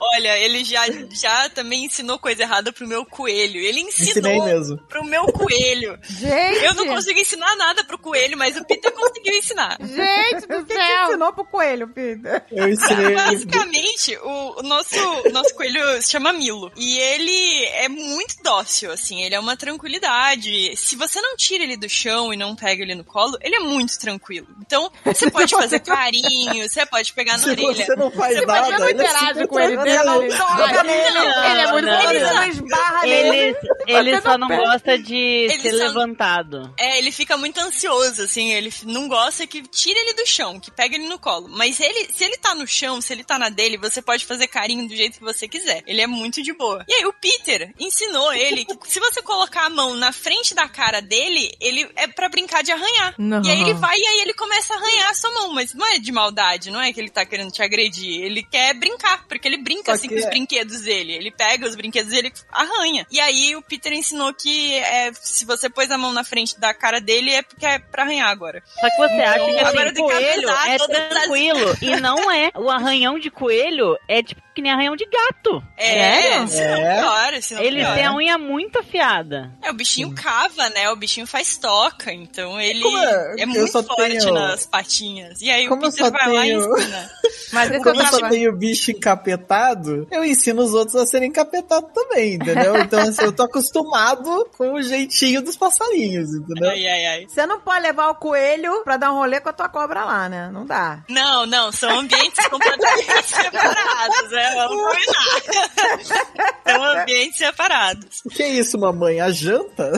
Olha, 0.00 0.38
ele 0.38 0.64
já, 0.64 0.82
já 1.10 1.48
também 1.50 1.84
ensinou 1.84 2.18
coisa 2.18 2.42
errada 2.42 2.72
pro 2.72 2.86
meu 2.86 3.04
coelho. 3.04 3.60
Ele 3.60 3.80
ensinou 3.80 4.44
mesmo. 4.44 4.78
pro 4.88 5.04
meu 5.04 5.24
coelho. 5.26 5.98
Gente! 6.02 6.64
Eu 6.64 6.74
não 6.74 6.86
consigo 6.86 7.18
ensinar 7.18 7.54
nada 7.56 7.84
pro 7.84 7.98
coelho, 7.98 8.36
mas 8.36 8.56
o 8.56 8.64
Peter 8.64 8.92
conseguiu 8.92 9.34
ensinar. 9.34 9.76
Gente 9.80 10.46
do 10.46 10.58
O 10.58 10.64
que 10.64 10.74
céu! 10.74 11.08
ensinou 11.08 11.32
pro 11.32 11.44
coelho, 11.44 11.88
Peter? 11.88 12.44
Eu 12.50 12.68
ensinei. 12.68 13.14
Basicamente, 13.14 14.16
o, 14.18 14.60
o 14.60 14.62
nosso, 14.62 14.96
o 15.26 15.30
nosso 15.30 15.54
coelho 15.54 16.02
se 16.02 16.10
chama 16.10 16.32
Milo. 16.32 16.72
E 16.76 16.98
ele 16.98 17.64
é 17.66 17.88
muito 17.88 18.36
dócil, 18.42 18.90
assim. 18.92 19.22
Ele 19.22 19.34
é 19.34 19.40
uma 19.40 19.56
tranquilidade. 19.56 20.76
Se 20.76 20.96
você 20.96 21.20
não 21.20 21.36
tira 21.36 21.64
ele 21.64 21.76
do 21.76 21.88
chão 21.88 22.32
e 22.32 22.36
não 22.36 22.54
pega 22.56 22.82
ele 22.82 22.94
no 22.94 23.04
colo, 23.04 23.36
ele 23.40 23.56
é 23.56 23.60
muito 23.60 23.98
tranquilo. 23.98 24.46
Então, 24.60 24.90
você 25.04 25.30
pode 25.30 25.50
fazer 25.56 25.80
carinho, 25.80 26.68
você 26.68 26.84
pode 26.86 27.12
pegar 27.12 27.32
na 27.32 27.38
Se 27.38 27.50
orelha. 27.50 27.86
você 27.86 27.96
não 27.96 28.10
faz 28.10 28.36
Você 28.38 28.46
nada, 28.46 28.78
não 28.78 28.88
ele 28.88 28.98
é 29.00 29.02
interage 29.02 29.26
super 29.34 29.48
com 29.48 29.60
ele, 29.60 29.76
Deus, 29.84 30.36
Toca 30.38 30.80
Ai, 30.80 30.82
nele. 30.82 31.18
Ele 31.18 31.60
é 31.60 31.72
muito 31.72 31.88
Ele 31.88 32.06
bonito. 32.06 32.34
não 32.34 32.44
esbarra 32.44 33.02
nele. 33.02 33.56
Ele, 33.86 34.10
ele 34.10 34.20
só 34.20 34.38
não 34.38 34.48
gosta 34.48 34.98
de 34.98 35.14
Ele 35.14 35.58
ser 35.60 35.72
levantado. 35.72 36.74
É, 36.78 36.98
ele 36.98 37.12
fica 37.12 37.36
muito 37.36 37.58
ansioso, 37.60 38.22
assim, 38.22 38.52
ele 38.52 38.72
não 38.84 39.08
gosta 39.08 39.46
que 39.46 39.62
tire 39.62 39.98
ele 39.98 40.14
do 40.14 40.26
chão, 40.26 40.58
que 40.58 40.70
pegue 40.70 40.96
ele 40.96 41.08
no 41.08 41.18
colo. 41.18 41.48
Mas 41.48 41.80
ele, 41.80 42.08
se 42.12 42.24
ele 42.24 42.36
tá 42.38 42.54
no 42.54 42.66
chão, 42.66 43.00
se 43.00 43.12
ele 43.12 43.24
tá 43.24 43.38
na 43.38 43.48
dele, 43.48 43.76
você 43.76 44.00
pode 44.02 44.24
fazer 44.24 44.46
carinho 44.46 44.88
do 44.88 44.96
jeito 44.96 45.18
que 45.18 45.24
você 45.24 45.46
quiser. 45.46 45.82
Ele 45.86 46.00
é 46.00 46.06
muito 46.06 46.42
de 46.42 46.52
boa. 46.52 46.84
E 46.88 46.94
aí, 46.94 47.04
o 47.06 47.12
Peter 47.12 47.72
ensinou 47.78 48.32
ele 48.32 48.64
que 48.64 48.76
se 48.86 49.00
você 49.00 49.20
colocar 49.22 49.66
a 49.66 49.70
mão 49.70 49.94
na 49.94 50.12
frente 50.12 50.54
da 50.54 50.68
cara 50.68 51.00
dele, 51.00 51.52
ele 51.60 51.88
é 51.96 52.06
pra 52.06 52.28
brincar 52.28 52.62
de 52.62 52.72
arranhar. 52.72 53.14
Não. 53.18 53.42
E 53.44 53.50
aí 53.50 53.60
ele 53.60 53.74
vai 53.74 53.98
e 53.98 54.06
aí 54.06 54.20
ele 54.20 54.34
começa 54.34 54.74
a 54.74 54.76
arranhar 54.76 55.10
a 55.10 55.14
sua 55.14 55.30
mão, 55.32 55.52
mas 55.52 55.74
não 55.74 55.86
é 55.86 55.98
de 55.98 56.12
maldade, 56.12 56.70
não 56.70 56.80
é 56.80 56.92
que 56.92 57.00
ele 57.00 57.10
tá 57.10 57.24
querendo 57.24 57.50
te 57.50 57.62
agredir. 57.62 58.22
Ele 58.22 58.42
quer 58.42 58.74
brincar, 58.74 59.26
porque 59.26 59.46
ele 59.46 59.58
brinca 59.58 59.73
Só 59.84 59.92
assim 59.92 60.08
com 60.08 60.14
os 60.14 60.22
é- 60.24 60.30
brinquedos 60.30 60.82
dele. 60.82 61.12
Ele 61.14 61.30
pega 61.30 61.66
os 61.66 61.74
brinquedos 61.74 62.12
dele 62.12 62.28
e 62.28 62.32
arranha. 62.52 63.06
E 63.10 63.18
aí 63.20 63.56
o 63.56 63.62
Peter 63.62 63.92
ensinou 63.92 64.32
que 64.34 64.74
é, 64.74 65.12
se 65.14 65.44
você 65.44 65.68
pôs 65.70 65.90
a 65.90 65.98
mão 65.98 66.12
na 66.12 66.24
frente 66.24 66.58
da 66.60 66.74
cara 66.74 67.00
dele 67.00 67.30
é 67.32 67.42
porque 67.42 67.64
é 67.66 67.78
pra 67.78 68.02
arranhar 68.02 68.28
agora. 68.28 68.62
Só 68.80 68.90
que 68.90 68.96
você 68.96 69.22
acha 69.22 69.44
que 69.44 69.58
Agora 69.58 69.84
assim, 69.90 69.94
tem 69.94 70.06
que 70.06 70.12
coelho 70.12 70.48
é 70.50 70.78
todas 70.78 70.98
as- 71.00 71.08
tranquilo. 71.08 71.76
E 71.82 71.96
não 71.96 72.30
é. 72.30 72.50
O 72.54 72.70
arranhão 72.70 73.18
de 73.18 73.30
coelho 73.30 73.96
é 74.08 74.22
tipo 74.22 74.42
que 74.54 74.62
nem 74.62 74.72
arranhão 74.72 74.96
de 74.96 75.04
gato. 75.06 75.62
É, 75.76 75.84
Sério? 76.22 76.48
se 76.48 76.64
não 76.64 76.74
É. 76.76 77.00
piora, 77.00 77.42
se 77.42 77.54
não 77.54 77.62
Ele 77.62 77.80
piora. 77.80 77.94
tem 77.94 78.04
a 78.06 78.14
unha 78.14 78.38
muito 78.38 78.78
afiada. 78.78 79.50
É, 79.62 79.70
o 79.70 79.74
bichinho 79.74 80.12
cava, 80.14 80.68
né? 80.70 80.88
O 80.90 80.96
bichinho 80.96 81.26
faz 81.26 81.56
toca, 81.56 82.12
então 82.12 82.60
ele 82.60 82.80
Como 82.82 82.98
é? 82.98 83.34
é, 83.38 83.46
muito 83.46 83.70
só 83.70 83.82
forte 83.82 84.18
tenho- 84.18 84.32
nas 84.34 84.66
patinhas. 84.66 85.40
E 85.40 85.50
aí 85.50 85.66
Como 85.68 85.86
o 85.86 85.90
Peter 85.90 86.10
vai 86.10 86.32
lá 86.32 86.46
e 86.46 86.50
tenho- 86.50 86.76
ensina. 86.78 87.10
Mas 87.52 87.66
esse 87.70 87.76
é 87.76 87.80
o 87.80 87.82
Como 87.84 88.00
eu 88.02 88.06
só 88.06 88.28
tenho 88.28 88.52
bicho 88.56 88.90
encapetado, 88.90 90.06
eu 90.10 90.24
ensino 90.24 90.62
os 90.62 90.74
outros 90.74 90.96
a 90.96 91.06
serem 91.06 91.28
encapetados 91.28 91.90
também, 91.92 92.34
entendeu? 92.34 92.74
Então, 92.84 93.00
assim, 93.00 93.22
eu 93.24 93.32
tô 93.32 93.42
acostumado 93.44 94.48
com 94.56 94.74
o 94.74 94.82
jeitinho 94.82 95.40
dos 95.42 95.56
passarinhos, 95.56 96.30
entendeu? 96.34 96.70
Ai, 96.70 96.86
ai, 96.86 97.06
ai. 97.06 97.26
Você 97.28 97.46
não 97.46 97.60
pode 97.60 97.80
levar 97.80 98.08
o 98.10 98.14
coelho 98.16 98.82
pra 98.84 98.96
dar 98.96 99.10
um 99.12 99.16
rolê 99.16 99.40
com 99.40 99.48
a 99.48 99.52
tua 99.52 99.68
cobra 99.68 100.04
lá, 100.04 100.28
né? 100.28 100.50
Não 100.52 100.66
dá. 100.66 101.02
Não, 101.08 101.46
não, 101.46 101.72
são 101.72 102.00
ambientes 102.00 102.46
completamente 102.48 103.24
separados, 103.26 104.32
é, 104.32 104.43
vamos 104.54 104.82
combinar. 104.82 106.54
São 106.66 106.82
ambientes 106.82 107.36
separados. 107.38 108.22
O 108.24 108.28
que 108.30 108.42
é 108.42 108.48
isso, 108.48 108.78
mamãe? 108.78 109.20
A 109.20 109.30
janta? 109.30 109.92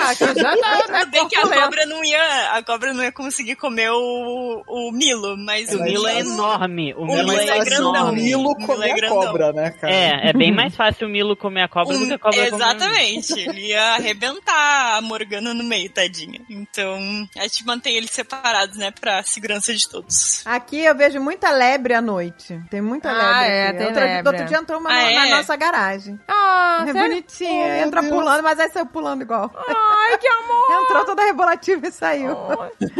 Ah, 0.00 0.14
que 0.16 0.40
já 0.40 0.56
tá, 0.56 0.86
né? 0.88 1.04
Bem 1.06 1.28
que 1.28 1.36
a 1.36 1.42
cobra 1.42 1.86
não 1.86 2.04
ia, 2.04 2.52
a 2.52 2.62
cobra 2.62 2.92
não 2.92 3.02
ia 3.02 3.12
conseguir 3.12 3.56
comer 3.56 3.90
o, 3.90 4.62
o 4.66 4.92
Milo, 4.92 5.36
mas 5.36 5.72
O 5.72 5.78
mais 5.78 5.92
Milo 5.92 6.06
é 6.08 6.20
enorme. 6.20 6.94
O 6.94 7.02
O 7.02 7.06
Milo 7.06 7.28
Milo 7.28 7.40
é 7.40 7.58
é 7.58 7.64
grandão. 7.64 8.08
o. 8.10 8.12
Milo 8.12 8.38
Milo 8.52 8.66
comer 8.66 9.02
é 9.02 9.06
a 9.06 9.08
cobra, 9.08 9.52
né, 9.52 9.70
cara? 9.70 9.92
É, 9.92 10.28
é 10.30 10.32
bem 10.32 10.52
mais 10.52 10.74
fácil 10.74 11.06
o 11.06 11.10
Milo 11.10 11.36
comer 11.36 11.62
a 11.62 11.68
cobra 11.68 11.96
do 11.96 12.06
que 12.06 12.12
a 12.14 12.18
cobra 12.18 12.50
comer. 12.50 12.54
Exatamente. 12.64 13.32
Ele 13.38 13.68
ia 13.68 13.94
arrebentar 13.94 14.96
a 14.96 15.00
Morgana 15.00 15.54
no 15.54 15.64
meio, 15.64 15.88
tadinha. 15.90 16.40
Então, 16.50 16.98
a 17.36 17.42
gente 17.42 17.64
mantém 17.64 17.96
eles 17.96 18.10
separados, 18.10 18.76
né, 18.76 18.90
pra 18.90 19.22
segurança 19.22 19.72
de 19.74 19.88
todos. 19.88 20.42
Aqui 20.44 20.80
eu 20.84 20.94
vejo 20.96 21.20
muita 21.20 21.50
lebre 21.50 21.94
à 21.94 22.00
noite. 22.02 22.60
Tem 22.70 22.80
muita 22.80 23.10
Ah, 23.10 23.40
lebre. 23.42 23.47
É, 23.48 23.72
tem 23.72 23.86
outro, 23.86 24.00
lebre. 24.02 24.28
outro 24.30 24.44
dia 24.46 24.58
entrou 24.58 24.80
uma 24.80 24.90
Ah, 24.90 24.94
na, 24.94 25.10
na 25.12 25.26
é? 25.26 25.30
nossa 25.30 25.56
garagem. 25.56 26.18
Ah, 26.28 26.84
é 26.86 26.92
sério? 26.92 27.08
bonitinha. 27.08 27.66
Oh, 27.82 27.86
Entra 27.86 28.00
Deus. 28.02 28.12
pulando, 28.14 28.42
mas 28.42 28.58
aí 28.60 28.68
saiu 28.70 28.86
pulando 28.86 29.22
igual. 29.22 29.50
Ai, 29.56 30.18
que 30.18 30.28
amor! 30.28 30.82
Entrou 30.84 31.04
toda 31.04 31.24
rebolativa 31.24 31.86
e 31.86 31.92
saiu. 31.92 32.36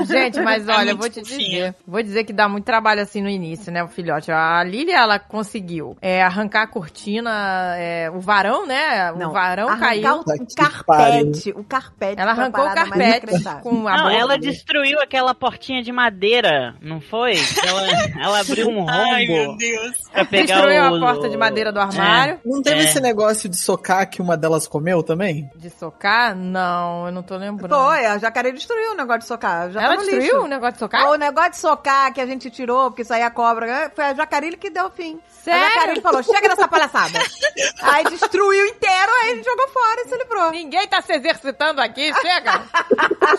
Gente, 0.07 0.41
mas 0.41 0.67
É 0.69 0.73
olha, 0.75 0.91
eu 0.91 0.97
vou 0.97 1.09
te 1.09 1.21
dizer. 1.23 1.75
Vou 1.87 2.03
dizer 2.03 2.25
que 2.25 2.33
dá 2.33 2.49
muito 2.49 2.65
trabalho 2.65 3.01
assim 3.03 3.23
no 3.23 3.29
início, 3.29 3.73
né, 3.73 3.83
o 3.83 3.89
filhote. 3.89 4.31
A 4.33 4.63
Lili, 4.65 4.93
ela 4.93 5.19
conseguiu 5.19 5.97
é, 6.01 6.23
arrancar 6.23 6.63
a 6.63 6.67
cortina, 6.67 7.75
é, 7.77 8.11
o 8.11 8.21
varão, 8.21 8.67
né? 8.67 9.13
O 9.13 9.31
varão 9.31 9.79
caiu. 9.79 10.21
O, 10.21 10.25
carpete. 10.57 11.51
O 11.57 11.65
carpete. 11.65 12.21
Ela 12.21 12.33
arrancou 12.33 12.65
o 12.67 12.75
carpete 12.75 13.43
com 13.63 13.87
a 13.89 13.97
Não, 13.97 14.11
ela 14.11 14.39
destruiu 14.39 15.01
aquela 15.01 15.35
portinha 15.35 15.83
de 15.83 15.93
madeira, 15.93 16.75
não 16.81 17.01
foi? 17.01 17.35
Ela, 17.65 17.83
ela 18.21 18.41
abriu 18.41 18.69
um 18.69 18.87
Ai, 18.89 19.27
meu 19.27 19.45
rombo 19.47 19.59
Deus. 19.59 19.97
pra 20.13 20.25
Destruiu 20.47 20.82
o... 20.82 20.97
a 20.97 21.01
porta 21.01 21.28
de 21.28 21.36
madeira 21.36 21.72
do 21.72 21.80
armário. 21.80 22.41
Não 22.45 22.62
teve 22.62 22.80
É. 22.80 22.84
esse 22.84 23.01
negócio 23.01 23.49
de 23.49 23.57
socar 23.59 24.09
que 24.09 24.20
uma 24.22 24.36
delas 24.36 24.66
comeu 24.66 25.03
também? 25.03 25.51
De 25.57 25.70
socar? 25.70 26.34
Não, 26.36 27.07
eu 27.07 27.12
não 27.12 27.22
tô 27.22 27.36
lembrando. 27.36 27.74
Foi, 27.74 28.07
a 28.07 28.18
jacaré 28.18 28.51
destruiu 28.53 28.93
o 28.93 28.95
negócio 28.95 29.20
de 29.20 29.26
socar. 29.26 29.70
Já 29.70 29.82
ela 29.82 29.97
tá 29.97 30.03
destruiu 30.03 30.22
lixo. 30.22 30.39
o 30.41 30.47
negócio 30.47 30.72
de 30.74 30.78
socar? 30.78 31.09
O 31.11 31.16
negócio 31.16 31.51
de 31.53 31.57
socar 31.59 32.12
que 32.12 32.20
a 32.20 32.26
gente 32.26 32.51
tirou, 32.51 32.91
porque 32.91 33.05
saía 33.05 33.30
cobra, 33.30 33.66
né, 33.66 33.91
foi 33.95 34.05
a 34.05 34.14
Jacarilha 34.14 34.57
que 34.57 34.70
deu 34.70 34.86
o 34.86 34.91
fim. 34.91 35.20
Sério? 35.43 35.64
A 35.64 35.68
Jacarilha 35.70 36.03
falou, 36.03 36.22
chega 36.22 36.49
dessa 36.49 36.68
palhaçada. 36.68 37.18
aí 37.82 38.05
destruiu 38.05 38.66
inteiro, 38.66 39.12
aí 39.22 39.30
ele 39.30 39.43
jogou 39.43 39.68
fora 39.68 40.01
e 40.05 40.09
se 40.09 40.16
livrou. 40.16 40.51
Ninguém 40.51 40.86
tá 40.89 41.01
se 41.03 41.12
exercitando 41.12 41.80
aqui, 41.80 42.12
chega! 42.20 42.62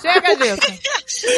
chega 0.02 0.36
disso! 0.36 0.80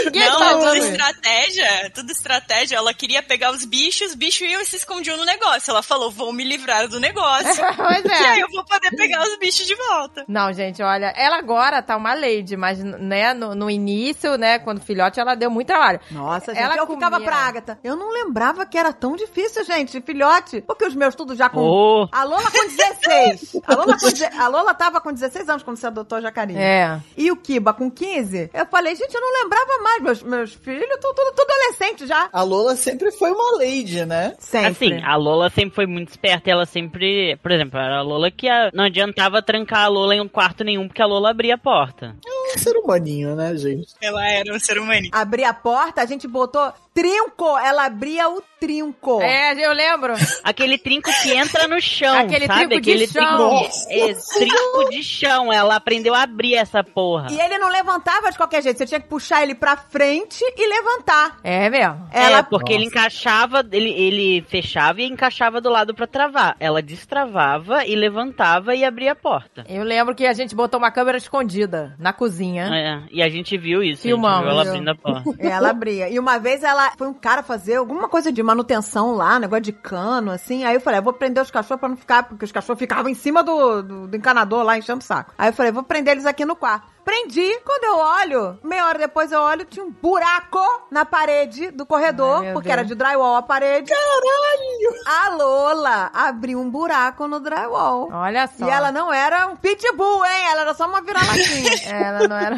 Ninguém 0.05 0.29
Não, 0.29 0.39
tá 0.39 0.51
é 0.51 0.53
tudo 0.53 0.75
estratégia, 0.75 1.91
tudo 1.93 2.11
estratégia. 2.11 2.75
Ela 2.77 2.93
queria 2.93 3.23
pegar 3.23 3.51
os 3.51 3.65
bichos, 3.65 4.09
os 4.09 4.15
bichos 4.15 4.41
iam 4.47 4.61
e 4.61 4.65
se 4.65 4.75
escondiam 4.75 5.17
no 5.17 5.25
negócio. 5.25 5.50
Ela 5.67 5.81
falou, 5.83 6.09
vou 6.11 6.31
me 6.33 6.43
livrar 6.43 6.87
do 6.87 6.99
negócio. 6.99 7.63
Pois 7.75 8.05
E 8.05 8.11
aí 8.11 8.39
é. 8.39 8.43
eu 8.43 8.47
vou 8.51 8.63
poder 8.65 8.89
pegar 8.95 9.23
os 9.23 9.37
bichos 9.39 9.65
de 9.65 9.75
volta. 9.75 10.23
Não, 10.27 10.51
gente, 10.53 10.81
olha, 10.83 11.13
ela 11.15 11.37
agora 11.37 11.81
tá 11.81 11.95
uma 11.97 12.13
lady, 12.13 12.55
mas, 12.55 12.83
né, 12.83 13.33
no, 13.33 13.55
no 13.55 13.69
início, 13.69 14.37
né, 14.37 14.59
quando 14.59 14.79
filhote, 14.81 15.19
ela 15.19 15.35
deu 15.35 15.49
muito 15.49 15.67
trabalho. 15.67 15.99
Nossa, 16.11 16.53
gente, 16.53 16.63
Ela 16.63 16.75
eu 16.77 16.87
ficava 16.87 17.15
comia. 17.17 17.27
pra 17.31 17.37
Agatha. 17.37 17.79
Eu 17.83 17.95
não 17.95 18.09
lembrava 18.11 18.65
que 18.65 18.77
era 18.77 18.93
tão 18.93 19.15
difícil, 19.15 19.63
gente, 19.65 19.99
filhote. 20.01 20.61
Porque 20.61 20.85
os 20.85 20.95
meus 20.95 21.15
tudo 21.15 21.35
já 21.35 21.49
com... 21.49 21.59
Oh, 21.61 22.07
A 22.11 22.23
Lola 22.23 22.43
com 22.51 22.67
16. 22.67 23.61
A 23.65 23.73
Lola, 23.75 23.97
com 23.99 24.09
deze- 24.09 24.25
a 24.25 24.47
Lola 24.47 24.73
tava 24.73 25.01
com 25.01 25.11
16 25.11 25.49
anos 25.49 25.63
quando 25.63 25.77
você 25.77 25.87
adotou 25.87 26.17
a 26.17 26.21
Jacarinha. 26.21 26.59
É. 26.61 26.99
E 27.17 27.31
o 27.31 27.35
Kiba 27.35 27.73
com 27.73 27.89
15. 27.89 28.49
Eu 28.53 28.65
falei, 28.67 28.95
gente, 28.95 29.13
eu 29.13 29.21
não 29.21 29.43
lembrava 29.43 29.77
mais. 29.83 30.01
Meus, 30.01 30.23
meus 30.23 30.53
filhos 30.53 30.87
tudo 31.01 31.21
adolescente 31.41 32.05
já. 32.05 32.29
A 32.31 32.43
Lola 32.43 32.75
sempre 32.75 33.11
foi 33.11 33.31
uma 33.31 33.57
lady, 33.57 34.05
né? 34.05 34.35
Sempre. 34.39 34.95
Assim, 34.95 35.03
a 35.05 35.15
Lola 35.15 35.40
sempre 35.49 35.75
foi 35.75 35.85
muito 35.85 36.09
esperta 36.09 36.49
e 36.49 36.51
ela 36.51 36.65
sempre, 36.65 37.35
por 37.37 37.51
exemplo, 37.51 37.79
era 37.79 37.97
a 37.97 38.01
Lola 38.01 38.29
que 38.31 38.47
a- 38.47 38.69
não 38.73 38.83
adiantava 38.85 39.41
trancar 39.41 39.85
a 39.85 39.87
Lola 39.87 40.15
em 40.15 40.21
um 40.21 40.27
quarto 40.27 40.63
nenhum 40.63 40.87
porque 40.87 41.01
a 41.01 41.05
Lola 41.05 41.29
abria 41.31 41.55
a 41.55 41.57
porta. 41.57 42.15
Um 42.55 42.57
ser 42.59 42.75
humaninho, 42.77 43.35
né, 43.35 43.55
gente? 43.55 43.87
Ela 44.01 44.27
era 44.27 44.53
um 44.55 44.59
ser 44.59 44.77
humano. 44.77 45.07
Abrir 45.11 45.43
a 45.45 45.53
porta, 45.53 46.01
a 46.01 46.05
gente 46.05 46.27
botou 46.27 46.71
trinco. 46.93 47.57
Ela 47.57 47.85
abria 47.85 48.29
o 48.29 48.41
trinco. 48.59 49.21
É, 49.21 49.53
eu 49.65 49.71
lembro. 49.73 50.13
Aquele 50.43 50.77
trinco 50.77 51.09
que 51.21 51.31
entra 51.31 51.67
no 51.67 51.81
chão, 51.81 52.15
Aquele 52.19 52.45
sabe? 52.47 52.59
trinco 52.67 52.81
de 52.81 52.91
Aquele 52.91 53.07
chão. 53.07 53.59
trinco, 53.59 53.75
é, 53.89 54.13
trinco 54.37 54.89
de 54.91 55.03
chão. 55.03 55.53
Ela 55.53 55.75
aprendeu 55.75 56.13
a 56.13 56.23
abrir 56.23 56.55
essa 56.55 56.83
porra. 56.83 57.27
E 57.31 57.39
ele 57.39 57.57
não 57.57 57.69
levantava 57.69 58.29
de 58.31 58.37
qualquer 58.37 58.61
jeito. 58.61 58.77
Você 58.77 58.85
tinha 58.85 58.99
que 58.99 59.07
puxar 59.07 59.41
ele 59.43 59.55
pra 59.55 59.77
frente 59.77 60.43
e 60.57 60.67
levantar. 60.67 61.39
É 61.43 61.69
mesmo. 61.69 62.07
Ela 62.11 62.39
É, 62.39 62.43
porque 62.43 62.73
ele 62.73 62.85
encaixava, 62.85 63.65
ele, 63.71 63.89
ele 63.89 64.45
fechava 64.49 65.01
e 65.01 65.05
encaixava 65.05 65.59
do 65.61 65.69
lado 65.69 65.93
pra 65.95 66.05
travar. 66.05 66.55
Ela 66.59 66.81
destravava 66.81 67.85
e 67.85 67.95
levantava 67.95 68.75
e 68.75 68.83
abria 68.83 69.13
a 69.13 69.15
porta. 69.15 69.65
Eu 69.69 69.83
lembro 69.83 70.13
que 70.13 70.25
a 70.25 70.33
gente 70.33 70.53
botou 70.55 70.77
uma 70.79 70.91
câmera 70.91 71.17
escondida 71.17 71.95
na 71.97 72.11
cozinha. 72.13 72.40
É, 72.73 73.03
e 73.11 73.21
a 73.21 73.29
gente 73.29 73.57
viu 73.57 73.83
isso. 73.83 74.03
Filmamos, 74.03 74.47
a 74.47 74.51
gente 74.51 74.51
viu 74.51 74.51
ela 74.51 74.69
abrindo 74.69 74.89
a 74.89 74.95
porta. 74.95 75.35
Ela 75.39 75.69
abria. 75.69 76.09
E 76.09 76.19
uma 76.19 76.37
vez 76.37 76.63
ela 76.63 76.91
foi 76.97 77.07
um 77.07 77.13
cara 77.13 77.43
fazer 77.43 77.75
alguma 77.75 78.07
coisa 78.07 78.31
de 78.31 78.41
manutenção 78.41 79.15
lá, 79.15 79.39
negócio 79.39 79.63
de 79.63 79.71
cano, 79.71 80.31
assim. 80.31 80.63
Aí 80.63 80.75
eu 80.75 80.81
falei, 80.81 80.99
eu 80.99 81.03
vou 81.03 81.13
prender 81.13 81.43
os 81.43 81.51
cachorros 81.51 81.79
pra 81.79 81.89
não 81.89 81.97
ficar, 81.97 82.23
porque 82.23 82.45
os 82.45 82.51
cachorros 82.51 82.79
ficavam 82.79 83.09
em 83.09 83.15
cima 83.15 83.43
do, 83.43 83.81
do, 83.81 84.07
do 84.07 84.17
encanador 84.17 84.63
lá, 84.63 84.77
enchendo 84.77 84.99
o 84.99 85.03
saco. 85.03 85.33
Aí 85.37 85.49
eu 85.49 85.53
falei, 85.53 85.71
vou 85.71 85.83
prender 85.83 86.13
eles 86.13 86.25
aqui 86.25 86.45
no 86.45 86.55
quarto. 86.55 86.87
Prendi. 87.03 87.59
Quando 87.65 87.83
eu 87.83 87.97
olho, 87.97 88.59
meia 88.63 88.85
hora 88.85 88.99
depois 88.99 89.31
eu 89.31 89.41
olho, 89.41 89.65
tinha 89.65 89.83
um 89.85 89.91
buraco 89.91 90.59
na 90.89 91.03
parede 91.05 91.71
do 91.71 91.85
corredor, 91.85 92.43
Ai, 92.45 92.53
porque 92.53 92.69
Deus. 92.69 92.79
era 92.79 92.85
de 92.87 92.95
drywall 92.95 93.35
a 93.35 93.41
parede. 93.41 93.91
Caralho! 93.91 95.01
A 95.05 95.29
Lola 95.35 96.11
abriu 96.13 96.59
um 96.59 96.69
buraco 96.69 97.27
no 97.27 97.39
drywall. 97.39 98.09
Olha 98.11 98.47
só. 98.47 98.65
E 98.65 98.69
ela 98.69 98.91
não 98.91 99.11
era 99.11 99.47
um 99.47 99.55
pitbull, 99.55 100.25
hein? 100.25 100.47
Ela 100.51 100.61
era 100.61 100.73
só 100.73 100.87
uma 100.87 101.01
vira-latinha. 101.01 101.71
Ela 101.91 102.27
não 102.27 102.35
era. 102.37 102.57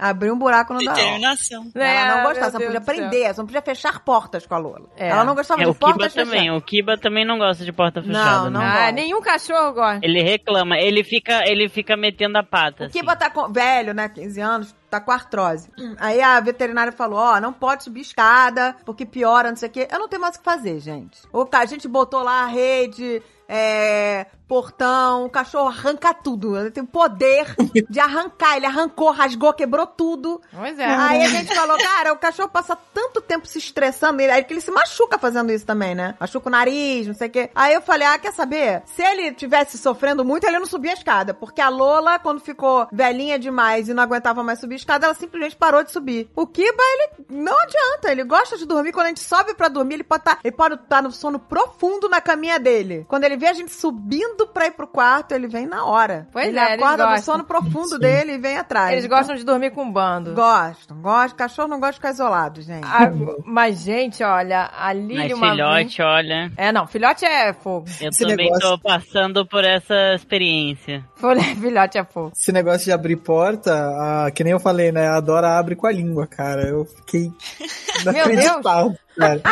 Abrir 0.00 0.32
um 0.32 0.38
buraco 0.38 0.72
não 0.72 0.80
ó. 0.80 0.94
Determinação. 0.94 1.70
Ela 1.74 1.84
É, 1.84 2.08
não 2.08 2.16
meu 2.16 2.24
gostava, 2.28 2.50
só 2.52 2.58
Deus 2.58 2.72
podia 2.72 2.80
prender, 2.80 3.34
só 3.34 3.42
não 3.42 3.46
podia 3.46 3.62
fechar 3.62 4.00
portas 4.00 4.46
com 4.46 4.54
a 4.54 4.58
Lola. 4.58 4.88
É. 4.96 5.08
Ela 5.08 5.24
não 5.24 5.34
gostava 5.34 5.60
É, 5.60 5.64
de 5.64 5.70
o 5.70 5.74
Kiba 5.74 5.86
portas 5.86 6.14
também. 6.14 6.40
fechadas. 6.40 6.58
O 6.62 6.64
Kiba 6.64 6.96
também 6.98 7.24
não 7.26 7.38
gosta 7.38 7.64
de 7.64 7.72
porta 7.72 8.02
fechada. 8.02 8.48
não. 8.50 8.60
né? 8.60 8.66
Ah, 8.66 8.76
gosta. 8.78 8.92
nenhum 8.92 9.20
cachorro 9.20 9.72
gosta. 9.72 10.00
Ele 10.02 10.22
reclama, 10.22 10.78
ele 10.78 11.04
fica, 11.04 11.42
ele 11.46 11.68
fica 11.68 11.96
metendo 11.96 12.38
a 12.38 12.42
pata. 12.42 12.84
O 12.84 12.86
assim. 12.86 12.98
Kiba 12.98 13.14
tá 13.14 13.28
com, 13.30 13.52
velho, 13.52 13.92
né, 13.92 14.08
15 14.08 14.40
anos, 14.40 14.74
tá 14.88 15.00
com 15.00 15.10
artrose. 15.12 15.68
Aí 16.00 16.20
a 16.22 16.40
veterinária 16.40 16.92
falou, 16.92 17.18
ó, 17.18 17.40
não 17.40 17.52
pode 17.52 17.84
subir 17.84 18.00
escada, 18.00 18.74
porque 18.86 19.04
piora, 19.04 19.50
não 19.50 19.56
sei 19.56 19.68
o 19.68 19.72
quê. 19.72 19.86
Eu 19.90 19.98
não 19.98 20.08
tenho 20.08 20.22
mais 20.22 20.36
o 20.36 20.38
que 20.38 20.44
fazer, 20.44 20.80
gente. 20.80 21.18
O, 21.32 21.44
ca- 21.44 21.60
a 21.60 21.66
gente 21.66 21.86
botou 21.86 22.22
lá 22.22 22.44
a 22.44 22.46
rede, 22.46 23.22
é, 23.48 24.26
portão, 24.50 25.26
o 25.26 25.30
cachorro 25.30 25.68
arranca 25.68 26.12
tudo. 26.12 26.56
Ele 26.56 26.72
tem 26.72 26.82
o 26.82 26.86
poder 26.86 27.54
de 27.88 28.00
arrancar. 28.00 28.56
Ele 28.56 28.66
arrancou, 28.66 29.12
rasgou, 29.12 29.52
quebrou 29.52 29.86
tudo. 29.86 30.42
Pois 30.52 30.76
é. 30.76 30.86
Aí 30.86 31.22
a 31.22 31.28
gente 31.28 31.54
falou, 31.54 31.78
cara, 31.78 32.12
o 32.12 32.18
cachorro 32.18 32.48
passa 32.48 32.76
tanto 32.92 33.20
tempo 33.20 33.46
se 33.46 33.58
estressando, 33.58 34.20
ele, 34.20 34.32
aí 34.32 34.42
que 34.42 34.52
ele 34.52 34.60
se 34.60 34.72
machuca 34.72 35.20
fazendo 35.20 35.52
isso 35.52 35.64
também, 35.64 35.94
né? 35.94 36.16
Machuca 36.18 36.48
o 36.48 36.50
nariz, 36.50 37.06
não 37.06 37.14
sei 37.14 37.28
o 37.28 37.30
quê. 37.30 37.50
Aí 37.54 37.74
eu 37.74 37.80
falei, 37.80 38.08
ah, 38.08 38.18
quer 38.18 38.32
saber? 38.32 38.82
Se 38.86 39.00
ele 39.00 39.32
tivesse 39.32 39.78
sofrendo 39.78 40.24
muito, 40.24 40.44
ele 40.44 40.58
não 40.58 40.66
subia 40.66 40.90
a 40.90 40.94
escada. 40.94 41.32
Porque 41.32 41.60
a 41.60 41.68
Lola, 41.68 42.18
quando 42.18 42.40
ficou 42.40 42.88
velhinha 42.90 43.38
demais 43.38 43.88
e 43.88 43.94
não 43.94 44.02
aguentava 44.02 44.42
mais 44.42 44.58
subir 44.58 44.74
a 44.74 44.78
escada, 44.78 45.06
ela 45.06 45.14
simplesmente 45.14 45.54
parou 45.54 45.84
de 45.84 45.92
subir. 45.92 46.28
O 46.34 46.44
Kiba, 46.44 46.82
ele 46.94 47.26
não 47.28 47.56
adianta, 47.56 48.10
ele 48.10 48.24
gosta 48.24 48.58
de 48.58 48.66
dormir. 48.66 48.90
Quando 48.90 49.06
a 49.06 49.10
gente 49.10 49.20
sobe 49.20 49.54
pra 49.54 49.68
dormir, 49.68 49.94
ele 49.94 50.04
pode 50.04 50.22
estar 50.22 50.40
ele 50.42 50.56
pode 50.56 50.74
estar 50.74 51.02
no 51.02 51.12
sono 51.12 51.38
profundo 51.38 52.08
na 52.08 52.20
caminha 52.20 52.58
dele. 52.58 53.06
Quando 53.06 53.22
ele 53.22 53.36
vê 53.36 53.46
a 53.46 53.52
gente 53.52 53.72
subindo 53.72 54.39
pra 54.46 54.66
ir 54.66 54.72
pro 54.72 54.86
quarto, 54.86 55.32
ele 55.32 55.46
vem 55.48 55.66
na 55.66 55.84
hora. 55.84 56.26
Pois 56.32 56.46
ele 56.48 56.58
é, 56.58 56.74
acorda 56.74 57.04
no 57.04 57.10
gostam. 57.10 57.34
sono 57.34 57.44
profundo 57.44 57.98
dele 57.98 58.32
e 58.32 58.38
vem 58.38 58.56
atrás. 58.58 58.92
Eles 58.92 59.06
gostam 59.06 59.34
de 59.36 59.44
dormir 59.44 59.70
com 59.70 59.82
um 59.82 59.92
bando. 59.92 60.34
Gostam, 60.34 61.00
gostam. 61.00 61.36
Cachorro 61.36 61.68
não 61.68 61.78
gosta 61.78 61.92
de 61.92 61.98
ficar 61.98 62.10
isolado, 62.10 62.60
gente. 62.62 62.84
Ah, 62.86 63.10
mas, 63.44 63.80
gente, 63.82 64.22
olha, 64.22 64.70
a 64.76 64.92
Mas 64.94 64.96
Lili 65.04 65.34
uma 65.34 65.50
filhote, 65.50 66.02
olha, 66.02 66.52
É, 66.56 66.70
não, 66.72 66.86
filhote 66.86 67.24
é 67.24 67.52
fogo. 67.52 67.86
eu 68.00 68.08
Esse 68.10 68.20
também 68.26 68.46
negócio- 68.46 68.60
tô 68.70 68.78
passando 68.78 69.46
por 69.46 69.64
essa 69.64 70.14
experiência. 70.14 71.04
Filhote 71.60 71.98
é 71.98 72.04
fogo. 72.04 72.32
Esse 72.34 72.52
negócio 72.52 72.84
de 72.84 72.92
abrir 72.92 73.16
porta, 73.16 73.72
ah, 73.74 74.30
que 74.34 74.42
nem 74.42 74.52
eu 74.52 74.60
falei, 74.60 74.90
né? 74.92 75.08
A 75.08 75.20
Dora 75.20 75.58
abre 75.58 75.74
com 75.76 75.86
a 75.86 75.92
língua, 75.92 76.26
cara. 76.26 76.62
Eu 76.62 76.84
fiquei 76.84 77.30
inacreditável, 78.02 78.94
cara. 79.20 79.42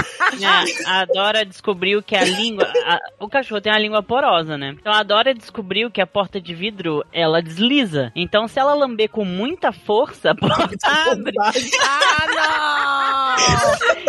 A, 0.87 1.01
a 1.01 1.05
Dora 1.05 1.45
descobriu 1.45 2.03
que 2.03 2.17
a 2.17 2.25
língua. 2.25 2.71
a- 2.87 2.99
o 3.21 3.29
cachorro 3.29 3.61
tem 3.61 3.73
uma 3.73 3.79
língua 3.79 4.03
porosa, 4.03 4.57
né? 4.59 4.75
Então 4.79 4.93
a 4.93 5.03
Dora 5.03 5.35
descobriu 5.35 5.91
que 5.91 6.01
a 6.01 6.07
porta 6.07 6.41
de 6.41 6.55
vidro 6.55 7.05
ela 7.13 7.41
desliza. 7.43 8.13
Então 8.15 8.49
se 8.49 8.59
ela 8.59 8.75
lamber 8.75 9.09
com 9.11 9.25
muita 9.25 9.73
força, 9.73 10.31
a 10.31 10.35
porta 10.35 10.77
abre. 11.11 11.35
Ah, 11.83 13.37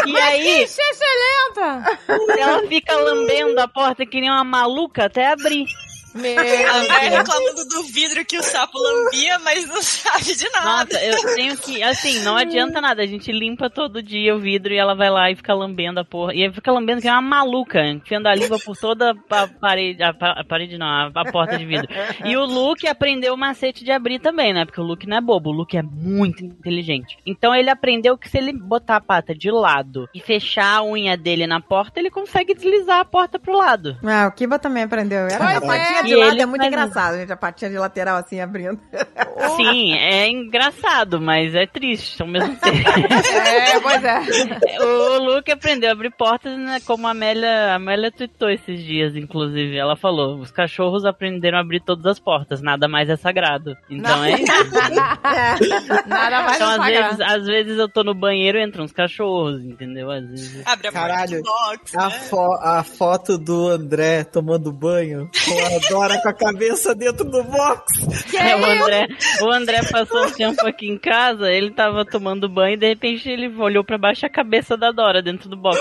não! 0.06 0.08
E 0.08 0.18
aí 0.18 0.64
Excelenta! 0.64 1.98
ela 2.38 2.68
fica 2.68 2.96
lambendo 2.96 3.60
a 3.60 3.68
porta 3.68 4.06
que 4.06 4.20
nem 4.22 4.30
uma 4.30 4.44
maluca 4.44 5.06
até 5.06 5.32
abrir. 5.32 5.66
Meu 6.14 6.40
Ela 6.40 6.88
vai 6.88 7.10
Deus. 7.10 7.20
reclamando 7.20 7.66
do 7.66 7.84
vidro 7.84 8.26
que 8.26 8.38
o 8.38 8.44
sapo 8.44 8.78
lambia, 8.78 9.40
mas 9.40 9.66
não 9.68 9.82
sabe 9.84 10.36
de 10.36 10.50
nada. 10.52 10.66
Nossa, 10.94 11.06
eu 11.06 11.36
tenho 11.36 11.58
que. 11.58 11.84
Assim, 11.84 12.20
não 12.22 12.36
adianta 12.36 12.82
nada. 12.82 13.02
A 13.02 13.06
gente 13.06 13.32
limpa 13.32 13.70
todo 13.70 14.02
dia 14.02 14.36
o 14.36 14.40
vidro 14.40 14.74
e 14.74 14.78
ela 14.78 14.96
vai 14.96 15.10
lá 15.10 15.30
e 15.32 15.36
fica 15.36 15.54
lambendo 15.54 16.00
a 16.00 16.06
porra. 16.06 16.34
E 16.34 16.44
aí 16.44 16.52
fica 16.54 16.72
lambendo 16.72 17.02
que 17.02 17.08
é 17.08 17.12
uma 17.12 17.22
maluca, 17.22 17.86
enfiando 17.86 18.28
a 18.28 18.36
língua 18.36 18.58
por 18.64 18.76
toda 18.76 19.14
a 19.30 19.48
parede. 19.48 20.02
A, 20.04 20.10
a 20.10 20.44
parede 20.44 20.78
não, 20.78 20.88
a, 20.88 21.12
a 21.14 21.32
porta 21.32 21.58
de 21.58 21.66
vidro. 21.66 21.88
E 22.26 22.36
o 22.36 22.46
Luke 22.46 22.88
aprendeu 22.88 23.34
o 23.34 23.38
macete 23.38 23.84
de 23.84 23.92
abrir 23.92 24.20
também, 24.20 24.54
né? 24.54 24.66
Porque 24.66 24.82
o 24.82 24.84
Luke 24.84 25.08
não 25.08 25.18
é 25.18 25.22
bobo, 25.22 25.50
o 25.50 25.54
Luke 25.54 25.78
é 25.78 25.84
muito 25.84 26.44
inteligente. 26.44 27.18
Então 27.26 27.54
ele 27.56 27.70
aprendeu 27.70 28.18
que 28.18 28.30
se 28.30 28.38
ele 28.38 28.54
botar 28.54 28.98
a 28.98 29.02
pata 29.02 29.34
de 29.36 29.52
lado 29.52 30.08
e 30.14 30.20
fechar 30.20 30.78
a 30.78 30.84
unha 30.84 31.16
dele 31.18 31.46
na 31.48 31.60
porta, 31.62 32.00
ele 32.00 32.10
consegue 32.10 32.54
deslizar 32.54 33.00
a 33.00 33.06
porta 33.06 33.40
pro 33.40 33.56
lado. 33.58 33.98
Ah, 34.04 34.28
o 34.28 34.32
Kiba 34.32 34.58
também 34.60 34.84
aprendeu. 34.84 35.20
Era 35.28 35.38
Pois 35.38 35.58
a 35.58 35.62
patinha 36.02 36.04
é. 36.04 36.04
de 36.04 36.12
E 36.14 36.16
lado 36.16 36.34
ele 36.34 36.42
é 36.42 36.46
muito 36.46 36.62
faz- 36.62 36.74
engraçado, 36.74 37.18
gente. 37.18 37.32
A 37.32 37.38
patinha 37.38 37.72
de 37.72 37.78
lateral 37.78 38.18
assim 38.18 38.40
abrindo. 38.42 38.80
Sim, 39.56 39.94
é 39.94 40.28
engraçado, 40.30 41.20
mas 41.22 41.56
é 41.56 41.66
triste 41.66 42.22
ao 42.22 42.28
mesmo 42.28 42.56
tempo. 42.58 42.90
É, 42.90 43.80
pois 43.80 44.04
é. 44.04 44.20
O 44.82 45.18
Luke 45.36 45.52
aprendeu 45.52 45.90
a 45.90 45.94
abrir 45.94 46.12
portas, 46.12 46.58
né? 46.58 46.80
Como 46.86 47.08
a 47.08 47.12
Amélia, 47.12 47.72
a 47.72 47.76
Amélia 47.76 48.12
tweetou 48.12 48.50
esses 48.50 48.84
dias, 48.84 49.16
inclusive. 49.16 49.78
Ela 49.78 49.96
falou: 49.96 50.38
os 50.40 50.52
cachorros 50.52 51.06
aprenderam 51.06 51.58
a 51.58 51.62
abrir 51.62 51.80
todas 51.82 52.06
as 52.06 52.20
portas, 52.20 52.62
nada 52.62 52.88
mais 52.88 53.10
é 53.10 53.16
sagrado. 53.16 53.76
Então 53.90 54.24
é 54.24 54.32
isso. 54.34 54.46
Nada 56.08 56.42
mais 56.44 56.56
Então, 56.56 56.70
às 56.70 56.76
sagrado. 56.78 57.18
vezes, 57.18 57.22
às 57.22 57.46
vezes 57.46 57.78
eu 57.78 57.90
tô 57.90 58.04
no 58.04 58.14
banheiro 58.14 58.58
e 58.58 58.64
entram 58.64 58.84
uns 58.86 58.92
cachorros, 58.92 59.62
entendeu? 59.64 60.10
Às 60.12 60.26
vezes. 60.30 60.68
Abre 60.68 60.88
a 60.88 60.92
Caralho. 60.92 61.42
box, 61.44 61.98
A, 61.98 62.06
né? 62.08 62.10
fo- 62.12 62.60
a 62.62 62.84
foto 62.84 63.38
do 63.38 63.68
André 63.70 64.24
tomando 64.24 64.72
banho 64.72 65.30
com 65.46 65.66
a 65.66 65.70
Dora 65.90 66.22
com 66.22 66.30
a 66.30 66.34
cabeça 66.34 66.94
dentro 66.96 67.24
do 67.26 67.44
box. 67.44 67.84
Que 68.30 68.38
É, 68.38 68.56
o? 68.56 68.64
André, 68.66 69.08
o 69.42 69.52
André 69.52 69.82
passou 69.92 70.26
um 70.26 70.32
tempo 70.32 70.66
aqui 70.68 70.88
em 70.88 70.98
casa, 70.98 71.52
ele 71.52 71.72
tava 71.72 72.06
tomando 72.06 72.48
banho 72.48 72.74
e 72.76 72.78
de 72.78 72.88
repente 72.88 73.30
ele 73.30 73.48
olhou 73.62 73.84
pra 73.84 73.98
baixo 73.98 74.26
a 74.26 74.30
cabeça 74.30 74.78
da 74.78 74.92
Dora 74.92 75.22
dentro 75.22 75.50
do 75.50 75.58
box. 75.58 75.80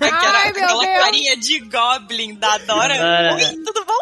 Aquela, 0.00 0.38
Ai, 0.38 0.52
meu 0.52 0.64
aquela 0.64 0.84
Deus. 0.84 0.98
carinha 1.04 1.36
de 1.36 1.60
Goblin 1.60 2.34
da 2.34 2.58
Dora. 2.58 2.96
Dora. 2.96 3.34
Oi, 3.34 3.44
tudo 3.64 3.84
bom? 3.84 3.98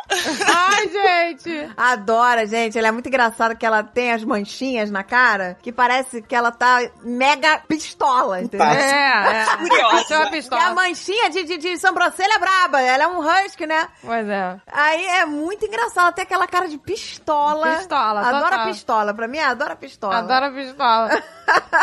Ai, 0.47 0.89
gente. 0.89 1.69
Adora, 1.77 2.47
gente. 2.47 2.79
Ela 2.79 2.89
é 2.89 2.93
muito 2.93 3.09
engraçada 3.09 3.55
que 3.55 3.67
ela 3.67 3.83
tem 3.83 4.13
as 4.13 4.23
manchinhas 4.25 4.91
na 4.91 5.03
cara 5.03 5.57
que 5.63 5.73
parece 5.73 6.23
que 6.23 6.35
ela 6.35 6.51
tá 6.51 6.81
mega 7.03 7.59
pistola, 7.69 8.41
entendeu? 8.41 8.67
É, 8.67 9.43
é. 9.43 9.57
Curiosa. 9.57 10.15
É 10.15 10.19
uma 10.19 10.27
Que 10.27 10.29
a 10.29 10.31
pistola. 10.31 10.75
manchinha 10.75 11.31
de, 11.31 11.45
de, 11.45 11.59
de 11.59 11.79
sobrancelha 11.79 12.39
braba. 12.39 12.81
Ela 12.81 13.05
é 13.05 13.07
um 13.09 13.19
husky, 13.21 13.67
né? 13.67 13.89
Pois 14.03 14.29
é. 14.29 14.57
Aí 14.73 15.05
é 15.07 15.27
muito 15.27 15.48
engraçado. 15.65 16.05
Ela 16.05 16.13
tem 16.13 16.23
aquela 16.23 16.47
cara 16.47 16.69
de 16.69 16.79
pistola. 16.79 17.77
Pistola, 17.77 18.21
Adora 18.21 18.51
total. 18.51 18.67
pistola. 18.67 19.15
Pra 19.15 19.29
mim, 19.29 19.39
adora 19.39 19.77
pistola. 19.77 20.17
Adoro 20.19 20.47
a 20.47 20.51
pistola. 20.51 21.23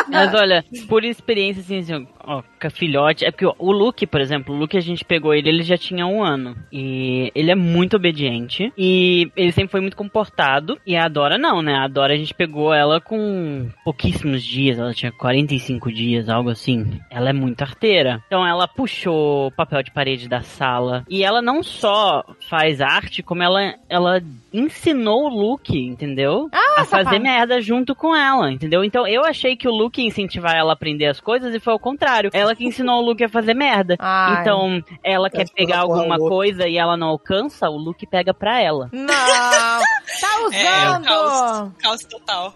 Mas 0.08 0.34
olha, 0.34 0.64
por 0.88 1.04
experiência, 1.04 1.62
assim, 1.62 1.78
assim 1.80 2.08
ó, 2.24 2.42
filhote, 2.70 3.24
é 3.24 3.30
porque 3.30 3.46
o 3.46 3.72
Luke, 3.72 4.06
por 4.06 4.20
exemplo, 4.20 4.54
o 4.54 4.58
Luke 4.58 4.76
a 4.76 4.80
gente 4.80 5.04
pegou 5.04 5.34
ele, 5.34 5.48
ele 5.48 5.62
já 5.62 5.76
tinha 5.76 6.06
um 6.06 6.22
ano. 6.22 6.56
E 6.72 7.30
ele 7.34 7.50
é 7.50 7.54
muito 7.54 7.96
obediente. 7.96 8.72
E 8.76 9.30
ele 9.36 9.52
sempre 9.52 9.70
foi 9.70 9.80
muito 9.80 9.96
comportado. 9.96 10.78
E 10.86 10.96
a 10.96 11.08
Dora 11.08 11.38
não, 11.38 11.62
né? 11.62 11.74
A 11.74 11.88
Dora 11.88 12.14
a 12.14 12.16
gente 12.16 12.34
pegou 12.34 12.72
ela 12.72 13.00
com 13.00 13.68
pouquíssimos 13.84 14.42
dias, 14.42 14.78
ela 14.78 14.94
tinha 14.94 15.12
45 15.12 15.92
dias, 15.92 16.28
algo 16.28 16.50
assim. 16.50 17.00
Ela 17.10 17.30
é 17.30 17.32
muito 17.32 17.62
arteira. 17.62 18.22
Então 18.26 18.46
ela 18.46 18.66
puxou 18.66 19.50
papel 19.52 19.82
de 19.82 19.90
parede 19.90 20.28
da 20.28 20.40
sala. 20.40 21.04
E 21.08 21.22
ela 21.22 21.42
não 21.42 21.62
só 21.62 22.24
faz 22.48 22.80
arte, 22.80 23.22
como 23.22 23.42
ela, 23.42 23.74
ela 23.88 24.20
ensinou 24.58 25.24
o 25.24 25.28
Luke, 25.28 25.78
entendeu? 25.78 26.48
a 26.76 26.84
fazer 26.84 27.18
merda 27.18 27.60
junto 27.60 27.94
com 27.94 28.14
ela, 28.14 28.50
entendeu? 28.52 28.84
Então 28.84 29.06
eu 29.06 29.24
achei 29.24 29.56
que 29.56 29.68
o 29.68 29.72
Luke 29.72 30.00
ia 30.00 30.06
incentivar 30.08 30.54
ela 30.54 30.72
a 30.72 30.74
aprender 30.74 31.06
as 31.06 31.20
coisas 31.20 31.54
e 31.54 31.60
foi 31.60 31.72
ao 31.72 31.78
contrário. 31.78 32.30
Ela 32.32 32.54
que 32.54 32.64
ensinou 32.66 33.02
o 33.02 33.04
Luke 33.06 33.24
a 33.24 33.28
fazer 33.28 33.54
merda. 33.54 33.96
Ai. 33.98 34.40
Então, 34.40 34.82
ela 35.02 35.30
quer 35.30 35.48
pegar 35.50 35.80
alguma 35.80 36.18
coisa 36.18 36.66
e 36.68 36.76
ela 36.76 36.96
não 36.96 37.08
alcança, 37.08 37.68
o 37.70 37.76
Luke 37.76 38.06
pega 38.06 38.32
pra 38.34 38.60
ela. 38.60 38.88
Não. 38.92 39.06
Tá 40.20 40.28
É, 40.28 40.38
o 40.38 40.46
usando. 40.46 41.04
caos, 41.04 41.72
caos 41.82 42.04
total. 42.04 42.54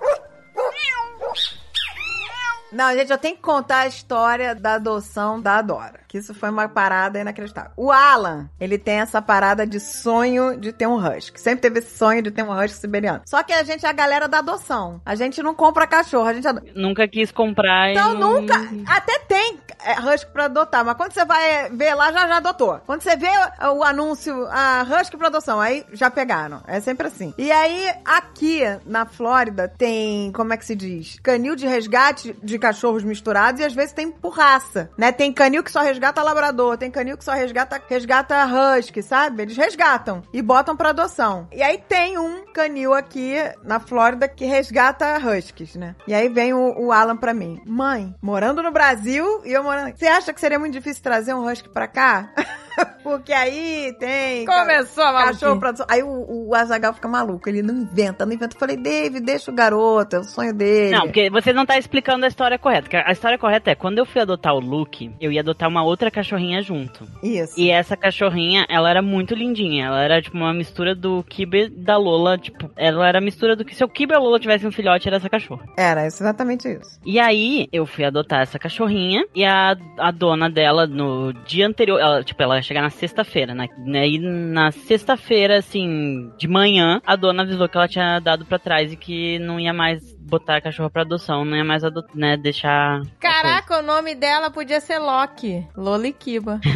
Não, 2.73 2.93
gente, 2.95 3.11
eu 3.11 3.18
tenho 3.18 3.37
que 3.37 3.43
contar 3.43 3.81
a 3.81 3.87
história 3.87 4.55
da 4.55 4.75
adoção 4.75 5.41
da 5.41 5.61
Dora. 5.61 6.01
Que 6.07 6.18
isso 6.18 6.35
foi 6.35 6.51
uma 6.51 6.68
parada 6.68 7.21
inacreditável. 7.21 7.73
O 7.77 7.91
Alan, 7.91 8.49
ele 8.61 8.79
tem 8.79 9.01
essa 9.01 9.21
parada 9.21 9.66
de 9.66 9.81
sonho 9.81 10.59
de 10.59 10.73
ter 10.73 10.87
um 10.87 10.97
husky. 10.97 11.41
Sempre 11.41 11.62
teve 11.62 11.79
esse 11.81 11.97
sonho 11.97 12.23
de 12.23 12.31
ter 12.31 12.43
um 12.43 12.53
husky 12.53 12.79
siberiano. 12.79 13.23
Só 13.27 13.43
que 13.43 13.53
a 13.53 13.62
gente 13.62 13.85
é 13.85 13.89
a 13.89 13.93
galera 13.93 14.29
da 14.29 14.39
adoção. 14.39 15.01
A 15.05 15.14
gente 15.14 15.43
não 15.43 15.55
compra 15.55 15.87
cachorro, 15.87 16.27
a 16.27 16.35
gente 16.35 16.47
ado... 16.47 16.62
Nunca 16.75 17.07
quis 17.07 17.31
comprar 17.31 17.91
Então 17.91 18.14
e 18.14 18.18
nunca. 18.18 18.55
Até 18.87 19.18
tem 19.21 19.59
é, 19.85 20.01
husky 20.01 20.31
pra 20.33 20.45
adotar, 20.47 20.85
mas 20.85 20.97
quando 20.97 21.12
você 21.12 21.24
vai 21.24 21.70
ver 21.70 21.95
lá, 21.95 22.12
já 22.12 22.26
já 22.26 22.37
adotou. 22.37 22.81
Quando 22.87 23.03
você 23.03 23.16
vê 23.16 23.31
o, 23.74 23.83
anúncio, 23.83 24.47
a 24.51 24.83
husky 24.83 25.16
pra 25.16 25.28
adoção, 25.28 25.61
aí 25.61 25.85
já 25.93 26.11
pegaram. 26.11 26.62
É 26.66 26.81
sempre 26.81 27.07
assim. 27.07 27.35
E 27.37 27.51
aí, 27.51 27.91
aqui 28.05 28.62
na 28.85 29.07
Flórida, 29.07 29.68
tem, 29.68 30.33
como 30.33 30.53
é 30.53 30.57
que 30.57 30.64
se 30.64 30.74
diz? 30.74 31.18
Canil 31.22 31.57
de 31.57 31.66
resgate 31.66 32.37
de 32.43 32.59
cachorros 32.59 33.05
misturados 33.05 33.61
e 33.61 33.64
às 33.64 33.74
vezes 33.74 33.93
tem 33.93 34.11
por 34.11 34.31
raça, 34.31 34.91
né? 34.97 35.12
Tem 35.12 35.33
canil 35.33 35.62
que 35.62 35.70
só 35.70 35.81
resgata 35.81 36.22
labrador, 36.22 36.76
tem 36.76 36.91
canil 36.91 37.16
que 37.16 37.24
só 37.24 37.33
resgata, 37.33 37.81
resgata 37.89 38.37
husky, 38.47 39.03
sabe? 39.03 39.43
Eles 39.43 39.57
resgatam 39.57 40.22
e 40.33 40.43
botam 40.43 40.76
pra 40.76 40.91
adoção. 40.91 41.49
E 41.53 41.62
aí 41.62 41.78
tem 41.78 42.18
um 42.18 42.45
canil 42.53 42.95
aqui 42.95 43.35
na 43.62 43.81
Flórida 43.81 44.28
que 44.28 44.45
resgata 44.45 45.18
huskies, 45.18 45.74
né? 45.74 45.95
E 46.07 46.14
aí 46.14 46.28
vem 46.28 46.53
o, 46.53 46.87
o 46.87 46.93
Alan 46.93 47.16
pra 47.16 47.35
mim. 47.35 47.61
Mãe, 47.66 48.14
morando 48.20 48.62
no 48.62 48.70
Brasil 48.70 49.43
e 49.45 49.53
eu 49.53 49.62
morando... 49.71 49.97
Você 49.97 50.07
acha 50.07 50.33
que 50.33 50.41
seria 50.41 50.59
muito 50.59 50.73
difícil 50.73 51.03
trazer 51.03 51.35
um 51.35 51.47
husky 51.47 51.68
pra 51.68 51.87
cá? 51.87 52.33
Porque 53.03 53.33
aí 53.33 53.95
tem. 53.99 54.45
Começou 54.45 55.05
a 55.05 55.24
Cachorro 55.24 55.59
pra... 55.59 55.74
Aí 55.89 56.03
o, 56.03 56.49
o 56.49 56.55
Azagal 56.55 56.93
fica 56.95 57.09
maluco. 57.09 57.49
Ele 57.49 57.62
não 57.62 57.74
inventa, 57.74 58.26
não 58.26 58.33
inventa. 58.33 58.55
Eu 58.55 58.59
falei, 58.59 58.76
David, 58.76 59.24
deixa 59.24 59.51
o 59.51 59.55
garoto, 59.55 60.16
é 60.16 60.18
o 60.18 60.24
sonho 60.24 60.55
dele. 60.55 60.95
Não, 60.95 61.03
porque 61.03 61.31
você 61.31 61.53
não 61.53 61.66
tá 61.66 61.78
explicando 61.78 62.24
a 62.24 62.28
história 62.28 62.59
correta. 62.59 63.03
A 63.05 63.12
história 63.12 63.39
correta 63.39 63.70
é, 63.70 63.74
quando 63.74 63.99
eu 63.99 64.07
fui 64.07 64.20
adotar 64.20 64.55
o 64.55 64.61
Luke, 64.61 65.14
eu 65.20 65.33
ia 65.33 65.41
adotar 65.41 65.68
uma 65.68 65.83
outra 65.83 66.11
cachorrinha 66.11 66.62
junto. 66.62 67.07
Isso. 67.22 67.55
E 67.59 67.70
essa 67.70 67.97
cachorrinha, 67.97 68.66
ela 68.68 68.91
era 68.91 69.03
muito 69.03 69.35
lindinha. 69.35 69.87
Ela 69.87 70.03
era, 70.03 70.22
tipo, 70.22 70.37
uma 70.37 70.55
mistura 70.55 70.95
do 70.95 71.22
Kibe 71.24 71.68
da 71.68 71.97
Lola. 71.97 72.39
Tipo, 72.39 72.70
ela 72.76 73.09
era 73.09 73.18
a 73.18 73.22
mistura 73.22 73.57
do 73.57 73.64
que 73.64 73.74
se 73.74 73.85
o 73.85 73.89
Kibe 73.89 74.12
e 74.12 74.16
a 74.16 74.18
Lola 74.18 74.39
tivessem 74.39 74.68
um 74.68 74.72
filhote, 74.72 75.09
era 75.09 75.16
essa 75.16 75.28
cachorra. 75.28 75.64
Era 75.76 76.07
exatamente 76.07 76.68
isso. 76.68 77.01
E 77.05 77.18
aí, 77.18 77.68
eu 77.72 77.87
fui 77.87 78.05
adotar 78.05 78.41
essa 78.41 78.59
cachorrinha 78.59 79.24
e 79.35 79.45
a, 79.45 79.76
a 79.99 80.11
dona 80.11 80.49
dela, 80.51 80.87
no 80.87 81.33
dia 81.33 81.66
anterior, 81.66 82.01
ela, 82.01 82.22
tipo, 82.22 82.43
ela 82.43 82.61
chegar 82.71 82.83
na 82.83 82.91
sexta-feira, 82.91 83.53
né? 83.53 83.68
E 84.07 84.21
na 84.21 84.71
sexta-feira, 84.71 85.59
assim, 85.59 86.31
de 86.39 86.47
manhã, 86.47 87.03
a 87.05 87.16
dona 87.16 87.43
avisou 87.43 87.68
que 87.68 87.77
ela 87.77 87.89
tinha 87.89 88.21
dado 88.21 88.47
pra 88.47 88.61
trás 88.61 88.93
e 88.93 88.97
que 88.97 89.41
não 89.41 89.59
ia 89.59 89.73
mais 89.73 90.01
botar 90.21 90.57
a 90.57 90.61
cachorra 90.61 90.91
pra 90.91 91.03
adoção, 91.03 91.45
não 91.45 91.57
ia 91.57 91.64
mais 91.64 91.83
ado 91.85 92.05
né, 92.14 92.37
deixar... 92.37 93.03
Caraca, 93.18 93.79
o 93.79 93.83
nome 93.83 94.14
dela 94.14 94.51
podia 94.51 94.81
ser 94.81 94.99
Loki. 94.99 95.66
Lolikiba. 95.77 96.61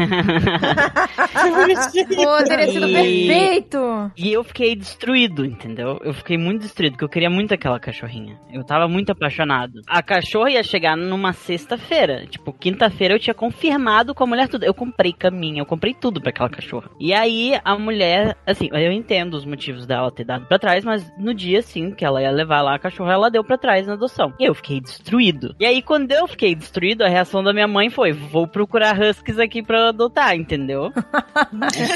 Pô, 2.15 2.45
teria 2.45 2.69
sido 2.69 2.87
E- 2.89 2.93
perfeito. 2.93 4.13
E 4.17 4.33
eu 4.33 4.43
fiquei 4.45 4.75
destruído, 4.75 5.45
entendeu? 5.45 5.99
Eu 6.03 6.13
fiquei 6.15 6.37
muito 6.39 6.63
destruído, 6.63 6.93
porque 6.93 7.05
eu 7.05 7.09
queria 7.09 7.31
muito 7.31 7.53
aquela 7.55 7.79
cachorrinha. 7.79 8.39
Eu 8.53 8.65
tava 8.65 8.89
muito 8.89 9.11
apaixonado. 9.13 9.81
A 9.87 10.03
cachorra 10.03 10.51
ia 10.51 10.63
chegar 10.63 10.97
numa 10.97 11.33
sexta-feira. 11.33 12.27
Tipo, 12.27 12.53
quinta-feira 12.53 13.15
eu 13.15 13.19
tinha 13.19 13.35
confirmado 13.35 14.15
com 14.15 14.25
a 14.25 14.27
mulher 14.27 14.49
tudo. 14.49 14.65
Eu 14.65 14.75
comprei 14.75 15.13
caminho, 15.13 15.61
eu 15.61 15.67
comprei 15.67 15.95
tudo 15.95 16.21
pra 16.21 16.31
aquela 16.31 16.49
cachorra. 16.49 16.91
E 16.99 17.13
aí 17.13 17.59
a 17.65 17.79
mulher, 17.79 18.37
assim, 18.47 18.69
eu 18.73 18.93
entendo 18.93 19.35
os 19.35 19.45
motivos 19.45 19.87
dela 19.87 20.11
ter 20.11 20.25
dado 20.25 20.47
pra 20.47 20.59
trás, 20.59 20.85
mas 20.85 21.11
no 21.19 21.35
dia, 21.35 21.63
sim, 21.63 21.91
que 21.91 22.05
ela 22.05 22.23
ia 22.23 22.31
levar 22.31 22.63
lá 22.63 22.75
a 22.75 22.79
cachorra, 22.79 23.13
ela 23.13 23.31
deu 23.35 23.45
pra 23.45 23.59
trás 23.59 23.87
na 23.87 23.93
adoção. 23.95 24.33
E 24.39 24.45
eu 24.45 24.55
fiquei 24.55 24.81
destruído. 24.81 25.55
E 25.61 25.67
aí, 25.67 25.83
quando 25.83 26.11
eu 26.13 26.27
fiquei 26.27 26.55
destruído, 26.55 27.03
a 27.05 27.09
reação 27.09 27.43
da 27.43 27.53
minha 27.53 27.69
mãe 27.69 27.91
foi: 27.91 28.13
vou 28.13 28.47
procurar 28.49 28.99
huskies 29.01 29.39
aqui 29.39 29.63
pra 29.63 29.89
adotar, 29.89 30.35
entendeu? 30.37 30.93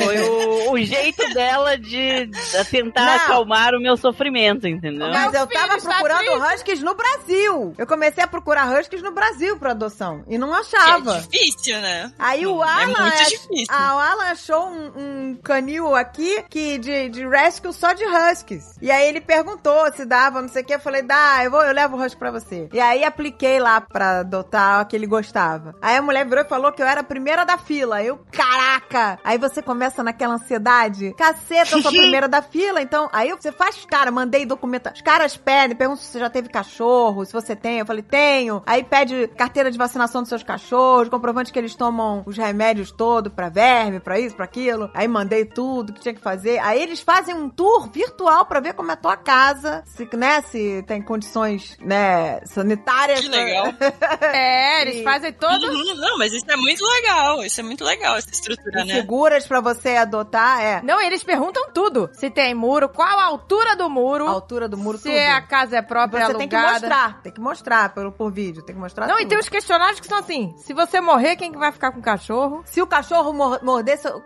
Foi 0.03 0.19
o, 0.21 0.73
o 0.73 0.79
jeito 0.79 1.23
dela 1.35 1.77
de, 1.79 2.27
de 2.27 2.65
tentar 2.71 3.05
Não. 3.05 3.15
acalmar 3.25 3.75
o 3.75 3.81
meu 3.81 3.97
sofrimento, 3.97 4.67
entendeu? 4.67 5.09
Mas 5.09 5.33
eu 5.35 5.47
tava 5.47 5.79
procurando 5.81 6.45
huskies 6.55 6.83
no 6.83 6.95
Brasil. 6.95 7.75
Eu 7.79 7.87
comecei 7.87 8.23
a 8.23 8.27
procurar 8.27 8.79
huskies 8.79 9.03
no 9.03 9.13
Brasil 9.13 9.57
pra 9.59 9.71
adoção. 9.71 10.25
E 10.29 10.37
não 10.39 10.55
É 10.55 10.61
achava. 10.61 11.21
difícil, 11.21 11.81
né? 11.81 12.13
Aí 12.19 12.47
o 12.47 12.63
É 12.63 12.69
Alan, 12.69 12.87
muito 12.87 13.03
ach- 13.23 13.29
difícil. 13.29 13.67
ah, 13.71 13.95
o 13.95 13.99
Alan 13.99 14.25
achou 14.31 14.69
um, 14.69 14.93
um 15.31 15.35
canil 15.43 15.95
aqui 15.95 16.43
que 16.51 16.79
de, 16.79 17.09
de 17.09 17.27
rescue 17.27 17.73
só 17.73 17.93
de 17.93 18.05
huskies. 18.05 18.77
E 18.83 18.91
aí 18.91 19.09
ele 19.09 19.21
perguntou 19.21 19.91
se 19.93 20.05
dava, 20.05 20.43
não 20.43 20.49
sei 20.49 20.63
o 20.63 20.65
que. 20.65 20.75
Eu 20.75 20.81
falei, 20.81 21.03
dá, 21.03 21.28
eu 21.45 21.51
vou, 21.51 21.63
eu 21.63 21.73
levo 21.73 21.97
o 21.97 22.05
husky 22.05 22.19
pra 22.19 22.31
você. 22.31 22.69
E 22.73 22.81
aí 22.81 23.05
apliquei 23.05 23.59
lá 23.59 23.81
pra 23.81 24.21
adotar 24.21 24.83
o 24.83 24.87
que 24.87 24.97
ele 24.97 25.07
gostava. 25.07 25.75
Aí 25.81 25.97
a 25.97 26.03
mulher 26.03 26.25
virou 26.27 26.45
e 26.45 26.49
falou 26.49 26.73
que 26.73 26.83
eu 26.83 26.87
era 26.87 27.01
a 27.01 27.05
primeira 27.05 27.45
da 27.45 27.59
fila. 27.59 28.03
Eu, 28.03 28.21
caraca! 28.31 29.19
Aí 29.25 29.39
você 29.39 29.63
começa 29.63 30.03
naquela 30.03 30.35
ansiedade. 30.35 31.15
Caceta, 31.15 31.77
eu 31.77 31.83
sou 31.83 31.91
a 31.91 31.93
primeira 31.93 32.29
da 32.29 32.43
fila. 32.43 32.81
Então, 32.81 33.09
aí 33.13 33.31
você 33.31 33.53
faz 33.53 33.85
cara, 33.85 34.11
mandei 34.11 34.45
documento. 34.45 34.91
Os 34.93 35.01
caras 35.01 35.37
pedem, 35.37 35.77
perguntam 35.77 36.03
se 36.03 36.11
você 36.11 36.19
já 36.19 36.31
teve 36.31 36.49
cachorro, 36.49 37.25
se 37.25 37.33
você 37.33 37.55
tem. 37.55 37.79
Eu 37.79 37.87
falei, 37.87 38.03
tenho. 38.03 38.63
Aí 38.67 38.83
pede 38.85 39.29
carteira 39.37 39.71
de 39.71 39.79
vacinação 39.79 40.23
dos 40.23 40.29
seus 40.29 40.43
cachorros, 40.43 41.09
comprovante 41.09 41.53
que 41.53 41.59
eles 41.59 41.75
tomam 41.75 42.23
os 42.27 42.37
remédios 42.37 42.91
todos 42.91 43.33
pra 43.33 43.49
verme, 43.49 44.01
pra 44.01 44.19
isso, 44.19 44.37
pra 44.37 44.45
aquilo. 44.45 44.91
Aí 44.95 45.09
mandei 45.09 45.45
tudo 45.45 45.93
que 45.93 46.01
tinha 46.01 46.15
que 46.15 46.21
fazer. 46.21 46.59
Aí 46.59 46.83
eles 46.83 47.01
fazem 47.01 47.35
um 47.35 47.49
tour 47.49 47.89
virtual 47.91 48.47
pra 48.47 48.61
ver 48.61 48.75
como 48.75 48.91
é 48.91 48.95
a 48.95 48.97
tua 48.97 49.17
casa, 49.17 49.83
se, 49.87 50.09
né, 50.17 50.43
se 50.43 50.83
tem 50.87 51.03
condições, 51.19 51.77
né, 51.81 52.41
sanitárias. 52.45 53.21
Que 53.21 53.29
legal. 53.29 53.67
É, 54.21 54.83
eles 54.83 54.97
E- 54.97 55.05
fazem 55.05 55.33
todo. 55.33 55.65
Uhum, 55.67 55.95
não, 55.97 56.19
mas 56.19 56.33
isso 56.33 56.45
é 56.49 56.57
muito 56.57 56.85
legal. 56.85 57.43
Isso 57.45 57.61
é 57.61 57.63
muito 57.63 57.85
legal, 57.85 58.17
essa 58.17 58.31
estrutura, 58.31 58.83
E 58.83 58.85
né? 58.85 58.95
seguras 58.95 59.47
pra 59.47 59.61
você 59.61 59.97
adotar, 59.97 60.61
é. 60.61 60.83
Não, 60.83 61.01
eles 61.01 61.23
perguntam 61.25 61.71
tudo. 61.73 62.11
Se 62.13 62.31
tem 62.31 62.55
muro, 62.55 62.89
qual 62.89 63.19
a 63.19 63.25
altura 63.25 63.75
do 63.77 63.89
muro, 63.89 64.27
A 64.27 64.31
altura 64.31 64.69
do 64.69 64.77
muro, 64.77 64.99
se 64.99 65.05
tudo. 65.09 65.19
a 65.19 65.41
casa 65.41 65.77
é 65.79 65.83
própria, 65.83 66.27
Você 66.27 66.35
tem 66.35 66.49
que 66.49 66.55
alugada. 66.57 66.81
mostrar, 66.87 67.23
tem 67.23 67.33
que 67.33 67.41
mostrar 67.41 67.89
por, 67.95 68.13
por 68.13 68.33
vídeo, 68.33 68.63
tem 68.63 68.75
que 68.75 68.81
mostrar 68.81 69.07
Não, 69.07 69.17
tudo. 69.17 69.27
e 69.27 69.29
tem 69.29 69.39
os 69.39 69.49
questionários 69.49 70.01
que 70.01 70.07
são 70.07 70.19
assim: 70.19 70.55
se 70.59 70.73
você 70.75 71.01
morrer, 71.01 71.37
quem 71.37 71.51
que 71.53 71.59
vai 71.59 71.73
ficar 71.73 71.93
com 71.93 72.01
o 72.01 72.03
cachorro? 72.03 72.63
Se 72.67 72.81
o 72.83 72.87
cachorro 72.87 73.33
mor- 73.33 73.61
morder, 73.63 73.99
seu, 73.99 74.23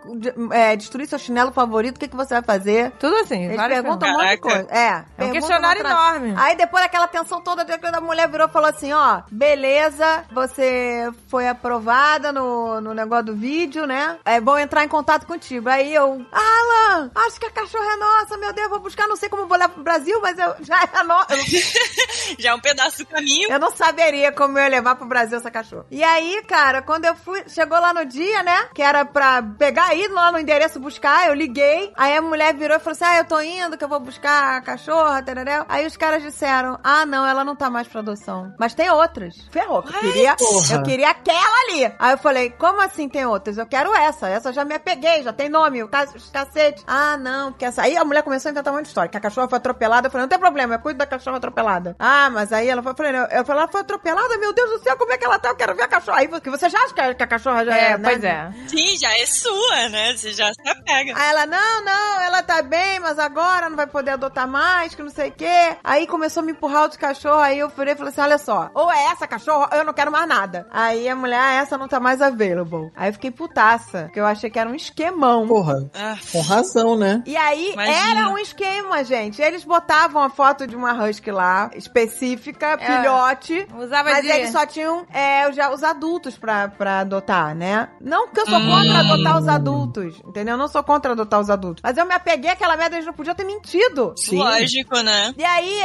é, 0.51 0.75
destruir 0.75 1.07
seu 1.07 1.19
chinelo 1.19 1.51
favorito, 1.51 1.97
o 1.97 1.99
que, 1.99 2.07
que 2.07 2.15
você 2.15 2.33
vai 2.35 2.43
fazer? 2.43 2.91
Tudo 2.99 3.15
assim. 3.17 3.45
Eles 3.45 3.61
perguntam 3.67 4.09
um 4.09 4.13
monte 4.13 4.29
de 4.29 4.37
coisa. 4.37 4.67
É, 4.69 5.05
É 5.17 5.25
um 5.25 5.31
questionário 5.31 5.81
enorme. 5.85 6.33
Aí 6.37 6.55
depois 6.55 6.82
daquela 6.83 7.07
tensão 7.07 7.41
toda, 7.41 7.63
a 7.63 8.01
mulher 8.01 8.29
virou 8.29 8.47
e 8.47 8.51
falou 8.51 8.69
assim, 8.69 8.91
ó, 8.93 9.21
beleza, 9.31 10.25
você 10.31 11.09
foi 11.27 11.47
aprovada 11.47 12.31
no, 12.31 12.81
no 12.81 12.93
negócio 12.93 13.25
do 13.25 13.35
vídeo, 13.35 13.85
né? 13.85 14.19
É, 14.25 14.39
vou 14.41 14.59
entrar 14.59 14.83
em 14.83 14.87
contato 14.87 15.25
contigo. 15.25 15.69
Aí 15.69 15.93
eu, 15.93 16.25
Alan, 16.31 17.11
acho 17.15 17.39
que 17.39 17.45
a 17.45 17.51
cachorra 17.51 17.93
é 17.93 17.95
nossa, 17.95 18.37
meu 18.37 18.53
Deus, 18.53 18.69
vou 18.69 18.79
buscar, 18.79 19.07
não 19.07 19.15
sei 19.15 19.29
como 19.29 19.47
vou 19.47 19.57
levar 19.57 19.69
pro 19.69 19.83
Brasil, 19.83 20.19
mas 20.21 20.37
eu 20.37 20.55
já 20.61 20.81
é 20.83 21.03
nossa. 21.03 21.33
Já 22.39 22.51
é 22.51 22.53
um 22.53 22.59
pedaço 22.59 22.99
do 22.99 23.05
caminho. 23.05 23.51
Eu 23.51 23.59
não 23.59 23.71
saberia 23.71 24.31
como 24.31 24.57
eu 24.57 24.63
ia 24.63 24.69
levar 24.69 24.95
pro 24.95 25.05
Brasil 25.05 25.37
essa 25.37 25.51
cachorra. 25.51 25.85
E 25.91 26.03
aí, 26.03 26.41
cara, 26.47 26.81
quando 26.81 27.05
eu 27.05 27.15
fui, 27.15 27.43
chegou 27.47 27.79
lá 27.79 27.93
no 27.93 28.05
dia, 28.05 28.43
né? 28.43 28.69
Que 28.73 28.81
era 28.81 29.05
pra 29.05 29.41
pegar 29.41 29.85
aí 29.85 30.07
lá 30.07 30.31
no 30.31 30.39
endereço 30.39 30.79
buscar, 30.79 31.27
eu 31.27 31.33
liguei. 31.33 31.91
Aí 31.95 32.15
a 32.15 32.21
mulher 32.21 32.53
virou 32.55 32.77
e 32.77 32.79
falou 32.79 32.93
assim: 32.93 33.05
Ah, 33.05 33.17
eu 33.17 33.25
tô 33.25 33.39
indo, 33.41 33.77
que 33.77 33.83
eu 33.83 33.89
vou 33.89 33.99
buscar 33.99 34.57
a 34.57 34.61
cachorra, 34.61 35.21
tararel. 35.21 35.65
Aí 35.67 35.85
os 35.85 35.97
caras 35.97 36.23
disseram: 36.23 36.72
Ah, 36.83 37.05
não, 37.05 37.25
ela 37.25 37.43
não 37.43 37.55
tá 37.55 37.69
mais 37.69 37.87
pra 37.87 38.01
adoção. 38.01 38.53
Mas 38.57 38.73
tem 38.73 38.89
outras. 38.89 39.35
Ferrou. 39.51 39.83
Eu 39.85 39.99
queria, 39.99 40.35
porra. 40.35 40.75
eu 40.75 40.83
queria 40.83 41.09
aquela 41.09 41.63
ali. 41.67 41.93
Aí 41.99 42.11
eu 42.13 42.17
falei: 42.17 42.49
Como 42.51 42.81
assim 42.81 43.07
tem 43.09 43.25
outras? 43.25 43.57
Eu 43.57 43.65
quero 43.65 43.93
essa. 43.93 44.27
Essa 44.27 44.51
já 44.51 44.65
me 44.65 44.75
apeguei, 44.75 45.23
já 45.23 45.33
tem 45.33 45.49
nome, 45.49 45.83
os 45.83 46.29
cacete. 46.31 46.83
Ah, 46.87 47.17
não, 47.17 47.51
porque 47.51 47.65
essa. 47.65 47.83
Aí 47.83 47.97
a 47.97 48.03
mulher 48.03 48.23
começou 48.23 48.49
a 48.49 48.51
inventar 48.51 48.73
uma 48.73 48.81
história: 48.81 49.09
que 49.09 49.17
a 49.17 49.21
cachorra 49.21 49.47
foi 49.47 49.57
atropelada. 49.57 50.07
Eu 50.07 50.11
falei: 50.11 50.23
Não 50.23 50.29
tem 50.29 50.39
problema, 50.39 50.75
eu 50.75 50.79
cuido 50.79 50.99
da 50.99 51.05
cachorra 51.05 51.37
atropelada. 51.37 51.95
Ah, 51.99 52.29
mas 52.29 52.51
aí 52.51 52.67
ela 52.67 52.81
foi, 52.81 52.91
eu 52.91 53.13
Eu 53.13 53.45
falei: 53.45 53.61
Ela 53.63 53.71
foi 53.71 53.81
atropelada, 53.81 54.37
meu 54.37 54.53
Deus 54.53 54.69
do 54.71 54.79
céu, 54.83 54.97
como 54.97 55.11
é 55.11 55.17
que 55.17 55.25
ela 55.25 55.39
tá? 55.39 55.49
Eu 55.49 55.55
quero 55.55 55.75
ver 55.75 55.83
a 55.83 55.87
cachorra. 55.87 56.19
Aí 56.19 56.27
que 56.41 56.49
você 56.49 56.69
já 56.69 56.79
acha 56.79 56.93
que 56.93 57.01
a, 57.01 57.13
que 57.13 57.23
a 57.23 57.27
cachorra 57.27 57.65
já 57.65 57.77
é. 57.77 57.83
É, 57.91 57.97
né? 57.97 58.09
pois 58.09 58.23
é. 58.23 58.51
Sim, 58.67 58.97
já 58.97 59.17
é 59.17 59.25
sua, 59.25 59.89
né? 59.89 60.15
Você 60.15 60.31
já 60.31 60.51
se 60.53 60.69
apega. 60.69 61.13
Aí 61.15 61.29
ela, 61.29 61.45
não, 61.45 61.83
não, 61.83 62.21
ela 62.21 62.41
tá 62.43 62.61
bem, 62.61 62.99
mas 62.99 63.19
agora 63.19 63.69
não 63.69 63.75
vai 63.75 63.87
poder 63.87 64.11
adotar 64.11 64.47
mais, 64.47 64.95
que 64.95 65.03
não 65.03 65.09
sei 65.09 65.29
o 65.29 65.31
quê. 65.31 65.77
Aí 65.83 66.07
começou 66.07 66.41
a 66.41 66.45
me 66.45 66.53
empurrar 66.63 66.83
outro 66.83 66.97
cachorro, 66.97 67.39
aí 67.39 67.59
eu 67.59 67.69
furei 67.69 67.93
e 67.93 67.97
falei 67.97 68.09
assim, 68.11 68.21
olha 68.21 68.37
só, 68.37 68.69
ou 68.73 68.89
é 68.89 69.07
essa 69.11 69.27
cachorra, 69.27 69.69
ou 69.71 69.77
eu 69.77 69.83
não 69.83 69.93
quero 69.93 70.11
mais 70.11 70.27
nada. 70.27 70.65
Aí 70.71 71.09
a 71.09 71.15
mulher, 71.15 71.37
ah, 71.39 71.53
essa 71.55 71.77
não 71.77 71.89
tá 71.89 71.99
mais 71.99 72.21
available. 72.21 72.89
Aí 72.95 73.09
eu 73.09 73.13
fiquei 73.13 73.31
putaça, 73.31 74.03
porque 74.03 74.19
eu 74.19 74.25
achei 74.25 74.49
que 74.49 74.57
era 74.57 74.69
um 74.69 74.75
esquemão. 74.75 75.45
Porra, 75.45 75.89
Ah, 75.93 76.15
com 76.31 76.39
razão, 76.41 76.95
né? 76.95 77.21
E 77.25 77.35
aí, 77.35 77.73
Imagina. 77.73 78.11
era 78.11 78.29
um 78.29 78.37
esquema, 78.37 79.03
gente. 79.03 79.41
Eles 79.41 79.65
botavam 79.65 80.23
a 80.23 80.29
foto 80.29 80.65
de 80.65 80.75
uma 80.75 80.93
husky 81.03 81.31
lá, 81.31 81.69
específica, 81.75 82.77
filhote. 82.77 83.67
Usava 83.77 84.11
Mas 84.11 84.23
de... 84.23 84.31
eles 84.31 84.51
só 84.51 84.65
tinham 84.65 85.05
é, 85.13 85.51
já 85.51 85.69
os 85.71 85.83
adultos 85.83 86.37
pra, 86.37 86.69
pra 86.69 86.99
adotar, 86.99 87.53
né? 87.53 87.89
Não 87.99 88.29
que 88.29 88.39
eu 88.39 88.45
sou 88.45 88.59
contra 88.61 88.99
adotar 88.99 89.37
os 89.37 89.47
adultos, 89.47 90.21
entendeu? 90.25 90.53
Eu 90.53 90.57
não 90.57 90.67
sou 90.67 90.83
contra 90.83 91.11
adotar 91.11 91.41
os 91.41 91.49
adultos. 91.49 91.81
Mas 91.83 91.97
eu 91.97 92.05
me 92.05 92.13
apeguei 92.13 92.51
àquela 92.51 92.77
merda, 92.77 92.95
eles 92.95 93.05
não 93.05 93.13
podiam 93.13 93.35
ter 93.35 93.43
mentido. 93.43 94.13
Sim. 94.17 94.37
lógico, 94.37 95.01
né? 95.01 95.33
E 95.37 95.43
aí, 95.43 95.81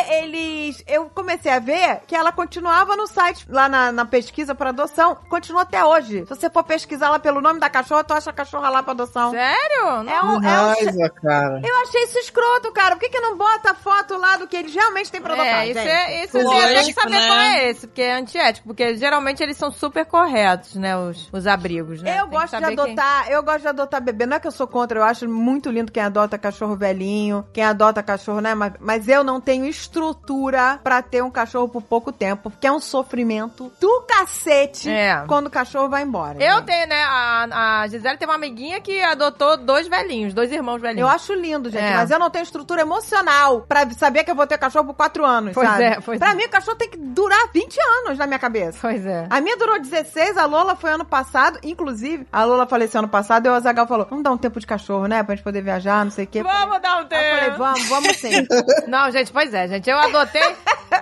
Eu 0.87 1.11
comecei 1.15 1.51
a 1.53 1.59
ver 1.59 2.01
que 2.07 2.15
ela 2.15 2.33
continuava 2.33 2.97
no 2.97 3.07
site, 3.07 3.47
lá 3.49 3.69
na, 3.69 3.93
na 3.93 4.05
pesquisa 4.05 4.55
pra 4.55 4.71
adoção. 4.71 5.17
Continua 5.29 5.63
até 5.63 5.85
hoje. 5.85 6.21
Se 6.27 6.29
você 6.35 6.49
for 6.51 6.63
pesquisar 6.65 7.11
lá 7.11 7.19
pelo 7.19 7.41
nome 7.41 7.61
da 7.61 7.69
cachorra, 7.71 8.05
tu 8.05 8.15
acha 8.15 8.31
a 8.31 8.33
cachorra 8.33 8.69
lá 8.69 8.83
pra 8.83 8.93
adoção. 8.93 9.31
Sério? 9.31 10.03
Não. 10.05 10.11
É 10.11 10.23
um, 10.23 10.35
é 10.45 10.63
um, 10.63 11.09
cara. 11.23 11.61
eu 11.65 11.77
achei 11.83 12.03
isso 12.05 12.19
escroto, 12.19 12.73
cara. 12.73 12.97
Por 12.97 13.01
que, 13.01 13.09
que 13.11 13.21
não 13.21 13.37
bota 13.37 13.71
a 13.71 13.75
foto 13.75 14.17
lá 14.19 14.37
do 14.37 14.47
que 14.47 14.57
eles 14.57 14.75
realmente 14.75 15.11
têm 15.11 15.21
pra 15.21 15.35
adotar, 15.35 15.61
É, 15.63 15.67
isso 15.69 15.81
gente? 15.81 15.89
é, 15.89 16.25
isso 16.25 16.39
assim, 16.39 16.47
eu 16.47 16.51
tenho 16.53 16.69
que 16.69 16.75
Lógico, 16.75 17.01
saber 17.01 17.19
né? 17.19 17.27
qual 17.27 17.39
é 17.39 17.71
esse, 17.71 17.87
porque 17.87 18.03
é 18.03 18.13
antiético, 18.15 18.67
porque 18.69 18.97
geralmente 18.97 19.43
eles 19.43 19.57
são 19.57 19.71
super 19.71 20.05
corretos, 20.07 20.75
né, 20.77 20.97
os, 20.97 21.29
os 21.33 21.47
abrigos, 21.47 22.03
né? 22.03 22.19
Eu 22.21 22.23
Tem 22.29 22.31
gosto 22.31 22.45
de 22.47 22.51
saber 22.51 22.67
quem- 22.77 22.85
adotar, 22.85 23.31
eu 23.31 23.43
gosto 23.43 23.61
de 23.63 23.69
adotar 23.69 24.03
bebê. 24.03 24.27
Não 24.27 24.37
é 24.37 24.41
que 24.41 24.47
eu 24.47 24.53
sou 24.53 24.67
contra, 24.67 24.99
eu 24.99 25.05
acho 25.05 25.29
muito 25.29 25.71
lindo 25.71 25.93
quem 25.93 26.03
adota 26.03 26.39
cachorro 26.39 26.77
velhinho, 26.77 27.47
quem 27.53 27.65
adota 27.65 28.03
cachorro, 28.03 28.41
né? 28.41 28.55
Mas, 28.55 28.73
mas 28.81 29.09
eu 29.09 29.23
não 29.23 29.41
tenho 29.41 29.65
estrutura 29.67 30.48
pra 30.83 31.03
ter 31.03 31.23
um 31.23 31.31
cachorro 31.31 31.69
por 31.69 31.83
pouco 31.83 32.11
tempo, 32.13 32.51
porque 32.51 32.67
é 32.67 32.73
um 32.73 32.81
sofrimento 32.81 33.73
do 33.81 34.03
cacete 34.09 34.89
É. 34.91 35.25
quando 35.27 35.47
o 35.47 35.51
cachorro 35.51 35.89
vai 35.89 36.03
embora. 36.03 36.43
Eu 36.43 36.57
gente. 36.57 36.67
tenho, 36.67 36.89
né, 36.89 37.03
a, 37.05 37.81
a 37.83 37.89
Gisele 37.89 38.17
tem 38.17 38.27
uma 38.29 38.35
amiguinha 38.35 38.81
que 38.81 39.03
adotou 39.03 39.57
dois 39.57 39.87
velhinhos, 39.89 40.33
dois 40.35 40.51
irmãos 40.53 40.81
velhinhos. 40.81 41.09
Eu 41.09 41.15
acho 41.15 41.33
lindo, 41.35 41.71
gente, 41.71 41.83
É. 41.85 41.95
mas 41.97 42.11
eu 42.11 42.19
não 42.19 42.31
tenho 42.31 42.43
estrutura 42.43 42.83
emocional 42.83 43.63
pra 43.69 43.89
saber 43.91 44.25
que 44.25 44.31
eu 44.31 44.35
vou 44.35 44.47
ter 44.47 44.59
cachorro 44.59 44.87
por 44.87 44.95
quatro 44.95 45.25
anos, 45.25 45.53
Pois 45.55 45.69
sabe? 45.69 45.83
é, 45.85 46.01
pois 46.01 46.19
pra 46.19 46.31
é. 46.33 46.35
mim, 46.35 46.45
o 46.45 46.49
cachorro 46.51 46.77
tem 46.77 46.89
que 46.91 46.97
durar 46.97 47.49
20 47.53 47.79
anos 48.05 48.19
na 48.19 48.27
minha 48.27 48.39
cabeça. 48.39 48.79
Pois 48.81 49.05
é. 49.05 49.27
A 49.31 49.41
minha 49.41 49.57
durou 49.57 49.79
16, 49.81 50.37
a 50.37 50.45
Lola 50.47 50.75
foi 50.77 50.91
ano 50.93 51.05
passado. 51.05 51.59
Inclusive, 51.63 52.27
a 52.33 52.45
Lola 52.45 52.67
faleceu 52.67 52.99
ano 53.01 53.09
passado 53.09 53.47
e 53.47 53.49
o 53.49 53.55
Azagal 53.55 53.87
falou: 53.87 54.07
vamos 54.09 54.25
dar 54.25 54.31
um 54.33 54.39
tempo 54.39 54.59
de 54.61 54.67
cachorro, 54.67 55.07
né? 55.07 55.23
Pra 55.23 55.35
gente 55.35 55.45
poder 55.45 55.63
viajar, 55.63 56.05
não 56.05 56.11
sei 56.13 56.25
o 56.25 56.29
quê. 56.29 56.43
Vamos 56.43 56.81
dar 56.81 57.01
um 57.01 57.07
tempo. 57.07 57.23
Eu 57.23 57.39
falei, 57.39 57.51
vamos, 57.57 57.89
vamos 57.89 58.17
sim. 58.17 58.47
Não, 58.89 59.11
gente, 59.11 59.31
pois 59.33 59.53
é, 59.53 59.69
gente. 59.69 59.89
Eu 59.89 59.99
adotei. 59.99 60.38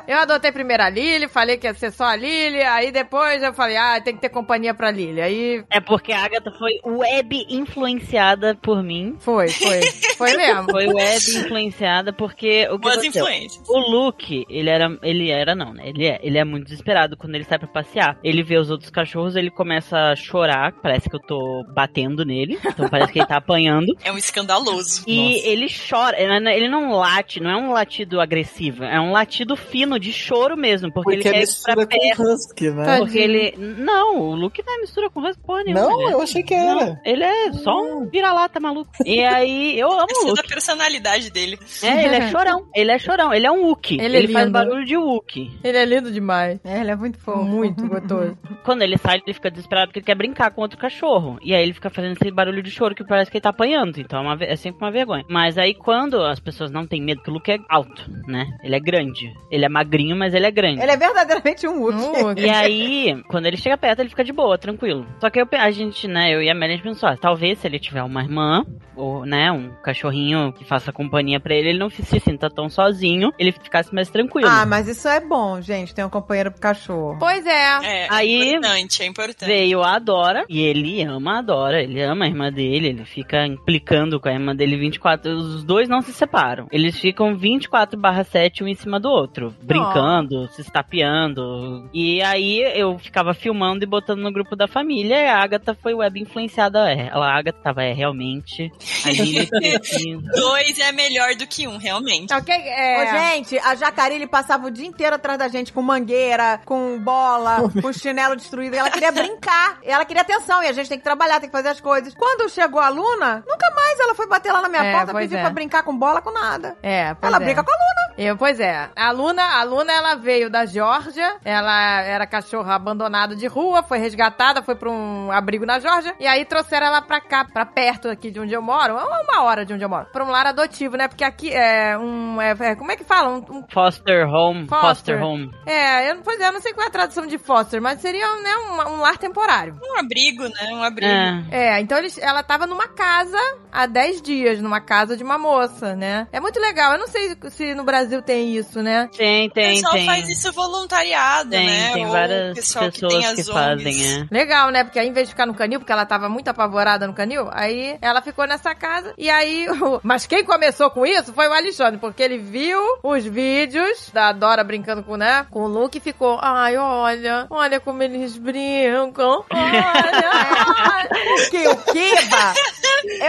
Eu 0.07 0.19
adotei 0.19 0.53
primeiro 0.53 0.83
a 0.83 0.89
Lily, 0.89 1.29
falei 1.29 1.57
que 1.57 1.67
ia 1.67 1.75
ser 1.75 1.91
só 1.91 2.05
a 2.05 2.17
Lily, 2.17 2.63
aí 2.63 2.93
depois 2.93 3.43
eu 3.43 3.53
falei, 3.53 3.77
ah, 3.77 4.01
tem 4.01 4.15
que 4.15 4.21
ter 4.21 4.29
companhia 4.29 4.73
pra 4.73 4.91
Lily. 4.91 5.21
Aí 5.21 5.65
É 5.71 5.81
porque 5.81 6.13
a 6.13 6.25
Agatha 6.25 6.51
foi 6.59 6.73
web 6.85 7.47
influenciada 7.49 8.55
por 8.55 8.83
mim. 8.83 9.17
foi, 9.19 9.49
foi. 9.49 9.81
Foi 10.17 10.33
mesmo. 10.37 10.71
Foi 10.71 10.87
web 10.87 11.39
influenciada 11.39 12.13
porque 12.13 12.69
o 12.71 12.79
que 12.79 12.79
Boas 12.79 12.99
aconteceu? 12.99 13.25
influências. 13.25 13.69
O 13.69 13.79
Luke, 13.79 14.47
ele 14.49 14.71
era, 14.71 14.97
ele 15.03 15.31
era 15.31 15.55
não, 15.55 15.73
né? 15.73 15.89
Ele 15.89 16.07
é, 16.07 16.19
ele 16.23 16.39
é 16.39 16.45
muito 16.45 16.65
desesperado 16.67 17.17
quando 17.17 17.35
ele 17.35 17.45
sai 17.45 17.59
pra 17.59 17.69
passear. 17.69 18.19
Ele 18.23 18.43
vê 18.43 18.59
os 18.59 18.71
outros 18.71 18.91
cachorros, 18.91 19.35
ele 19.37 19.51
começa 19.51 20.13
a 20.13 20.17
chorar, 20.17 20.73
parece 20.83 21.09
que 21.09 21.17
eu 21.17 21.21
tô 21.21 21.65
batendo 21.75 22.25
nele, 22.25 22.59
então 22.65 22.89
parece 22.89 23.13
que 23.13 23.19
ele 23.19 23.27
tá 23.27 23.37
apanhando. 23.37 23.87
É 24.07 24.13
um 24.13 24.19
escandaloso. 24.19 25.03
E 25.07 25.41
ele 25.49 25.67
chora, 25.69 26.17
ele 26.21 26.49
ele 26.51 26.69
não 26.69 26.93
late, 26.93 27.41
não 27.41 27.51
é 27.51 27.57
um 27.57 27.73
latido 27.73 28.21
agressivo, 28.21 28.85
é 28.85 29.01
um 29.01 29.11
latido 29.11 29.26
fino 29.57 29.99
de 29.99 30.13
choro 30.13 30.57
mesmo, 30.57 30.93
porque, 30.93 31.15
Porque 31.17 31.29
ele 31.29 31.37
é 31.37 31.41
quer 31.41 31.49
ir 31.49 31.63
pra 31.63 31.77
mistura 31.77 31.87
perto. 31.87 32.17
com 32.17 32.33
husky, 32.35 32.71
né? 32.71 32.85
Tadinho. 32.85 33.05
Porque 33.05 33.19
ele. 33.19 33.55
Não, 33.79 34.21
o 34.21 34.35
Luke 34.35 34.63
não 34.67 34.75
é 34.77 34.81
mistura 34.81 35.11
com 35.11 35.21
husky 35.21 35.43
porra 35.43 35.65
nenhuma. 35.65 35.83
Não, 35.89 36.01
ele 36.01 36.11
é- 36.11 36.15
eu 36.15 36.21
achei 36.23 36.43
que 36.43 36.57
Não, 36.57 36.81
era. 36.81 37.01
ele 37.05 37.23
é 37.25 37.53
só 37.53 37.81
um 37.83 38.07
vira-lata 38.09 38.59
maluco. 38.61 38.91
E 39.05 39.21
aí, 39.25 39.79
eu 39.79 39.91
amo 39.91 40.07
o 40.11 40.23
é 40.23 40.25
da 40.25 40.31
Luke. 40.31 40.49
personalidade 40.49 41.31
dele. 41.31 41.59
É, 41.83 42.05
ele 42.05 42.15
é 42.17 42.31
chorão. 42.31 42.67
Ele 42.75 42.91
é 42.91 42.99
chorão. 42.99 43.33
Ele 43.35 43.47
é 43.47 43.51
um 43.53 43.65
Wookie. 43.67 43.99
Ele 44.01 44.17
Ele, 44.17 44.27
é 44.29 44.33
faz 44.33 44.51
barulho 44.51 44.85
de 44.85 44.97
Wookie. 44.97 45.51
Ele 45.63 45.77
é 45.79 45.85
lindo 45.85 46.11
demais. 46.13 46.59
É, 46.65 46.81
ele 46.81 46.91
é 46.91 46.97
muito 46.97 47.19
fofo. 47.19 47.43
Muito 47.45 47.87
gostoso. 47.89 48.37
Quando 48.65 48.83
ele 48.83 48.97
sai, 48.99 49.21
ele 49.25 49.35
fica 49.35 49.51
desesperado 49.51 49.89
porque 49.89 49.99
ele 50.01 50.07
quer 50.07 50.15
brincar 50.15 50.51
com 50.51 50.61
outro 50.63 50.79
cachorro. 50.79 51.39
E 51.43 51.55
aí 51.55 51.63
ele 51.63 51.73
fica 51.73 51.91
fazendo 51.91 52.13
esse 52.21 52.31
barulho 52.31 52.63
de 52.63 52.71
choro 52.71 52.95
que 52.95 53.05
parece 53.05 53.31
que 53.31 53.37
ele 53.37 53.43
tá 53.43 53.51
apanhando. 53.51 53.99
Então 53.99 54.19
é, 54.19 54.23
uma 54.23 54.37
é 54.45 54.57
sempre 54.57 54.85
uma 54.85 54.91
vergonha. 54.91 55.25
Mas 55.29 55.57
aí 55.59 55.75
quando 55.75 56.23
as 56.23 56.41
pessoas 56.41 56.71
não 56.71 56.87
têm 56.87 57.01
medo, 57.03 57.23
que 57.23 57.31
o 57.31 57.33
Luke 57.35 57.51
é 57.51 57.59
alto, 57.69 58.05
né? 58.27 58.47
Ele 58.63 58.75
é 58.75 58.81
grande. 58.81 59.16
Ele 59.51 59.65
é 59.65 59.69
magrinho, 59.69 60.17
mas 60.17 60.35
ele 60.35 60.47
é 60.47 60.51
grande. 60.51 60.81
Ele 60.83 60.91
é 60.91 60.97
verdadeiramente 60.97 61.67
um 61.67 61.81
Wookie. 61.83 61.97
Uh, 62.25 62.39
E 62.39 62.51
aí, 62.51 63.23
quando 63.29 63.47
ele 63.47 63.57
chega 63.57 63.77
perto, 63.77 64.01
ele 64.01 64.09
fica 64.11 64.25
de 64.25 64.33
boa, 64.33 64.59
tranquilo. 64.59 65.07
Só 65.21 65.31
que 65.31 65.41
eu, 65.41 65.49
a 65.53 65.71
gente, 65.71 66.07
né, 66.09 66.35
eu 66.35 66.43
e 66.43 66.51
a 66.51 66.55
Melanie 66.55 66.75
a 66.75 66.77
gente 66.77 66.85
pensou, 66.87 67.09
ah, 67.09 67.17
talvez 67.17 67.59
se 67.59 67.67
ele 67.67 67.79
tiver 67.79 68.03
uma 68.03 68.23
irmã, 68.23 68.65
ou, 68.95 69.25
né, 69.25 69.51
um 69.53 69.71
cachorrinho 69.83 70.53
que 70.53 70.65
faça 70.65 70.93
companhia 70.93 71.39
pra 71.41 71.55
ele, 71.55 71.71
ele 71.71 71.79
não 71.79 71.91
se 71.91 72.03
sinta 72.21 72.49
tão 72.51 72.69
sozinho, 72.69 73.33
ele 73.39 73.53
ficasse 73.53 73.95
mais 73.95 74.09
tranquilo. 74.11 74.49
Ah, 74.49 74.67
mas 74.67 74.89
isso 74.89 75.07
é 75.09 75.21
bom, 75.21 75.61
gente, 75.61 75.95
ter 75.95 76.05
um 76.05 76.11
companheiro 76.11 76.51
pro 76.51 76.61
cachorro. 76.61 77.17
Pois 77.19 77.45
é. 77.47 77.67
É, 77.85 78.07
Aí- 78.11 78.35
é 78.43 78.49
importante, 78.57 79.03
é 79.03 79.07
importante. 79.07 79.49
Veio 79.49 79.83
a 79.83 79.97
Adora, 79.97 80.45
e 80.49 80.61
ele 80.61 81.03
ama 81.03 81.37
a 81.37 81.39
Adora, 81.39 81.83
ele 81.83 82.03
ama 82.03 82.25
a 82.25 82.29
irmã 82.29 82.51
dele, 82.53 82.89
ele 82.89 83.05
fica 83.05 83.47
implicando 83.47 84.19
com 84.21 84.29
a 84.29 84.33
irmã 84.33 84.55
dele 84.55 84.77
24, 84.77 85.31
os 85.33 85.65
dois 85.65 85.89
não 85.89 86.01
se 86.01 86.13
separam. 86.13 86.67
Eles 86.71 86.99
ficam 86.99 87.37
24 87.37 87.99
barra 87.99 88.25
7 88.25 88.65
um 88.65 88.69
em 88.69 88.75
cima 88.75 88.99
do 88.99 89.06
outro, 89.07 89.55
brincando, 89.63 90.49
se 90.53 90.61
estapeando. 90.61 91.89
E 91.93 92.23
aí 92.23 92.61
eu 92.75 92.99
ficava 92.99 93.33
filmando 93.35 93.85
e 93.85 93.87
botando 93.87 94.21
no 94.21 94.33
grupo 94.33 94.55
da 94.57 94.67
família, 94.69 95.17
e 95.17 95.27
a 95.27 95.39
Agatha 95.43 95.75
foi 95.75 95.95
web 95.95 96.21
influenciada. 96.21 96.91
é, 96.91 97.09
Ela, 97.13 97.27
a 97.29 97.39
Agatha 97.39 97.59
tava, 97.63 97.83
é, 97.83 97.93
realmente, 97.93 98.71
Dois 100.35 100.79
é 100.79 100.93
melhor 100.93 101.35
do 101.35 101.47
que 101.47 101.67
um, 101.67 101.77
realmente. 101.77 102.33
Ok, 102.33 102.55
é. 102.55 103.03
Ô, 103.03 103.19
gente, 103.19 103.59
a 103.59 103.75
Jacarilli 103.75 104.27
passava 104.27 104.67
o 104.67 104.71
dia 104.71 104.87
inteiro 104.87 105.17
atrás 105.17 105.39
da 105.39 105.49
gente 105.49 105.73
com 105.73 105.83
mangueira, 105.83 106.61
com 106.65 106.99
bola, 107.01 107.71
com 107.81 107.93
chinelo 107.93 108.37
destruído. 108.37 108.75
E 108.75 108.79
ela 108.79 108.91
queria 108.91 109.13
brincar. 109.13 109.79
E 109.83 109.89
ela 109.91 110.05
queria 110.05 110.23
atenção. 110.23 110.63
E 110.63 110.67
a 110.67 110.73
gente 110.73 110.89
tem 110.89 110.99
que 110.99 111.05
trabalhar, 111.05 111.41
tem 111.41 111.49
que 111.49 111.57
fazer 111.57 111.69
as 111.69 111.81
coisas. 111.81 112.15
Quando 112.15 112.49
chegou 112.51 112.81
a 112.81 112.89
Luna, 112.89 113.45
nunca 113.47 113.71
mais 113.75 113.99
ela 114.01 114.15
foi 114.15 114.27
bater 114.27 114.53
lá 114.53 114.63
na 114.63 114.69
minha 114.69 114.85
É, 114.85 114.93
porta 114.93 115.15
pedir 115.15 115.37
é. 115.37 115.41
pra 115.41 115.51
brincar 115.51 115.83
com 115.83 115.97
bola, 115.97 116.21
com 116.21 116.31
nada. 116.33 116.77
É, 116.83 117.15
ela 117.23 117.37
é. 117.37 117.41
brinca 117.41 117.63
com 117.63 117.71
a 117.71 117.75
Luna. 117.75 118.06
Eu, 118.19 118.37
pois 118.37 118.59
é. 118.61 118.89
A 118.97 119.11
Luna, 119.11 119.43
a 119.43 119.63
Luna, 119.63 119.93
ela 119.93 120.15
veio 120.15 120.49
da 120.49 120.65
Geórgia. 120.65 121.37
Ela 121.45 122.01
era 122.03 122.27
cachorra 122.27 122.75
abandonada 122.75 123.37
de 123.37 123.47
rua, 123.47 123.83
foi 123.83 123.99
resgatada, 123.99 124.63
foi 124.63 124.75
pra 124.75 124.91
um 124.91 125.31
abrigo 125.31 125.67
na 125.67 125.79
Geórgia. 125.79 126.15
E 126.19 126.27
aí 126.27 126.45
trouxeram 126.45 126.87
ela 126.87 127.03
pra 127.03 127.21
cá, 127.21 127.45
pra 127.45 127.67
perto 127.67 128.09
aqui 128.09 128.31
de 128.31 128.41
onde 128.41 128.55
eu 128.55 128.63
moro. 128.63 128.95
Uma 128.95 129.17
uma 129.27 129.43
hora 129.43 129.65
de 129.67 129.75
onde 129.75 129.85
eu 129.85 129.89
moro. 129.89 130.07
Pra 130.13 130.25
um 130.25 130.31
lar 130.31 130.47
adotivo, 130.47 130.97
né? 130.97 131.09
Porque 131.09 131.25
aqui 131.25 131.53
é 131.53 131.97
um. 131.99 132.41
é- 132.41 132.57
é- 132.59 132.75
como 132.75 132.91
é 132.93 132.97
que 132.97 133.05
fala? 133.05 133.29
Um, 133.29 133.45
um- 133.51 133.65
foster 133.71 134.27
home, 134.27 134.67
Foster. 134.67 135.19
foster 135.19 135.23
home. 135.23 135.51
é, 135.67 136.11
eu, 136.11 136.17
pois 136.23 136.41
é, 136.41 136.49
eu 136.49 136.53
não 136.53 136.61
sei 136.61 136.73
qual 136.73 136.85
é 136.85 136.89
a 136.89 136.93
tradução 136.93 137.27
de 137.27 137.37
foster, 137.39 137.81
mas 137.83 138.01
seria 138.01 138.27
né, 138.37 138.57
um, 138.57 138.95
um 138.95 139.01
lar 139.01 139.19
temporário. 139.19 139.79
Um 139.83 139.99
abrigo, 139.99 140.45
né? 140.45 140.71
Um 140.73 140.83
abrigo. 140.83 141.13
É. 141.13 141.45
É, 141.77 141.81
então 141.81 141.99
eles, 141.99 142.17
ela 142.19 142.43
tava 142.43 142.67
numa 142.67 142.89
casa 142.89 143.39
há 143.71 143.87
10 143.87 144.23
dias, 144.23 144.61
numa 144.61 144.81
casa 144.81 145.17
de 145.17 145.23
uma 145.25 145.37
moça, 145.39 145.95
né? 145.95 146.27
É 146.33 146.41
muito 146.41 146.59
legal. 146.61 146.93
Eu 146.93 146.99
não 146.99 147.09
sei 147.09 147.37
se 147.51 147.75
no 147.75 147.85
Brasil 147.85 148.06
tem 148.23 148.57
isso, 148.57 148.83
né? 148.83 149.09
Tem, 149.17 149.49
o 149.49 149.51
tem, 149.51 149.75
pessoal 149.77 149.93
tem. 149.93 150.07
faz 150.07 150.29
isso 150.29 150.53
voluntariado, 150.53 151.51
Tem, 151.51 151.67
né? 151.67 151.93
tem 151.93 152.07
Ou 152.07 152.13
várias 152.13 152.53
o 152.53 152.55
pessoal 152.55 152.85
pessoas 152.91 152.95
que, 152.95 153.01
que, 153.17 153.21
tem 153.33 153.41
as 153.41 153.49
fazem, 153.49 154.05
é. 154.21 154.27
Legal, 154.31 154.71
né? 154.71 154.85
Porque 154.85 154.99
aí, 154.99 155.09
em 155.09 155.13
vez 155.13 155.29
de 155.29 155.35
ficar 155.35 155.47
no 155.47 155.55
canil, 155.55 155.79
porque 155.81 155.93
ela 155.93 156.07
tava 156.07 156.29
muito 156.29 156.49
apavorada 156.49 157.07
no 157.07 157.13
canil, 157.15 157.49
aí 157.53 157.99
ela 158.01 158.21
ficou 158.23 158.47
nessa 158.47 158.75
casa. 158.75 159.13
E 159.19 159.29
aí. 159.31 159.67
o- 159.71 160.01
Mas 160.03 160.27
quem 160.27 160.45
começou 160.45 160.91
com 160.91 161.05
isso 161.07 161.33
foi 161.33 161.49
o 161.49 161.53
Alexandre, 161.53 161.99
porque 161.99 162.23
ele 162.23 162.39
viu 162.39 162.81
os 163.03 163.25
vídeos 163.25 164.11
da 164.13 164.33
Dora 164.33 164.63
brincando 164.65 165.03
com, 165.03 165.17
né? 165.17 165.47
Com 165.51 165.63
o 165.65 165.69
Luke 165.69 165.99
e 165.99 166.01
ficou. 166.01 166.39
Ai, 166.43 166.77
olha, 166.77 167.47
olha 167.51 167.81
como 167.81 168.03
eles 168.03 168.37
brincam. 168.37 169.45
Olha. 169.51 171.07
Porque 171.37 171.69
o 171.69 171.77
Kiba. 171.77 172.55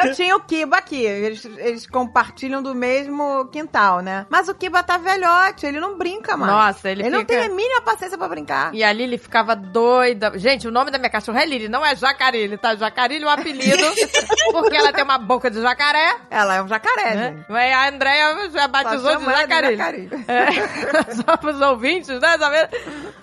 eu 0.06 0.14
tinha 0.16 0.36
o 0.36 0.40
Kiba 0.42 0.78
aqui. 0.78 1.04
Eles, 1.04 1.46
eles 1.58 1.88
compartilham 1.88 2.62
do 2.62 2.74
mesmo 2.74 3.46
quintal, 3.52 4.02
né? 4.02 4.26
Mas 4.30 4.48
o 4.48 4.54
Kiba 4.68 4.84
tá 4.84 4.98
velhote, 4.98 5.66
ele 5.66 5.80
não 5.80 5.98
brinca 5.98 6.36
mais. 6.36 6.52
Nossa, 6.52 6.90
ele 6.90 7.04
Ele 7.04 7.10
não 7.10 7.20
fica- 7.22 7.36
tem 7.36 7.46
a 7.46 7.50
mínima 7.50 7.82
paciência 7.82 8.18
pra 8.18 8.28
brincar. 8.28 8.74
E 8.76 8.84
a 8.84 8.92
Lily 8.92 9.18
ficava 9.18 9.56
doida. 9.56 10.34
Gente, 10.38 10.68
o 10.68 10.72
nome 10.72 10.92
da 10.92 10.98
minha 10.98 11.10
cachorra 11.10 11.42
é 11.42 11.46
Lily, 11.46 11.70
não 11.70 11.86
é 11.86 11.96
Jacarilli, 11.96 12.58
tá? 12.58 12.76
Jacarilli 12.76 13.24
é 13.24 13.28
um 13.28 13.30
apelido, 13.30 13.78
porque 14.52 14.76
ela 14.76 14.92
tem 14.92 15.06
uma 15.06 15.18
boca 15.18 15.50
de 15.50 15.62
jacaré. 15.62 16.18
Ela 16.30 16.56
é 16.56 16.62
um 16.62 16.68
jacaré, 16.68 17.16
Né? 17.16 17.34
gente. 17.38 17.46
Mas 17.50 17.74
a 17.74 17.88
Andréia 17.88 18.50
já 18.52 18.68
batizou 18.68 19.16
de 19.16 19.24
jacaré. 19.26 19.78
É, 20.28 21.14
só 21.16 21.38
pros 21.38 21.62
ouvintes, 21.62 22.10
né? 22.20 22.38
Sabe? 22.38 22.58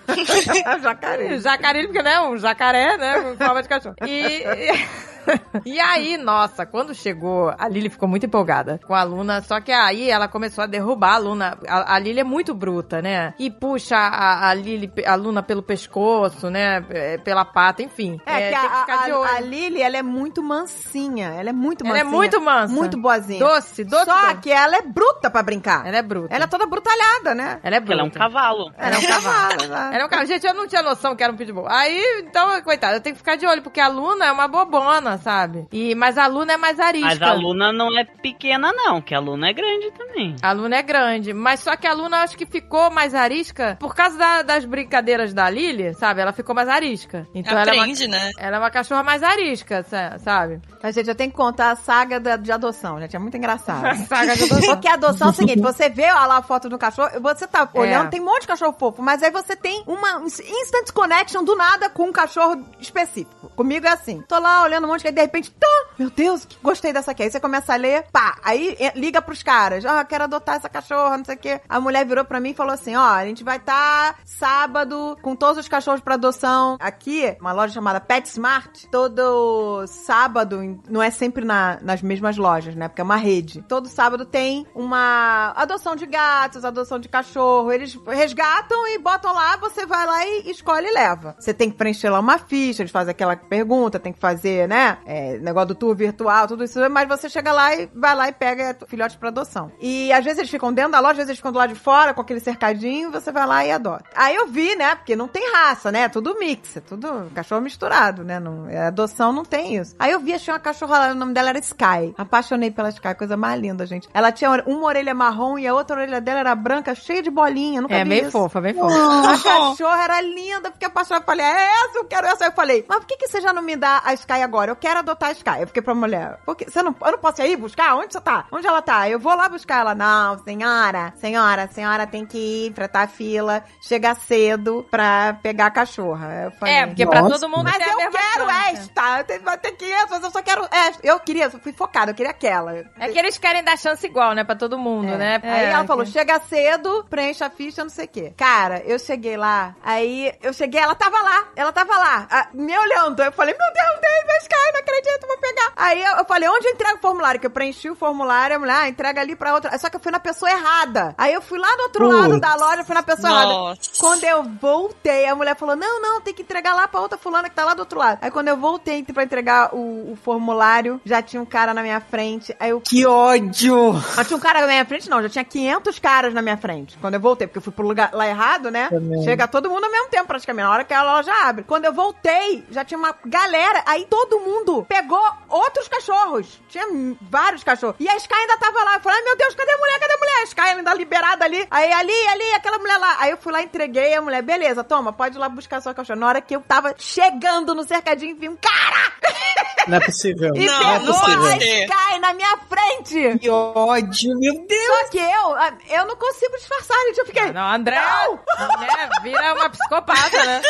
jacaré. 0.81 1.37
Jacarilli, 1.39 1.87
porque 1.87 2.01
né, 2.01 2.19
um 2.21 2.37
jacaré, 2.37 2.97
né? 2.97 3.21
Com 3.21 3.37
forma 3.45 3.61
de 3.61 3.69
cachorro. 3.69 3.95
E. 4.05 4.09
E 4.09 4.95
aí, 5.85 6.17
nossa, 6.17 6.65
quando 6.65 6.93
chegou, 6.93 7.53
a 7.57 7.67
Lily 7.67 7.89
ficou 7.89 8.07
muito 8.07 8.25
empolgada 8.25 8.79
com 8.85 8.93
a 8.93 9.03
Luna, 9.03 9.41
só 9.41 9.59
que 9.61 9.71
aí 9.71 10.09
ela 10.09 10.27
começou 10.27 10.63
a 10.63 10.67
derrubar 10.67 11.15
a 11.15 11.17
Luna. 11.17 11.57
A, 11.67 11.95
a 11.95 11.99
Lily 11.99 12.19
é 12.19 12.23
muito 12.23 12.53
bruta, 12.53 13.01
né? 13.01 13.33
E 13.39 13.49
puxa 13.49 13.95
a, 13.97 14.49
a 14.49 14.53
Lily, 14.53 14.91
a 15.05 15.15
Luna 15.15 15.41
pelo 15.43 15.63
pescoço, 15.63 16.49
né? 16.49 16.85
é, 16.89 17.17
Pela 17.17 17.45
pata, 17.45 17.81
enfim. 17.81 18.19
É, 18.25 18.35
que 18.35 18.49
tem 18.51 18.59
que 18.59 18.75
a, 18.75 18.79
ficar 18.81 19.05
de 19.05 19.11
a, 19.11 19.19
olho. 19.19 19.29
a 19.35 19.39
Lily, 19.39 19.81
ela 19.81 19.97
é 19.97 20.03
muito 20.03 20.41
mansinha. 20.43 21.27
Ela 21.29 21.49
é 21.49 21.53
muito 21.53 21.83
Ela 21.85 21.93
mansinha. 21.93 22.09
é 22.09 22.11
muito 22.11 22.41
mansa. 22.41 22.73
Muito 22.73 22.97
boazinha. 22.99 23.39
Doce, 23.39 23.83
doce. 23.83 24.05
Só 24.05 24.33
que 24.35 24.51
ela 24.51 24.77
é 24.77 24.81
bruta 24.81 25.29
pra 25.29 25.43
brincar. 25.43 25.85
Ela 25.85 25.97
é 25.97 26.01
bruta. 26.01 26.33
Ela 26.33 26.45
é 26.45 26.47
toda 26.47 26.65
brutalhada, 26.65 27.35
né? 27.35 27.59
Ela 27.63 27.75
é 27.75 27.79
bruta. 27.79 27.93
ela 27.93 28.01
é 28.01 28.05
um 28.05 28.09
cavalo. 28.09 28.71
Ela 28.77 28.95
é 28.95 28.99
um 28.99 29.01
cavalo, 29.07 29.53
exato. 29.63 29.95
Era 29.95 30.05
um 30.05 30.09
carro. 30.09 30.25
Gente, 30.25 30.45
eu 30.45 30.53
não 30.53 30.67
tinha 30.67 30.81
noção 30.81 31.15
que 31.15 31.23
era 31.23 31.31
um 31.31 31.37
pitbull. 31.37 31.67
Aí, 31.67 32.23
então, 32.27 32.61
coitada, 32.61 32.95
eu 32.97 33.01
tenho 33.01 33.15
que 33.15 33.19
ficar 33.19 33.35
de 33.35 33.45
olho, 33.45 33.61
porque 33.61 33.79
a 33.79 33.87
Luna 33.87 34.25
é 34.25 34.31
uma 34.31 34.47
bobona, 34.47 35.14
sabe? 35.17 35.67
E, 35.71 35.95
mas 35.95 36.17
a 36.17 36.27
Luna 36.27 36.53
é 36.53 36.57
mais 36.57 36.79
arisca. 36.79 37.07
Mas 37.07 37.21
a 37.21 37.33
Luna 37.33 37.71
não 37.71 37.97
é 37.97 38.03
pequena, 38.05 38.71
não, 38.73 39.01
que 39.01 39.13
a 39.13 39.19
Luna 39.19 39.49
é 39.49 39.53
grande 39.53 39.91
também. 39.91 40.35
A 40.41 40.51
Luna 40.51 40.75
é 40.77 40.81
grande, 40.81 41.33
mas 41.33 41.59
só 41.59 41.75
que 41.75 41.87
a 41.87 41.93
Luna 41.93 42.17
acho 42.23 42.37
que 42.37 42.45
ficou 42.45 42.89
mais 42.91 43.13
arisca 43.15 43.77
por 43.79 43.95
causa 43.95 44.17
da- 44.17 44.41
das 44.41 44.65
brincadeiras 44.65 45.33
da 45.33 45.49
Lily, 45.49 45.93
sabe? 45.95 46.21
Ela 46.21 46.31
ficou 46.31 46.53
mais 46.55 46.67
arisca. 46.69 47.27
Então 47.33 47.57
ela 47.57 47.71
é, 47.71 47.73
uma, 47.73 47.81
Aprende, 47.83 48.07
né? 48.07 48.31
ela 48.37 48.57
é 48.57 48.59
uma 48.59 48.71
cachorra 48.71 49.03
mais 49.03 49.23
arisca, 49.23 49.83
sa- 49.83 50.17
sabe? 50.19 50.59
Mas, 50.81 50.95
gente, 50.95 51.07
eu 51.09 51.15
tenho 51.15 51.31
que 51.31 51.37
contar 51.37 51.71
a 51.71 51.75
saga 51.75 52.19
da- 52.19 52.37
de 52.37 52.51
adoção, 52.51 52.99
gente. 52.99 53.15
É 53.15 53.19
muito 53.19 53.35
engraçado. 53.37 53.95
Saga 54.07 54.35
de 54.35 54.43
adoção. 54.43 54.73
Porque 54.75 54.87
a 54.87 54.93
adoção 54.93 55.27
é 55.27 55.31
o 55.31 55.33
seguinte: 55.33 55.59
você 55.61 55.89
vê 55.89 56.11
ó, 56.11 56.25
lá 56.25 56.37
a 56.37 56.41
foto 56.41 56.69
do 56.69 56.77
cachorro, 56.77 57.09
você 57.21 57.47
tá 57.47 57.67
olhando, 57.73 58.05
É. 58.07 58.09
tem 58.09 58.21
um 58.21 58.25
monte 58.25 58.41
de 58.41 58.47
cachorro 58.47 58.75
fofo, 58.77 59.01
mas 59.01 59.21
aí 59.23 59.31
você 59.31 59.55
tem 59.55 59.83
uma 59.87 60.21
instant 60.23 60.91
connection 60.93 61.43
do 61.43 61.55
nada 61.55 61.89
com 61.89 62.05
um 62.05 62.11
cachorro 62.11 62.63
específico. 62.79 63.49
Comigo 63.55 63.85
é 63.87 63.89
assim: 63.91 64.21
tô 64.27 64.39
lá 64.39 64.63
olhando 64.63 64.85
um 64.85 64.87
monte 64.89 65.01
de 65.01 65.04
aí 65.07 65.13
de 65.13 65.21
repente, 65.21 65.51
tum, 65.51 65.85
meu 65.99 66.09
Deus, 66.09 66.47
gostei 66.61 66.91
dessa 66.93 67.11
aqui. 67.11 67.23
Aí 67.23 67.31
você 67.31 67.39
começa 67.39 67.73
a 67.73 67.77
ler, 67.77 68.05
pá, 68.11 68.37
aí 68.43 68.75
é, 68.79 68.91
liga 68.97 69.21
pros 69.21 69.41
caras, 69.43 69.85
ah, 69.85 70.03
quero 70.03 70.23
adotar 70.25 70.55
essa 70.55 70.69
cachorra, 70.69 71.17
não 71.17 71.25
sei 71.25 71.35
o 71.35 71.37
quê. 71.39 71.61
A 71.67 71.79
mulher 71.79 72.05
virou 72.05 72.25
pra 72.25 72.39
mim 72.39 72.49
e 72.51 72.53
falou 72.53 72.73
assim, 72.73 72.95
ó, 72.95 73.03
a 73.05 73.25
gente 73.25 73.43
vai 73.43 73.57
estar 73.57 74.17
sábado 74.25 75.17
com 75.21 75.35
todos 75.35 75.57
os 75.57 75.67
cachorros 75.67 76.01
pra 76.01 76.13
adoção 76.15 76.77
aqui, 76.79 77.35
uma 77.39 77.51
loja 77.51 77.73
chamada 77.73 77.99
Pet 77.99 78.27
Smart, 78.29 78.87
todo 78.89 79.85
sábado, 79.87 80.79
não 80.89 81.01
é 81.01 81.09
sempre 81.09 81.43
na- 81.45 81.79
nas 81.81 82.01
mesmas 82.01 82.37
lojas, 82.37 82.75
né, 82.75 82.87
porque 82.87 83.01
é 83.01 83.03
uma 83.03 83.15
rede. 83.15 83.61
Todo 83.67 83.87
sábado 83.87 84.25
tem 84.25 84.65
uma 84.75 85.53
adoção 85.55 85.95
de 85.95 86.05
gatos, 86.05 86.63
adoção 86.65 86.99
de 86.99 87.09
cachorro, 87.09 87.71
eles 87.71 87.97
resgatam 88.07 88.87
e 88.87 88.97
botam 88.97 89.33
lá, 89.33 89.57
você 89.57 89.85
vai 89.85 90.05
lá 90.05 90.25
e 90.25 90.51
escolhe 90.51 90.87
e 90.87 90.93
leva. 90.93 91.35
Você 91.39 91.53
tem 91.53 91.69
que 91.69 91.77
preencher 91.77 92.09
lá 92.09 92.19
uma 92.19 92.37
ficha, 92.37 92.81
eles 92.81 92.91
fazem 92.91 93.11
aquela 93.11 93.35
pergunta, 93.35 93.99
tem 93.99 94.13
que 94.13 94.19
fazer, 94.19 94.67
né, 94.67 94.94
é, 95.05 95.37
negócio 95.39 95.69
do 95.69 95.75
tour 95.75 95.95
virtual, 95.95 96.47
tudo 96.47 96.63
isso, 96.63 96.79
mas 96.89 97.07
você 97.07 97.29
chega 97.29 97.51
lá 97.51 97.73
e 97.75 97.89
vai 97.93 98.15
lá 98.15 98.29
e 98.29 98.31
pega 98.33 98.77
filhotes 98.87 99.15
pra 99.15 99.29
adoção. 99.29 99.71
E 99.79 100.11
às 100.13 100.23
vezes 100.23 100.39
eles 100.39 100.51
ficam 100.51 100.73
dentro 100.73 100.91
da 100.93 100.99
loja, 100.99 101.11
às 101.11 101.17
vezes 101.17 101.29
eles 101.29 101.39
ficam 101.39 101.51
do 101.51 101.57
lado 101.59 101.73
de 101.73 101.79
fora 101.79 102.13
com 102.13 102.21
aquele 102.21 102.39
cercadinho, 102.39 103.11
você 103.11 103.31
vai 103.31 103.45
lá 103.45 103.65
e 103.65 103.71
adota. 103.71 104.03
Aí 104.15 104.35
eu 104.35 104.47
vi, 104.47 104.75
né, 104.75 104.95
porque 104.95 105.15
não 105.15 105.27
tem 105.27 105.51
raça, 105.53 105.91
né, 105.91 106.07
tudo 106.09 106.37
mix, 106.39 106.77
é 106.77 106.79
tudo 106.81 107.31
cachorro 107.33 107.61
misturado, 107.61 108.23
né, 108.23 108.39
não, 108.39 108.67
é, 108.69 108.87
adoção 108.87 109.31
não 109.31 109.43
tem 109.45 109.75
isso. 109.77 109.95
Aí 109.99 110.11
eu 110.11 110.19
vi, 110.19 110.33
achei 110.33 110.53
uma 110.53 110.59
cachorra 110.59 110.99
lá, 110.99 111.11
o 111.11 111.15
nome 111.15 111.33
dela 111.33 111.49
era 111.49 111.59
Sky. 111.59 112.13
Apaixonei 112.17 112.71
pela 112.71 112.89
Sky, 112.89 113.15
coisa 113.15 113.35
mais 113.37 113.59
linda, 113.59 113.85
gente. 113.85 114.07
Ela 114.13 114.31
tinha 114.31 114.51
uma 114.65 114.85
orelha 114.85 115.13
marrom 115.13 115.57
e 115.57 115.67
a 115.67 115.73
outra 115.73 115.97
orelha 115.97 116.21
dela 116.21 116.39
era 116.39 116.55
branca, 116.55 116.93
cheia 116.95 117.21
de 117.21 117.29
bolinha, 117.29 117.81
nunca 117.81 117.95
É, 117.95 118.03
vi 118.03 118.09
bem 118.09 118.21
isso. 118.23 118.31
fofa, 118.31 118.61
bem 118.61 118.73
fofa. 118.73 118.95
A 118.95 119.37
cachorra 119.71 120.03
era 120.03 120.21
linda, 120.21 120.71
fiquei 120.71 120.87
apaixonada. 120.87 121.25
Falei, 121.25 121.45
é 121.45 121.71
essa, 121.85 121.97
eu 121.97 122.05
quero 122.05 122.27
essa. 122.27 122.43
Aí 122.45 122.49
eu 122.49 122.53
falei, 122.55 122.85
mas 122.87 122.99
por 122.99 123.07
que, 123.07 123.17
que 123.17 123.27
você 123.27 123.41
já 123.41 123.51
não 123.53 123.61
me 123.61 123.75
dá 123.75 124.01
a 124.03 124.13
Sky 124.13 124.41
agora? 124.41 124.71
Eu 124.71 124.75
quero 124.85 124.99
adotar 124.99 125.29
a 125.29 125.31
Sky. 125.31 125.61
Eu 125.61 125.67
fiquei 125.67 125.81
pra 125.81 125.95
mulher, 125.95 126.37
porque 126.45 126.65
você 126.69 126.81
não, 126.83 126.95
eu 127.03 127.11
não 127.13 127.17
posso 127.19 127.41
ir 127.41 127.45
aí 127.45 127.55
buscar? 127.55 127.95
Onde 127.95 128.13
você 128.13 128.21
tá? 128.21 128.45
Onde 128.51 128.67
ela 128.67 128.81
tá? 128.81 129.09
Eu 129.09 129.19
vou 129.19 129.35
lá 129.35 129.49
buscar 129.49 129.79
ela. 129.79 129.95
Não, 129.95 130.37
senhora, 130.43 131.13
senhora, 131.17 131.63
a 131.63 131.67
senhora 131.67 132.05
tem 132.07 132.25
que 132.25 132.37
ir, 132.67 132.73
fretar 132.73 133.03
a 133.03 133.07
fila, 133.07 133.63
chegar 133.81 134.15
cedo 134.15 134.85
pra 134.91 135.37
pegar 135.41 135.67
a 135.67 135.71
cachorra. 135.71 136.43
Eu 136.45 136.51
falei, 136.51 136.73
É, 136.75 136.85
porque 136.87 137.05
pra 137.05 137.21
Nossa. 137.21 137.39
todo 137.39 137.49
mundo 137.49 137.63
mas 137.63 137.75
a 137.81 137.89
eu 138.03 138.11
quero 138.11 138.45
chance. 138.49 138.73
esta. 138.81 139.17
Eu 139.19 139.23
tenho, 139.23 139.41
vai 139.43 139.57
ter 139.57 139.71
que 139.71 139.91
essa, 139.91 140.07
mas 140.11 140.23
eu 140.23 140.31
só 140.31 140.41
quero 140.41 140.63
esta. 140.71 140.99
Eu 141.05 141.19
queria, 141.19 141.45
eu 141.45 141.51
fui 141.59 141.73
focada, 141.73 142.11
eu 142.11 142.15
queria 142.15 142.31
aquela. 142.31 142.75
É 142.99 143.07
que 143.09 143.17
eles 143.17 143.37
querem 143.37 143.63
dar 143.63 143.77
chance 143.77 144.05
igual, 144.05 144.33
né? 144.33 144.43
Pra 144.43 144.55
todo 144.55 144.77
mundo, 144.77 145.07
É. 145.09 145.17
né? 145.17 145.39
Aí 145.43 145.65
É, 145.65 145.69
ela 145.71 145.85
falou, 145.85 146.05
que- 146.05 146.11
chega 146.11 146.39
cedo, 146.41 147.05
preenche 147.09 147.43
a 147.43 147.49
ficha, 147.49 147.83
não 147.83 147.89
sei 147.89 148.05
o 148.05 148.09
quê. 148.09 148.33
Cara, 148.37 148.79
eu 148.85 148.99
cheguei 148.99 149.37
lá, 149.37 149.75
aí 149.83 150.33
eu 150.41 150.53
cheguei, 150.53 150.79
ela 150.81 150.95
tava 150.95 151.17
lá, 151.21 151.45
ela 151.55 151.71
tava 151.71 151.97
lá, 151.97 152.27
ah, 152.29 152.47
me 152.53 152.77
olhando. 152.77 153.21
Eu 153.23 153.31
falei, 153.31 153.55
meu 153.57 153.73
Deus, 153.73 154.01
David, 154.01 154.41
Sky, 154.43 154.64
não 154.71 154.79
acredito, 154.79 155.27
vou 155.27 155.37
pegar. 155.37 155.71
Aí 155.75 156.01
eu, 156.01 156.17
eu 156.17 156.25
falei, 156.25 156.49
onde 156.49 156.67
eu 156.67 156.73
entrego 156.73 156.97
o 156.97 157.01
formulário? 157.01 157.39
Que 157.39 157.47
eu 157.47 157.51
preenchi 157.51 157.89
o 157.89 157.95
formulário, 157.95 158.55
a 158.55 158.59
mulher, 158.59 158.75
ah, 158.75 158.89
entrega 158.89 159.21
ali 159.21 159.35
pra 159.35 159.53
outra. 159.53 159.77
Só 159.77 159.89
que 159.89 159.95
eu 159.95 159.99
fui 159.99 160.11
na 160.11 160.19
pessoa 160.19 160.49
errada. 160.49 161.13
Aí 161.17 161.33
eu 161.33 161.41
fui 161.41 161.59
lá 161.59 161.75
do 161.75 161.83
outro 161.83 162.05
Putz. 162.05 162.19
lado 162.19 162.39
da 162.39 162.55
loja, 162.55 162.83
fui 162.83 162.95
na 162.95 163.03
pessoa 163.03 163.29
errada. 163.29 163.45
Nossa. 163.47 163.79
Quando 163.99 164.23
eu 164.23 164.43
voltei, 164.43 165.25
a 165.27 165.35
mulher 165.35 165.55
falou: 165.55 165.75
Não, 165.75 166.01
não, 166.01 166.21
tem 166.21 166.33
que 166.33 166.41
entregar 166.41 166.73
lá 166.73 166.87
pra 166.87 166.99
outra 166.99 167.17
fulana 167.17 167.49
que 167.49 167.55
tá 167.55 167.65
lá 167.65 167.73
do 167.73 167.79
outro 167.79 167.99
lado. 167.99 168.19
Aí 168.21 168.31
quando 168.31 168.47
eu 168.47 168.57
voltei 168.57 169.03
pra 169.03 169.23
entregar 169.23 169.73
o, 169.73 170.11
o 170.11 170.17
formulário, 170.23 170.99
já 171.05 171.21
tinha 171.21 171.41
um 171.41 171.45
cara 171.45 171.73
na 171.73 171.81
minha 171.81 171.99
frente. 171.99 172.55
Aí 172.59 172.69
eu. 172.69 172.81
Que 172.81 173.05
ódio! 173.05 173.93
Mas 174.15 174.27
tinha 174.27 174.37
um 174.37 174.39
cara 174.39 174.61
na 174.61 174.67
minha 174.67 174.85
frente, 174.85 175.09
não, 175.09 175.21
já 175.21 175.29
tinha 175.29 175.43
500 175.43 175.99
caras 175.99 176.33
na 176.33 176.41
minha 176.41 176.57
frente. 176.57 176.97
Quando 176.99 177.15
eu 177.15 177.19
voltei, 177.19 177.47
porque 177.47 177.59
eu 177.59 177.61
fui 177.61 177.73
pro 177.73 177.87
lugar 177.87 178.11
lá 178.13 178.27
errado, 178.27 178.71
né? 178.71 178.89
Também. 178.89 179.23
Chega 179.23 179.47
todo 179.47 179.69
mundo 179.69 179.83
ao 179.83 179.91
mesmo 179.91 180.09
tempo, 180.09 180.27
praticamente, 180.27 180.65
na 180.65 180.71
hora 180.71 180.83
que 180.83 180.93
a 180.93 181.03
loja 181.03 181.31
abre. 181.43 181.63
Quando 181.63 181.85
eu 181.85 181.93
voltei, 181.93 182.63
já 182.71 182.83
tinha 182.83 182.97
uma 182.97 183.15
galera. 183.25 183.83
Aí 183.85 184.05
todo 184.09 184.39
mundo 184.39 184.54
pegou 184.87 185.21
outros 185.49 185.87
cachorros. 185.87 186.61
Tinha 186.69 186.85
vários 187.21 187.63
cachorros. 187.63 187.95
E 187.99 188.07
a 188.07 188.15
Sky 188.17 188.33
ainda 188.33 188.57
tava 188.57 188.83
lá. 188.83 188.95
Eu 188.95 188.99
falei, 189.01 189.17
ai 189.19 189.23
meu 189.23 189.37
Deus, 189.37 189.55
cadê 189.55 189.71
a 189.71 189.77
mulher? 189.77 189.99
Cadê 189.99 190.13
a 190.13 190.17
mulher? 190.17 190.35
A 190.35 190.43
Sky 190.43 190.61
ainda 190.61 190.93
liberada 190.93 191.45
ali. 191.45 191.67
Aí 191.69 191.91
ali, 191.91 192.27
ali, 192.27 192.53
aquela 192.53 192.77
mulher 192.77 192.97
lá. 192.97 193.17
Aí 193.19 193.31
eu 193.31 193.37
fui 193.37 193.51
lá, 193.51 193.61
entreguei 193.61 194.13
a 194.13 194.21
mulher. 194.21 194.41
Beleza, 194.41 194.83
toma, 194.83 195.13
pode 195.13 195.35
ir 195.35 195.39
lá 195.39 195.49
buscar 195.49 195.81
sua 195.81 195.93
cachorra. 195.93 196.19
Na 196.19 196.27
hora 196.27 196.41
que 196.41 196.55
eu 196.55 196.61
tava 196.61 196.93
chegando 196.97 197.73
no 197.73 197.83
cercadinho, 197.83 198.35
vi 198.35 198.49
um 198.49 198.57
cara 198.57 199.11
Não 199.87 199.97
é 199.97 199.99
possível. 199.99 200.55
e 200.55 200.65
Não, 200.65 200.79
pegou 200.79 201.05
não 201.07 201.45
a 201.45 201.59
ser. 201.59 201.85
Sky 201.85 202.19
na 202.19 202.33
minha 202.33 202.57
frente. 202.69 203.39
Que 203.39 203.49
ódio, 203.49 204.37
meu 204.39 204.65
Deus! 204.67 204.85
Só 204.99 205.09
que 205.09 205.17
eu, 205.19 205.55
ah, 205.55 205.73
eu 205.89 206.05
não 206.05 206.15
consigo 206.15 206.55
disfarçar, 206.57 206.97
gente. 207.07 207.19
Eu 207.19 207.25
fiquei. 207.25 207.51
Não, 207.51 207.71
André, 207.73 207.99
Não! 207.99 208.35
né, 208.79 209.09
vira 209.23 209.53
uma 209.53 209.69
psicopata, 209.69 210.43
né? 210.45 210.61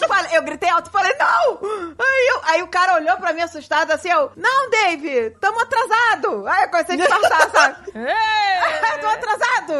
Eu, 0.00 0.08
falei- 0.08 0.36
eu 0.36 0.42
gritei 0.42 0.68
alto 0.70 0.88
e 0.88 0.92
falei, 0.92 1.14
não! 1.18 1.58
Aí, 1.98 2.28
eu- 2.34 2.40
aí 2.44 2.62
o 2.62 2.68
cara 2.68 2.94
olhou 2.94 3.16
pra 3.16 3.32
mim 3.32 3.42
assustado 3.42 3.90
assim, 3.90 4.08
eu, 4.10 4.30
não, 4.36 4.70
Dave, 4.70 5.30
tamo 5.40 5.60
atrasado. 5.60 6.46
Aí 6.46 6.62
eu 6.64 6.68
comecei 6.70 6.94
a 6.94 6.98
disfarçar, 6.98 7.50
sabe? 7.50 7.76
Tô 9.00 9.06
atrasado! 9.08 9.72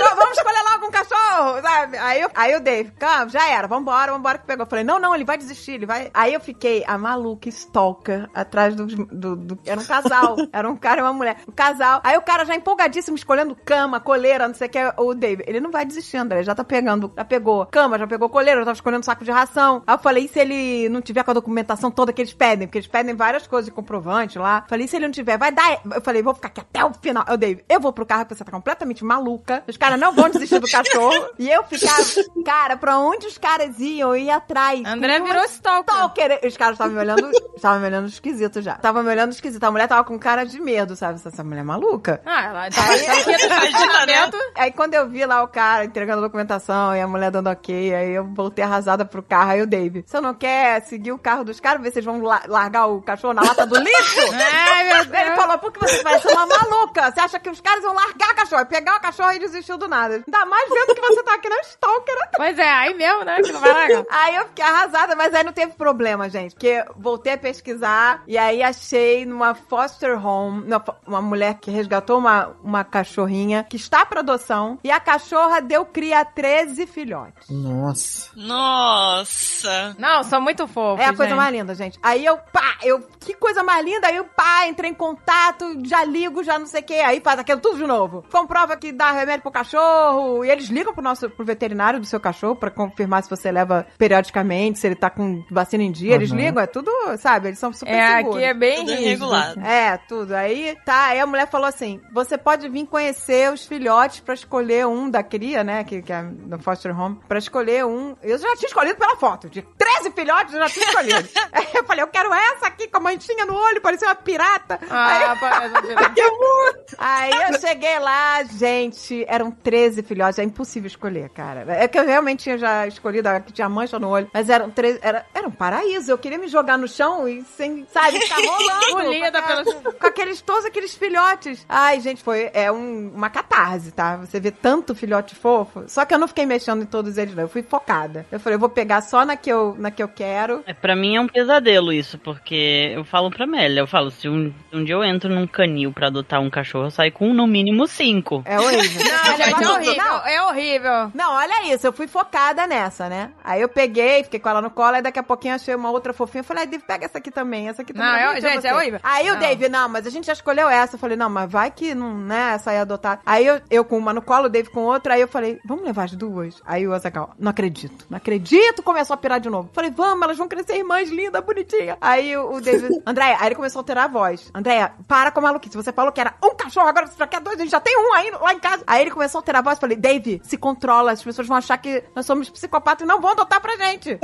Não, 0.00 0.16
Vamos 0.16 0.36
escolher 0.38 0.62
logo 0.72 0.86
um 0.86 0.90
cachorro, 0.90 1.60
sabe? 1.62 1.96
Aí, 1.98 2.20
eu, 2.20 2.30
aí 2.34 2.54
o 2.56 2.60
Dave, 2.60 2.90
calma, 2.92 3.28
já 3.28 3.48
era, 3.50 3.66
vambora, 3.66 4.12
vambora 4.12 4.38
que 4.38 4.46
pegou. 4.46 4.64
Eu 4.64 4.70
falei, 4.70 4.84
não, 4.84 4.98
não, 4.98 5.14
ele 5.14 5.24
vai 5.24 5.36
desistir, 5.36 5.72
ele 5.72 5.86
vai. 5.86 6.10
Aí 6.14 6.32
eu 6.34 6.40
fiquei 6.40 6.84
a 6.86 6.96
maluca 6.96 7.48
stalker 7.64 8.28
atrás 8.34 8.74
do, 8.74 8.86
do, 8.86 9.36
do- 9.36 9.58
Era 9.66 9.80
um 9.80 9.84
casal, 9.84 10.36
era 10.52 10.68
um 10.68 10.76
cara 10.76 11.00
e 11.00 11.02
uma 11.02 11.12
mulher. 11.12 11.36
Um 11.48 11.52
casal. 11.52 12.00
Aí 12.04 12.16
o 12.16 12.22
cara 12.22 12.44
já 12.44 12.54
empolgadíssimo, 12.54 13.16
escolhendo 13.16 13.56
cama, 13.64 14.00
coleira, 14.00 14.46
não 14.48 14.54
sei 14.54 14.66
o 14.68 14.70
que. 14.70 14.78
O 14.98 15.14
Dave, 15.14 15.44
ele 15.46 15.60
não 15.60 15.70
vai 15.70 15.84
desistir, 15.84 16.16
André, 16.16 16.42
já 16.42 16.54
tá 16.54 16.64
pegando, 16.64 17.12
já 17.16 17.24
pegou 17.24 17.66
cama, 17.66 17.98
já 17.98 18.06
pegou 18.06 18.28
coleira, 18.28 18.60
já 18.60 18.64
tava 18.66 18.74
escolhendo 18.76 19.04
saco 19.04 19.24
de 19.24 19.30
ração. 19.30 19.82
Aí 19.86 19.94
eu 19.94 19.98
falei, 19.98 20.24
e 20.24 20.28
se 20.28 20.38
ele 20.38 20.88
não 20.88 21.00
tiver 21.00 21.22
com 21.22 21.30
a 21.30 21.34
documentação 21.34 21.90
toda 21.90 22.12
que 22.12 22.22
eles 22.22 22.32
pedem? 22.34 22.66
Porque 22.66 22.78
eles 22.78 22.88
pedem 22.88 23.14
várias 23.14 23.46
coisas 23.46 23.66
de 23.66 23.70
comprovante 23.72 24.38
lá. 24.38 24.64
Falei, 24.68 24.86
e 24.86 24.88
se 24.88 24.96
ele 24.96 25.06
não 25.06 25.12
tiver, 25.12 25.38
vai 25.38 25.50
dar. 25.52 25.80
Eu 25.94 26.00
falei, 26.00 26.22
vou 26.22 26.34
ficar 26.34 26.48
aqui 26.48 26.60
até 26.60 26.84
o 26.84 26.92
final. 26.94 27.24
Eu 27.28 27.36
Dave, 27.36 27.64
eu 27.68 27.80
vou 27.80 27.92
pro 27.92 28.06
carro 28.06 28.24
porque 28.24 28.34
você 28.34 28.44
tá 28.44 28.50
completamente 28.52 29.04
maluca. 29.04 29.62
Os 29.68 29.76
caras 29.76 29.98
não 29.98 30.12
vão 30.12 30.28
desistir 30.30 30.58
do 30.58 30.68
cachorro. 30.70 31.14
E 31.38 31.50
eu 31.50 31.62
ficava, 31.64 32.02
cara, 32.44 32.76
pra 32.76 32.98
onde 32.98 33.26
os 33.26 33.36
caras 33.38 33.78
iam? 33.78 34.14
Eu 34.14 34.16
ia 34.16 34.36
atrás. 34.36 34.82
André 34.84 35.18
virou 35.20 35.36
uma 35.38 35.46
stalker. 35.46 35.94
stalker. 35.94 36.40
Os 36.44 36.56
caras 36.56 36.74
estavam 36.74 36.94
me 36.94 37.00
olhando, 37.00 37.30
estavam 37.56 37.80
me 37.80 37.86
olhando 37.86 38.08
esquisito 38.08 38.60
já. 38.62 38.74
Estavam 38.74 39.02
me 39.02 39.10
olhando 39.10 39.32
esquisito. 39.32 39.62
A 39.64 39.70
mulher 39.70 39.88
tava 39.88 40.04
com 40.04 40.18
cara 40.18 40.44
de 40.44 40.60
medo, 40.60 40.94
sabe? 40.96 41.20
Essa, 41.24 41.42
mulher 41.44 41.60
é 41.60 41.64
maluca. 41.64 42.20
Ah, 42.24 42.44
ela 42.46 42.70
tava 42.70 42.94
estacionamento. 42.96 44.36
Aí 44.56 44.72
quando 44.72 44.94
eu 44.94 45.08
vi 45.08 45.24
lá 45.24 45.42
o 45.42 45.48
cara 45.48 45.84
entregando 45.84 46.18
a 46.20 46.26
documentação 46.26 46.94
e 46.96 47.00
a 47.00 47.06
mulher 47.06 47.30
dando 47.30 47.48
ok, 47.50 47.94
aí 47.94 48.10
eu 48.12 48.24
voltei 48.24 48.64
arrasada 48.64 49.04
pro 49.04 49.22
carro. 49.22 49.50
Aí 49.52 49.62
o 49.62 49.66
Dave, 49.66 50.04
você 50.06 50.20
não 50.20 50.34
quer 50.34 50.80
seguir 50.82 51.12
o 51.12 51.18
carro 51.18 51.44
dos 51.44 51.58
caras, 51.60 51.82
ver 51.82 51.90
se 51.90 51.98
eles 51.98 52.04
vão 52.06 52.20
la- 52.22 52.42
largar 52.46 52.86
o 52.86 53.00
cachorro 53.02 53.34
na 53.34 53.42
lata 53.42 53.66
do 53.66 53.76
lixo? 53.78 54.20
Ai, 54.68 54.84
meu 54.84 54.96
Ele 54.96 55.04
Deus. 55.06 55.36
falou, 55.36 55.58
por 55.58 55.72
que 55.72 55.80
você 55.80 56.02
parece 56.02 56.28
uma 56.28 56.46
maluca? 56.46 57.10
Você 57.10 57.20
acha 57.20 57.38
que 57.40 57.50
os 57.50 57.60
caras 57.60 57.82
vão 57.82 57.94
largar 57.94 58.30
a 58.30 58.34
cachorro, 58.34 58.66
pegar 58.66 58.96
o 58.96 59.00
cachorro 59.00 59.32
e 59.32 59.38
desistiu 59.38 59.76
do 59.76 59.88
nada? 59.88 60.14
Ainda 60.26 60.46
mais 60.46 60.68
vendo 60.70 60.94
que 60.94 61.00
você 61.00 61.22
tá 61.22 61.34
aqui 61.34 61.48
na 61.48 61.60
stalker. 61.60 62.14
Pois 62.36 62.58
é, 62.58 62.68
aí 62.70 62.94
mesmo, 62.94 63.24
né? 63.24 63.36
Que 63.42 63.52
não 63.52 63.60
vai 63.60 63.72
largar. 63.72 64.04
Aí 64.10 64.36
eu 64.36 64.46
fiquei 64.46 64.64
arrasada, 64.64 65.14
mas 65.16 65.34
aí 65.34 65.42
não 65.44 65.52
teve 65.52 65.72
problema, 65.72 66.28
gente. 66.28 66.54
Porque 66.54 66.84
voltei 66.96 67.32
a 67.34 67.38
pesquisar 67.48 68.22
e 68.26 68.38
aí 68.38 68.62
achei 68.62 69.26
numa 69.26 69.54
foster 69.54 70.24
home, 70.24 70.64
uma 71.06 71.20
mulher 71.20 71.58
que 71.60 71.70
resgatou 71.70 72.16
uma, 72.18 72.56
uma 72.64 72.82
cachorrinha 72.84 73.64
que 73.68 73.76
está 73.76 74.06
para 74.06 74.20
adoção 74.20 74.78
e 74.82 74.90
a 74.90 74.98
cachorra 74.98 75.60
deu 75.60 75.84
cria 75.84 76.20
a 76.20 76.24
13 76.24 76.86
filhotes. 76.86 77.50
Nossa. 77.50 78.30
Nossa. 78.34 79.94
Não, 79.98 80.22
são 80.24 80.40
muito 80.40 80.66
fofos, 80.66 81.00
É 81.04 81.08
a 81.08 81.14
coisa 81.14 81.30
gente. 81.30 81.36
mais 81.36 81.52
linda, 81.54 81.74
gente. 81.74 81.98
Aí 82.02 82.24
eu, 82.24 82.38
pá, 82.38 82.76
eu, 82.82 83.00
que 83.20 83.34
coisa 83.34 83.62
mais 83.62 83.84
linda. 83.84 84.06
Aí 84.06 84.16
eu, 84.16 84.24
pá, 84.24 84.66
entrei 84.66 84.90
em 84.90 84.94
contato, 84.94 85.64
já 85.84 86.02
ligo, 86.04 86.42
já 86.42 86.58
não 86.58 86.66
sei 86.66 86.80
o 86.80 86.84
que. 86.84 86.94
Aí 86.94 87.20
faz 87.20 87.38
aquilo 87.38 87.60
tudo 87.60 87.76
de 87.78 87.86
novo. 87.86 88.24
Comprova 88.32 88.76
que 88.76 88.90
dá 88.92 89.10
remédio 89.12 89.42
pro 89.42 89.50
cachorro. 89.52 90.44
E 90.44 90.50
eles 90.50 90.68
ligam 90.68 90.94
pro 90.94 91.02
nosso, 91.02 91.28
pro 91.28 91.44
veterinário 91.44 92.00
do 92.00 92.06
seu 92.06 92.18
cachorro 92.20 92.56
pra 92.56 92.70
confirmar 92.70 93.22
se 93.22 93.30
você 93.30 93.52
leva 93.52 93.86
periodicamente, 93.98 94.78
se 94.78 94.86
ele 94.86 94.96
tá 94.96 95.10
com 95.10 95.44
vacina 95.50 95.82
em 95.82 95.92
dia. 95.92 96.14
Eles 96.14 96.30
Uhum. 96.30 96.36
ligam, 96.38 96.62
é 96.62 96.66
tudo, 96.66 96.90
sabe? 97.24 97.48
Eles 97.48 97.58
são 97.58 97.72
super 97.72 97.90
É, 97.90 98.16
seguros. 98.18 98.36
aqui 98.36 98.44
é 98.44 98.52
bem 98.54 98.76
Tudo 98.80 98.90
rígido. 98.90 99.08
regulado. 99.08 99.60
É, 99.60 99.96
tudo. 100.06 100.32
Aí, 100.34 100.76
tá, 100.84 101.06
aí 101.06 101.20
a 101.20 101.26
mulher 101.26 101.48
falou 101.48 101.66
assim: 101.66 102.00
você 102.12 102.36
pode 102.36 102.68
vir 102.68 102.86
conhecer 102.86 103.50
os 103.50 103.64
filhotes 103.66 104.20
pra 104.20 104.34
escolher 104.34 104.86
um 104.86 105.08
da 105.08 105.22
cria, 105.22 105.64
né? 105.64 105.82
Que, 105.84 106.02
que 106.02 106.12
é 106.12 106.20
no 106.22 106.58
foster 106.58 106.98
home, 106.98 107.18
pra 107.26 107.38
escolher 107.38 107.86
um. 107.86 108.14
Eu 108.22 108.36
já 108.38 108.54
tinha 108.56 108.68
escolhido 108.68 108.98
pela 108.98 109.16
foto. 109.16 109.48
De 109.48 109.62
13 109.62 110.10
filhotes, 110.10 110.52
eu 110.52 110.60
já 110.60 110.68
tinha 110.68 110.84
escolhido. 110.86 111.28
aí 111.52 111.66
eu 111.74 111.84
falei, 111.84 112.02
eu 112.02 112.08
quero 112.08 112.32
essa 112.34 112.66
aqui 112.66 112.86
com 112.88 112.98
a 112.98 113.00
manchinha 113.00 113.46
no 113.46 113.54
olho, 113.56 113.80
parecia 113.80 114.06
uma 114.08 114.14
pirata. 114.14 114.78
aí, 114.82 115.24
Ah, 115.24 115.36
parece 115.40 115.74
que- 115.82 116.14
que 116.14 116.20
amor! 116.20 116.84
Aí 116.98 117.30
eu 117.50 117.60
cheguei 117.60 117.98
lá, 117.98 118.42
gente, 118.44 119.24
eram 119.28 119.50
13 119.50 120.02
filhotes, 120.02 120.38
é 120.38 120.42
impossível 120.44 120.86
escolher, 120.86 121.28
cara. 121.30 121.64
É 121.74 121.88
que 121.88 121.98
eu 121.98 122.04
realmente 122.04 122.44
tinha 122.44 122.58
já 122.58 122.86
escolhido 122.86 123.28
a 123.28 123.40
que 123.40 123.52
tinha 123.52 123.68
mancha 123.68 123.98
no 123.98 124.08
olho, 124.08 124.28
mas 124.32 124.48
eram 124.50 124.70
13, 124.70 124.98
era, 125.02 125.24
era 125.34 125.46
um 125.46 125.50
paraíso. 125.50 126.10
Eu 126.10 126.18
queria 126.18 126.38
me 126.38 126.48
jogar 126.48 126.76
no 126.76 126.86
chão 126.88 127.13
e 127.28 127.42
sem, 127.56 127.86
sabe, 127.92 128.20
ficar 128.20 128.36
rolando. 128.36 128.84
Engolida 128.90 129.42
pelos- 129.42 129.74
com 129.98 130.06
aqueles, 130.06 130.40
todos 130.42 130.64
aqueles 130.64 130.94
filhotes. 130.94 131.64
Ai, 131.68 132.00
gente, 132.00 132.22
foi 132.22 132.50
é 132.52 132.70
um- 132.70 133.10
uma 133.14 133.30
catarse, 133.30 133.92
tá? 133.92 134.16
Você 134.16 134.38
vê 134.40 134.50
tanto 134.50 134.94
filhote 134.94 135.34
fofo. 135.34 135.84
Só 135.86 136.04
que 136.04 136.14
eu 136.14 136.18
não 136.18 136.28
fiquei 136.28 136.46
mexendo 136.46 136.82
em 136.82 136.86
todos 136.86 137.16
eles, 137.18 137.34
não. 137.34 137.44
Eu 137.44 137.48
fui 137.48 137.62
focada. 137.62 138.26
Eu 138.30 138.40
falei, 138.40 138.56
eu 138.56 138.60
vou 138.60 138.68
pegar 138.68 139.00
só 139.02 139.24
na 139.24 139.36
que 139.36 139.50
eu, 139.50 139.74
na 139.78 139.90
que 139.90 140.02
eu 140.02 140.08
quero. 140.08 140.62
É, 140.66 140.72
pra 140.74 140.94
mim 140.96 141.16
é 141.16 141.20
um 141.20 141.28
pesadelo 141.28 141.92
isso, 141.92 142.18
porque 142.18 142.92
eu 142.94 143.04
falo 143.04 143.30
pra 143.30 143.46
Mélia, 143.46 143.80
eu 143.80 143.86
falo, 143.86 144.10
se 144.10 144.28
um, 144.28 144.52
um 144.72 144.84
dia 144.84 144.94
eu 144.94 145.04
entro 145.04 145.30
num 145.30 145.46
canil 145.46 145.92
pra 145.92 146.08
adotar 146.08 146.40
um 146.40 146.50
cachorro, 146.50 146.86
eu 146.86 146.90
saio 146.90 147.12
com 147.12 147.32
no 147.32 147.46
mínimo 147.46 147.86
cinco. 147.86 148.42
É 148.46 148.58
horrível. 148.58 149.02
Não, 149.04 149.36
gente, 149.36 149.64
é 149.64 149.68
horrível. 149.72 149.96
não, 150.04 150.26
É 150.26 150.42
horrível. 150.42 151.10
Não, 151.14 151.32
olha 151.34 151.72
isso, 151.74 151.86
eu 151.86 151.92
fui 151.92 152.06
focada 152.06 152.66
nessa, 152.66 153.08
né? 153.08 153.30
Aí 153.42 153.60
eu 153.60 153.68
peguei, 153.68 154.24
fiquei 154.24 154.40
com 154.40 154.48
ela 154.48 154.60
no 154.62 154.70
colo, 154.70 154.96
aí 154.96 155.02
daqui 155.02 155.18
a 155.18 155.22
pouquinho 155.22 155.54
achei 155.54 155.74
uma 155.74 155.90
outra 155.90 156.12
fofinha. 156.12 156.40
Eu 156.40 156.44
falei, 156.44 156.62
ai, 156.64 156.66
Dave, 156.68 156.84
pega 157.04 157.06
essa 157.06 157.18
aqui 157.18 157.30
também, 157.30 157.68
essa 157.68 157.82
aqui 157.82 157.92
também. 157.92 158.08
Não, 158.08 158.16
é 158.16 158.24
eu- 158.24 158.28
bonita 158.30 158.48
gente, 158.50 158.66
é 158.66 158.74
horrível. 158.74 159.00
Aí 159.02 159.30
o 159.30 159.34
Não. 159.34 159.40
Dave, 159.40 159.68
não, 159.68 159.88
mas 159.88 160.06
a 160.06 160.10
gente 160.10 160.26
já 160.26 160.32
escolheu 160.32 160.68
essa. 160.68 160.94
Eu 160.96 160.98
falei, 160.98 161.16
não, 161.16 161.28
mas 161.28 161.50
vai 161.50 161.70
que 161.70 161.94
não, 161.94 162.14
né, 162.16 162.52
essa 162.54 162.70
aí 162.70 162.78
adotar. 162.78 163.20
Aí 163.24 163.46
eu, 163.46 163.60
eu 163.70 163.84
com 163.84 163.98
uma 163.98 164.12
no 164.12 164.22
colo, 164.22 164.46
o 164.46 164.48
Dave 164.48 164.70
com 164.70 164.80
outra, 164.84 165.14
aí 165.14 165.20
eu 165.20 165.28
falei, 165.28 165.60
vamos 165.64 165.84
levar 165.84 166.04
as 166.04 166.12
duas? 166.12 166.60
Aí 166.66 166.86
o 166.86 166.92
Azaghal, 166.92 167.34
não 167.38 167.50
acredito, 167.50 168.06
não 168.08 168.16
acredito, 168.16 168.82
começou 168.82 169.14
a 169.14 169.16
pirar 169.16 169.40
de 169.40 169.48
novo. 169.50 169.70
Falei, 169.72 169.90
vamos, 169.90 170.22
elas 170.22 170.36
vão 170.38 170.48
crescer 170.48 170.76
irmãs 170.76 171.08
lindas, 171.10 171.42
bonitinhas. 171.44 171.96
Aí 172.00 172.36
o, 172.36 172.54
o 172.54 172.60
Dave, 172.60 172.88
Andréia, 173.06 173.36
aí 173.40 173.48
ele 173.48 173.54
começou 173.54 173.80
a 173.80 173.82
alterar 173.82 174.04
a 174.04 174.08
voz. 174.08 174.50
Andréia, 174.54 174.92
para 175.06 175.30
com 175.30 175.40
a 175.40 175.42
maluquice, 175.42 175.76
você 175.76 175.92
falou 175.92 176.12
que 176.12 176.20
era 176.20 176.34
um 176.42 176.54
cachorro, 176.54 176.88
agora 176.88 177.06
você 177.06 177.16
já 177.18 177.26
quer 177.26 177.40
dois, 177.40 177.56
a 177.58 177.62
gente 177.62 177.70
já 177.70 177.80
tem 177.80 177.96
um 177.98 178.14
aí 178.14 178.30
lá 178.30 178.52
em 178.52 178.58
casa. 178.58 178.82
Aí 178.86 179.02
ele 179.02 179.10
começou 179.10 179.38
a 179.38 179.40
alterar 179.40 179.60
a 179.60 179.64
voz, 179.64 179.78
falei, 179.78 179.96
Dave, 179.96 180.40
se 180.44 180.56
controla, 180.56 181.12
as 181.12 181.22
pessoas 181.22 181.46
vão 181.46 181.56
achar 181.56 181.76
que 181.78 182.02
nós 182.14 182.24
somos 182.26 182.48
psicopatas 182.48 183.04
e 183.04 183.08
não 183.08 183.20
vão 183.20 183.32
adotar 183.32 183.60
pra 183.60 183.76
gente. 183.76 184.18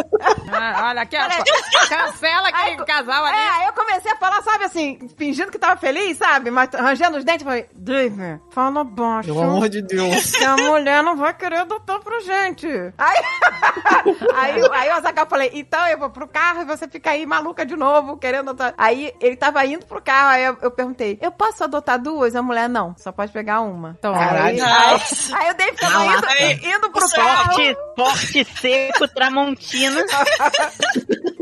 Ah, 0.50 0.88
olha 0.90 1.02
aqui, 1.02 1.16
ó. 1.16 1.88
Cancela 1.88 2.48
aquele 2.48 2.69
Aí- 2.78 2.86
casal 2.86 3.24
ali. 3.24 3.36
É, 3.36 3.48
aí 3.48 3.66
eu 3.66 3.72
comecei 3.72 4.12
a 4.12 4.16
falar, 4.16 4.42
sabe 4.42 4.64
assim, 4.64 4.98
fingindo 5.16 5.50
que 5.50 5.58
tava 5.58 5.76
feliz, 5.80 6.16
sabe? 6.18 6.50
Mas 6.50 6.70
rangendo 6.74 7.18
os 7.18 7.24
dentes, 7.24 7.44
falei, 7.44 7.66
Dave, 7.74 8.40
fala 8.50 8.84
baixo. 8.84 9.28
Pelo 9.28 9.42
amor 9.42 9.68
de 9.68 9.82
Deus. 9.82 10.32
Que 10.32 10.44
a 10.44 10.56
mulher 10.56 11.02
não 11.02 11.16
vai 11.16 11.32
querer 11.34 11.58
adotar 11.58 12.00
pra 12.00 12.20
gente. 12.20 12.66
Aí, 12.98 13.16
aí, 14.34 14.60
aí 14.72 14.88
o 14.90 14.94
Azaghal 14.94 15.26
falei, 15.26 15.50
então 15.54 15.86
eu 15.86 15.98
vou 15.98 16.10
pro 16.10 16.26
carro 16.28 16.62
e 16.62 16.64
você 16.64 16.88
fica 16.88 17.10
aí 17.10 17.24
maluca 17.26 17.64
de 17.64 17.76
novo, 17.76 18.16
querendo 18.16 18.50
adotar. 18.50 18.74
Aí 18.76 19.12
ele 19.20 19.36
tava 19.36 19.64
indo 19.66 19.84
pro 19.86 20.00
carro, 20.02 20.30
aí 20.30 20.44
eu, 20.44 20.58
eu 20.62 20.70
perguntei, 20.70 21.18
eu 21.20 21.30
posso 21.32 21.64
adotar 21.64 21.98
duas? 21.98 22.34
A 22.36 22.42
mulher, 22.42 22.68
não, 22.68 22.94
só 22.98 23.12
pode 23.12 23.32
pegar 23.32 23.60
uma. 23.60 23.98
Aí, 24.02 24.12
Caralho. 24.14 24.64
aí, 24.64 25.00
aí 25.34 25.50
o 25.50 25.54
Dave 25.54 25.76
tava 25.76 26.04
indo, 26.06 26.26
Aí, 26.28 26.52
indo 26.74 26.90
pro 26.90 27.00
você- 27.00 27.16
carro. 27.16 27.52
Forte, 27.52 27.76
forte, 27.96 28.44
seco, 28.60 29.08
tramontina. 29.08 30.00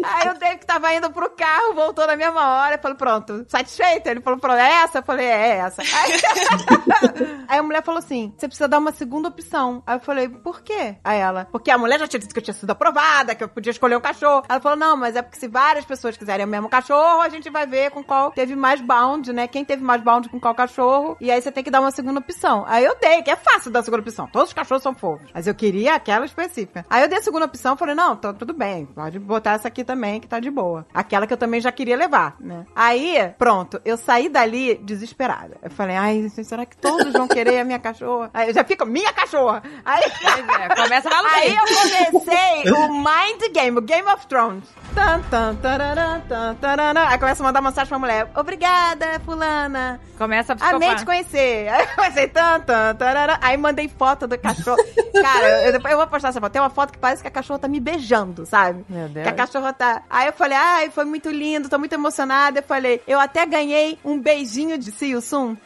Aí 0.04 0.30
o 0.30 0.38
Dave 0.38 0.58
que 0.58 0.66
tava 0.66 0.92
indo 0.94 1.10
pro 1.10 1.17
carro, 1.30 1.74
voltou 1.74 2.06
na 2.06 2.16
mesma 2.16 2.48
hora, 2.48 2.78
falei, 2.78 2.96
pronto, 2.96 3.44
satisfeito? 3.48 4.06
Ele 4.08 4.20
falou, 4.20 4.38
pronto, 4.38 4.56
é 4.56 4.82
essa? 4.82 4.98
Eu 4.98 5.02
falei, 5.02 5.26
é 5.26 5.56
essa. 5.58 5.82
Aí, 7.48 7.58
a 7.58 7.62
mulher 7.62 7.82
falou 7.82 7.98
assim, 7.98 8.32
você 8.36 8.46
precisa 8.46 8.68
dar 8.68 8.78
uma 8.78 8.92
segunda 8.92 9.28
opção. 9.28 9.82
Aí 9.86 9.96
eu 9.96 10.00
falei, 10.00 10.28
por 10.28 10.60
quê? 10.60 10.96
Aí 11.02 11.18
ela, 11.18 11.46
porque 11.50 11.70
a 11.70 11.78
mulher 11.78 11.98
já 11.98 12.06
tinha 12.06 12.20
dito 12.20 12.32
que 12.32 12.38
eu 12.38 12.42
tinha 12.42 12.54
sido 12.54 12.70
aprovada, 12.70 13.34
que 13.34 13.42
eu 13.42 13.48
podia 13.48 13.70
escolher 13.70 13.96
um 13.96 14.00
cachorro. 14.00 14.44
Ela 14.48 14.60
falou, 14.60 14.78
não, 14.78 14.96
mas 14.96 15.16
é 15.16 15.22
porque 15.22 15.38
se 15.38 15.48
várias 15.48 15.84
pessoas 15.84 16.16
quiserem 16.16 16.46
o 16.46 16.48
mesmo 16.48 16.68
cachorro, 16.68 17.20
a 17.20 17.28
gente 17.28 17.48
vai 17.50 17.66
ver 17.66 17.90
com 17.90 18.02
qual 18.02 18.30
teve 18.30 18.54
mais 18.54 18.80
bound, 18.80 19.32
né? 19.32 19.48
Quem 19.48 19.64
teve 19.64 19.82
mais 19.82 20.02
bound 20.02 20.28
com 20.28 20.38
qual 20.40 20.54
cachorro, 20.54 21.16
e 21.20 21.30
aí 21.30 21.40
você 21.40 21.50
tem 21.50 21.64
que 21.64 21.70
dar 21.70 21.80
uma 21.80 21.90
segunda 21.90 22.20
opção. 22.20 22.64
Aí 22.66 22.84
eu 22.84 22.96
dei, 23.00 23.22
que 23.22 23.30
é 23.30 23.36
fácil 23.36 23.70
dar 23.70 23.80
a 23.80 23.82
segunda 23.82 24.02
opção. 24.02 24.28
Todos 24.28 24.48
os 24.48 24.54
cachorros 24.54 24.82
são 24.82 24.94
fofos. 24.94 25.30
Mas 25.32 25.46
eu 25.46 25.54
queria 25.54 25.94
aquela 25.94 26.24
específica. 26.24 26.84
Aí 26.88 27.02
eu 27.02 27.08
dei 27.08 27.18
a 27.18 27.22
segunda 27.22 27.46
opção, 27.46 27.76
falei, 27.76 27.94
não, 27.94 28.16
tá 28.16 28.32
tudo 28.32 28.52
bem, 28.52 28.86
pode 28.86 29.18
botar 29.18 29.52
essa 29.52 29.68
aqui 29.68 29.84
também, 29.84 30.20
que 30.20 30.28
tá 30.28 30.40
de 30.40 30.50
boa. 30.50 30.86
Aquela 31.08 31.26
que 31.26 31.32
eu 31.32 31.38
também 31.38 31.58
já 31.58 31.72
queria 31.72 31.96
levar, 31.96 32.36
né? 32.38 32.66
Aí, 32.76 33.32
pronto, 33.38 33.80
eu 33.82 33.96
saí 33.96 34.28
dali 34.28 34.74
desesperada. 34.74 35.56
Eu 35.62 35.70
falei, 35.70 35.96
ai, 35.96 36.28
será 36.28 36.66
que 36.66 36.76
todos 36.76 37.14
vão 37.14 37.26
querer 37.26 37.60
a 37.60 37.64
minha 37.64 37.78
cachorra? 37.78 38.28
Aí 38.34 38.48
eu 38.48 38.54
já 38.54 38.62
fico, 38.62 38.84
minha 38.84 39.10
cachorra! 39.10 39.62
Aí, 39.86 40.02
é, 40.02 40.74
começa 40.74 41.08
a 41.08 41.34
aí 41.34 41.56
eu 41.56 41.64
comecei 41.64 42.72
o 42.72 42.92
Mind 42.92 43.52
Game, 43.54 43.78
o 43.78 43.80
Game 43.80 44.06
of 44.06 44.26
Thrones. 44.26 44.64
Tan, 44.94 45.22
tan, 45.30 45.54
tararã, 45.56 46.20
tan, 46.28 46.54
tararã. 46.56 47.06
Aí 47.08 47.18
começa 47.18 47.42
a 47.42 47.46
mandar 47.46 47.62
mensagem 47.62 47.88
pra 47.88 47.98
mulher. 47.98 48.30
Obrigada, 48.36 49.18
fulana. 49.24 49.98
Começa 50.18 50.52
a 50.52 50.68
Amei 50.68 50.88
te 50.90 50.94
psicopar. 50.96 51.06
conhecer. 51.06 51.68
Aí 51.72 51.82
eu 51.84 51.88
comecei 51.94 52.28
tan, 52.28 52.60
tan, 52.60 52.94
tararã. 52.96 53.38
Aí 53.40 53.56
mandei 53.56 53.88
foto 53.88 54.26
do 54.26 54.38
cachorro. 54.38 54.76
Cara, 55.22 55.66
eu, 55.66 55.72
depois 55.72 55.92
eu 55.92 55.98
vou 55.98 56.06
postar 56.06 56.28
essa 56.28 56.40
foto. 56.40 56.52
Tem 56.52 56.60
uma 56.60 56.70
foto 56.70 56.92
que 56.92 56.98
parece 56.98 57.22
que 57.22 57.28
a 57.28 57.30
cachorra 57.30 57.60
tá 57.60 57.68
me 57.68 57.80
beijando, 57.80 58.44
sabe? 58.44 58.84
Meu 58.88 59.08
Deus. 59.08 59.24
Que 59.24 59.30
a 59.30 59.34
cachorra 59.34 59.72
tá. 59.72 60.02
Aí 60.10 60.26
eu 60.26 60.32
falei, 60.32 60.58
ai, 60.58 60.90
foi 60.98 61.04
muito 61.04 61.30
lindo, 61.30 61.68
tô 61.68 61.78
muito 61.78 61.92
emocionada. 61.92 62.58
Eu 62.58 62.62
falei, 62.64 63.00
eu 63.06 63.20
até 63.20 63.46
ganhei 63.46 63.96
um 64.04 64.18
beijinho 64.18 64.76
de 64.76 64.90
See 64.90 65.10
You 65.10 65.20
Soon. 65.20 65.56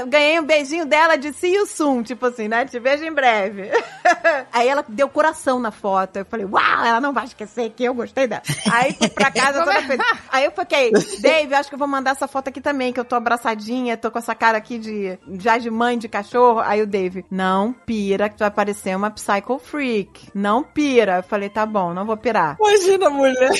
Eu 0.00 0.06
ganhei 0.06 0.38
um 0.38 0.44
beijinho 0.44 0.86
dela 0.86 1.16
de 1.16 1.32
See 1.32 1.52
You 1.52 1.66
Soon, 1.66 2.04
tipo 2.04 2.26
assim, 2.26 2.46
né? 2.46 2.64
Te 2.64 2.78
vejo 2.78 3.04
em 3.04 3.12
breve. 3.12 3.70
Aí 4.52 4.68
ela 4.68 4.84
deu 4.88 5.08
coração 5.08 5.58
na 5.58 5.72
foto. 5.72 6.18
Eu 6.18 6.24
falei, 6.24 6.46
uau, 6.46 6.84
ela 6.84 7.00
não 7.00 7.12
vai 7.12 7.24
esquecer 7.24 7.70
que 7.70 7.82
eu 7.82 7.92
gostei 7.92 8.28
dela. 8.28 8.42
Aí 8.70 8.92
fui 8.92 9.08
pra 9.08 9.32
casa 9.34 9.64
toda 9.64 9.82
feliz. 9.82 10.06
Aí 10.30 10.44
eu 10.44 10.52
fiquei, 10.52 10.92
Dave, 11.20 11.52
acho 11.52 11.68
que 11.68 11.74
eu 11.74 11.78
vou 11.78 11.88
mandar 11.88 12.12
essa 12.12 12.28
foto 12.28 12.50
aqui 12.50 12.60
também, 12.60 12.92
que 12.92 13.00
eu 13.00 13.04
tô 13.04 13.16
abraçadinha, 13.16 13.96
tô 13.96 14.12
com 14.12 14.18
essa 14.20 14.34
cara 14.36 14.58
aqui 14.58 14.78
de 14.78 15.18
já 15.40 15.58
de 15.58 15.70
mãe 15.72 15.98
de 15.98 16.08
cachorro. 16.08 16.60
Aí 16.60 16.80
o 16.80 16.86
Dave, 16.86 17.24
não 17.28 17.72
pira, 17.72 18.28
que 18.28 18.36
tu 18.36 18.40
vai 18.40 18.50
parecer 18.52 18.94
uma 18.96 19.10
psycho 19.10 19.58
freak. 19.58 20.28
Não 20.32 20.62
pira. 20.62 21.16
Eu 21.16 21.22
falei, 21.24 21.48
tá 21.48 21.66
bom, 21.66 21.92
não 21.92 22.06
vou 22.06 22.16
pirar. 22.16 22.56
Imagina 22.60 23.10
mulher, 23.10 23.50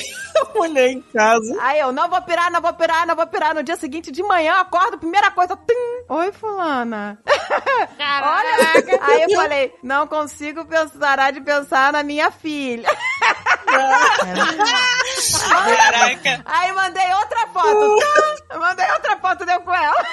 mulher 0.67 0.89
em 0.89 1.01
casa. 1.01 1.57
Aí 1.61 1.79
eu, 1.79 1.91
não 1.91 2.09
vou 2.09 2.21
pirar, 2.21 2.51
não 2.51 2.61
vou 2.61 2.73
pirar, 2.73 3.07
não 3.07 3.15
vou 3.15 3.27
pirar. 3.27 3.53
No 3.55 3.63
dia 3.63 3.75
seguinte, 3.75 4.11
de 4.11 4.23
manhã, 4.23 4.53
eu 4.53 4.61
acordo, 4.61 4.97
primeira 4.97 5.31
coisa, 5.31 5.57
tim. 5.57 6.05
Oi, 6.09 6.31
fulana. 6.31 7.19
Olha, 8.23 8.99
aí 9.01 9.23
eu 9.23 9.35
falei, 9.35 9.73
não 9.83 10.07
consigo 10.07 10.65
parar 10.99 11.31
de 11.31 11.41
pensar 11.41 11.91
na 11.91 12.03
minha 12.03 12.31
filha. 12.31 12.89
Caraca. 15.49 16.41
Aí 16.45 16.71
mandei 16.73 17.13
outra 17.13 17.47
foto. 17.47 17.71
Tum. 17.71 18.59
mandei 18.59 18.91
outra 18.91 19.17
foto, 19.17 19.45
deu 19.45 19.61
com 19.61 19.73
ela. 19.73 20.05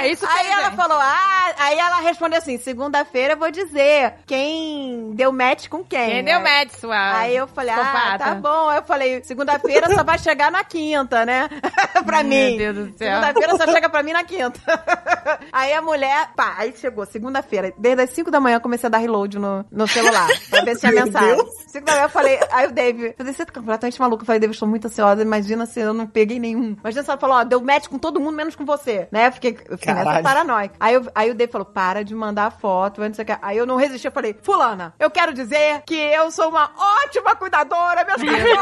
É, 0.00 0.08
isso 0.08 0.26
Aí 0.26 0.46
ela 0.48 0.72
falou, 0.72 0.98
ah, 0.98 1.54
aí 1.58 1.78
ela 1.78 2.00
respondeu 2.00 2.38
assim, 2.38 2.58
segunda-feira 2.58 3.34
eu 3.34 3.38
vou 3.38 3.50
dizer 3.50 4.14
quem 4.26 5.12
deu 5.14 5.32
match 5.32 5.68
com 5.68 5.84
quem. 5.84 6.10
Quem 6.10 6.24
deu 6.24 6.38
Aí- 6.38 6.42
match, 6.42 6.72
sua 6.78 7.18
Aí 7.18 7.36
eu 7.36 7.46
falei, 7.46 7.74
ah, 7.74 8.16
tá 8.18 8.34
bom. 8.34 8.68
Aí 8.68 8.78
eu 8.78 8.82
falei, 8.82 9.22
segunda-feira 9.24 9.94
só 9.94 10.02
vai 10.02 10.18
chegar 10.18 10.50
na 10.50 10.64
quinta, 10.64 11.24
né? 11.24 11.48
pra 12.06 12.22
Meu 12.22 12.50
mim. 12.50 12.56
Deus 12.56 12.76
do 12.76 12.98
céu. 12.98 13.20
Segunda-feira 13.20 13.56
só 13.56 13.72
chega 13.72 13.88
pra 13.88 14.02
mim 14.02 14.12
na 14.12 14.24
quinta. 14.24 14.60
aí 15.52 15.72
a 15.72 15.82
mulher, 15.82 16.30
pá, 16.36 16.54
aí 16.58 16.72
chegou, 16.76 17.04
segunda-feira. 17.06 17.72
Desde 17.78 18.02
as 18.02 18.10
5 18.10 18.30
da 18.30 18.40
manhã 18.40 18.56
eu 18.56 18.60
comecei 18.60 18.86
a 18.86 18.90
dar 18.90 18.98
reload 18.98 19.38
no, 19.38 19.64
no 19.70 19.86
celular, 19.86 20.28
pra 20.50 20.62
ver 20.62 20.74
se 20.74 20.80
tinha 20.80 20.92
Meu 20.92 21.06
mensagem. 21.06 21.38
5 21.68 21.84
da 21.86 21.92
manhã 21.92 22.04
eu 22.04 22.08
falei, 22.10 22.38
aí 22.50 22.66
o 22.66 22.72
Dave, 22.72 23.14
eu 23.18 23.24
você 23.24 23.44
tá 23.44 23.52
completamente 23.52 24.00
maluco. 24.00 24.22
Eu 24.22 24.26
falei, 24.26 24.40
Dave, 24.40 24.50
eu 24.50 24.54
estou 24.54 24.68
muito 24.68 24.86
ansiosa, 24.86 25.22
imagina 25.22 25.66
se 25.66 25.80
eu 25.80 25.92
não 25.94 26.06
peguei 26.06 26.38
nenhum. 26.38 26.76
Imagina 26.80 27.02
se 27.02 27.10
ela 27.10 27.18
falou, 27.18 27.36
ó, 27.36 27.44
deu 27.44 27.60
match 27.60 27.86
com 27.88 27.98
todo 27.98 28.20
mundo, 28.20 28.34
menos 28.36 28.54
com 28.56 28.64
você. 28.64 29.08
Né? 29.10 29.28
Eu 29.28 29.32
fiquei, 29.56 29.72
eu 29.74 29.78
fiquei 29.78 29.94
nessa 29.94 30.04
Caralho. 30.06 30.24
paranoica. 30.24 30.74
Aí, 30.80 30.94
eu- 30.94 31.10
aí 31.14 31.30
o 31.30 31.34
Dave 31.34 31.50
falou, 31.52 31.64
para 31.66 32.04
de 32.04 32.14
mandar 32.14 32.50
foto, 32.52 33.00
o 33.00 33.04
que. 33.24 33.38
Aí 33.42 33.56
eu 33.56 33.66
não 33.66 33.76
resisti, 33.76 34.06
eu 34.06 34.12
falei, 34.12 34.36
fulana, 34.42 34.94
eu 34.98 35.10
quero 35.10 35.32
dizer 35.32 35.82
que 35.86 35.94
eu 35.96 36.30
sou 36.30 36.48
uma 36.48 36.70
ótima 37.04 37.34
cuidadora, 37.36 38.04
meus 38.04 38.20
cachorros. 38.22 38.58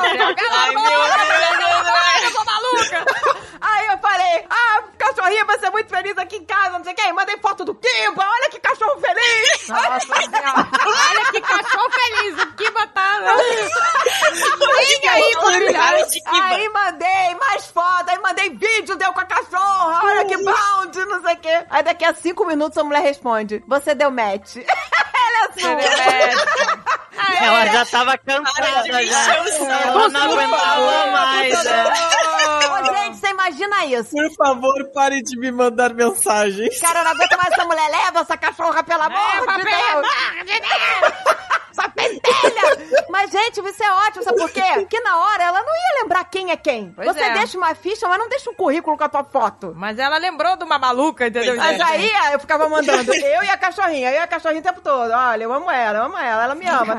Ai, 0.53 0.71
meu 0.71 0.83
Deus. 0.83 1.11
Eu 2.25 2.33
tô 2.33 2.45
maluca! 2.45 3.41
Aí 3.63 3.87
eu 3.89 3.99
falei, 3.99 4.47
ah, 4.49 4.83
cachorrinha 4.97 5.45
vai 5.45 5.59
ser 5.59 5.69
muito 5.71 5.91
feliz 5.91 6.17
aqui 6.17 6.37
em 6.37 6.45
casa, 6.47 6.71
não 6.79 6.83
sei 6.85 6.95
o 6.95 6.97
que. 6.97 7.13
Mandei 7.13 7.37
foto 7.39 7.63
do 7.65 7.75
Kimba, 7.75 8.25
olha 8.27 8.49
que 8.51 8.59
cachorro 8.59 8.99
feliz. 9.01 9.69
Nossa 9.69 10.01
senhora. 10.01 10.69
Olha 10.87 11.25
que 11.31 11.41
cachorro 11.43 11.91
feliz. 11.91 12.43
O 12.43 12.47
botaram? 12.71 13.37
Liga 14.81 15.11
aí, 15.13 15.35
Kiba. 16.21 16.45
Aí 16.47 16.69
mandei 16.71 17.35
mais 17.39 17.67
foto, 17.67 18.09
aí 18.09 18.19
mandei 18.19 18.51
vídeo, 18.51 18.97
deu 18.97 19.13
com 19.13 19.21
a 19.21 19.25
cachorra, 19.25 20.01
olha 20.05 20.25
que 20.25 20.37
bound, 20.81 20.99
não 21.07 21.23
sei 21.23 21.35
o 21.35 21.39
quê. 21.39 21.67
Aí 21.71 21.83
daqui 21.83 22.05
a 22.05 22.15
cinco 22.15 22.47
minutos 22.47 22.77
a 22.79 22.85
mulher 22.85 23.03
responde, 23.03 23.63
você 23.67 23.95
deu 23.95 24.11
match. 24.11 24.57
Ela 25.23 25.47
é 25.47 25.53
sua. 25.61 25.81
Ela 27.43 27.67
já 27.67 27.87
tava 27.87 28.19
cansada, 28.19 29.05
já. 29.05 29.37
Ela 29.37 30.09
não 30.09 30.21
aguentava 30.23 31.07
mais. 31.13 31.55
Ô, 32.71 32.95
gente, 32.95 33.17
você 33.19 33.29
imagina 33.29 33.85
isso. 33.87 34.11
Por 34.11 34.35
favor, 34.35 34.91
pare 34.93 35.23
de 35.23 35.39
me 35.39 35.51
mandar 35.53 35.93
mensagens. 35.95 36.81
Cara, 36.81 37.01
eu 37.01 37.05
não 37.05 37.11
aguento 37.13 37.37
mais 37.37 37.53
essa 37.53 37.65
mulher. 37.65 37.89
Leva 37.91 38.21
essa 38.21 38.37
cachorra, 38.37 38.83
pelo 38.83 39.03
amor 39.03 39.19
Leva, 39.19 39.53
de 39.59 39.65
pelo 39.65 39.77
Deus. 39.77 39.85
amor 39.93 40.45
de 40.45 40.61
Deus. 40.61 41.40
Pentelha! 42.01 43.07
Mas, 43.09 43.31
gente, 43.31 43.61
isso 43.61 43.83
é 43.83 43.93
ótimo, 44.07 44.25
sabe 44.25 44.39
por 44.39 44.51
quê? 44.51 44.63
Porque 44.75 45.01
na 45.01 45.19
hora 45.19 45.43
ela 45.43 45.63
não 45.63 45.73
ia 45.73 46.03
lembrar 46.03 46.25
quem 46.25 46.51
é 46.51 46.57
quem. 46.57 46.93
Pois 46.95 47.07
Você 47.09 47.21
é. 47.21 47.33
deixa 47.35 47.59
uma 47.59 47.75
ficha, 47.75 48.09
mas 48.09 48.19
não 48.19 48.29
deixa 48.29 48.51
um 48.51 48.55
currículo 48.55 48.97
com 48.97 49.05
a 49.05 49.09
tua 49.09 49.25
foto. 49.25 49.73
Mas 49.77 49.99
ela 49.99 50.19
lembrou 50.19 50.57
de 50.57 50.65
uma 50.65 50.79
maluca, 50.79 51.27
entendeu? 51.27 51.57
Mas 51.57 51.81
aí 51.81 52.11
eu 52.33 52.41
ficava 52.41 52.69
mandando 52.69 53.13
eu 53.13 53.43
e 53.43 53.49
a 53.49 53.57
cachorrinha, 53.57 54.11
eu 54.11 54.15
e 54.15 54.19
a 54.19 54.27
cachorrinha 54.27 54.61
o 54.61 54.65
tempo 54.65 54.81
todo. 54.81 55.11
Olha, 55.11 55.43
eu 55.43 55.53
amo 55.53 55.71
ela, 55.71 55.99
eu 55.99 56.05
amo 56.05 56.19
ela, 56.19 56.45
ela 56.45 56.55
me 56.55 56.67
ama. 56.67 56.99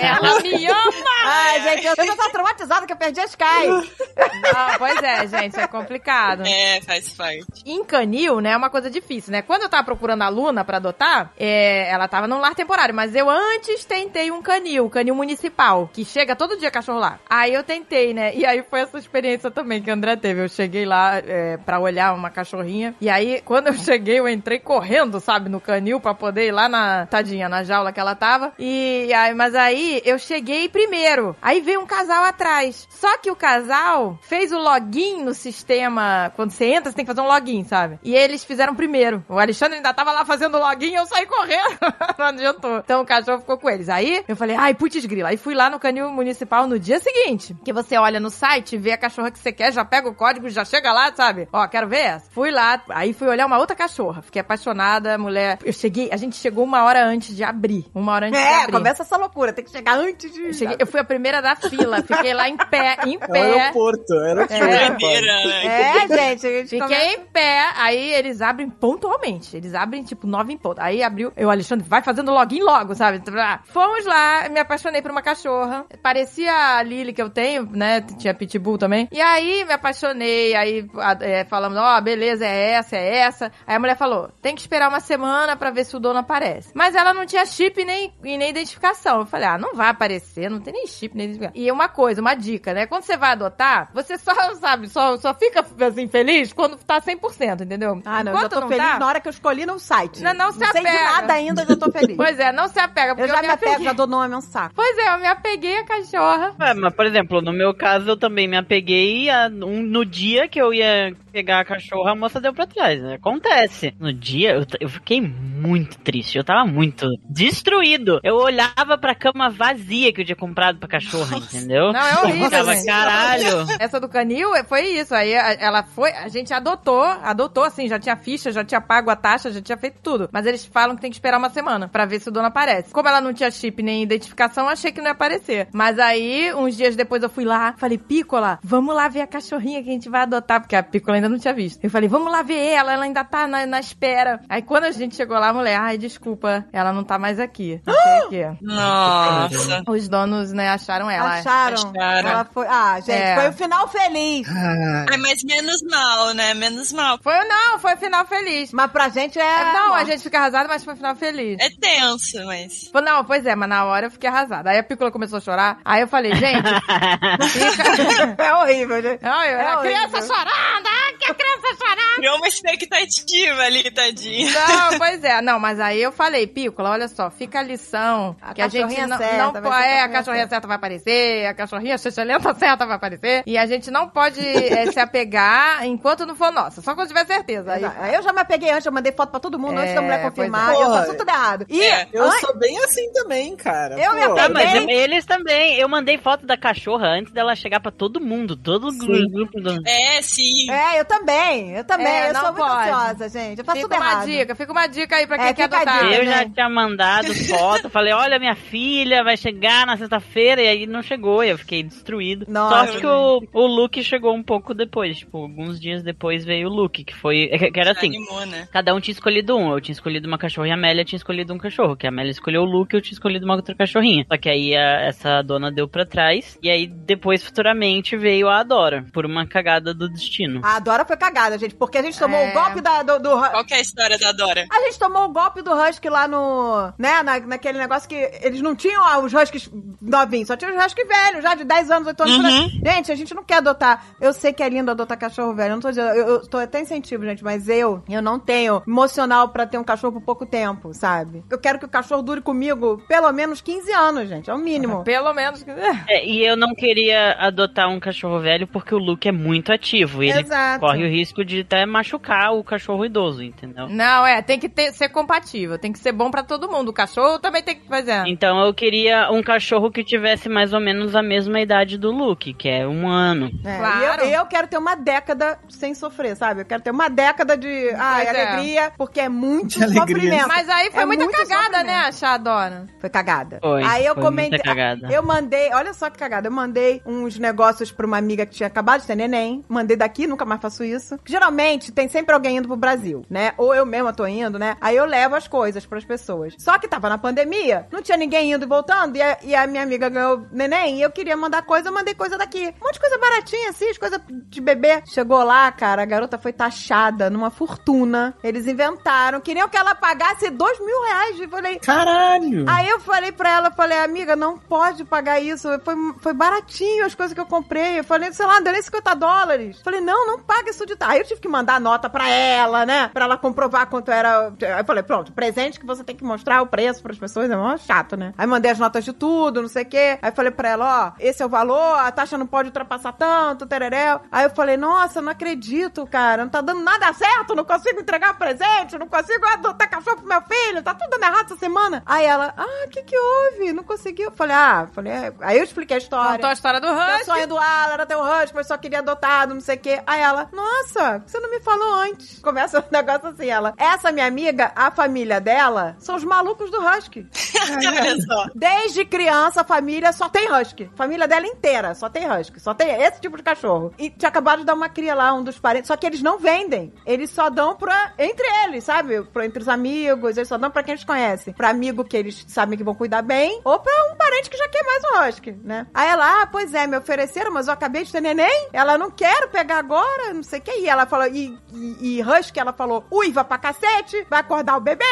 Ela 0.00 0.40
me 0.40 0.66
ama! 0.66 0.92
Ai, 1.24 1.60
gente, 1.62 1.86
eu, 1.86 2.06
já 2.06 2.16
tava 2.16 2.30
traumatizada 2.30 2.86
que 2.86 2.92
eu 2.92 2.96
perdi 2.96 3.20
a 3.20 3.24
Sky. 3.24 3.66
Não, 3.66 4.78
pois 4.78 5.02
é, 5.02 5.26
gente, 5.26 5.58
é 5.58 5.66
complicado. 5.66 6.42
É, 6.46 6.80
faz 6.82 7.10
parte. 7.10 7.62
Em 7.64 7.84
canil, 7.84 8.40
né, 8.40 8.52
é 8.52 8.56
uma 8.56 8.70
coisa 8.70 8.90
difícil, 8.90 9.32
né? 9.32 9.42
Quando 9.42 9.62
eu 9.62 9.68
tava 9.68 9.84
procurando 9.84 10.22
a 10.22 10.28
Luna 10.28 10.64
pra 10.64 10.76
adotar, 10.76 11.32
é, 11.38 11.90
ela 11.90 12.08
tava 12.08 12.26
num 12.28 12.38
lar 12.38 12.54
temporário, 12.54 12.94
mas 12.96 13.14
eu 13.14 13.28
antes 13.28 13.84
tentei 13.84 14.30
um 14.30 14.40
canil, 14.40 14.88
canil 14.88 15.14
municipal, 15.14 15.90
que 15.92 16.02
chega 16.02 16.34
todo 16.34 16.56
dia 16.56 16.70
cachorro 16.70 16.98
lá. 16.98 17.20
Aí 17.28 17.52
eu 17.52 17.62
tentei, 17.62 18.14
né? 18.14 18.34
E 18.34 18.46
aí 18.46 18.64
foi 18.68 18.80
essa 18.80 18.96
experiência 18.98 19.50
também 19.50 19.82
que 19.82 19.90
a 19.90 19.94
André 19.94 20.16
teve. 20.16 20.42
Eu 20.42 20.48
cheguei 20.48 20.86
lá 20.86 21.18
é, 21.18 21.58
pra 21.58 21.78
olhar 21.78 22.14
uma 22.14 22.30
cachorrinha, 22.30 22.94
e 22.98 23.10
aí 23.10 23.42
quando 23.44 23.66
eu 23.66 23.74
cheguei, 23.74 24.18
eu 24.18 24.26
entrei 24.26 24.58
correndo, 24.58 25.20
sabe, 25.20 25.50
no 25.50 25.60
canil 25.60 26.00
pra 26.00 26.14
poder 26.14 26.46
ir 26.46 26.52
lá 26.52 26.70
na, 26.70 27.04
tadinha, 27.04 27.48
na 27.50 27.62
jaula 27.62 27.92
que 27.92 28.00
ela 28.00 28.14
tava. 28.14 28.52
E 28.58 29.12
aí, 29.12 29.34
mas 29.34 29.54
aí 29.54 30.00
eu 30.04 30.18
cheguei 30.18 30.68
primeiro. 30.68 31.36
Aí 31.42 31.60
veio 31.60 31.80
um 31.80 31.86
casal 31.86 32.24
atrás. 32.24 32.86
Só 32.90 33.18
que 33.18 33.30
o 33.30 33.36
casal 33.36 34.18
fez 34.22 34.52
o 34.52 34.58
login 34.58 35.22
no 35.22 35.34
sistema. 35.34 36.32
Quando 36.34 36.50
você 36.50 36.66
entra, 36.66 36.90
você 36.90 36.96
tem 36.96 37.04
que 37.04 37.12
fazer 37.12 37.20
um 37.20 37.30
login, 37.30 37.64
sabe? 37.64 37.98
E 38.02 38.14
eles 38.14 38.44
fizeram 38.44 38.74
primeiro. 38.74 39.24
O 39.28 39.38
Alexandre 39.38 39.76
ainda 39.76 39.92
tava 39.92 40.12
lá 40.12 40.24
fazendo 40.24 40.58
login 40.58 40.92
e 40.92 40.94
eu 40.94 41.06
saí 41.06 41.26
correndo. 41.26 41.78
Não 42.18 42.26
adiantou. 42.26 42.82
Então 42.86 43.02
o 43.02 43.04
cachorro 43.04 43.40
ficou 43.40 43.58
com 43.58 43.68
eles. 43.68 43.88
Aí 43.88 44.22
eu 44.28 44.36
falei, 44.36 44.54
ai, 44.56 44.72
putz 44.72 45.04
grila. 45.04 45.28
Aí 45.30 45.36
fui 45.36 45.54
lá 45.54 45.68
no 45.68 45.78
canil 45.78 46.08
municipal 46.08 46.68
no 46.68 46.78
dia 46.78 47.00
seguinte. 47.00 47.54
Que 47.64 47.72
você 47.72 47.98
olha 47.98 48.20
no 48.20 48.30
site, 48.30 48.78
vê 48.78 48.92
a 48.92 48.96
cachorra 48.96 49.28
que 49.32 49.38
você 49.40 49.50
quer, 49.52 49.72
já 49.72 49.84
pega 49.84 50.08
o 50.08 50.14
código, 50.14 50.48
já 50.48 50.64
chega 50.64 50.92
lá, 50.92 51.12
sabe? 51.12 51.48
Ó, 51.52 51.66
quero 51.66 51.88
ver 51.88 51.98
essa. 51.98 52.30
Fui 52.30 52.52
lá, 52.52 52.80
aí 52.90 53.12
fui 53.12 53.26
olhar 53.26 53.44
uma 53.44 53.58
outra 53.58 53.74
cachorra. 53.74 54.22
Fiquei 54.22 54.40
apaixonada, 54.40 55.18
mulher. 55.18 55.58
Eu 55.64 55.72
cheguei, 55.72 56.08
a 56.12 56.16
gente 56.16 56.36
chegou 56.36 56.62
uma 56.64 56.84
hora 56.84 57.04
antes 57.04 57.34
de 57.34 57.42
abrir. 57.42 57.84
Uma 57.92 58.12
hora 58.12 58.28
antes 58.28 58.38
de 58.40 58.46
É, 58.46 58.60
abrir. 58.62 58.72
começa 58.72 59.02
essa 59.02 59.16
loucura. 59.16 59.52
Tem 59.52 59.64
que 59.64 59.70
chegar 59.72 59.98
antes 59.98 60.32
de. 60.32 60.40
Eu, 60.46 60.52
cheguei- 60.54 60.76
eu 60.78 60.86
fui 60.86 61.00
a 61.00 61.04
primeira 61.04 61.42
da 61.42 61.56
fila, 61.56 62.02
fiquei 62.02 62.32
lá 62.34 62.48
em 62.48 62.56
pé, 62.56 62.98
em 63.04 63.14
É 63.20 63.24
o 63.24 63.28
pé. 63.28 63.40
aeroporto, 63.40 64.14
aeroporto. 64.14 64.52
É. 64.54 64.88
Doideira, 64.90 65.26
né? 65.26 65.66
É, 65.66 66.08
gente. 66.08 66.46
A 66.46 66.50
gente 66.50 66.68
Fiquei 66.68 66.78
começa- 66.80 67.04
em 67.16 67.20
pé, 67.32 67.66
aí 67.76 68.12
eles 68.12 68.40
abrem 68.40 68.70
pontualmente. 68.70 69.56
Eles 69.56 69.74
abrem, 69.74 70.04
tipo, 70.04 70.26
nove 70.26 70.52
em 70.52 70.56
ponto. 70.58 70.80
Aí 70.80 71.02
abriu, 71.02 71.32
eu, 71.36 71.50
Alexandre, 71.50 71.84
vai 71.88 72.02
fazendo 72.02 72.30
login 72.32 72.60
logo, 72.62 72.75
sabe? 72.94 73.22
Fomos 73.64 74.04
lá, 74.04 74.48
me 74.50 74.60
apaixonei 74.60 75.02
por 75.02 75.10
uma 75.10 75.22
cachorra. 75.22 75.86
Parecia 76.02 76.52
a 76.52 76.82
Lily 76.82 77.12
que 77.12 77.22
eu 77.22 77.30
tenho, 77.30 77.68
né? 77.70 78.00
Tinha 78.00 78.34
pitbull 78.34 78.78
também. 78.78 79.08
E 79.12 79.20
aí 79.20 79.64
me 79.64 79.72
apaixonei, 79.72 80.54
aí 80.54 80.86
é, 81.20 81.44
falamos, 81.44 81.78
ó, 81.78 82.00
beleza, 82.00 82.46
é 82.46 82.70
essa, 82.72 82.96
é 82.96 83.16
essa. 83.18 83.52
Aí 83.66 83.76
a 83.76 83.78
mulher 83.78 83.96
falou, 83.96 84.30
tem 84.40 84.54
que 84.54 84.60
esperar 84.60 84.88
uma 84.88 85.00
semana 85.00 85.56
pra 85.56 85.70
ver 85.70 85.84
se 85.84 85.96
o 85.96 86.00
dono 86.00 86.18
aparece. 86.18 86.70
Mas 86.74 86.94
ela 86.94 87.12
não 87.12 87.26
tinha 87.26 87.44
chip 87.46 87.84
nem, 87.84 88.12
e 88.22 88.36
nem 88.36 88.50
identificação. 88.50 89.20
Eu 89.20 89.26
falei, 89.26 89.46
ah, 89.46 89.58
não 89.58 89.74
vai 89.74 89.88
aparecer, 89.88 90.50
não 90.50 90.60
tem 90.60 90.72
nem 90.72 90.86
chip 90.86 91.16
nem 91.16 91.26
identificação. 91.26 91.62
E 91.62 91.70
uma 91.70 91.88
coisa, 91.88 92.20
uma 92.20 92.34
dica, 92.34 92.72
né? 92.74 92.86
Quando 92.86 93.02
você 93.02 93.16
vai 93.16 93.32
adotar, 93.32 93.90
você 93.92 94.18
só, 94.18 94.32
sabe, 94.56 94.88
só, 94.88 95.16
só 95.16 95.34
fica, 95.34 95.64
assim, 95.86 96.08
feliz 96.08 96.52
quando 96.52 96.76
tá 96.76 97.00
100%, 97.00 97.62
entendeu? 97.62 98.00
Ah, 98.04 98.22
não, 98.22 98.32
eu 98.32 98.38
Enquanto 98.38 98.60
tô 98.60 98.68
feliz 98.68 98.84
tá, 98.84 98.98
na 98.98 99.06
hora 99.06 99.20
que 99.20 99.28
eu 99.28 99.32
escolhi 99.32 99.66
no 99.66 99.78
site. 99.78 100.22
Não, 100.22 100.34
não 100.34 100.52
se 100.52 100.58
sei 100.58 100.82
de 100.82 100.88
apega. 100.88 101.04
nada 101.04 101.32
ainda, 101.32 101.62
eu 101.62 101.68
já 101.68 101.76
tô 101.76 101.90
feliz. 101.90 102.16
Pois 102.26 102.38
é, 102.38 102.50
não 102.50 102.65
se 102.68 102.78
apega, 102.78 103.14
porque 103.14 103.30
eu 103.30 103.34
já 103.34 103.40
me 103.42 103.46
me 103.48 103.52
apego, 103.54 103.70
apeguei. 103.72 103.86
já 103.86 103.92
dou 103.92 104.06
nome, 104.06 104.34
é 104.34 104.36
um 104.36 104.40
saco. 104.40 104.74
Pois 104.74 104.98
é, 104.98 105.14
eu 105.14 105.18
me 105.18 105.26
apeguei 105.26 105.76
a 105.78 105.84
cachorra. 105.84 106.54
É, 106.60 106.74
mas, 106.74 106.94
por 106.94 107.06
exemplo, 107.06 107.40
no 107.40 107.52
meu 107.52 107.74
caso, 107.74 108.08
eu 108.10 108.16
também 108.16 108.46
me 108.48 108.56
apeguei 108.56 109.28
a, 109.30 109.48
um- 109.48 109.82
no 109.82 110.04
dia 110.04 110.48
que 110.48 110.60
eu 110.60 110.72
ia 110.72 111.14
pegar 111.32 111.60
a 111.60 111.64
cachorra, 111.64 112.12
a 112.12 112.14
moça 112.14 112.40
deu 112.40 112.52
pra 112.54 112.66
trás. 112.66 113.00
né? 113.02 113.14
Acontece. 113.14 113.94
No 114.00 114.12
dia, 114.12 114.54
eu, 114.54 114.66
eu 114.80 114.88
fiquei 114.88 115.20
muito 115.20 115.98
triste. 115.98 116.38
Eu 116.38 116.44
tava 116.44 116.64
muito 116.64 117.06
destruído. 117.28 118.20
Eu 118.22 118.36
olhava 118.36 118.96
pra 118.98 119.14
cama 119.14 119.48
vazia 119.50 120.12
que 120.12 120.20
eu 120.20 120.24
tinha 120.24 120.36
comprado 120.36 120.78
pra 120.78 120.88
cachorra, 120.88 121.36
entendeu? 121.38 121.92
Não, 121.92 122.00
é 122.00 122.20
horrível, 122.22 122.40
Eu 122.42 122.50
ficava, 122.50 122.74
gente. 122.74 122.86
caralho. 122.86 123.66
Essa 123.78 124.00
do 124.00 124.08
canil 124.08 124.54
é- 124.54 124.64
foi 124.64 124.82
isso. 124.82 125.14
Aí 125.14 125.32
ela 125.32 125.82
foi, 125.82 126.10
a 126.12 126.28
gente 126.28 126.52
adotou, 126.52 127.04
adotou 127.04 127.64
assim, 127.64 127.86
já 127.88 127.98
tinha 127.98 128.16
ficha, 128.16 128.50
já 128.50 128.64
tinha 128.64 128.80
pago 128.80 129.10
a 129.10 129.16
taxa, 129.16 129.50
já 129.50 129.60
tinha 129.60 129.76
feito 129.78 129.98
tudo. 130.02 130.28
Mas 130.32 130.46
eles 130.46 130.64
falam 130.64 130.94
que 130.96 131.02
tem 131.02 131.10
que 131.10 131.16
esperar 131.16 131.38
uma 131.38 131.50
semana 131.50 131.88
pra 131.88 132.04
ver 132.06 132.20
se 132.20 132.28
o 132.28 132.32
dono 132.32 132.45
aparece. 132.46 132.92
Como 132.92 133.08
ela 133.08 133.20
não 133.20 133.32
tinha 133.32 133.50
chip 133.50 133.82
nem 133.82 134.02
identificação, 134.02 134.64
eu 134.64 134.70
achei 134.70 134.92
que 134.92 135.00
não 135.00 135.06
ia 135.08 135.12
aparecer. 135.12 135.68
Mas 135.72 135.98
aí, 135.98 136.52
uns 136.54 136.76
dias 136.76 136.96
depois 136.96 137.22
eu 137.22 137.30
fui 137.30 137.44
lá, 137.44 137.74
falei, 137.76 137.98
Pícola, 137.98 138.58
vamos 138.62 138.94
lá 138.94 139.08
ver 139.08 139.22
a 139.22 139.26
cachorrinha 139.26 139.82
que 139.82 139.88
a 139.88 139.92
gente 139.92 140.08
vai 140.08 140.22
adotar, 140.22 140.60
porque 140.60 140.76
a 140.76 140.82
Pícola 140.82 141.16
ainda 141.16 141.28
não 141.28 141.38
tinha 141.38 141.54
visto. 141.54 141.82
Eu 141.82 141.90
falei, 141.90 142.08
vamos 142.08 142.30
lá 142.30 142.42
ver 142.42 142.58
ela, 142.72 142.92
ela 142.92 143.04
ainda 143.04 143.24
tá 143.24 143.46
na, 143.46 143.66
na 143.66 143.80
espera. 143.80 144.40
Aí 144.48 144.62
quando 144.62 144.84
a 144.84 144.90
gente 144.90 145.14
chegou 145.16 145.38
lá, 145.38 145.48
a 145.48 145.52
mulher, 145.52 145.76
ai, 145.78 145.98
desculpa, 145.98 146.64
ela 146.72 146.92
não 146.92 147.04
tá 147.04 147.18
mais 147.18 147.38
aqui. 147.40 147.80
Não 147.86 147.94
sei 147.94 148.20
o 148.22 148.28
quê. 148.28 148.56
Nossa. 148.62 149.82
Os 149.88 150.08
donos, 150.08 150.52
né, 150.52 150.68
acharam 150.68 151.10
ela. 151.10 151.34
Acharam? 151.38 151.90
Acharam. 151.90 152.28
Ela 152.28 152.44
foi... 152.44 152.66
Ah, 152.66 153.00
gente, 153.00 153.12
É. 153.12 153.34
foi 153.36 153.48
o 153.48 153.52
final 153.52 153.88
feliz. 153.88 154.48
Ah, 154.48 155.06
Ai, 155.10 155.16
mas 155.18 155.42
menos 155.44 155.82
mal, 155.90 156.34
né? 156.34 156.54
Menos 156.54 156.92
mal. 156.92 157.18
Foi, 157.22 157.34
não, 157.46 157.78
foi 157.78 157.96
final 157.96 158.26
feliz. 158.26 158.72
Mas 158.72 158.90
pra 158.90 159.08
gente 159.08 159.38
é... 159.38 159.42
É, 159.42 159.72
não, 159.72 159.94
a 159.94 160.04
gente 160.04 160.22
fica 160.22 160.38
arrasada, 160.38 160.68
mas 160.68 160.84
foi 160.84 160.94
final 160.96 161.14
feliz. 161.16 161.56
É 161.60 161.68
tenso, 161.70 162.35
mas. 162.44 162.88
Pô, 162.88 163.00
Não, 163.00 163.24
pois 163.24 163.44
é, 163.46 163.54
mas 163.54 163.68
na 163.68 163.84
hora 163.84 164.06
eu 164.06 164.10
fiquei 164.10 164.28
arrasada. 164.28 164.70
Aí 164.70 164.78
a 164.78 164.82
Pícola 164.82 165.10
começou 165.10 165.38
a 165.38 165.40
chorar. 165.40 165.78
Aí 165.84 166.00
eu 166.00 166.08
falei, 166.08 166.34
gente, 166.34 166.62
fica. 167.50 168.42
É 168.44 168.54
horrível, 168.54 169.02
gente. 169.02 169.24
Ai, 169.24 169.48
É 169.54 169.54
a 169.72 169.76
criança 169.78 170.16
horrível. 170.18 170.22
chorando, 170.34 170.86
ai, 170.86 171.12
que 171.18 171.30
a 171.30 171.34
criança 171.34 171.76
chorando. 171.78 172.16
Criou 172.16 172.36
uma 172.36 172.48
expectativa 172.48 173.62
ali, 173.62 173.90
tadinha. 173.90 174.50
Não, 174.52 174.98
pois 174.98 175.22
é, 175.24 175.40
não, 175.42 175.58
mas 175.58 175.80
aí 175.80 176.00
eu 176.02 176.12
falei, 176.12 176.46
Pícola, 176.46 176.90
olha 176.90 177.08
só, 177.08 177.30
fica 177.30 177.60
a 177.60 177.62
lição 177.62 178.36
A 178.40 178.54
que 178.54 178.62
a 178.62 178.68
gente 178.68 178.82
cachorrinha 178.82 179.06
não, 179.06 179.18
certa, 179.18 179.60
não 179.60 179.74
É, 179.74 180.00
a 180.02 180.08
cachorrinha 180.08 180.42
certa. 180.42 180.54
certa 180.56 180.68
vai 180.68 180.76
aparecer, 180.76 181.46
a 181.46 181.54
cachorrinha 181.54 181.98
xixelenta 181.98 182.54
certa 182.58 182.86
vai 182.86 182.96
aparecer. 182.96 183.42
E 183.46 183.56
a 183.58 183.66
gente 183.66 183.90
não 183.90 184.08
pode 184.08 184.40
é, 184.46 184.90
se 184.92 184.98
apegar 185.00 185.84
enquanto 185.86 186.26
não 186.26 186.34
for 186.34 186.50
nossa, 186.52 186.80
só 186.82 186.94
quando 186.94 187.08
tiver 187.08 187.26
certeza. 187.26 187.72
Aí, 187.72 188.14
eu 188.14 188.22
já 188.22 188.32
me 188.32 188.40
apeguei 188.40 188.70
antes, 188.70 188.86
eu 188.86 188.92
mandei 188.92 189.12
foto 189.12 189.30
pra 189.30 189.40
todo 189.40 189.58
mundo 189.58 189.78
antes 189.78 189.94
da 189.94 190.00
É, 190.00 190.04
mulher 190.04 190.22
confirmar. 190.22 190.72
é. 190.74 190.78
E 190.78 190.80
eu 190.82 190.90
faço 190.92 191.14
tudo 191.16 191.28
errado. 191.28 191.66
E 191.68 191.82
É. 191.82 192.08
eu 192.12 192.25
an- 192.28 192.38
sou 192.40 192.58
bem 192.58 192.78
assim 192.84 193.12
também, 193.12 193.56
cara. 193.56 193.94
Eu 193.98 194.14
me 194.14 194.26
Pô, 194.26 194.38
Ah, 194.38 194.48
mas 194.48 194.72
Também? 194.72 194.90
eles 194.96 195.24
também. 195.24 195.76
Eu 195.76 195.88
mandei 195.88 196.18
foto 196.18 196.44
da 196.46 196.56
cachorra 196.56 197.06
antes 197.08 197.32
dela 197.32 197.54
chegar 197.54 197.80
pra 197.80 197.90
todo 197.90 198.20
mundo. 198.20 198.56
Todo 198.56 198.88
o 198.88 199.28
grupo 199.28 199.60
do... 199.60 199.80
É, 199.88 200.20
sim. 200.22 200.70
É, 200.70 201.00
eu 201.00 201.04
também. 201.04 201.72
Eu 201.76 201.84
também. 201.84 202.06
É, 202.06 202.30
eu 202.30 202.34
sou 202.34 202.52
muito 202.52 202.56
pode. 202.66 202.90
ansiosa, 202.90 203.28
gente. 203.28 203.58
Eu 203.58 203.64
faço 203.64 203.78
fica 203.78 203.88
tudo 203.88 204.00
uma 204.02 204.10
errado. 204.12 204.26
dica, 204.26 204.54
fica 204.54 204.72
uma 204.72 204.86
dica 204.86 205.16
aí 205.16 205.26
pra 205.26 205.38
quem 205.38 205.46
É, 205.46 205.54
quer 205.54 205.62
adotar. 205.64 206.04
dica. 206.04 206.14
Eu 206.16 206.24
né? 206.24 206.32
já 206.32 206.48
tinha 206.50 206.68
mandado 206.68 207.34
foto, 207.34 207.88
falei, 207.90 208.12
olha, 208.12 208.38
minha 208.38 208.54
filha 208.54 209.22
vai 209.24 209.36
chegar 209.36 209.86
na 209.86 209.96
sexta-feira, 209.96 210.62
e 210.62 210.68
aí 210.68 210.86
não 210.86 211.02
chegou, 211.02 211.42
e 211.44 211.50
eu 211.50 211.58
fiquei 211.58 211.82
destruído. 211.82 212.44
Nossa. 212.48 212.92
Só 212.92 212.98
que 213.00 213.06
o, 213.06 213.42
o 213.52 213.66
Luke 213.66 214.02
chegou 214.02 214.34
um 214.34 214.42
pouco 214.42 214.74
depois, 214.74 215.18
tipo, 215.18 215.38
alguns 215.38 215.80
dias 215.80 216.02
depois 216.02 216.44
veio 216.44 216.68
o 216.68 216.72
Luke, 216.74 217.04
que 217.04 217.14
foi, 217.14 217.48
que 217.48 217.70
que 217.70 217.80
era 217.80 217.92
assim, 217.92 218.08
Animou, 218.08 218.46
né? 218.46 218.68
cada 218.72 218.94
um 218.94 219.00
tinha 219.00 219.12
escolhido 219.12 219.56
um, 219.56 219.72
eu 219.72 219.80
tinha 219.80 219.92
escolhido 219.92 220.26
uma 220.28 220.38
cachorra 220.38 220.68
e 220.68 220.70
a 220.70 220.74
Amélia 220.74 221.04
tinha 221.04 221.16
escolhido 221.16 221.52
um 221.54 221.58
cachorro, 221.58 221.96
que 221.96 222.06
a 222.06 222.10
Amélia 222.16 222.30
escolheu 222.32 222.62
o 222.62 222.64
Luke 222.64 222.94
e 222.94 222.98
eu 222.98 223.02
tinha 223.02 223.12
escolhido 223.12 223.44
uma 223.44 223.54
outra 223.56 223.74
cachorrinha. 223.74 224.24
Só 224.30 224.36
que 224.38 224.48
aí 224.48 224.74
a- 224.74 225.02
essa 225.02 225.42
dona 225.42 225.70
deu 225.70 225.86
pra 225.86 226.06
trás, 226.06 226.58
e 226.62 226.70
aí 226.70 226.86
depois, 226.86 227.42
futuramente, 227.44 228.16
veio 228.16 228.48
a 228.48 228.60
Adora, 228.60 229.04
por 229.12 229.26
uma 229.26 229.46
cagada 229.46 229.92
do 229.92 230.08
destino. 230.08 230.60
A 230.64 230.78
Dora 230.78 231.04
foi 231.04 231.16
cagada, 231.16 231.58
gente, 231.58 231.74
porque 231.74 231.98
a 231.98 232.02
gente 232.02 232.18
tomou 232.18 232.38
É. 232.40 232.50
o 232.50 232.54
golpe 232.54 232.80
da, 232.80 233.02
do, 233.02 233.18
do 233.18 233.28
Qual 233.38 233.64
que 233.64 233.74
é 233.74 233.78
a 233.78 233.80
história 233.80 234.18
da 234.18 234.32
Dora? 234.32 234.66
A 234.70 234.80
gente 234.80 234.98
tomou 234.98 235.24
o 235.24 235.32
golpe 235.32 235.62
do 235.62 235.72
Husky 235.72 236.08
lá 236.08 236.26
no. 236.26 236.92
né, 236.98 237.22
na, 237.22 237.38
naquele 237.40 237.78
negócio 237.78 238.08
que 238.08 238.14
eles 238.42 238.60
não 238.62 238.74
tinham 238.74 239.04
ah, 239.04 239.18
os 239.18 239.32
Huskies 239.34 239.70
novinhos, 240.00 240.48
só 240.48 240.56
tinham 240.56 240.76
os 240.76 240.84
Huskies 240.86 241.06
velhos, 241.06 241.42
já 241.42 241.54
de 241.54 241.64
10 241.64 241.90
anos, 241.90 242.06
8 242.08 242.22
anos. 242.22 242.36
Uhum. 242.36 242.68
Gente, 242.84 243.12
a 243.12 243.14
gente 243.14 243.34
não 243.34 243.44
quer 243.44 243.56
adotar. 243.58 244.04
Eu 244.20 244.32
sei 244.32 244.52
que 244.52 244.62
é 244.62 244.68
lindo 244.68 244.90
adotar 244.90 245.18
cachorro 245.18 245.54
velho, 245.54 245.72
eu 245.72 245.76
não 245.76 245.80
tô 245.82 245.88
dizendo. 245.90 246.08
Eu, 246.14 246.26
eu 246.28 246.46
tô 246.46 246.58
até 246.58 246.80
incentivo, 246.80 247.24
gente, 247.24 247.42
mas 247.44 247.68
eu, 247.68 248.02
eu 248.08 248.22
não 248.22 248.38
tenho 248.38 248.82
emocional 248.86 249.48
pra 249.48 249.66
ter 249.66 249.78
um 249.78 249.84
cachorro 249.84 250.14
por 250.14 250.22
pouco 250.22 250.46
tempo, 250.46 250.92
sabe? 250.94 251.44
Eu 251.50 251.58
quero 251.58 251.78
que 251.78 251.84
o 251.84 251.88
cachorro 251.88 252.05
dure 252.22 252.40
comigo 252.40 253.02
pelo 253.08 253.30
menos 253.32 253.60
15 253.60 253.92
anos, 253.92 254.28
gente, 254.28 254.50
é 254.50 254.54
o 254.54 254.58
mínimo. 254.58 255.02
Pelo 255.16 255.32
menos. 255.34 255.64
É, 256.08 256.24
e 256.26 256.44
eu 256.44 256.56
não 256.56 256.74
queria 256.74 257.32
adotar 257.38 257.88
um 257.88 257.98
cachorro 258.00 258.40
velho 258.40 258.66
porque 258.66 258.94
o 258.94 258.98
Luke 258.98 259.28
é 259.28 259.32
muito 259.32 259.72
ativo. 259.72 260.22
E 260.22 260.30
ele 260.30 260.40
Exato. 260.40 260.80
corre 260.80 261.04
o 261.04 261.08
risco 261.08 261.44
de 261.44 261.60
até 261.60 261.84
machucar 261.86 262.52
o 262.54 262.62
cachorro 262.64 263.04
idoso, 263.04 263.42
entendeu? 263.42 263.88
Não, 263.88 264.26
é, 264.26 264.42
tem 264.42 264.58
que 264.58 264.68
ter- 264.68 264.92
ser 264.92 265.08
compatível, 265.08 265.78
tem 265.78 265.92
que 265.92 265.98
ser 265.98 266.12
bom 266.12 266.30
pra 266.30 266.42
todo 266.42 266.68
mundo. 266.70 266.88
O 266.88 266.92
cachorro 266.92 267.38
também 267.38 267.62
tem 267.62 267.76
que 267.76 267.86
fazer. 267.86 268.24
Então 268.26 268.58
eu 268.64 268.72
queria 268.74 269.30
um 269.30 269.42
cachorro 269.42 269.90
que 269.90 270.02
tivesse 270.04 270.48
mais 270.48 270.72
ou 270.72 270.80
menos 270.80 271.14
a 271.14 271.22
mesma 271.22 271.60
idade 271.60 271.96
do 271.98 272.10
Luke, 272.10 272.52
que 272.54 272.68
é 272.68 272.86
um 272.86 273.08
ano. 273.08 273.50
É, 273.64 273.76
Claro. 273.78 274.24
e 274.24 274.32
eu, 274.32 274.40
eu 274.40 274.46
quero 274.46 274.66
ter 274.68 274.78
uma 274.78 274.94
década 274.94 275.58
sem 275.68 275.94
sofrer, 275.94 276.36
sabe? 276.36 276.62
Eu 276.62 276.64
quero 276.66 276.82
ter 276.82 276.90
uma 276.90 277.08
década 277.08 277.56
de 277.56 277.90
ai, 277.96 278.26
é. 278.26 278.28
alegria, 278.28 278.92
porque 278.96 279.20
é 279.20 279.28
muito 279.28 279.78
De 279.78 279.84
alegria. 279.84 280.00
sofrimento. 280.06 280.48
Mas 280.48 280.68
aí 280.68 280.90
foi 280.90 281.02
É 281.02 281.06
muita 281.06 281.26
cagada, 281.28 281.46
sofrimento. 281.64 281.86
né, 281.86 281.95
achar 281.96 282.34
a 282.34 282.38
dona. 282.38 282.86
Foi 283.00 283.10
cagada. 283.10 283.58
Foi, 283.60 283.82
Aí 283.84 284.04
eu 284.06 284.14
foi 284.14 284.22
comentei. 284.22 284.50
muita 284.50 284.64
cagada. 284.64 285.08
Eu 285.12 285.22
mandei, 285.22 285.72
olha 285.74 285.92
só 285.94 286.10
que 286.10 286.18
cagada. 286.18 286.48
Eu 286.48 286.52
mandei 286.52 287.02
uns 287.06 287.38
negócios 287.38 287.90
pra 287.92 288.06
uma 288.06 288.18
amiga 288.18 288.44
que 288.46 288.54
tinha 288.54 288.66
acabado 288.66 289.00
de 289.00 289.06
ter 289.06 289.14
neném. 289.16 289.64
Mandei 289.68 289.96
daqui, 289.96 290.26
nunca 290.26 290.44
mais 290.44 290.60
faço 290.60 290.84
isso. 290.84 291.18
Geralmente 291.24 291.92
tem 291.92 292.08
sempre 292.08 292.34
alguém 292.34 292.56
indo 292.58 292.68
pro 292.68 292.76
Brasil, 292.76 293.24
né? 293.30 293.52
Ou 293.56 293.74
eu 293.74 293.84
mesma 293.86 294.12
tô 294.12 294.26
indo, 294.26 294.58
né? 294.58 294.76
Aí 294.80 294.96
eu 294.96 295.04
levo 295.04 295.34
as 295.34 295.48
coisas 295.48 295.84
pras 295.86 296.04
pessoas. 296.04 296.54
Só 296.58 296.78
que 296.78 296.88
tava 296.88 297.08
na 297.08 297.18
pandemia, 297.18 297.86
não 297.90 298.02
tinha 298.02 298.16
ninguém 298.16 298.52
indo 298.52 298.64
e 298.64 298.68
voltando, 298.68 299.16
e 299.16 299.22
a, 299.22 299.38
e 299.42 299.54
a 299.54 299.66
minha 299.66 299.82
amiga 299.82 300.08
ganhou 300.08 300.46
neném, 300.52 300.98
e 300.98 301.02
eu 301.02 301.10
queria 301.10 301.36
mandar 301.36 301.62
coisa, 301.62 301.88
eu 301.88 301.92
mandei 301.92 302.14
coisa 302.14 302.36
daqui. 302.38 302.74
Um 302.80 302.84
monte 302.84 302.94
de 302.94 303.00
coisa 303.00 303.18
baratinha, 303.18 303.70
assim, 303.70 303.88
as 303.88 303.98
coisas 303.98 304.20
de 304.28 304.60
bebê. 304.60 305.02
Chegou 305.06 305.42
lá, 305.42 305.70
cara, 305.72 306.02
a 306.02 306.06
garota 306.06 306.38
foi 306.38 306.52
taxada 306.52 307.30
numa 307.30 307.50
fortuna. 307.50 308.34
Eles 308.42 308.66
inventaram, 308.66 309.40
queriam 309.40 309.68
que 309.68 309.76
ela 309.76 309.94
pagasse 309.94 310.50
dois 310.50 310.78
mil 310.80 311.02
reais. 311.04 311.40
Eu 311.40 311.48
falei, 311.48 311.78
Caralho! 311.86 312.64
Aí 312.68 312.88
eu 312.88 312.98
falei 312.98 313.30
pra 313.30 313.48
ela, 313.48 313.70
falei, 313.70 313.96
amiga, 313.98 314.34
não 314.34 314.58
pode 314.58 315.04
pagar 315.04 315.38
isso. 315.38 315.68
Foi, 315.84 315.94
foi 316.18 316.32
baratinho 316.32 317.06
as 317.06 317.14
coisas 317.14 317.32
que 317.32 317.40
eu 317.40 317.46
comprei. 317.46 318.00
Eu 318.00 318.04
falei, 318.04 318.32
sei 318.32 318.44
lá, 318.44 318.58
deu 318.58 318.72
nem 318.72 318.82
50 318.82 319.14
dólares. 319.14 319.80
Falei, 319.82 320.00
não, 320.00 320.26
não 320.26 320.40
paga 320.40 320.68
isso 320.68 320.84
de. 320.84 320.96
Aí 320.98 321.20
eu 321.20 321.24
tive 321.24 321.40
que 321.40 321.46
mandar 321.46 321.80
nota 321.80 322.10
pra 322.10 322.28
ela, 322.28 322.84
né? 322.84 323.08
Pra 323.12 323.26
ela 323.26 323.38
comprovar 323.38 323.86
quanto 323.86 324.10
era. 324.10 324.48
Aí 324.48 324.80
eu 324.80 324.84
falei, 324.84 325.04
pronto, 325.04 325.32
presente 325.32 325.78
que 325.78 325.86
você 325.86 326.02
tem 326.02 326.16
que 326.16 326.24
mostrar 326.24 326.60
o 326.60 326.66
preço 326.66 327.00
pras 327.04 327.18
pessoas, 327.18 327.48
é 327.48 327.54
mó 327.54 327.76
chato, 327.76 328.16
né? 328.16 328.34
Aí 328.36 328.48
mandei 328.48 328.72
as 328.72 328.80
notas 328.80 329.04
de 329.04 329.12
tudo, 329.12 329.62
não 329.62 329.68
sei 329.68 329.84
o 329.84 329.86
quê. 329.86 330.18
Aí 330.20 330.32
falei 330.32 330.50
pra 330.50 330.70
ela, 330.70 331.06
ó, 331.06 331.12
esse 331.20 331.40
é 331.40 331.46
o 331.46 331.48
valor, 331.48 332.00
a 332.00 332.10
taxa 332.10 332.36
não 332.36 332.48
pode 332.48 332.70
ultrapassar 332.70 333.12
tanto, 333.12 333.64
tereréu. 333.64 334.22
Aí 334.32 334.44
eu 334.44 334.50
falei, 334.50 334.76
nossa, 334.76 335.22
não 335.22 335.30
acredito, 335.30 336.04
cara, 336.08 336.42
não 336.42 336.50
tá 336.50 336.60
dando 336.60 336.82
nada 336.82 337.12
certo, 337.12 337.54
não 337.54 337.64
consigo 337.64 338.00
entregar 338.00 338.36
presente, 338.36 338.98
não 338.98 339.06
consigo 339.06 339.46
adotar 339.46 339.88
cachorro 339.88 340.16
pro 340.16 340.26
meu 340.26 340.42
filho, 340.42 340.82
tá 340.82 340.92
tudo 340.92 341.10
dando 341.10 341.22
errado 341.22 341.44
essa 341.46 341.56
semana. 341.56 341.75
Aí 342.06 342.24
ela, 342.24 342.54
ah, 342.56 342.84
o 342.86 342.88
que 342.88 343.02
que 343.02 343.16
houve? 343.16 343.72
Não 343.72 343.84
conseguiu. 343.84 344.26
Eu 344.26 344.32
falei, 344.32 344.56
ah, 344.56 344.88
falei, 344.92 345.12
é. 345.12 345.32
Aí 345.40 345.58
eu 345.58 345.64
expliquei 345.64 345.96
a 345.96 345.98
história. 345.98 346.32
Contou 346.32 346.50
a 346.50 346.52
história 346.52 346.80
do 346.80 346.86
O 346.88 346.92
Husky. 346.92 347.24
sonho 347.24 347.46
do 347.46 347.58
Alan 347.58 347.92
era 347.92 348.06
ter 348.06 348.16
um 348.16 348.22
husky, 348.22 348.54
mas 348.54 348.66
só 348.66 348.76
queria 348.78 348.98
adotado, 349.00 349.54
não 349.54 349.60
sei 349.60 349.76
o 349.76 349.80
quê. 349.80 350.00
Aí 350.06 350.20
ela, 350.20 350.48
nossa, 350.52 351.22
você 351.26 351.38
não 351.40 351.50
me 351.50 351.60
falou 351.60 351.94
antes. 352.00 352.38
Começa 352.40 352.80
um 352.80 352.84
negócio 352.90 353.28
assim, 353.28 353.48
ela. 353.48 353.74
Essa 353.76 354.10
minha 354.12 354.26
amiga, 354.26 354.72
a 354.74 354.90
família 354.90 355.40
dela, 355.40 355.96
são 355.98 356.16
os 356.16 356.24
malucos 356.24 356.70
do 356.70 356.78
husky. 356.80 357.26
Desde 358.54 359.04
criança, 359.04 359.60
a 359.60 359.64
família 359.64 360.12
só 360.12 360.28
tem 360.28 360.50
husky. 360.52 360.90
Família 360.94 361.28
dela 361.28 361.46
inteira 361.46 361.94
só 361.94 362.08
tem 362.08 362.30
husky. 362.30 362.60
Só 362.60 362.74
tem 362.74 362.90
esse 363.02 363.20
tipo 363.20 363.36
de 363.36 363.42
cachorro. 363.42 363.92
E 363.98 364.10
tinha 364.10 364.28
acabado 364.28 364.60
de 364.60 364.64
dar 364.64 364.74
uma 364.74 364.88
cria 364.88 365.14
lá, 365.14 365.32
um 365.34 365.42
dos 365.42 365.58
parentes. 365.58 365.88
Só 365.88 365.96
que 365.96 366.06
eles 366.06 366.22
não 366.22 366.38
vendem. 366.38 366.92
Eles 367.04 367.30
só 367.30 367.50
dão 367.50 367.76
pra. 367.76 368.12
Entre 368.18 368.46
eles, 368.64 368.84
sabe? 368.84 369.22
Pra, 369.24 369.44
entre 369.44 369.62
os 369.62 369.68
amigos. 369.68 370.36
Eles 370.36 370.48
só 370.48 370.56
dão 370.58 370.70
pra 370.70 370.82
quem 370.82 370.92
eles 370.92 371.04
conhecem. 371.04 371.54
Pra 371.56 371.70
amigo 371.70 372.04
que 372.04 372.16
eles 372.16 372.44
sabem 372.48 372.76
que 372.76 372.84
vão 372.84 372.94
cuidar 372.94 373.22
bem. 373.22 373.60
Ou 373.64 373.78
pra 373.78 373.92
um 374.12 374.16
parente 374.16 374.50
que 374.50 374.56
já 374.56 374.68
quer 374.68 374.82
mais 374.84 375.02
um 375.04 375.28
husky, 375.28 375.52
né? 375.64 375.86
Aí 375.94 376.08
ela, 376.08 376.42
ah, 376.42 376.46
pois 376.46 376.74
é, 376.74 376.86
me 376.86 376.96
ofereceram, 376.98 377.50
mas 377.52 377.66
eu 377.66 377.72
acabei 377.72 378.04
de 378.04 378.12
ter 378.12 378.20
neném. 378.20 378.68
Ela 378.72 378.98
não 378.98 379.10
quero 379.10 379.48
pegar 379.48 379.78
agora, 379.78 380.34
não 380.34 380.42
sei 380.42 380.58
o 380.58 380.62
que. 380.62 380.72
E 380.80 380.88
ela 380.88 381.06
falou, 381.06 381.26
e, 381.26 381.58
e, 381.72 382.18
e 382.18 382.22
husky, 382.22 382.60
ela 382.60 382.72
falou, 382.72 383.04
uiva 383.10 383.42
pra 383.44 383.56
cacete, 383.58 384.26
vai 384.28 384.40
acordar 384.40 384.76
o 384.76 384.80
bebê. 384.80 385.04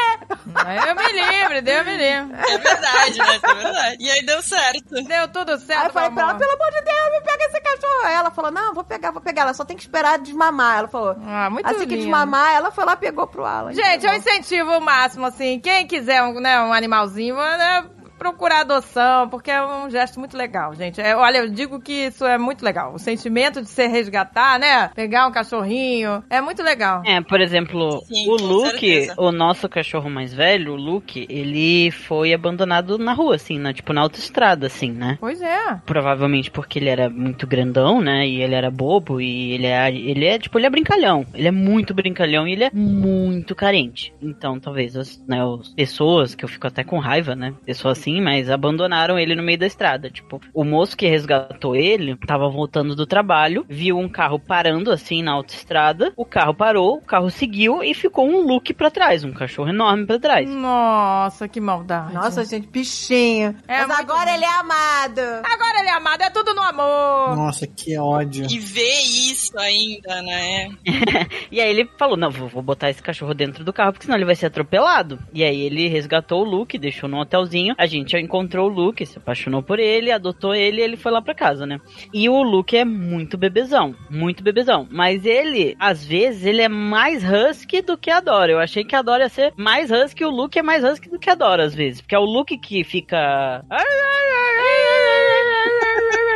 Eu 0.87 0.95
me 0.95 1.11
livre, 1.11 1.61
Deus 1.61 1.85
me 1.85 1.91
livre. 1.97 2.35
É 2.47 2.57
verdade, 2.57 3.17
né? 3.17 3.39
É 3.43 3.53
verdade. 3.55 3.97
E 3.99 4.11
aí 4.11 4.25
deu 4.25 4.41
certo. 4.41 5.03
Deu 5.03 5.27
tudo 5.29 5.53
Aí 5.53 5.59
certo, 5.59 5.85
eu 5.87 5.93
falei 5.93 6.09
pra 6.11 6.23
ela, 6.23 6.35
pelo 6.35 6.51
amor 6.51 6.71
de 6.71 6.81
Deus, 6.81 7.11
me 7.11 7.21
pega 7.21 7.43
esse 7.45 7.61
cachorro. 7.61 8.05
Aí 8.05 8.13
ela 8.13 8.31
falou, 8.31 8.51
não, 8.51 8.73
vou 8.73 8.83
pegar, 8.83 9.11
vou 9.11 9.21
pegar. 9.21 9.41
Ela 9.43 9.53
só 9.53 9.65
tem 9.65 9.75
que 9.75 9.83
esperar 9.83 10.19
desmamar. 10.19 10.79
Ela 10.79 10.87
falou, 10.87 11.15
Ah, 11.25 11.49
muito 11.49 11.65
assim 11.67 11.79
que 11.79 11.85
lindo. 11.85 11.97
desmamar, 12.03 12.53
ela 12.53 12.71
foi 12.71 12.85
lá 12.85 12.93
e 12.93 12.97
pegou 12.97 13.25
pro 13.27 13.45
Alan. 13.45 13.73
Gente, 13.73 14.05
eu 14.05 14.13
Entendeu? 14.13 14.17
incentivo 14.17 14.71
o 14.77 14.81
máximo, 14.81 15.25
assim, 15.25 15.59
quem 15.59 15.87
quiser 15.87 16.21
um, 16.23 16.34
né, 16.39 16.59
um 16.61 16.73
animalzinho, 16.73 17.35
né, 17.35 17.85
procurar 18.17 18.61
adoção, 18.61 19.29
porque 19.29 19.51
é 19.51 19.63
um 19.63 19.89
gesto 19.89 20.19
muito 20.19 20.35
legal, 20.37 20.73
gente. 20.73 21.01
É, 21.01 21.15
olha, 21.15 21.39
eu 21.39 21.49
digo 21.49 21.79
que 21.79 22.07
isso 22.07 22.25
é 22.25 22.37
muito 22.37 22.63
legal. 22.63 22.93
O 22.93 22.99
sentimento 22.99 23.61
de 23.61 23.67
se 23.67 23.87
resgatar, 23.87 24.59
né, 24.59 24.89
pegar 24.95 25.27
um 25.27 25.31
cachorrinho, 25.31 26.23
é 26.29 26.41
muito 26.41 26.63
legal. 26.63 27.01
É, 27.05 27.21
por 27.21 27.41
exemplo, 27.41 28.01
Sim, 28.05 28.29
o 28.29 28.35
Luke, 28.35 28.79
certeza. 28.79 29.15
o 29.17 29.31
nosso 29.31 29.67
cachorro 29.69 30.09
mais 30.09 30.33
velho, 30.33 30.73
o 30.73 30.75
Luke, 30.75 31.25
ele 31.29 31.91
foi 31.91 32.33
abandonado 32.33 32.97
na 32.97 33.13
rua, 33.13 33.35
assim, 33.35 33.59
né? 33.59 33.73
Tipo, 33.73 33.93
na 33.93 34.01
autoestrada, 34.01 34.67
assim, 34.67 34.91
né? 34.91 35.17
Pois 35.19 35.41
é. 35.41 35.75
Provavelmente 35.85 36.51
porque 36.51 36.79
ele 36.79 36.89
era 36.89 37.09
muito 37.09 37.45
grandão, 37.45 38.01
né? 38.01 38.27
E 38.27 38.41
ele 38.41 38.55
era 38.55 38.71
bobo 38.71 39.19
e 39.19 39.53
ele 39.53 39.67
é, 39.67 39.89
ele 39.89 40.25
é 40.25 40.39
tipo, 40.39 40.57
ele 40.57 40.67
é 40.67 40.69
brincalhão. 40.69 41.25
Ele 41.33 41.47
é 41.47 41.51
muito 41.51 41.93
brincalhão 41.93 42.47
e 42.47 42.53
ele 42.53 42.63
é 42.65 42.71
muito 42.73 43.55
carente. 43.55 44.13
Então, 44.21 44.59
talvez 44.59 44.95
as, 44.95 45.21
né, 45.27 45.39
as 45.43 45.69
pessoas, 45.69 46.35
que 46.35 46.45
eu 46.45 46.49
fico 46.49 46.67
até 46.67 46.83
com 46.83 46.99
raiva, 46.99 47.35
né? 47.35 47.53
Pessoas 47.65 47.97
assim, 48.05 48.21
mas 48.21 48.49
abandonaram 48.49 49.17
ele 49.17 49.35
no 49.35 49.41
meio 49.41 49.57
da 49.57 49.65
estrada. 49.65 50.09
Tipo, 50.09 50.39
o 50.53 50.63
moço 50.63 50.95
que 50.95 51.07
resgatou 51.07 51.75
ele 51.75 52.15
tava 52.27 52.47
voltando 52.47 52.95
do 52.95 53.05
trabalho, 53.05 53.65
viu 53.67 53.97
um 53.97 54.07
carro 54.07 54.39
parando 54.39 54.91
assim 54.91 55.23
na 55.23 55.31
autoestrada. 55.31 56.13
O 56.15 56.25
carro 56.25 56.53
parou, 56.53 56.97
o 56.97 57.01
carro 57.01 57.31
seguiu 57.31 57.83
e 57.83 57.93
ficou 57.93 58.27
um 58.27 58.45
Luke 58.45 58.73
pra 58.73 58.91
trás, 58.91 59.23
um 59.23 59.33
cachorro 59.33 59.69
enorme 59.69 60.05
pra 60.05 60.19
trás. 60.19 60.49
Nossa, 60.49 61.47
que 61.47 61.59
maldade. 61.59 62.13
Nossa, 62.13 62.45
gente, 62.45 62.67
bichinho. 62.67 63.55
É 63.67 63.85
Mas 63.85 63.99
agora 63.99 64.25
bom. 64.25 64.35
ele 64.35 64.45
é 64.45 64.59
amado. 64.59 65.21
Agora 65.43 65.79
ele 65.79 65.89
é 65.89 65.93
amado, 65.93 66.21
é 66.21 66.29
tudo 66.29 66.53
no 66.53 66.61
amor. 66.61 67.35
Nossa, 67.35 67.65
que 67.65 67.97
ódio. 67.97 68.45
E 68.49 68.59
ver 68.59 68.99
isso 69.01 69.57
ainda, 69.57 70.21
né? 70.21 70.69
E 71.51 71.61
aí 71.61 71.69
ele 71.69 71.89
falou: 71.97 72.17
Não, 72.17 72.29
vou, 72.29 72.47
vou 72.47 72.61
botar 72.61 72.89
esse 72.89 73.01
cachorro 73.01 73.33
dentro 73.33 73.63
do 73.63 73.71
carro, 73.71 73.93
porque 73.93 74.05
senão 74.05 74.17
ele 74.17 74.25
vai 74.25 74.35
ser 74.35 74.47
atropelado. 74.47 75.19
E 75.33 75.43
aí 75.43 75.61
ele 75.61 75.87
resgatou 75.87 76.41
o 76.41 76.43
Luke, 76.43 76.77
deixou 76.77 77.07
no 77.07 77.17
hotelzinho. 77.17 77.75
A 77.77 77.85
gente 77.85 77.94
encontrou 77.97 78.69
o 78.69 78.73
Luke, 78.73 79.05
se 79.05 79.17
apaixonou 79.17 79.61
por 79.61 79.79
ele, 79.79 80.11
adotou 80.11 80.53
ele 80.53 80.81
e 80.81 80.83
ele 80.83 80.97
foi 80.97 81.11
lá 81.11 81.21
pra 81.21 81.33
casa, 81.33 81.65
né? 81.65 81.79
E 82.13 82.29
o 82.29 82.41
Luke 82.41 82.75
é 82.75 82.85
muito 82.85 83.37
bebezão, 83.37 83.95
muito 84.09 84.43
bebezão. 84.43 84.87
Mas 84.89 85.25
ele, 85.25 85.75
às 85.79 86.05
vezes, 86.05 86.45
ele 86.45 86.61
é 86.61 86.69
mais 86.69 87.23
husky 87.23 87.81
do 87.81 87.97
que 87.97 88.09
a 88.09 88.19
Dora. 88.19 88.51
Eu 88.51 88.59
achei 88.59 88.83
que 88.83 88.95
a 88.95 89.01
Dora 89.01 89.23
ia 89.23 89.29
ser 89.29 89.53
mais 89.57 89.91
husky, 89.91 90.23
o 90.25 90.29
Luke 90.29 90.57
é 90.57 90.63
mais 90.63 90.83
husky 90.83 91.09
do 91.09 91.19
que 91.19 91.29
a 91.29 91.35
Dora, 91.35 91.63
às 91.63 91.75
vezes. 91.75 92.01
Porque 92.01 92.15
é 92.15 92.19
o 92.19 92.25
Luke 92.25 92.57
que 92.57 92.83
fica. 92.83 93.63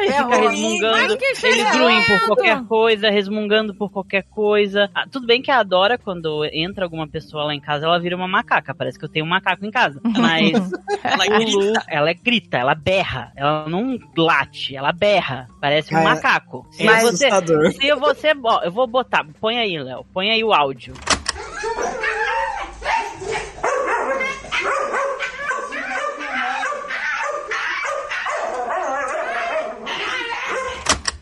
E 0.10 0.14
fica 0.14 0.24
ruim. 0.36 0.48
resmungando. 0.50 1.18
Cheirado. 1.36 1.78
gruem 1.78 2.04
por 2.06 2.20
qualquer 2.28 2.64
coisa, 2.66 3.10
resmungando 3.10 3.74
por 3.76 3.90
qualquer 3.92 4.24
coisa. 4.24 4.90
Ah, 4.94 5.06
tudo 5.10 5.26
bem 5.28 5.42
que 5.42 5.52
a 5.52 5.62
Dora, 5.64 5.98
quando 5.98 6.44
entra 6.52 6.86
alguma 6.86 7.08
pessoa 7.08 7.44
lá 7.46 7.54
em 7.56 7.60
casa, 7.62 7.86
ela 7.86 8.00
vira 8.00 8.16
uma 8.16 8.28
macaca. 8.28 8.74
Parece 8.74 8.98
que 9.00 9.06
eu 9.06 9.10
tenho 9.10 9.26
um 9.26 9.30
macaco 9.30 9.66
em 9.66 9.72
casa. 9.72 10.00
Mas 10.18 10.52
Ela 11.04 11.26
o 11.38 11.44
Lu, 11.44 11.60
grita. 11.60 11.84
ela 11.88 12.14
grita, 12.14 12.58
ela 12.58 12.76
berra. 12.76 13.32
Ela 13.36 13.68
não 13.70 13.98
late, 14.18 14.76
ela 14.76 14.92
berra. 14.92 15.48
Parece 15.62 15.94
um 15.94 15.98
Ah, 15.98 16.02
é. 16.02 16.04
macaco. 16.06 16.66
Se 16.72 16.88
É 16.88 17.00
você, 17.02 17.26
assustador. 17.28 17.72
se 17.72 17.94
você, 17.96 18.34
ó, 18.44 18.62
eu 18.64 18.72
vou 18.72 18.88
botar, 18.88 19.26
põe 19.40 19.58
aí, 19.58 19.78
Léo, 19.78 20.06
põe 20.14 20.30
aí 20.32 20.44
o 20.44 20.54
áudio. 20.54 20.94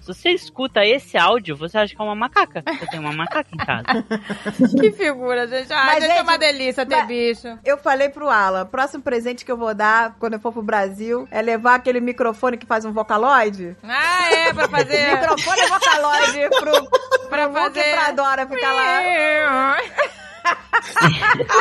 Se 0.08 0.14
você 0.14 0.30
escuta 0.30 0.86
esse 0.86 1.18
áudio, 1.18 1.58
você 1.58 1.78
acha 1.78 1.94
que 1.94 2.02
é 2.02 2.06
uma 2.06 2.16
macaca. 2.16 2.64
Eu 2.66 2.88
tenho 2.88 3.02
uma 3.02 3.12
macaca 3.12 3.50
em 3.54 3.58
casa. 3.58 3.84
Que 4.80 4.92
figura, 4.92 5.46
gente. 5.48 5.72
Ah, 5.74 5.86
Mas, 5.86 6.04
gente, 6.04 6.18
é 6.18 6.22
uma 6.22 6.38
delícia 6.38 6.86
ter 6.86 7.06
bicho. 7.06 7.60
Eu 7.66 7.78
falei 7.78 8.08
pro 8.10 8.30
Alan, 8.30 8.66
próximo 8.66 9.04
presente 9.04 9.44
que 9.44 9.52
eu 9.52 9.58
vou 9.58 9.74
dar 9.74 10.16
quando 10.20 10.34
eu 10.34 10.40
for 10.40 10.54
pro 10.54 10.62
Brasil 10.62 11.28
é 11.30 11.42
levar 11.42 11.76
aquele 11.76 12.00
microfone 12.00 12.58
que 12.58 12.66
faz 12.66 12.86
um 12.86 12.94
vocaloid. 12.94 13.76
Ah, 13.84 14.34
é, 14.34 14.54
pra 14.54 14.70
fazer... 14.70 15.12
Microfone 15.18 15.62
e 15.62 15.68
vocaloid 15.68 16.50
pro, 16.60 16.90
pra 17.30 17.50
pro 17.50 17.64
Luke 17.64 17.80
e 17.80 17.82
fazer... 17.82 17.94
pra 17.94 18.12
Dora 18.12 18.48
ficar 18.48 18.74
lá. 18.74 19.78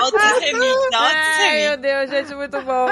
Alto 0.01 0.17
remix, 0.17 0.95
alto 0.95 0.95
Ai, 0.95 1.53
meu 1.53 1.71
remix. 1.71 1.83
Deus, 1.83 2.11
gente, 2.11 2.35
muito 2.35 2.61
bom. 2.63 2.87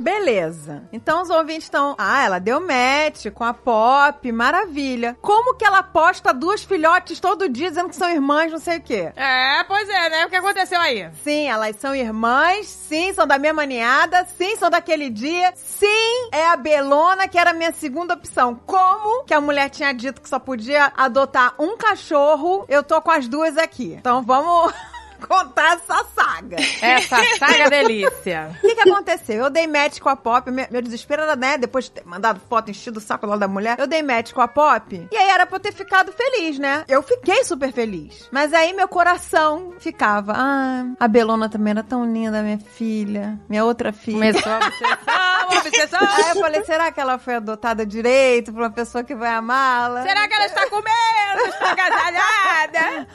Beleza. 0.00 0.82
Então 0.92 1.22
os 1.22 1.30
ouvintes 1.30 1.64
estão. 1.64 1.94
Ah, 1.98 2.24
ela 2.24 2.38
deu 2.38 2.60
match 2.60 3.26
com 3.34 3.44
a 3.44 3.52
Pop, 3.52 4.32
maravilha. 4.32 5.16
Como 5.20 5.54
que 5.54 5.64
ela 5.64 5.82
posta 5.82 6.32
duas 6.32 6.64
filhotes 6.64 7.20
todo 7.20 7.48
dia 7.48 7.68
dizendo 7.68 7.90
que 7.90 7.96
são 7.96 8.10
irmãs, 8.10 8.50
não 8.50 8.58
sei 8.58 8.78
o 8.78 8.80
quê? 8.80 9.12
É, 9.14 9.62
pois 9.64 9.88
é, 9.88 10.08
né? 10.08 10.26
O 10.26 10.30
que 10.30 10.36
aconteceu 10.36 10.80
aí? 10.80 11.10
Sim, 11.22 11.48
elas 11.48 11.76
são 11.76 11.94
irmãs, 11.94 12.66
sim, 12.66 13.12
são 13.12 13.26
da 13.26 13.38
mesma 13.38 13.66
ninhada, 13.66 14.26
sim, 14.38 14.56
são 14.56 14.70
daquele 14.70 15.10
dia, 15.10 15.52
sim, 15.54 16.28
é 16.32 16.46
a 16.46 16.56
Belona 16.56 17.28
que 17.28 17.38
era 17.38 17.50
a 17.50 17.54
minha 17.54 17.72
segunda 17.72 18.14
opção. 18.14 18.58
Como 18.66 19.24
que 19.24 19.34
a 19.34 19.40
mulher 19.40 19.68
tinha 19.68 19.92
dito 19.92 20.22
que 20.22 20.28
só 20.28 20.38
podia 20.38 20.92
adotar 20.96 21.54
um 21.58 21.76
cachorro, 21.76 22.64
eu 22.68 22.82
tô 22.82 23.00
com 23.02 23.10
as 23.10 23.28
duas 23.28 23.58
aqui. 23.58 23.96
Então 23.98 24.22
vamos 24.22 24.72
contar 25.20 25.74
essa 25.76 26.04
saga. 26.14 26.56
Essa 26.80 27.16
saga 27.38 27.70
delícia. 27.70 28.56
O 28.62 28.66
que, 28.66 28.74
que 28.74 28.88
aconteceu? 28.88 29.44
Eu 29.44 29.50
dei 29.50 29.66
match 29.66 29.98
com 29.98 30.08
a 30.08 30.16
Pop, 30.16 30.50
meu, 30.50 30.66
meu 30.70 30.82
desespero 30.82 31.22
era, 31.22 31.36
né, 31.36 31.58
depois 31.58 31.86
de 31.86 31.92
ter 31.92 32.04
mandado 32.04 32.40
foto 32.48 32.70
enchido 32.70 32.98
o 32.98 33.02
saco 33.02 33.26
lá 33.26 33.36
da 33.36 33.48
mulher, 33.48 33.78
eu 33.78 33.86
dei 33.86 34.02
match 34.02 34.32
com 34.32 34.40
a 34.40 34.48
Pop, 34.48 35.08
e 35.10 35.16
aí 35.16 35.28
era 35.28 35.46
pra 35.46 35.56
eu 35.56 35.60
ter 35.60 35.72
ficado 35.72 36.12
feliz, 36.12 36.58
né? 36.58 36.84
Eu 36.88 37.02
fiquei 37.02 37.44
super 37.44 37.72
feliz. 37.72 38.28
Mas 38.30 38.52
aí 38.52 38.72
meu 38.72 38.88
coração 38.88 39.74
ficava, 39.78 40.32
ah, 40.36 40.84
a 40.98 41.08
Belona 41.08 41.48
também 41.48 41.72
era 41.72 41.82
tão 41.82 42.04
linda, 42.04 42.42
minha 42.42 42.58
filha, 42.58 43.38
minha 43.48 43.64
outra 43.64 43.92
filha. 43.92 44.18
Começou 44.18 44.52
a 44.52 44.56
obsessão, 44.58 45.58
obsessão. 45.58 46.00
Aí 46.00 46.30
eu 46.30 46.40
falei, 46.40 46.64
será 46.64 46.92
que 46.92 47.00
ela 47.00 47.18
foi 47.18 47.36
adotada 47.36 47.84
direito 47.86 48.52
por 48.52 48.62
uma 48.62 48.70
pessoa 48.70 49.04
que 49.04 49.14
vai 49.14 49.30
amá-la? 49.30 50.02
Será 50.02 50.28
que 50.28 50.34
ela 50.34 50.46
está 50.46 50.66
comendo? 50.68 51.46
Está 51.48 51.70
agasalhada? 51.72 53.06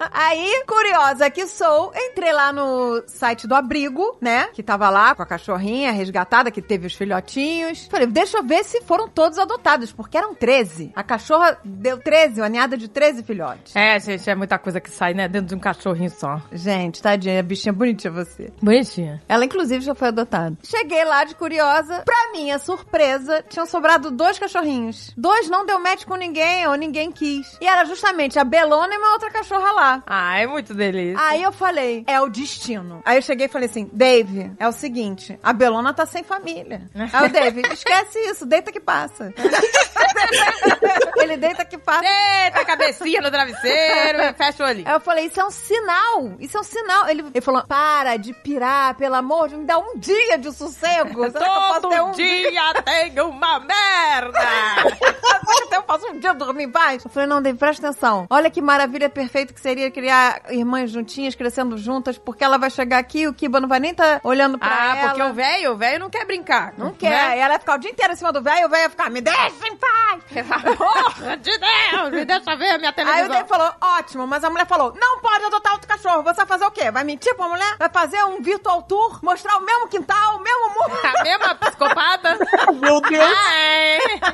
Aí, 0.12 0.64
curiosa 1.00 1.30
que 1.30 1.46
sou, 1.46 1.92
entrei 1.94 2.30
lá 2.30 2.52
no 2.52 3.02
site 3.06 3.46
do 3.46 3.54
abrigo, 3.54 4.18
né? 4.20 4.48
Que 4.52 4.62
tava 4.62 4.90
lá 4.90 5.14
com 5.14 5.22
a 5.22 5.26
cachorrinha 5.26 5.92
resgatada, 5.92 6.50
que 6.50 6.60
teve 6.60 6.86
os 6.86 6.94
filhotinhos. 6.94 7.86
Falei, 7.90 8.06
deixa 8.06 8.36
eu 8.36 8.44
ver 8.44 8.62
se 8.64 8.82
foram 8.82 9.08
todos 9.08 9.38
adotados, 9.38 9.92
porque 9.92 10.18
eram 10.18 10.34
13. 10.34 10.92
A 10.94 11.02
cachorra 11.02 11.58
deu 11.64 11.98
13, 11.98 12.42
uma 12.42 12.48
ninhada 12.48 12.76
de 12.76 12.86
13 12.86 13.22
filhotes. 13.22 13.74
É, 13.74 13.98
gente, 13.98 14.28
é 14.28 14.34
muita 14.34 14.58
coisa 14.58 14.78
que 14.78 14.90
sai, 14.90 15.14
né? 15.14 15.26
Dentro 15.26 15.48
de 15.48 15.54
um 15.54 15.58
cachorrinho 15.58 16.10
só. 16.10 16.42
Gente, 16.52 17.00
tadinha, 17.00 17.40
a 17.40 17.42
bichinha 17.42 17.72
bonitinha 17.72 18.12
você. 18.12 18.52
Bonitinha. 18.60 19.22
Ela, 19.26 19.46
inclusive, 19.46 19.82
já 19.82 19.94
foi 19.94 20.08
adotada. 20.08 20.56
Cheguei 20.62 21.04
lá 21.04 21.24
de 21.24 21.34
curiosa. 21.34 22.02
Pra 22.04 22.32
minha 22.32 22.58
surpresa, 22.58 23.42
tinham 23.48 23.64
sobrado 23.64 24.10
dois 24.10 24.38
cachorrinhos. 24.38 25.14
Dois 25.16 25.48
não 25.48 25.64
deu 25.64 25.80
match 25.80 26.04
com 26.04 26.14
ninguém, 26.14 26.66
ou 26.66 26.74
ninguém 26.74 27.10
quis. 27.10 27.56
E 27.60 27.66
era 27.66 27.86
justamente 27.86 28.38
a 28.38 28.44
Belona 28.44 28.94
e 28.94 28.98
uma 28.98 29.12
outra 29.12 29.30
cachorra 29.30 29.72
lá. 29.72 30.02
Ah, 30.06 30.38
é 30.38 30.46
muito 30.46 30.74
delícia. 30.74 30.89
Aí 31.18 31.42
eu 31.42 31.52
falei, 31.52 32.04
é 32.06 32.20
o 32.20 32.28
destino. 32.28 33.02
Aí 33.04 33.16
eu 33.18 33.22
cheguei 33.22 33.46
e 33.46 33.48
falei 33.48 33.68
assim, 33.68 33.88
Dave, 33.92 34.52
é 34.58 34.68
o 34.68 34.72
seguinte, 34.72 35.38
a 35.42 35.52
Belona 35.52 35.92
tá 35.94 36.06
sem 36.06 36.22
família. 36.22 36.82
Aí 37.12 37.26
o 37.28 37.32
Dave, 37.32 37.62
esquece 37.72 38.18
isso, 38.30 38.46
deita 38.46 38.72
que 38.72 38.80
passa. 38.80 39.32
Ele 41.16 41.36
deita 41.36 41.64
que 41.64 41.78
passa. 41.78 42.00
Deita 42.00 42.60
a 42.60 42.64
cabecinha 42.64 43.20
no 43.20 43.30
travesseiro 43.30 44.22
e 44.22 44.32
fecha 44.32 44.64
o 44.64 44.66
olhinho. 44.66 44.88
Aí 44.88 44.94
eu 44.94 45.00
falei, 45.00 45.26
isso 45.26 45.40
é 45.40 45.44
um 45.44 45.50
sinal, 45.50 46.32
isso 46.38 46.56
é 46.56 46.60
um 46.60 46.64
sinal. 46.64 47.08
Ele, 47.08 47.24
ele 47.32 47.40
falou, 47.40 47.64
para 47.66 48.16
de 48.16 48.32
pirar, 48.32 48.96
pelo 48.96 49.14
amor 49.14 49.48
de 49.48 49.56
me 49.56 49.64
dá 49.64 49.78
um 49.78 49.98
dia 49.98 50.38
de 50.38 50.52
sossego. 50.52 51.30
Será 51.30 51.80
Todo 51.80 51.88
um 52.06 52.12
dia 52.12 52.74
tem 52.84 53.20
uma 53.20 53.60
merda! 53.60 54.40
Será 54.40 55.66
que 55.68 55.76
eu 55.76 55.82
posso 55.82 56.06
um 56.08 56.18
dia 56.18 56.32
dormir 56.34 56.64
em 56.64 56.70
paz? 56.70 57.04
Eu 57.04 57.10
falei, 57.10 57.28
não, 57.28 57.42
Dave, 57.42 57.58
presta 57.58 57.88
atenção. 57.88 58.26
Olha 58.30 58.50
que 58.50 58.60
maravilha 58.60 59.08
perfeita 59.08 59.52
que 59.52 59.60
seria 59.60 59.90
criar 59.90 60.42
juntinhas, 60.86 61.34
crescendo 61.34 61.76
juntas, 61.76 62.16
porque 62.18 62.42
ela 62.44 62.58
vai 62.58 62.70
chegar 62.70 62.98
aqui, 62.98 63.26
o 63.26 63.34
Kiba 63.34 63.60
não 63.60 63.68
vai 63.68 63.80
nem 63.80 63.90
estar 63.92 64.20
olhando 64.24 64.58
pra 64.58 64.68
Ah, 64.70 64.96
ela. 64.96 65.08
porque 65.08 65.22
o 65.22 65.32
velho, 65.34 65.72
o 65.72 65.76
velho 65.76 65.98
não 65.98 66.10
quer 66.10 66.24
brincar. 66.24 66.72
Não 66.76 66.92
quer. 66.92 67.10
Né? 67.10 67.36
E 67.38 67.40
ela 67.40 67.54
ia 67.54 67.58
ficar 67.60 67.74
o 67.74 67.78
dia 67.78 67.90
inteiro 67.90 68.12
em 68.12 68.16
cima 68.16 68.32
do 68.32 68.42
velho 68.42 68.60
e 68.62 68.64
o 68.64 68.68
velho 68.68 68.82
ia 68.82 68.90
ficar, 68.90 69.10
me 69.10 69.20
deixa 69.20 69.66
em 69.66 69.76
paz. 69.76 70.22
Porra 70.76 71.36
de 71.36 71.58
Deus, 71.58 72.10
me 72.10 72.24
deixa 72.24 72.56
ver 72.56 72.70
a 72.70 72.78
minha 72.78 72.90
Aí 72.90 72.92
o 72.92 72.94
televisão. 72.94 73.28
Dave 73.28 73.48
falou, 73.48 73.74
ótimo, 73.80 74.26
mas 74.26 74.44
a 74.44 74.50
mulher 74.50 74.66
falou, 74.66 74.94
não 74.98 75.20
pode 75.20 75.44
adotar 75.44 75.72
outro 75.72 75.88
cachorro. 75.88 76.22
Você 76.22 76.36
vai 76.36 76.46
fazer 76.46 76.64
o 76.66 76.70
quê? 76.70 76.90
Vai 76.90 77.04
mentir 77.04 77.34
pra 77.34 77.48
mulher? 77.48 77.76
Vai 77.78 77.88
fazer 77.88 78.22
um 78.24 78.40
virtual 78.42 78.82
tour? 78.82 79.18
Mostrar 79.22 79.56
o 79.56 79.64
mesmo 79.64 79.88
quintal, 79.88 80.36
o 80.36 80.40
mesmo 80.40 80.68
muro? 80.74 81.00
A 81.20 81.22
mesma 81.22 81.54
psicopata. 81.54 82.38
Meu 82.80 83.00
Deus. 83.00 83.30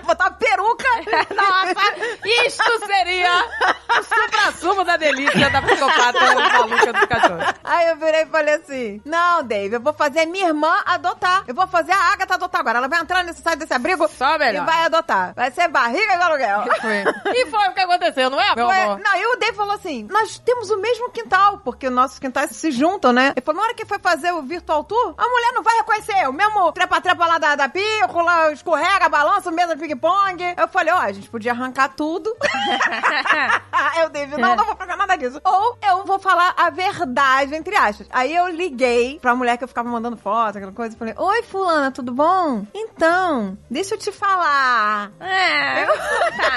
Botar 0.04 0.24
uma 0.26 0.30
peruca? 0.32 0.84
nossa, 1.34 1.94
isto 2.46 2.86
seria 2.86 3.44
o 3.98 4.02
supra-sumo 4.02 4.84
da 4.84 4.96
delícia 4.96 5.50
da 5.50 5.62
psicopata 5.62 6.18
maluca 6.40 6.92
do 6.92 7.08
cachorro. 7.08 7.54
Aí 7.64 7.88
eu 7.88 7.96
virei 7.96 8.22
e 8.22 8.26
falei 8.26 8.54
assim: 8.54 9.00
Não, 9.04 9.42
Dave, 9.42 9.74
eu 9.76 9.80
vou 9.80 9.92
fazer 9.92 10.26
minha 10.26 10.48
irmã 10.48 10.72
adotar. 10.84 11.44
Eu 11.46 11.54
vou 11.54 11.66
fazer 11.66 11.92
a 11.92 12.12
Agatha 12.12 12.34
adotar 12.34 12.60
agora. 12.60 12.78
Ela 12.78 12.88
vai 12.88 13.00
entrar 13.00 13.22
nesse 13.24 13.42
site 13.42 13.58
desse 13.58 13.72
abrigo 13.74 14.06
Só 14.08 14.38
melhor. 14.38 14.62
e 14.62 14.66
vai 14.66 14.84
adotar. 14.84 15.34
Vai 15.34 15.50
ser 15.50 15.68
barriga 15.68 16.16
de 16.16 16.22
aluguel. 16.22 16.64
E 17.34 17.46
foi 17.46 17.68
o 17.68 17.72
que 17.72 17.80
aconteceu, 17.80 18.30
não 18.30 18.40
é, 18.40 18.54
meu 18.54 18.66
Ué, 18.66 18.82
amor? 18.84 19.00
não, 19.00 19.16
e 19.16 19.26
o 19.34 19.38
Dave 19.38 19.56
falou 19.56 19.74
assim: 19.74 20.06
Nós 20.10 20.38
temos 20.38 20.70
o 20.70 20.78
mesmo 20.78 21.10
quintal, 21.10 21.58
porque 21.58 21.88
nossos 21.90 22.18
quintais 22.18 22.50
se 22.50 22.70
juntam, 22.70 23.12
né? 23.12 23.32
Ele 23.36 23.44
falou: 23.44 23.60
Na 23.60 23.66
hora 23.68 23.74
que 23.74 23.84
foi 23.84 23.98
fazer 23.98 24.32
o 24.32 24.42
virtual 24.42 24.84
tour, 24.84 25.14
a 25.16 25.28
mulher 25.28 25.52
não 25.52 25.62
vai 25.62 25.76
reconhecer. 25.76 26.28
O 26.28 26.32
mesmo 26.32 26.70
trepa-trepa 26.72 27.26
lá 27.26 27.38
da, 27.38 27.54
da 27.56 27.68
pícola, 27.68 28.52
escorrega, 28.52 29.08
balança, 29.08 29.50
mesa 29.50 29.74
de 29.74 29.80
ping-pong. 29.86 30.54
Eu 30.56 30.68
falei: 30.68 30.92
Ó, 30.92 30.98
a 30.98 31.12
gente 31.12 31.28
podia 31.28 31.52
arrancar 31.52 31.88
tudo. 31.90 32.34
O 34.06 34.08
Dave, 34.10 34.36
não, 34.36 34.54
não 34.56 34.64
vou 34.64 34.76
fazer 34.76 34.94
nada 34.96 35.16
disso. 35.16 35.40
Ou 35.44 35.78
eu 35.82 36.04
vou 36.04 36.15
falar 36.18 36.54
a 36.56 36.70
verdade, 36.70 37.54
entre 37.54 37.76
aspas. 37.76 38.06
Aí 38.10 38.34
eu 38.34 38.48
liguei 38.48 39.18
pra 39.20 39.34
mulher 39.34 39.56
que 39.56 39.64
eu 39.64 39.68
ficava 39.68 39.88
mandando 39.88 40.16
foto, 40.16 40.56
aquela 40.56 40.72
coisa, 40.72 40.94
e 40.94 40.98
falei: 40.98 41.14
Oi, 41.16 41.42
Fulana, 41.42 41.90
tudo 41.90 42.12
bom? 42.12 42.64
Então, 42.74 43.56
deixa 43.70 43.94
eu 43.94 43.98
te 43.98 44.10
falar. 44.12 45.10
É, 45.20 45.82
Eu- 45.84 45.88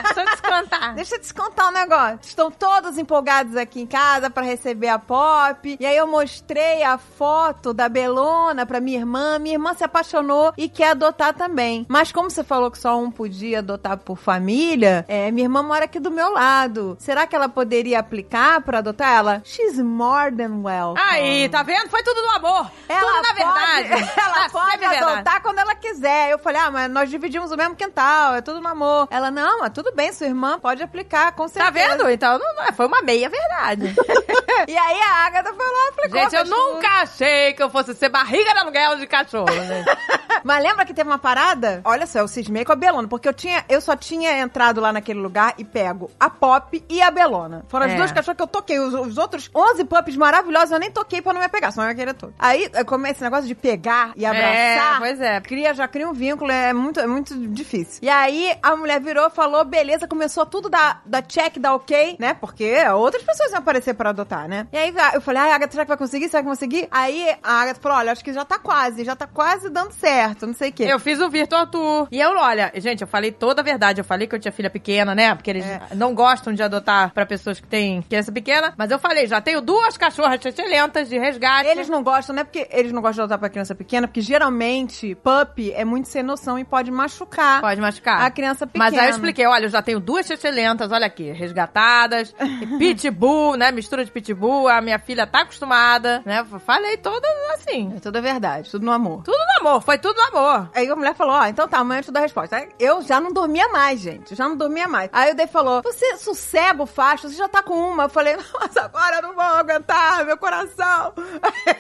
deixa 0.03 0.21
eu 0.21 0.25
descontar. 0.25 0.95
Deixa 0.99 1.15
eu 1.15 1.21
te 1.21 1.33
contar 1.33 1.67
um 1.69 1.71
negócio. 1.71 2.19
Estão 2.23 2.51
todos 2.51 2.97
empolgados 2.97 3.55
aqui 3.55 3.81
em 3.81 3.85
casa 3.87 4.29
pra 4.29 4.43
receber 4.43 4.87
a 4.89 4.99
Pop. 4.99 5.77
E 5.79 5.85
aí 5.85 5.95
eu 5.95 6.07
mostrei 6.07 6.83
a 6.83 6.97
foto 6.97 7.73
da 7.73 7.87
Belona 7.89 8.65
pra 8.65 8.79
minha 8.79 8.97
irmã. 8.99 9.39
Minha 9.39 9.55
irmã 9.55 9.73
se 9.73 9.83
apaixonou 9.83 10.53
e 10.57 10.67
quer 10.67 10.91
adotar 10.91 11.33
também. 11.33 11.85
Mas 11.89 12.11
como 12.11 12.29
você 12.29 12.43
falou 12.43 12.69
que 12.71 12.77
só 12.77 12.97
um 12.99 13.09
podia 13.11 13.59
adotar 13.59 13.97
por 13.97 14.17
família, 14.17 15.05
é, 15.07 15.31
minha 15.31 15.45
irmã 15.45 15.61
mora 15.63 15.85
aqui 15.85 15.99
do 15.99 16.11
meu 16.11 16.31
lado. 16.33 16.97
Será 16.99 17.25
que 17.27 17.35
ela 17.35 17.47
poderia 17.49 17.99
aplicar 17.99 18.61
pra 18.61 18.79
adotar 18.79 19.11
ela? 19.13 19.41
She's 19.51 19.79
more 19.79 20.29
than 20.31 20.61
welcome. 20.61 21.01
Aí, 21.09 21.49
tá 21.49 21.63
vendo? 21.63 21.89
Foi 21.89 22.03
tudo 22.03 22.21
no 22.21 22.29
amor. 22.35 22.69
Ela 22.87 22.99
tudo 23.01 23.21
na 23.23 23.33
pode, 23.33 23.87
verdade. 23.87 24.11
ela 24.19 24.33
Tá 24.35 24.49
pode 24.51 24.71
sempre 24.71 24.87
verdade. 24.87 25.11
adotar 25.13 25.41
quando 25.41 25.57
ela 25.59 25.73
quiser. 25.75 26.29
Eu 26.31 26.37
falei, 26.37 26.61
ah, 26.61 26.69
mas 26.69 26.91
nós 26.91 27.09
dividimos 27.09 27.51
o 27.51 27.57
mesmo 27.57 27.75
quintal, 27.75 28.35
é 28.35 28.41
tudo 28.41 28.61
no 28.61 28.67
amor. 28.67 29.07
Ela, 29.09 29.31
não, 29.31 29.61
mas 29.61 29.71
tudo 29.73 29.91
bem, 29.95 30.13
sua 30.13 30.27
irmã 30.27 30.59
pode 30.59 30.83
aplicar, 30.83 31.31
com 31.31 31.47
Tá 31.49 31.65
certeza. 31.65 31.71
vendo? 31.97 32.09
Então 32.11 32.37
não, 32.37 32.55
não, 32.57 32.73
foi 32.73 32.85
uma 32.85 33.01
meia 33.01 33.27
verdade. 33.29 33.95
E 34.67 34.77
aí 34.77 34.99
a 35.01 35.25
Agatha 35.25 35.53
foi 35.53 35.65
lá 35.65 35.85
e 35.85 35.89
aplicou. 35.89 36.19
Gente, 36.19 36.35
eu 36.35 36.45
fez 36.45 36.49
tudo. 36.49 36.73
nunca 36.73 36.87
achei 37.01 37.53
que 37.53 37.63
eu 37.63 37.69
fosse 37.69 37.93
ser 37.95 38.09
barriga 38.09 38.51
de 38.53 38.59
aluguel 38.59 38.97
de 38.97 39.07
cachorro, 39.07 39.47
gente. 39.49 39.85
Mas 40.43 40.61
lembra 40.63 40.85
que 40.85 40.93
teve 40.93 41.09
uma 41.09 41.17
parada? 41.17 41.81
Olha 41.85 42.05
só, 42.05 42.19
eu 42.19 42.27
cismei 42.27 42.65
com 42.65 42.73
a 42.73 42.75
Belona, 42.75 43.07
porque 43.07 43.27
eu 43.27 43.33
tinha, 43.33 43.63
eu 43.69 43.79
só 43.79 43.95
tinha 43.95 44.37
entrado 44.39 44.81
lá 44.81 44.91
naquele 44.91 45.19
lugar 45.19 45.53
e 45.57 45.63
pego 45.63 46.11
a 46.19 46.29
Pop 46.29 46.83
e 46.89 47.01
a 47.01 47.09
Belona. 47.09 47.63
Foram 47.69 47.85
as 47.85 47.93
É. 47.93 47.95
duas 47.95 48.11
cachorras 48.11 48.35
que 48.37 48.43
eu 48.43 48.47
toquei. 48.47 48.79
Os, 48.79 48.93
os 48.93 49.17
outros 49.17 49.38
11 49.53 49.85
pups 49.85 50.15
maravilhosos 50.15 50.71
eu 50.71 50.79
nem 50.79 50.91
toquei 50.91 51.21
pra 51.21 51.33
não 51.33 51.41
me 51.41 51.47
pegar, 51.49 51.71
senão 51.71 51.85
eu 51.85 51.89
ia 51.91 51.95
querer 51.95 52.13
todo. 52.13 52.33
Aí, 52.39 52.69
como 52.85 53.05
esse 53.07 53.21
negócio 53.21 53.47
de 53.47 53.55
pegar 53.55 54.11
e 54.15 54.25
abraçar, 54.25 54.95
É, 54.95 54.99
pois 54.99 55.21
é. 55.21 55.41
cria, 55.41 55.73
já 55.73 55.87
cria 55.87 56.07
um 56.09 56.13
vínculo, 56.13 56.51
é 56.51 56.73
muito, 56.73 56.99
é 56.99 57.07
muito 57.07 57.35
difícil. 57.49 57.99
E 58.01 58.09
aí, 58.09 58.51
a 58.61 58.75
mulher 58.75 58.99
virou, 58.99 59.29
falou, 59.29 59.63
beleza, 59.63 60.07
começou 60.07 60.45
tudo 60.45 60.69
da, 60.69 60.99
da 61.05 61.21
check, 61.21 61.57
da 61.59 61.73
ok, 61.75 62.15
né? 62.19 62.33
Porque 62.33 62.75
outras 62.93 63.23
pessoas 63.23 63.51
iam 63.51 63.59
aparecer 63.59 63.93
pra 63.93 64.09
adotar, 64.09 64.47
né? 64.47 64.67
E 64.71 64.77
aí, 64.77 64.93
eu 65.13 65.21
falei, 65.21 65.41
ai, 65.43 65.51
Agatha, 65.51 65.71
será 65.71 65.85
que 65.85 65.89
vai 65.89 65.97
conseguir? 65.97 66.29
Será 66.29 66.41
que 66.41 66.47
vai 66.47 66.55
conseguir? 66.55 66.87
Aí, 66.91 67.35
a 67.43 67.61
Agatha 67.61 67.79
falou, 67.81 67.97
olha, 67.97 68.11
acho 68.11 68.23
que 68.23 68.33
já 68.33 68.43
tá 68.45 68.57
quase, 68.59 69.03
já 69.03 69.15
tá 69.15 69.27
quase 69.27 69.69
dando 69.69 69.91
certo, 69.93 70.47
não 70.47 70.53
sei 70.53 70.69
o 70.69 70.73
quê. 70.73 70.83
Eu 70.83 70.99
fiz 70.99 71.19
o 71.19 71.29
Virtual 71.29 71.67
Tour. 71.67 72.07
E 72.11 72.19
eu, 72.19 72.31
olha, 72.31 72.71
gente, 72.75 73.01
eu 73.01 73.07
falei 73.07 73.31
toda 73.31 73.61
a 73.61 73.63
verdade. 73.63 74.01
Eu 74.01 74.05
falei 74.05 74.27
que 74.27 74.35
eu 74.35 74.39
tinha 74.39 74.51
filha 74.51 74.69
pequena, 74.69 75.13
né? 75.13 75.33
Porque 75.35 75.49
eles 75.49 75.65
É. 75.65 75.79
não 75.95 76.13
gostam 76.13 76.53
de 76.53 76.63
adotar 76.63 77.13
pra 77.13 77.25
pessoas 77.25 77.59
que 77.59 77.67
têm 77.67 78.01
criança 78.01 78.31
pequena. 78.31 78.73
Mas 78.77 78.91
eu 78.91 78.99
falei, 78.99 79.27
já 79.29 79.39
tenho 79.41 79.61
duas 79.61 79.97
cachorras 79.97 80.43
excelentes 80.43 81.07
de 81.09 81.17
resgate. 81.17 81.69
Eles 81.69 81.87
não 81.87 82.03
gostam, 82.03 82.35
não 82.35 82.41
é 82.41 82.43
porque 82.43 82.67
eles 82.71 82.91
não 82.91 83.01
gostam 83.01 83.15
de 83.15 83.21
adotar 83.21 83.39
pra 83.39 83.49
criança 83.49 83.73
pequena, 83.75 84.07
porque 84.07 84.21
geralmente 84.21 85.15
pup 85.15 85.71
é 85.73 85.85
muito 85.85 86.07
sem 86.09 86.23
noção 86.23 86.57
e 86.59 86.63
pode 86.65 86.91
machucar 86.91 87.61
Pode 87.61 87.79
machucar. 87.79 88.21
a 88.21 88.31
criança 88.31 88.65
pequena. 88.67 88.85
Mas 88.85 88.97
aí 88.99 89.05
eu 89.07 89.11
expliquei, 89.11 89.45
olha, 89.45 89.65
eu 89.65 89.69
já 89.69 89.81
tenho 89.81 89.99
duas 89.99 90.29
excelentes, 90.29 90.91
olha 90.91 91.05
aqui, 91.05 91.31
resgatadas, 91.31 92.33
e 92.41 92.65
pitbull, 92.77 93.55
né, 93.55 93.71
mistura 93.71 94.03
de 94.03 94.11
pitbull, 94.11 94.67
a 94.67 94.81
minha 94.81 94.99
filha 94.99 95.25
tá 95.27 95.41
acostumada, 95.41 96.21
né, 96.25 96.45
falei 96.65 96.97
toda 96.97 97.27
assim, 97.53 97.93
É 97.95 97.99
tudo 97.99 98.21
verdade, 98.21 98.69
tudo 98.69 98.85
no 98.85 98.91
amor. 98.91 99.23
tudo 99.23 99.37
no 99.37 99.67
amor, 99.69 99.81
foi 99.81 99.97
tudo 99.97 100.15
no 100.17 100.37
amor. 100.37 100.69
Aí 100.75 100.87
a 100.89 100.95
mulher 100.95 101.13
falou, 101.15 101.35
ó, 101.35 101.45
então 101.45 101.67
tá, 101.67 101.77
amanhã 101.79 101.99
eu 101.99 102.03
te 102.03 102.11
dou 102.11 102.19
a 102.19 102.23
resposta. 102.23 102.67
Eu 102.79 103.01
já 103.01 103.19
não 103.19 103.31
dormia 103.31 103.67
mais, 103.69 103.99
gente. 103.99 104.35
Já 104.35 104.47
não 104.47 104.55
dormia 104.55 104.87
mais. 104.87 105.09
Aí 105.13 105.31
o 105.31 105.35
Dave 105.35 105.51
falou, 105.51 105.81
você 105.83 106.17
sossega 106.17 106.81
o 106.81 106.85
facho, 106.85 107.29
você 107.29 107.35
já 107.35 107.47
tá 107.47 107.61
com 107.61 107.73
uma. 107.73 108.03
Eu 108.03 108.09
falei, 108.09 108.35
mas 108.59 108.75
agora 108.77 109.18
eu 109.19 109.23
não 109.23 109.35
vou 109.35 109.43
aguentar, 109.43 110.25
meu 110.25 110.37
coração. 110.37 111.13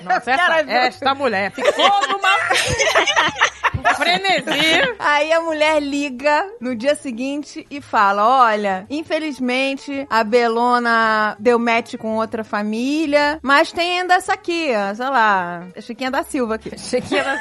Nossa, 0.03 0.31
essa, 0.31 0.53
ajuda. 0.55 0.73
esta 0.73 1.15
mulher 1.15 1.51
ficou 1.51 2.07
numa 2.07 2.29
um 3.79 3.95
frenesi. 3.95 4.49
Aí 4.99 5.31
a 5.31 5.41
mulher 5.41 5.81
liga 5.81 6.49
no 6.59 6.75
dia 6.75 6.95
seguinte 6.95 7.65
e 7.69 7.81
fala: 7.81 8.45
Olha, 8.45 8.85
infelizmente 8.89 10.05
a 10.09 10.23
Belona 10.23 11.35
deu 11.39 11.57
match 11.57 11.95
com 11.95 12.17
outra 12.17 12.43
família, 12.43 13.39
mas 13.41 13.71
tem 13.71 14.01
ainda 14.01 14.15
essa 14.15 14.33
aqui, 14.33 14.71
ó, 14.75 14.93
sei 14.93 15.09
lá, 15.09 15.67
a 15.75 15.81
Chiquinha 15.81 16.11
da 16.11 16.23
Silva 16.23 16.55
aqui. 16.55 16.77
Chiquinha, 16.77 17.23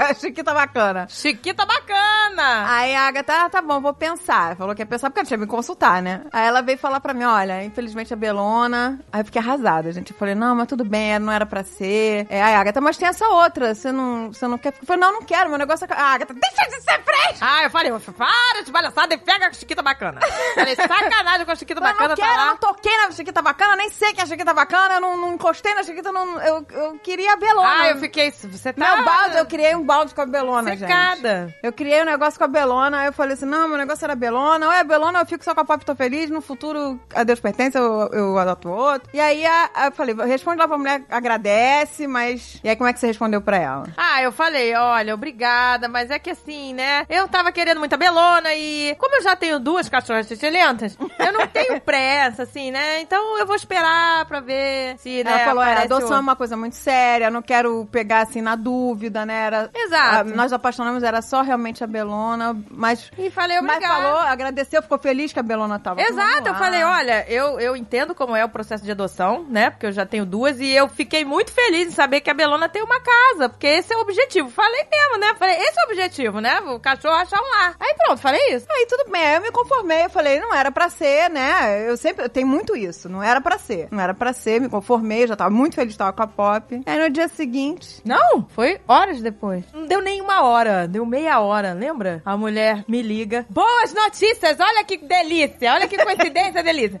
a 0.00 0.14
Chiquita 0.14 0.52
bacana. 0.52 1.06
Chiquita 1.08 1.64
bacana. 1.64 2.68
Aí 2.68 2.94
a 2.94 3.06
Agatha, 3.06 3.44
ah, 3.44 3.50
tá 3.50 3.62
bom, 3.62 3.80
vou 3.80 3.94
pensar. 3.94 4.56
Falou 4.56 4.74
que 4.74 4.82
ia 4.82 4.86
pensar 4.86 5.08
porque 5.08 5.20
ela 5.20 5.26
tinha 5.26 5.38
que 5.38 5.44
me 5.44 5.50
consultar, 5.50 6.02
né? 6.02 6.22
Aí 6.32 6.46
ela 6.46 6.62
veio 6.62 6.78
falar 6.78 7.00
pra 7.00 7.14
mim, 7.14 7.24
olha, 7.24 7.64
infelizmente 7.64 8.12
a 8.12 8.16
Belona. 8.16 8.98
Aí 9.20 9.22
eu 9.22 9.24
fiquei 9.26 9.40
arrasada, 9.40 9.92
gente. 9.92 10.12
Eu 10.12 10.18
falei, 10.18 10.34
não, 10.34 10.54
mas 10.54 10.66
tudo 10.66 10.84
bem, 10.84 11.18
não 11.18 11.32
era 11.32 11.44
pra 11.44 11.62
ser. 11.62 12.26
É, 12.30 12.42
aí 12.42 12.54
a 12.54 12.60
Agatha, 12.60 12.80
mas 12.80 12.96
tem 12.96 13.08
essa 13.08 13.26
outra, 13.28 13.74
você 13.74 13.92
não, 13.92 14.32
você 14.32 14.46
não 14.48 14.56
quer? 14.56 14.72
Eu 14.80 14.86
falei, 14.86 15.00
não, 15.00 15.12
não 15.12 15.22
quero, 15.22 15.50
meu 15.50 15.58
negócio 15.58 15.84
é... 15.84 15.88
Ah, 15.92 16.14
Agatha, 16.14 16.34
deixa 16.34 16.70
de 16.70 16.82
ser 16.82 17.02
fresca! 17.02 17.38
Ah, 17.40 17.64
eu 17.64 17.70
falei, 17.70 17.92
para 18.16 18.62
de 18.64 18.72
palhaçada 18.72 19.14
e 19.14 19.18
pega 19.18 19.48
a 19.48 19.52
chiquita 19.52 19.82
bacana. 19.82 20.20
Falei, 20.54 20.74
sacanagem 20.74 21.44
com 21.44 21.52
a 21.52 21.54
chiquita 21.54 21.80
Eu 21.80 21.84
não 21.84 21.92
bacana, 21.92 22.14
quero, 22.16 22.28
tá 22.28 22.34
eu 22.34 22.38
lá. 22.38 22.46
não 22.46 22.56
toquei 22.56 22.96
na 22.96 23.10
chiquita 23.12 23.42
bacana, 23.42 23.76
nem 23.76 23.90
sei 23.90 24.12
que 24.12 24.20
a 24.20 24.26
chiquita 24.26 24.54
bacana, 24.54 24.94
eu 24.94 25.00
não, 25.00 25.16
não 25.16 25.34
encostei 25.34 25.74
na 25.74 25.82
chiquita, 25.82 26.10
não, 26.10 26.40
eu, 26.40 26.66
eu 26.70 26.98
queria 26.98 27.34
a 27.34 27.36
belona. 27.36 27.82
Ah, 27.82 27.90
eu 27.90 27.98
fiquei, 27.98 28.30
você 28.30 28.72
tá... 28.72 28.96
Meu 28.96 29.04
balde, 29.04 29.36
eu 29.36 29.46
criei 29.46 29.74
um 29.74 29.84
balde 29.84 30.14
com 30.14 30.20
a 30.22 30.26
belona, 30.26 30.70
gente. 30.70 30.80
secada. 30.80 31.54
Eu 31.62 31.72
criei 31.72 32.02
um 32.02 32.06
negócio 32.06 32.38
com 32.38 32.44
a 32.44 32.48
Belona, 32.48 33.00
aí 33.00 33.06
eu 33.06 33.12
falei 33.12 33.34
assim, 33.34 33.46
não, 33.46 33.68
meu 33.68 33.78
negócio 33.78 34.04
era 34.04 34.14
Belona, 34.14 34.66
ou 34.66 34.72
é 34.72 34.84
Belona, 34.84 35.20
eu 35.20 35.26
fico 35.26 35.44
só 35.44 35.54
com 35.54 35.60
a 35.60 35.64
Pop, 35.64 35.84
tô 35.84 35.94
feliz, 35.94 36.30
no 36.30 36.40
futuro 36.40 37.00
a 37.14 37.22
Deus 37.22 37.40
pertence, 37.40 37.76
eu, 37.76 38.08
eu 38.12 38.38
adoto 38.38 38.68
outro. 38.68 39.08
E 39.12 39.20
aí 39.20 39.44
a- 39.44 39.70
a- 39.74 39.86
eu 39.86 39.92
falei, 39.92 40.14
responde 40.26 40.58
lá 40.58 40.68
pra 40.68 40.78
mulher, 40.78 41.02
agradece, 41.10 42.06
mas... 42.06 42.60
E 42.62 42.68
aí 42.68 42.76
como 42.76 42.88
é 42.88 42.92
que 42.92 43.00
você 43.00 43.06
respondeu 43.08 43.40
pra 43.40 43.56
ela? 43.56 43.86
Ah, 43.96 44.22
eu 44.22 44.30
falei, 44.30 44.74
olha, 44.74 45.14
obrigada, 45.14 45.88
mas 45.88 46.10
é 46.10 46.18
que 46.18 46.30
assim, 46.30 46.72
né? 46.74 47.04
Eu 47.08 47.26
tava 47.28 47.50
querendo 47.50 47.78
muita 47.78 47.96
belona 47.96 48.54
e 48.54 48.94
como 48.98 49.16
eu 49.16 49.22
já 49.22 49.34
tenho 49.34 49.58
duas 49.58 49.88
cachorras 49.88 50.30
excelentes, 50.30 50.96
eu 51.18 51.32
não 51.32 51.46
tenho 51.46 51.80
pressa, 51.82 52.44
assim, 52.44 52.70
né? 52.70 53.00
Então 53.00 53.38
eu 53.38 53.46
vou 53.46 53.56
esperar 53.56 54.24
pra 54.26 54.40
ver 54.40 54.96
se, 54.98 55.24
né, 55.24 55.30
ela 55.32 55.44
falou, 55.44 55.64
é, 55.64 55.82
adoção 55.82 56.16
é 56.16 56.20
uma 56.20 56.36
coisa 56.36 56.56
muito 56.56 56.76
séria, 56.76 57.30
não 57.30 57.42
quero 57.42 57.86
pegar 57.90 58.20
assim 58.20 58.40
na 58.40 58.54
dúvida, 58.54 59.26
né? 59.26 59.46
Era, 59.46 59.70
Exato. 59.74 60.16
a- 60.16 60.24
nós 60.24 60.52
apaixonamos, 60.52 61.02
era 61.02 61.20
só 61.22 61.42
realmente 61.42 61.82
a 61.82 61.86
Belona, 61.86 62.56
mas... 62.70 63.10
E 63.18 63.30
falei, 63.30 63.60
Mas 63.60 63.76
obrigada. 63.76 64.02
falou, 64.02 64.18
agradeceu, 64.20 64.82
ficou 64.82 64.98
feliz 64.98 65.32
que 65.32 65.38
a 65.40 65.42
Belona 65.42 65.78
tava. 65.78 66.00
Exato, 66.00 66.48
eu 66.48 66.54
falei, 66.54 66.82
olha, 66.84 67.24
eu, 67.28 67.58
eu 67.58 67.76
entendo 67.76 68.14
como 68.14 68.36
é 68.36 68.44
o 68.44 68.48
processo 68.48 68.84
de 68.84 68.94
adoção, 69.00 69.44
né? 69.48 69.70
Porque 69.70 69.86
eu 69.86 69.92
já 69.92 70.04
tenho 70.04 70.26
duas 70.26 70.60
e 70.60 70.70
eu 70.70 70.88
fiquei 70.88 71.24
muito 71.24 71.50
feliz 71.52 71.88
em 71.88 71.90
saber 71.90 72.20
que 72.20 72.30
a 72.30 72.34
Belona 72.34 72.68
tem 72.68 72.82
uma 72.82 73.00
casa, 73.00 73.48
porque 73.48 73.66
esse 73.66 73.92
é 73.92 73.96
o 73.96 74.00
objetivo. 74.00 74.50
Falei 74.50 74.84
mesmo, 74.90 75.18
né? 75.18 75.34
Falei, 75.38 75.56
esse 75.56 75.78
é 75.78 75.82
o 75.82 75.86
objetivo, 75.86 76.40
né? 76.40 76.60
O 76.60 76.78
cachorro 76.78 77.14
achar 77.14 77.40
um 77.40 77.48
lar. 77.50 77.76
Aí 77.80 77.94
pronto, 77.94 78.20
falei 78.20 78.40
isso. 78.54 78.66
Aí 78.70 78.86
tudo 78.86 79.10
bem, 79.10 79.22
aí 79.22 79.36
eu 79.36 79.42
me 79.42 79.50
conformei, 79.50 80.04
eu 80.04 80.10
falei, 80.10 80.38
não 80.40 80.54
era 80.54 80.70
pra 80.70 80.88
ser, 80.90 81.30
né? 81.30 81.88
Eu 81.88 81.96
sempre, 81.96 82.24
eu 82.24 82.28
tenho 82.28 82.46
muito 82.46 82.76
isso, 82.76 83.08
não 83.08 83.22
era 83.22 83.40
pra 83.40 83.58
ser. 83.58 83.88
Não 83.90 84.00
era 84.00 84.12
pra 84.14 84.32
ser, 84.32 84.60
me 84.60 84.68
conformei, 84.68 85.26
já 85.26 85.36
tava 85.36 85.50
muito 85.50 85.76
feliz, 85.76 85.96
tava 85.96 86.12
com 86.12 86.22
a 86.22 86.26
Pop. 86.26 86.82
Aí 86.84 86.98
no 86.98 87.10
dia 87.10 87.28
seguinte, 87.28 88.00
Não, 88.04 88.46
foi 88.50 88.80
horas 88.86 89.20
depois. 89.20 89.64
Não 89.72 89.86
deu 89.86 90.00
nem 90.00 90.20
uma 90.20 90.42
hora, 90.42 90.86
deu 90.86 91.04
meia 91.06 91.40
hora, 91.40 91.72
lembra? 91.72 92.22
A 92.24 92.36
mulher 92.36 92.84
me 92.86 93.02
liga. 93.02 93.46
Boas 93.48 93.94
notícias, 93.94 94.58
olha 94.60 94.84
que 94.84 94.98
delícia, 94.98 95.72
olha 95.72 95.88
que 95.88 95.96
coincidência, 95.96 96.62
delícia. 96.62 97.00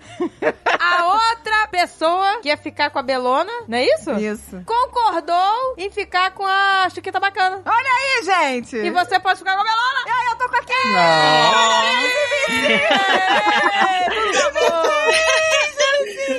A 0.78 1.06
outra 1.06 1.68
pessoa 1.80 2.40
que 2.42 2.48
ia 2.48 2.56
ficar 2.56 2.90
com 2.90 2.98
a 2.98 3.02
Belona, 3.02 3.52
não 3.66 3.78
é 3.78 3.84
isso? 3.86 4.10
isso. 4.18 4.62
Concordou 4.66 5.74
em 5.78 5.90
ficar 5.90 6.32
com 6.32 6.44
a 6.44 6.88
Chiquita 6.90 7.18
Bacana. 7.18 7.62
Olha 7.64 7.90
aí, 7.90 8.22
gente! 8.24 8.76
E 8.76 8.90
você 8.90 9.18
pode 9.18 9.38
ficar 9.38 9.54
com 9.54 9.62
a 9.62 9.64
Belona. 9.64 10.04
E 10.06 10.10
aí, 10.10 10.26
eu 10.30 10.36
tô 10.36 10.48
com 10.48 10.56
aqui! 10.56 10.72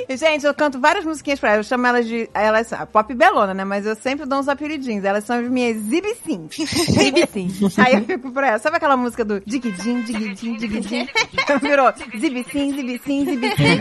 Gente, 0.08 0.46
eu 0.46 0.54
canto 0.54 0.80
várias 0.80 1.04
musiquinhas 1.04 1.40
pra 1.40 1.52
elas. 1.52 1.66
Eu 1.66 1.70
chamo 1.70 1.86
elas 1.86 2.06
de. 2.06 2.28
Elas 2.34 2.66
são 2.66 2.86
pop 2.86 3.14
belona, 3.14 3.54
né? 3.54 3.64
Mas 3.64 3.86
eu 3.86 3.94
sempre 3.94 4.26
dou 4.26 4.38
uns 4.38 4.48
apelidinhos. 4.48 5.04
Elas 5.04 5.24
são 5.24 5.38
as 5.38 5.48
minhas 5.48 5.76
zibicins. 5.78 6.56
Zibicins. 6.56 7.78
Aí 7.78 7.94
eu 7.94 8.04
fico 8.04 8.30
pra 8.30 8.48
elas. 8.48 8.62
Sabe 8.62 8.76
aquela 8.76 8.96
música 8.96 9.24
do 9.24 9.40
diguidim, 9.40 10.02
diguidim, 10.02 10.56
diguidim? 10.56 11.08
Virou 11.60 11.92
zibicim, 12.18 12.74
zibicim, 12.74 13.24
zibicim. 13.24 13.78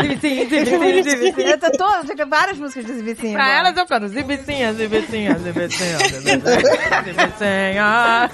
Zibicim, 0.00 0.48
zibicim, 0.48 1.02
zibicim. 1.02 1.42
Eu 1.42 1.58
tô 1.58 2.26
várias 2.32 2.58
músicas 2.58 2.86
de 2.86 2.94
zibicim. 2.94 3.32
Pra 3.32 3.58
elas 3.58 3.76
eu 3.76 3.86
canto 3.86 4.08
zibicinha, 4.08 4.72
zibicinha, 4.72 5.38
zibicinha, 5.38 5.98
zibicinha, 6.08 6.52
zibicinha. 7.04 8.30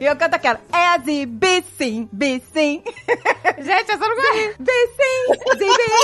E 0.00 0.04
eu 0.04 0.16
canto 0.16 0.34
aquela. 0.34 0.60
É 0.72 0.86
a 0.88 0.98
zibicim, 0.98 2.08
bicim. 2.12 2.82
Gente, 3.58 3.90
eu 3.90 3.98
não 3.98 4.16
conheço. 4.16 4.56
Bicim, 4.58 5.56
zibicim. 5.58 6.01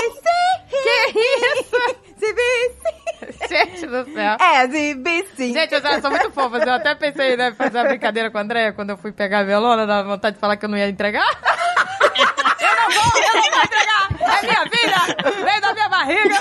Gente 3.49 3.87
do 3.87 4.05
céu. 4.13 4.37
É 4.39 4.67
zibicim. 4.67 5.53
Gente, 5.53 5.73
elas 5.73 6.01
são 6.01 6.11
muito 6.11 6.31
fofas. 6.31 6.65
Eu 6.65 6.73
até 6.73 6.93
pensei, 6.95 7.35
né, 7.35 7.51
fazer 7.53 7.77
uma 7.79 7.85
brincadeira 7.85 8.29
com 8.29 8.37
a 8.37 8.41
Andréia 8.41 8.73
quando 8.73 8.91
eu 8.91 8.97
fui 8.97 9.11
pegar 9.11 9.39
a 9.39 9.43
velona, 9.43 9.87
dava 9.87 10.07
vontade 10.07 10.35
de 10.35 10.39
falar 10.39 10.57
que 10.57 10.65
eu 10.65 10.69
não 10.69 10.77
ia 10.77 10.87
entregar. 10.87 11.27
Eu 12.89 13.01
não 13.03 13.11
vou, 13.11 13.21
eu 13.21 13.33
não 13.33 13.51
vou 13.51 13.63
entregar. 13.63 14.09
É 14.19 14.41
minha 14.45 14.69
filha, 14.69 15.43
veio 15.45 15.61
da 15.61 15.73
minha 15.73 15.89
barriga. 15.89 16.35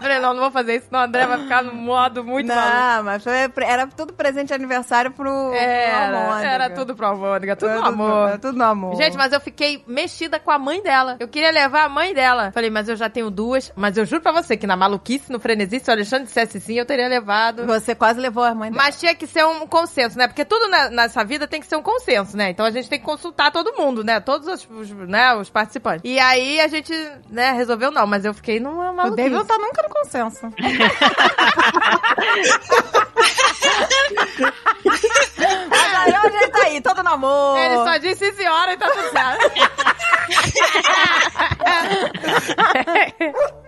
Falei, 0.00 0.18
não, 0.18 0.34
não 0.34 0.40
vou 0.42 0.50
fazer 0.50 0.76
isso, 0.76 0.86
senão 0.88 1.00
a 1.00 1.04
André 1.04 1.26
vai 1.26 1.38
ficar 1.42 1.62
no 1.62 1.72
modo 1.74 2.24
muito 2.24 2.48
maluco. 2.48 2.76
Não, 2.76 3.02
mas 3.04 3.22
foi, 3.22 3.32
era 3.64 3.86
tudo 3.86 4.12
presente 4.12 4.48
de 4.48 4.54
aniversário 4.54 5.10
pro, 5.12 5.24
pro 5.24 5.54
Era, 5.54 6.18
Almôndega. 6.18 6.48
era 6.50 6.70
tudo 6.70 6.94
pro 6.94 7.06
Almôndega, 7.06 7.56
tudo 7.56 7.70
Era 7.70 7.80
no 7.80 7.86
amor. 7.86 8.28
Era 8.28 8.38
tudo 8.38 8.58
no 8.58 8.64
amor. 8.64 8.96
Gente, 8.96 9.16
mas 9.16 9.32
eu 9.32 9.40
fiquei 9.40 9.82
mexida 9.86 10.38
com 10.38 10.50
a 10.50 10.58
mãe 10.58 10.82
dela. 10.82 11.16
Eu 11.20 11.28
queria 11.28 11.50
levar 11.50 11.84
a 11.84 11.88
mãe 11.88 12.12
dela. 12.14 12.50
Falei, 12.52 12.70
mas 12.70 12.88
eu 12.88 12.96
já 12.96 13.08
tenho 13.08 13.30
duas. 13.30 13.72
Mas 13.76 13.96
eu 13.96 14.04
juro 14.04 14.20
pra 14.22 14.32
você 14.32 14.56
que 14.56 14.66
na 14.66 14.76
maluquice, 14.76 15.30
no 15.32 15.38
frenesi, 15.40 15.80
se 15.80 15.88
o 15.90 15.92
Alexandre 15.92 16.26
dissesse 16.26 16.60
sim, 16.60 16.74
eu 16.78 16.84
teria 16.86 17.08
levado. 17.08 17.64
Você 17.66 17.94
quase 17.94 18.20
levou 18.20 18.44
a 18.44 18.54
mãe 18.54 18.70
dela. 18.70 18.82
Mas 18.84 18.98
tinha 19.00 19.14
que 19.14 19.26
ser 19.26 19.44
um 19.46 19.66
consenso, 19.66 20.18
né? 20.18 20.26
Porque 20.26 20.44
tudo 20.44 20.68
na- 20.68 20.90
nessa 20.90 21.24
vida 21.24 21.46
tem 21.46 21.60
que 21.60 21.66
ser 21.66 21.76
um 21.76 21.82
consenso, 21.82 22.36
né? 22.36 22.50
Então 22.50 22.66
a 22.66 22.70
gente 22.70 22.88
tem 22.88 22.98
que 22.98 23.04
consultar 23.04 23.50
todo 23.50 23.74
mundo, 23.76 24.02
né? 24.04 24.20
Todos 24.20 24.45
os, 24.46 24.68
os, 24.70 24.90
né, 24.90 25.34
os 25.34 25.50
participantes. 25.50 26.02
E 26.04 26.18
aí 26.18 26.60
a 26.60 26.68
gente, 26.68 26.92
né, 27.30 27.52
resolveu 27.52 27.90
não, 27.90 28.06
mas 28.06 28.24
eu 28.24 28.32
fiquei 28.34 28.60
numa 28.60 28.90
O 28.90 28.94
maluquice. 28.94 29.16
David 29.16 29.34
não 29.36 29.44
tá 29.44 29.58
nunca 29.58 29.82
no 29.82 29.88
consenso. 29.88 30.52
Mas 35.68 35.94
aí 35.94 36.14
hoje 36.24 36.36
ele 36.36 36.48
tá 36.48 36.62
aí, 36.62 36.80
todo 36.80 37.02
no 37.02 37.10
amor. 37.10 37.58
Ele 37.58 37.74
só 37.76 37.96
disse 37.98 38.32
senhora, 38.32 38.72
e 38.72 38.76
tá 38.76 38.88
tudo 38.88 39.10
certo. 39.10 39.52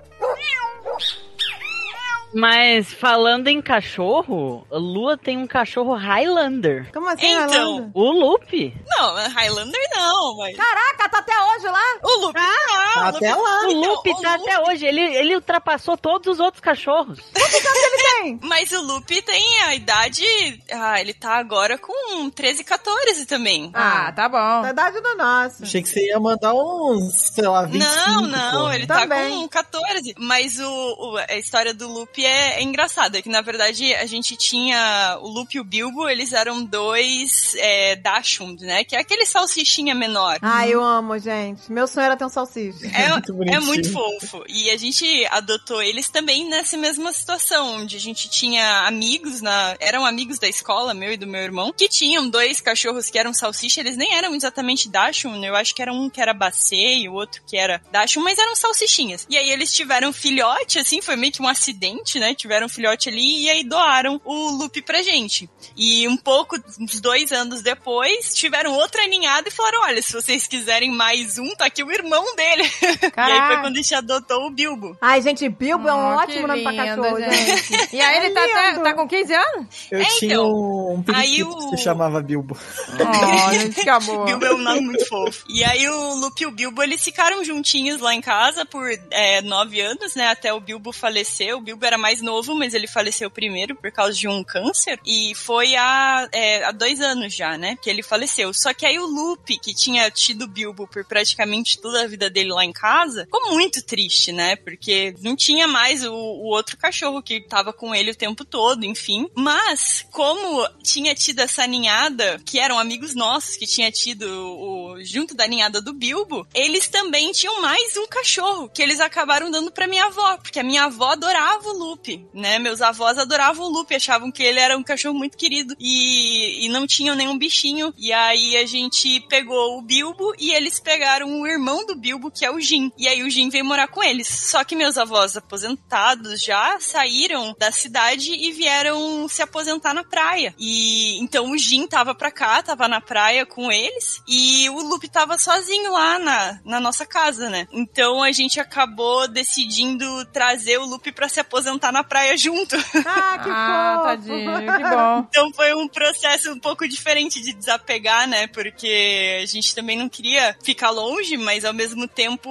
Mas 2.32 2.92
falando 2.92 3.48
em 3.48 3.60
cachorro, 3.62 4.66
a 4.70 4.76
Lua 4.76 5.16
tem 5.16 5.38
um 5.38 5.46
cachorro 5.46 5.94
Highlander. 5.94 6.90
Como 6.92 7.08
assim, 7.08 7.26
Então. 7.32 7.44
Orlando? 7.74 7.90
O 7.94 8.10
Lupe. 8.12 8.76
Não, 8.86 9.14
Highlander 9.30 9.88
não, 9.94 10.36
mas. 10.36 10.56
Caraca, 10.56 11.08
tá 11.08 11.18
até 11.18 11.32
hoje 11.44 11.66
lá? 11.66 11.82
O 12.02 12.26
Lupe 12.26 12.38
não. 12.40 12.94
Tá 12.94 13.04
o 13.12 13.16
até 13.16 13.34
lá. 13.34 13.60
O 13.66 13.70
Então, 13.70 13.80
Lupe 13.94 14.10
o 14.10 14.20
tá 14.20 14.36
Lupe- 14.36 14.50
até 14.50 14.70
hoje. 14.70 14.86
Ele, 14.86 15.00
ele 15.00 15.34
ultrapassou 15.36 15.96
todos 15.96 16.26
os 16.34 16.40
outros 16.40 16.60
cachorros. 16.60 17.18
Ele 17.34 17.42
tem. 18.22 18.40
Mas 18.42 18.72
o 18.72 18.82
Lupe 18.82 19.22
tem 19.22 19.62
a 19.62 19.74
idade. 19.74 20.24
Ah, 20.70 21.00
ele 21.00 21.14
tá 21.14 21.36
agora 21.38 21.78
com 21.78 22.28
13, 22.30 22.62
14 22.64 23.26
também. 23.26 23.70
Ah, 23.72 24.12
tá 24.12 24.28
bom. 24.28 24.62
Da 24.62 24.70
idade 24.70 25.00
do 25.00 25.16
nosso. 25.16 25.62
Achei 25.62 25.82
que 25.82 25.88
você 25.88 26.06
ia 26.08 26.20
mandar 26.20 26.52
uns, 26.54 27.30
sei 27.32 27.46
lá, 27.48 27.64
25. 27.64 27.94
Não, 28.10 28.22
não, 28.22 28.50
porra. 28.60 28.74
ele 28.74 28.86
tá 28.86 29.00
Também. 29.00 29.30
com 29.40 29.48
14. 29.48 30.14
Mas 30.18 30.58
o, 30.60 30.66
o- 30.68 31.16
a 31.16 31.36
história 31.36 31.72
do 31.72 31.88
Lupe 31.88 32.18
é, 32.28 32.58
é 32.58 32.62
engraçada. 32.62 33.18
É 33.18 33.22
que, 33.22 33.28
na 33.28 33.40
verdade, 33.40 33.94
a 33.94 34.06
gente 34.06 34.36
tinha 34.36 35.18
o 35.20 35.28
Lupe 35.28 35.56
e 35.56 35.60
o 35.60 35.64
Bilbo, 35.64 36.08
eles 36.08 36.32
eram 36.32 36.64
dois 36.64 37.54
é, 37.56 37.96
Dachshund, 37.96 38.64
né? 38.64 38.84
Que 38.84 38.96
é 38.96 39.00
aquele 39.00 39.26
salsichinha 39.26 39.94
menor. 39.94 40.38
Ai, 40.42 40.72
eu 40.72 40.82
amo, 40.82 41.18
gente. 41.18 41.70
Meu 41.70 41.86
sonho 41.86 42.06
era 42.06 42.16
ter 42.16 42.24
um 42.24 42.28
salsicha. 42.28 42.86
É, 42.86 43.08
Muito 43.08 43.32
é 43.50 43.60
muito 43.60 43.92
fofo. 43.92 44.44
E 44.48 44.70
a 44.70 44.76
gente 44.76 45.26
adotou 45.30 45.82
eles 45.82 46.08
também 46.08 46.48
nessa 46.48 46.76
mesma 46.76 47.12
situação, 47.12 47.76
onde 47.76 47.96
a 47.96 48.00
gente 48.00 48.28
tinha 48.28 48.86
amigos 48.86 49.40
na. 49.40 49.76
Eram 49.80 50.04
amigos 50.06 50.38
da 50.38 50.48
escola, 50.48 50.94
meu 50.94 51.12
e 51.12 51.16
do 51.16 51.26
meu 51.26 51.40
irmão, 51.40 51.72
que 51.76 51.88
tinham 51.88 52.28
dois 52.28 52.60
cachorros 52.60 53.10
que 53.10 53.18
eram 53.18 53.32
salsicha. 53.32 53.80
Eles 53.80 53.96
nem 53.96 54.14
eram 54.14 54.34
exatamente 54.34 54.88
Dachshund. 54.88 55.44
Eu 55.44 55.56
acho 55.56 55.74
que 55.74 55.82
era 55.82 55.92
um 55.92 56.08
que 56.08 56.20
era 56.20 56.32
Bacê 56.32 56.96
e 56.96 57.08
o 57.08 57.14
outro 57.14 57.42
que 57.46 57.56
era 57.56 57.80
Dachshund, 57.90 58.24
mas 58.24 58.38
eram 58.38 58.54
salsichinhas. 58.54 59.26
E 59.28 59.36
aí 59.36 59.50
eles 59.50 59.72
tiveram 59.72 60.12
filhote, 60.12 60.78
assim, 60.78 61.00
foi 61.02 61.16
meio 61.16 61.32
que 61.32 61.42
um 61.42 61.48
acidente, 61.48 62.07
né? 62.16 62.34
Tiveram 62.34 62.66
um 62.66 62.68
filhote 62.68 63.08
ali 63.08 63.44
e 63.44 63.50
aí 63.50 63.64
doaram 63.64 64.20
o 64.24 64.50
Lupe 64.52 64.80
pra 64.80 65.02
gente. 65.02 65.50
E 65.76 66.06
um 66.06 66.16
pouco, 66.16 66.56
uns 66.80 67.00
dois 67.00 67.32
anos 67.32 67.60
depois, 67.62 68.34
tiveram 68.34 68.72
outra 68.74 69.04
ninhada 69.08 69.48
e 69.48 69.50
falaram: 69.52 69.80
olha, 69.82 70.00
se 70.00 70.12
vocês 70.12 70.46
quiserem 70.46 70.92
mais 70.92 71.38
um, 71.38 71.54
tá 71.56 71.66
aqui 71.66 71.82
o 71.82 71.90
irmão 71.90 72.24
dele. 72.36 72.62
E 72.78 72.86
aí 72.90 72.98
foi 72.98 73.10
Caraca. 73.10 73.60
quando 73.62 73.74
a 73.76 73.82
gente 73.82 73.94
adotou 73.94 74.46
o 74.46 74.50
Bilbo. 74.50 74.96
Ai, 75.00 75.20
gente, 75.20 75.48
Bilbo 75.48 75.88
é 75.88 75.92
um 75.94 75.98
Oh, 76.14 76.16
ótimo 76.18 76.46
nome 76.46 76.62
pra 76.62 76.74
cachorro, 76.74 77.18
gente. 77.18 77.88
E 77.96 78.00
aí 78.00 78.16
ele 78.18 78.26
É 78.26 78.30
tá, 78.30 78.44
até- 78.44 78.70
lindo. 78.70 78.82
tá 78.84 78.94
com 78.94 79.08
15 79.08 79.34
anos? 79.34 79.66
Eu 79.90 80.00
É, 80.00 80.04
tinha 80.04 80.32
então. 80.34 80.46
um 80.94 81.02
periquito 81.02 81.48
o- 81.48 81.70
que 81.70 81.76
se 81.76 81.82
chamava 81.82 82.22
Bilbo. 82.22 82.56
Oh, 82.92 83.52
gente, 83.52 83.82
que 83.82 83.88
amor. 83.90 84.24
Bilbo 84.26 84.44
é 84.44 84.54
um 84.54 84.58
nome 84.58 84.80
muito 84.82 85.04
fofo. 85.06 85.44
E 85.48 85.64
aí 85.64 85.88
o 85.88 86.14
Lupe 86.14 86.42
e 86.42 86.46
o 86.46 86.50
Bilbo, 86.50 86.82
eles 86.82 87.02
ficaram 87.02 87.42
juntinhos 87.44 88.00
lá 88.00 88.14
em 88.14 88.20
casa 88.20 88.64
por 88.64 88.88
é, 89.10 89.40
nove 89.42 89.80
anos, 89.80 90.14
né? 90.14 90.28
Até 90.28 90.52
o 90.52 90.60
Bilbo 90.60 90.92
falecer. 90.92 91.56
O 91.56 91.60
Bilbo 91.60 91.84
era 91.84 91.97
mais 91.98 92.22
novo, 92.22 92.54
mas 92.54 92.74
ele 92.74 92.86
faleceu 92.86 93.30
primeiro 93.30 93.76
por 93.76 93.90
causa 93.92 94.14
de 94.14 94.28
um 94.28 94.42
câncer. 94.42 94.98
E 95.04 95.34
foi 95.34 95.74
há, 95.76 96.28
é, 96.32 96.64
há 96.64 96.72
dois 96.72 97.00
anos 97.00 97.34
já, 97.34 97.58
né? 97.58 97.76
Que 97.82 97.90
ele 97.90 98.02
faleceu. 98.02 98.52
Só 98.54 98.72
que 98.72 98.86
aí 98.86 98.98
o 98.98 99.06
Lupe, 99.06 99.58
que 99.58 99.74
tinha 99.74 100.10
tido 100.10 100.48
Bilbo 100.48 100.86
por 100.86 101.04
praticamente 101.04 101.80
toda 101.80 102.02
a 102.02 102.06
vida 102.06 102.30
dele 102.30 102.52
lá 102.52 102.64
em 102.64 102.72
casa, 102.72 103.24
ficou 103.24 103.52
muito 103.52 103.82
triste, 103.82 104.32
né? 104.32 104.56
Porque 104.56 105.14
não 105.20 105.36
tinha 105.36 105.66
mais 105.66 106.04
o, 106.04 106.12
o 106.12 106.46
outro 106.46 106.76
cachorro 106.76 107.22
que 107.22 107.40
tava 107.40 107.72
com 107.72 107.94
ele 107.94 108.12
o 108.12 108.16
tempo 108.16 108.44
todo, 108.44 108.84
enfim. 108.84 109.28
Mas, 109.34 110.06
como 110.10 110.68
tinha 110.82 111.14
tido 111.14 111.40
essa 111.40 111.66
ninhada, 111.66 112.40
que 112.44 112.58
eram 112.58 112.78
amigos 112.78 113.14
nossos, 113.14 113.56
que 113.56 113.66
tinha 113.66 113.90
tido 113.90 114.26
o, 114.26 115.04
junto 115.04 115.34
da 115.34 115.46
ninhada 115.46 115.80
do 115.80 115.92
Bilbo, 115.92 116.46
eles 116.54 116.88
também 116.88 117.32
tinham 117.32 117.60
mais 117.60 117.96
um 117.96 118.06
cachorro, 118.06 118.68
que 118.68 118.82
eles 118.82 119.00
acabaram 119.00 119.50
dando 119.50 119.72
pra 119.72 119.86
minha 119.86 120.06
avó, 120.06 120.36
porque 120.38 120.60
a 120.60 120.64
minha 120.64 120.84
avó 120.84 121.12
adorava 121.12 121.68
o 121.68 121.72
Lupe, 121.72 121.87
né? 122.32 122.58
Meus 122.58 122.80
avós 122.80 123.18
adoravam 123.18 123.66
o 123.66 123.70
Lupe, 123.70 123.94
achavam 123.94 124.30
que 124.30 124.42
ele 124.42 124.58
era 124.58 124.76
um 124.76 124.82
cachorro 124.82 125.16
muito 125.16 125.36
querido 125.36 125.74
e, 125.78 126.66
e 126.66 126.68
não 126.68 126.86
tinham 126.86 127.14
nenhum 127.14 127.38
bichinho. 127.38 127.92
E 127.96 128.12
aí 128.12 128.56
a 128.56 128.66
gente 128.66 129.20
pegou 129.28 129.78
o 129.78 129.82
Bilbo 129.82 130.32
e 130.38 130.52
eles 130.52 130.80
pegaram 130.80 131.40
o 131.40 131.46
irmão 131.46 131.86
do 131.86 131.96
Bilbo, 131.96 132.30
que 132.30 132.44
é 132.44 132.50
o 132.50 132.60
Jim. 132.60 132.92
E 132.98 133.06
aí 133.06 133.22
o 133.22 133.30
Jim 133.30 133.48
veio 133.48 133.64
morar 133.64 133.88
com 133.88 134.02
eles. 134.02 134.26
Só 134.28 134.64
que 134.64 134.76
meus 134.76 134.98
avós 134.98 135.36
aposentados 135.36 136.42
já 136.42 136.78
saíram 136.80 137.54
da 137.58 137.70
cidade 137.70 138.32
e 138.32 138.52
vieram 138.52 139.28
se 139.28 139.42
aposentar 139.42 139.94
na 139.94 140.04
praia. 140.04 140.54
E 140.58 141.18
então 141.20 141.50
o 141.50 141.58
Jim 141.58 141.86
tava 141.86 142.14
pra 142.14 142.30
cá, 142.30 142.62
tava 142.62 142.88
na 142.88 143.00
praia 143.00 143.46
com 143.46 143.70
eles 143.70 144.20
e 144.26 144.68
o 144.70 144.80
Lupe 144.82 145.08
tava 145.08 145.38
sozinho 145.38 145.92
lá 145.92 146.18
na, 146.18 146.60
na 146.64 146.80
nossa 146.80 147.06
casa, 147.06 147.48
né? 147.48 147.66
Então 147.72 148.22
a 148.22 148.32
gente 148.32 148.60
acabou 148.60 149.28
decidindo 149.28 150.24
trazer 150.26 150.78
o 150.78 150.86
Lupe 150.86 151.12
pra 151.12 151.28
se 151.28 151.40
aposentar 151.40 151.77
na 151.92 152.02
praia 152.04 152.36
junto. 152.36 152.76
Ah, 152.76 153.38
que 153.42 153.50
Ah, 153.50 153.92
fofo. 153.96 154.04
tadinho, 154.08 154.76
que 154.76 154.82
bom. 154.90 155.26
Então 155.28 155.52
foi 155.52 155.74
um 155.74 155.88
processo 155.88 156.50
um 156.52 156.58
pouco 156.58 156.88
diferente 156.88 157.40
de 157.40 157.52
desapegar, 157.52 158.26
né? 158.28 158.46
Porque 158.48 159.38
a 159.42 159.46
gente 159.46 159.74
também 159.74 159.96
não 159.96 160.08
queria 160.08 160.56
ficar 160.62 160.90
longe, 160.90 161.36
mas 161.36 161.64
ao 161.64 161.72
mesmo 161.72 162.06
tempo 162.08 162.50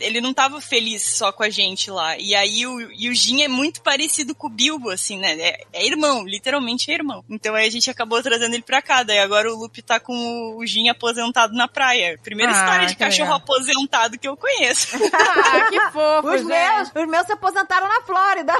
ele 0.00 0.20
não 0.20 0.32
tava 0.34 0.60
feliz 0.60 1.02
só 1.16 1.32
com 1.32 1.42
a 1.42 1.50
gente 1.50 1.90
lá. 1.90 2.16
E 2.18 2.34
aí 2.34 2.66
o, 2.66 2.80
e 2.92 3.08
o 3.08 3.14
Jin 3.14 3.42
é 3.42 3.48
muito 3.48 3.80
parecido 3.82 4.34
com 4.34 4.46
o 4.46 4.50
Bilbo, 4.50 4.90
assim, 4.90 5.18
né? 5.18 5.32
É, 5.38 5.64
é 5.72 5.86
irmão, 5.86 6.24
literalmente 6.24 6.90
é 6.90 6.94
irmão. 6.94 7.24
Então 7.28 7.54
aí 7.54 7.66
a 7.66 7.70
gente 7.70 7.90
acabou 7.90 8.22
trazendo 8.22 8.54
ele 8.54 8.62
pra 8.62 8.82
cá. 8.82 9.02
Daí 9.02 9.18
agora 9.18 9.52
o 9.52 9.56
Lupe 9.58 9.82
tá 9.82 9.98
com 10.00 10.56
o 10.56 10.66
Jin 10.66 10.88
aposentado 10.88 11.54
na 11.54 11.68
praia. 11.68 12.18
Primeira 12.22 12.52
Ah, 12.52 12.60
história 12.64 12.86
de 12.86 12.96
cachorro 12.96 13.30
legal. 13.32 13.38
aposentado 13.38 14.18
que 14.18 14.28
eu 14.28 14.36
conheço. 14.36 14.96
Ah, 15.46 15.66
que 15.70 15.80
fofo, 15.92 16.28
Os 16.28 16.40
gente. 16.40 16.46
meus, 16.48 16.88
os 16.94 17.06
meus 17.10 17.26
se 17.26 17.32
aposentaram 17.32 17.88
na 17.88 18.00
Flórida. 18.02 18.52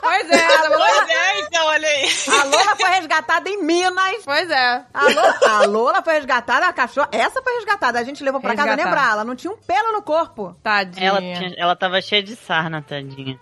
Pois 0.00 0.30
é, 0.30 0.38
tá 0.46 0.68
bom? 0.70 0.76
pois 0.78 1.08
é, 1.10 1.40
então 1.40 1.66
olha 1.66 1.86
aí. 1.88 2.08
A 2.28 2.44
Lola 2.44 2.76
foi 2.76 2.90
resgatada 2.90 3.48
em 3.48 3.62
Minas. 3.62 4.22
Pois 4.24 4.48
é. 4.50 4.84
A 4.94 5.02
Lola, 5.08 5.38
a 5.42 5.66
Lola 5.66 6.02
foi 6.02 6.14
resgatada, 6.14 6.66
a 6.66 6.72
cachorra. 6.72 7.08
Essa 7.12 7.42
foi 7.42 7.54
resgatada. 7.56 7.98
A 7.98 8.04
gente 8.04 8.22
levou 8.24 8.40
pra 8.40 8.54
casa 8.54 8.68
Resgatada. 8.70 8.88
lembrar. 8.88 9.12
Ela 9.12 9.24
não 9.24 9.34
tinha 9.36 9.52
um 9.52 9.56
pelo 9.56 9.92
no 9.92 10.00
corpo. 10.02 10.56
Tadinha. 10.62 11.06
Ela, 11.08 11.18
tinha- 11.20 11.54
ela 11.58 11.76
tava 11.76 12.00
cheia 12.00 12.22
de 12.22 12.36
sarna, 12.36 12.80
tadinha. 12.80 13.38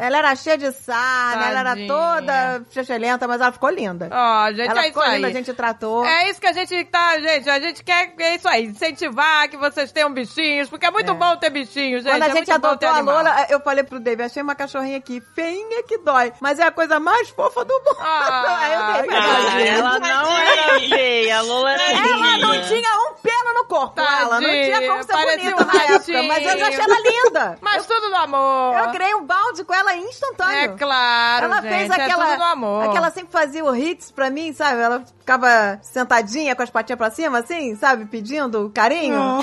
Ela 0.00 0.18
era 0.18 0.36
cheia 0.36 0.58
de 0.58 0.70
sarna, 0.72 1.48
ela 1.48 1.60
era 1.60 1.70
Tadinha. 1.70 1.88
toda 1.88 2.62
chechelenta, 2.70 3.26
mas 3.26 3.40
ela 3.40 3.50
ficou 3.52 3.70
linda. 3.70 4.08
Ó, 4.12 4.48
gente, 4.52 4.68
ela 4.68 4.80
é 4.80 4.82
isso 4.82 4.88
ficou 4.88 5.04
linda, 5.10 5.26
a 5.26 5.30
aí. 5.30 5.34
gente 5.34 5.52
tratou. 5.54 6.04
É 6.04 6.30
isso 6.30 6.40
que 6.40 6.46
a 6.46 6.52
gente 6.52 6.84
tá, 6.84 7.18
gente. 7.18 7.48
A 7.50 7.60
gente 7.60 7.82
quer, 7.82 8.14
é 8.18 8.34
isso 8.36 8.48
aí, 8.48 8.66
incentivar 8.66 9.48
que 9.48 9.56
vocês 9.56 9.90
tenham 9.90 10.12
bichinhos, 10.12 10.68
porque 10.68 10.86
é 10.86 10.90
muito 10.90 11.10
É. 11.10 11.14
bom 11.14 11.36
ter 11.36 11.50
bichinhos, 11.50 12.02
gente. 12.04 12.12
Quando 12.12 12.22
a 12.22 12.28
é 12.28 12.32
gente 12.32 12.46
bom 12.46 12.54
adotou 12.54 12.88
a. 12.88 13.00
Lola, 13.00 13.46
eu 13.48 13.60
falei 13.60 13.82
pro 13.84 13.98
David, 13.98 14.26
achei 14.26 14.42
uma 14.42 14.54
cachorrinha 14.54 14.98
aqui, 14.98 15.20
feinha 15.42 15.82
que 15.84 15.98
dói, 15.98 16.32
mas 16.40 16.58
é 16.58 16.64
a 16.64 16.70
coisa 16.72 16.98
mais 16.98 17.28
fofa 17.30 17.64
do 17.64 17.72
mundo. 17.74 17.96
Ah, 18.00 18.58
Aí 18.58 18.72
eu 18.74 19.02
dei 19.02 19.02
pra 19.04 19.18
Ah, 19.18 19.60
ela. 19.66 19.98
não 20.00 20.36
era 20.36 20.80
feia, 20.80 21.38
a 21.38 21.42
Lola 21.42 21.72
era 21.72 21.82
Ela 22.08 22.38
não 22.38 22.62
tinha 22.62 22.90
um 22.98 23.14
pelo 23.22 23.54
no 23.54 23.64
corpo, 23.66 24.00
ela 24.00 24.40
não 24.40 24.50
tinha 24.50 24.88
como 24.88 25.02
ser 25.04 25.12
bonita 25.12 25.62
um 25.62 25.66
na 25.66 25.82
época, 25.84 26.22
mas 26.24 26.44
eu 26.46 26.58
já 26.58 26.68
achei 26.68 26.80
ela 26.80 27.00
linda. 27.00 27.58
Mas 27.60 27.86
tudo 27.86 28.08
no 28.10 28.16
amor. 28.16 28.78
Eu 28.78 28.90
criei 28.90 29.14
um 29.14 29.24
balde 29.24 29.62
com 29.64 29.74
ela 29.74 29.94
instantâneo. 29.96 30.58
É 30.58 30.68
claro, 30.68 31.44
Ela 31.44 31.60
gente. 31.62 31.68
fez 31.72 31.82
é 31.90 31.94
tudo 32.08 32.16
no 32.16 32.22
aquela. 32.22 32.50
amor. 32.52 32.84
aquela 32.88 33.10
sempre 33.10 33.30
fazia 33.32 33.64
o 33.64 33.74
hits 33.76 34.10
pra 34.10 34.30
mim, 34.30 34.52
sabe? 34.52 34.80
Ela 34.80 35.04
ficava 35.18 35.78
sentadinha 35.82 36.56
com 36.56 36.62
as 36.62 36.70
patinhas 36.70 36.98
pra 36.98 37.10
cima, 37.10 37.38
assim, 37.38 37.76
sabe? 37.76 38.06
Pedindo 38.06 38.70
carinho. 38.74 39.40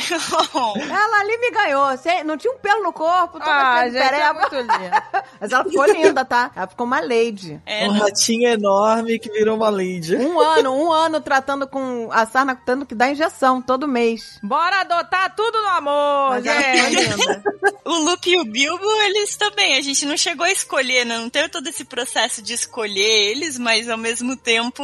Ela 0.90 1.20
ali 1.20 1.38
me 1.38 1.52
ganhou. 1.52 1.96
Sem- 1.98 2.24
Não 2.24 2.38
tinha 2.38 2.54
um 2.54 2.58
pelo 2.58 2.84
no 2.84 2.92
corpo, 2.94 3.40
toda 3.40 3.46
Ah, 3.52 3.86
gente, 3.86 3.98
é 3.98 4.10
pereba. 4.10 4.34
muito 4.40 4.56
linda. 4.56 5.04
Mas 5.40 5.52
ela 5.52 5.64
ficou 5.64 5.85
linda, 5.86 6.24
tá? 6.26 6.52
Ela 6.56 6.68
ficou 6.68 6.86
uma 6.86 7.00
lady. 7.00 7.60
É, 7.66 7.88
Um 7.88 7.92
ratinho 7.92 8.48
enorme 8.50 9.20
que 9.20 9.30
virou 9.32 9.56
uma 9.58 9.70
lady. 9.70 10.16
Um 10.16 10.40
ano, 10.40 10.74
um 10.74 10.92
ano 10.92 11.20
tratando 11.22 11.68
com 11.68 12.10
a 12.12 12.26
sarna, 12.26 12.56
tendo 12.66 12.86
que 12.86 12.96
dar 12.96 13.12
injeção 13.12 13.62
todo 13.62 13.88
mês. 13.88 14.40
Bora 14.44 14.82
adotar 14.82 15.34
tudo 15.36 15.62
no 15.62 15.68
amor, 15.70 16.30
Mas 16.32 16.44
ficou 16.46 16.90
gente. 16.90 17.18
linda. 17.18 17.44
O 17.86 17.94
Lupe 18.00 18.32
e 18.32 18.40
o 18.40 18.46
Bilbo, 18.46 18.84
eles 19.04 19.36
também. 19.36 19.76
A 19.78 19.82
gente 19.82 20.06
não 20.08 20.18
chegou 20.18 20.44
a 20.44 20.52
escolher, 20.52 21.06
né? 21.06 21.18
Não 21.20 21.30
teve 21.30 21.50
todo 21.50 21.68
esse 21.68 21.86
processo 21.86 22.42
de 22.42 22.54
escolher 22.54 23.00
eles, 23.32 23.60
mas 23.60 23.88
ao 23.90 23.98
mesmo 23.98 24.36
tempo 24.36 24.84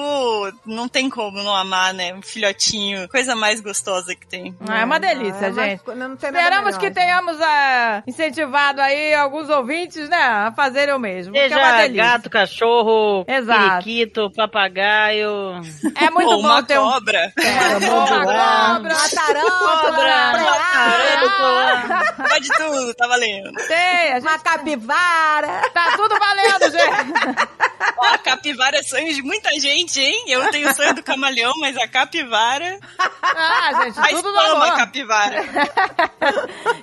não 0.66 0.88
tem 0.88 1.10
como 1.10 1.42
não 1.42 1.56
amar, 1.56 1.96
né? 1.96 2.14
Um 2.14 2.22
filhotinho, 2.22 3.10
coisa 3.10 3.36
mais 3.36 3.60
gostosa 3.60 4.14
que 4.16 4.28
tem. 4.28 4.56
Ah, 4.68 4.82
é 4.82 4.86
uma 4.86 5.00
delícia, 5.00 5.48
É, 5.48 5.50
mas 5.52 5.70
gente. 5.72 5.82
não 5.96 6.16
tem 6.16 6.32
nada 6.32 6.44
Esperamos 6.44 6.66
melhor, 6.66 6.80
que 6.80 6.86
gente. 6.88 6.94
tenhamos 6.94 7.42
ah, 7.42 8.04
incentivado 8.06 8.82
aí 8.82 9.14
alguns 9.16 9.50
ouvintes, 9.50 10.08
né, 10.08 10.18
a 10.18 10.52
fazerem 10.56 10.91
o 10.94 11.00
mesmo. 11.00 11.36
É 11.36 11.48
uma 11.48 11.50
Seja 11.56 11.78
delícia. 11.78 12.04
gato, 12.04 12.30
cachorro, 12.30 13.26
Exato. 13.28 13.60
periquito, 13.84 14.32
papagaio. 14.36 15.30
É 15.96 16.10
muito 16.10 16.30
Ou 16.30 16.42
bom 16.42 16.48
uma 16.50 16.64
ter 16.64 16.80
um... 16.80 16.84
cobra. 16.90 17.32
É, 17.38 17.80
Vamos 17.80 17.90
uma 17.90 18.26
cobra. 18.26 18.94
Uma 18.94 19.10
tarântula, 19.10 19.92
Pode 22.30 22.48
tudo, 22.50 22.94
tá 22.96 23.08
valendo. 23.08 23.52
Tem, 23.68 24.12
a 24.14 24.20
gente 24.20 24.28
uma 24.30 24.40
capivara. 24.40 25.62
tá 25.74 25.92
tudo 25.96 26.16
valendo, 26.20 26.72
gente. 26.72 27.48
Ó, 27.98 28.06
a 28.06 28.18
capivara 28.18 28.78
é 28.78 28.84
sonho 28.84 29.14
de 29.14 29.22
muita 29.22 29.52
gente, 29.60 30.00
hein? 30.00 30.26
Eu 30.28 30.50
tenho 30.52 30.70
o 30.70 30.74
sonho 30.74 30.94
do 30.96 31.04
camaleão, 31.04 31.54
mas 31.60 31.78
a 31.78 31.88
capivara. 31.88 32.80
Ah, 33.22 33.84
gente, 33.84 33.96
Faz 33.96 34.12
tudo 34.12 34.32
no 34.32 34.40
amor. 34.40 34.76
capivara. 34.78 35.44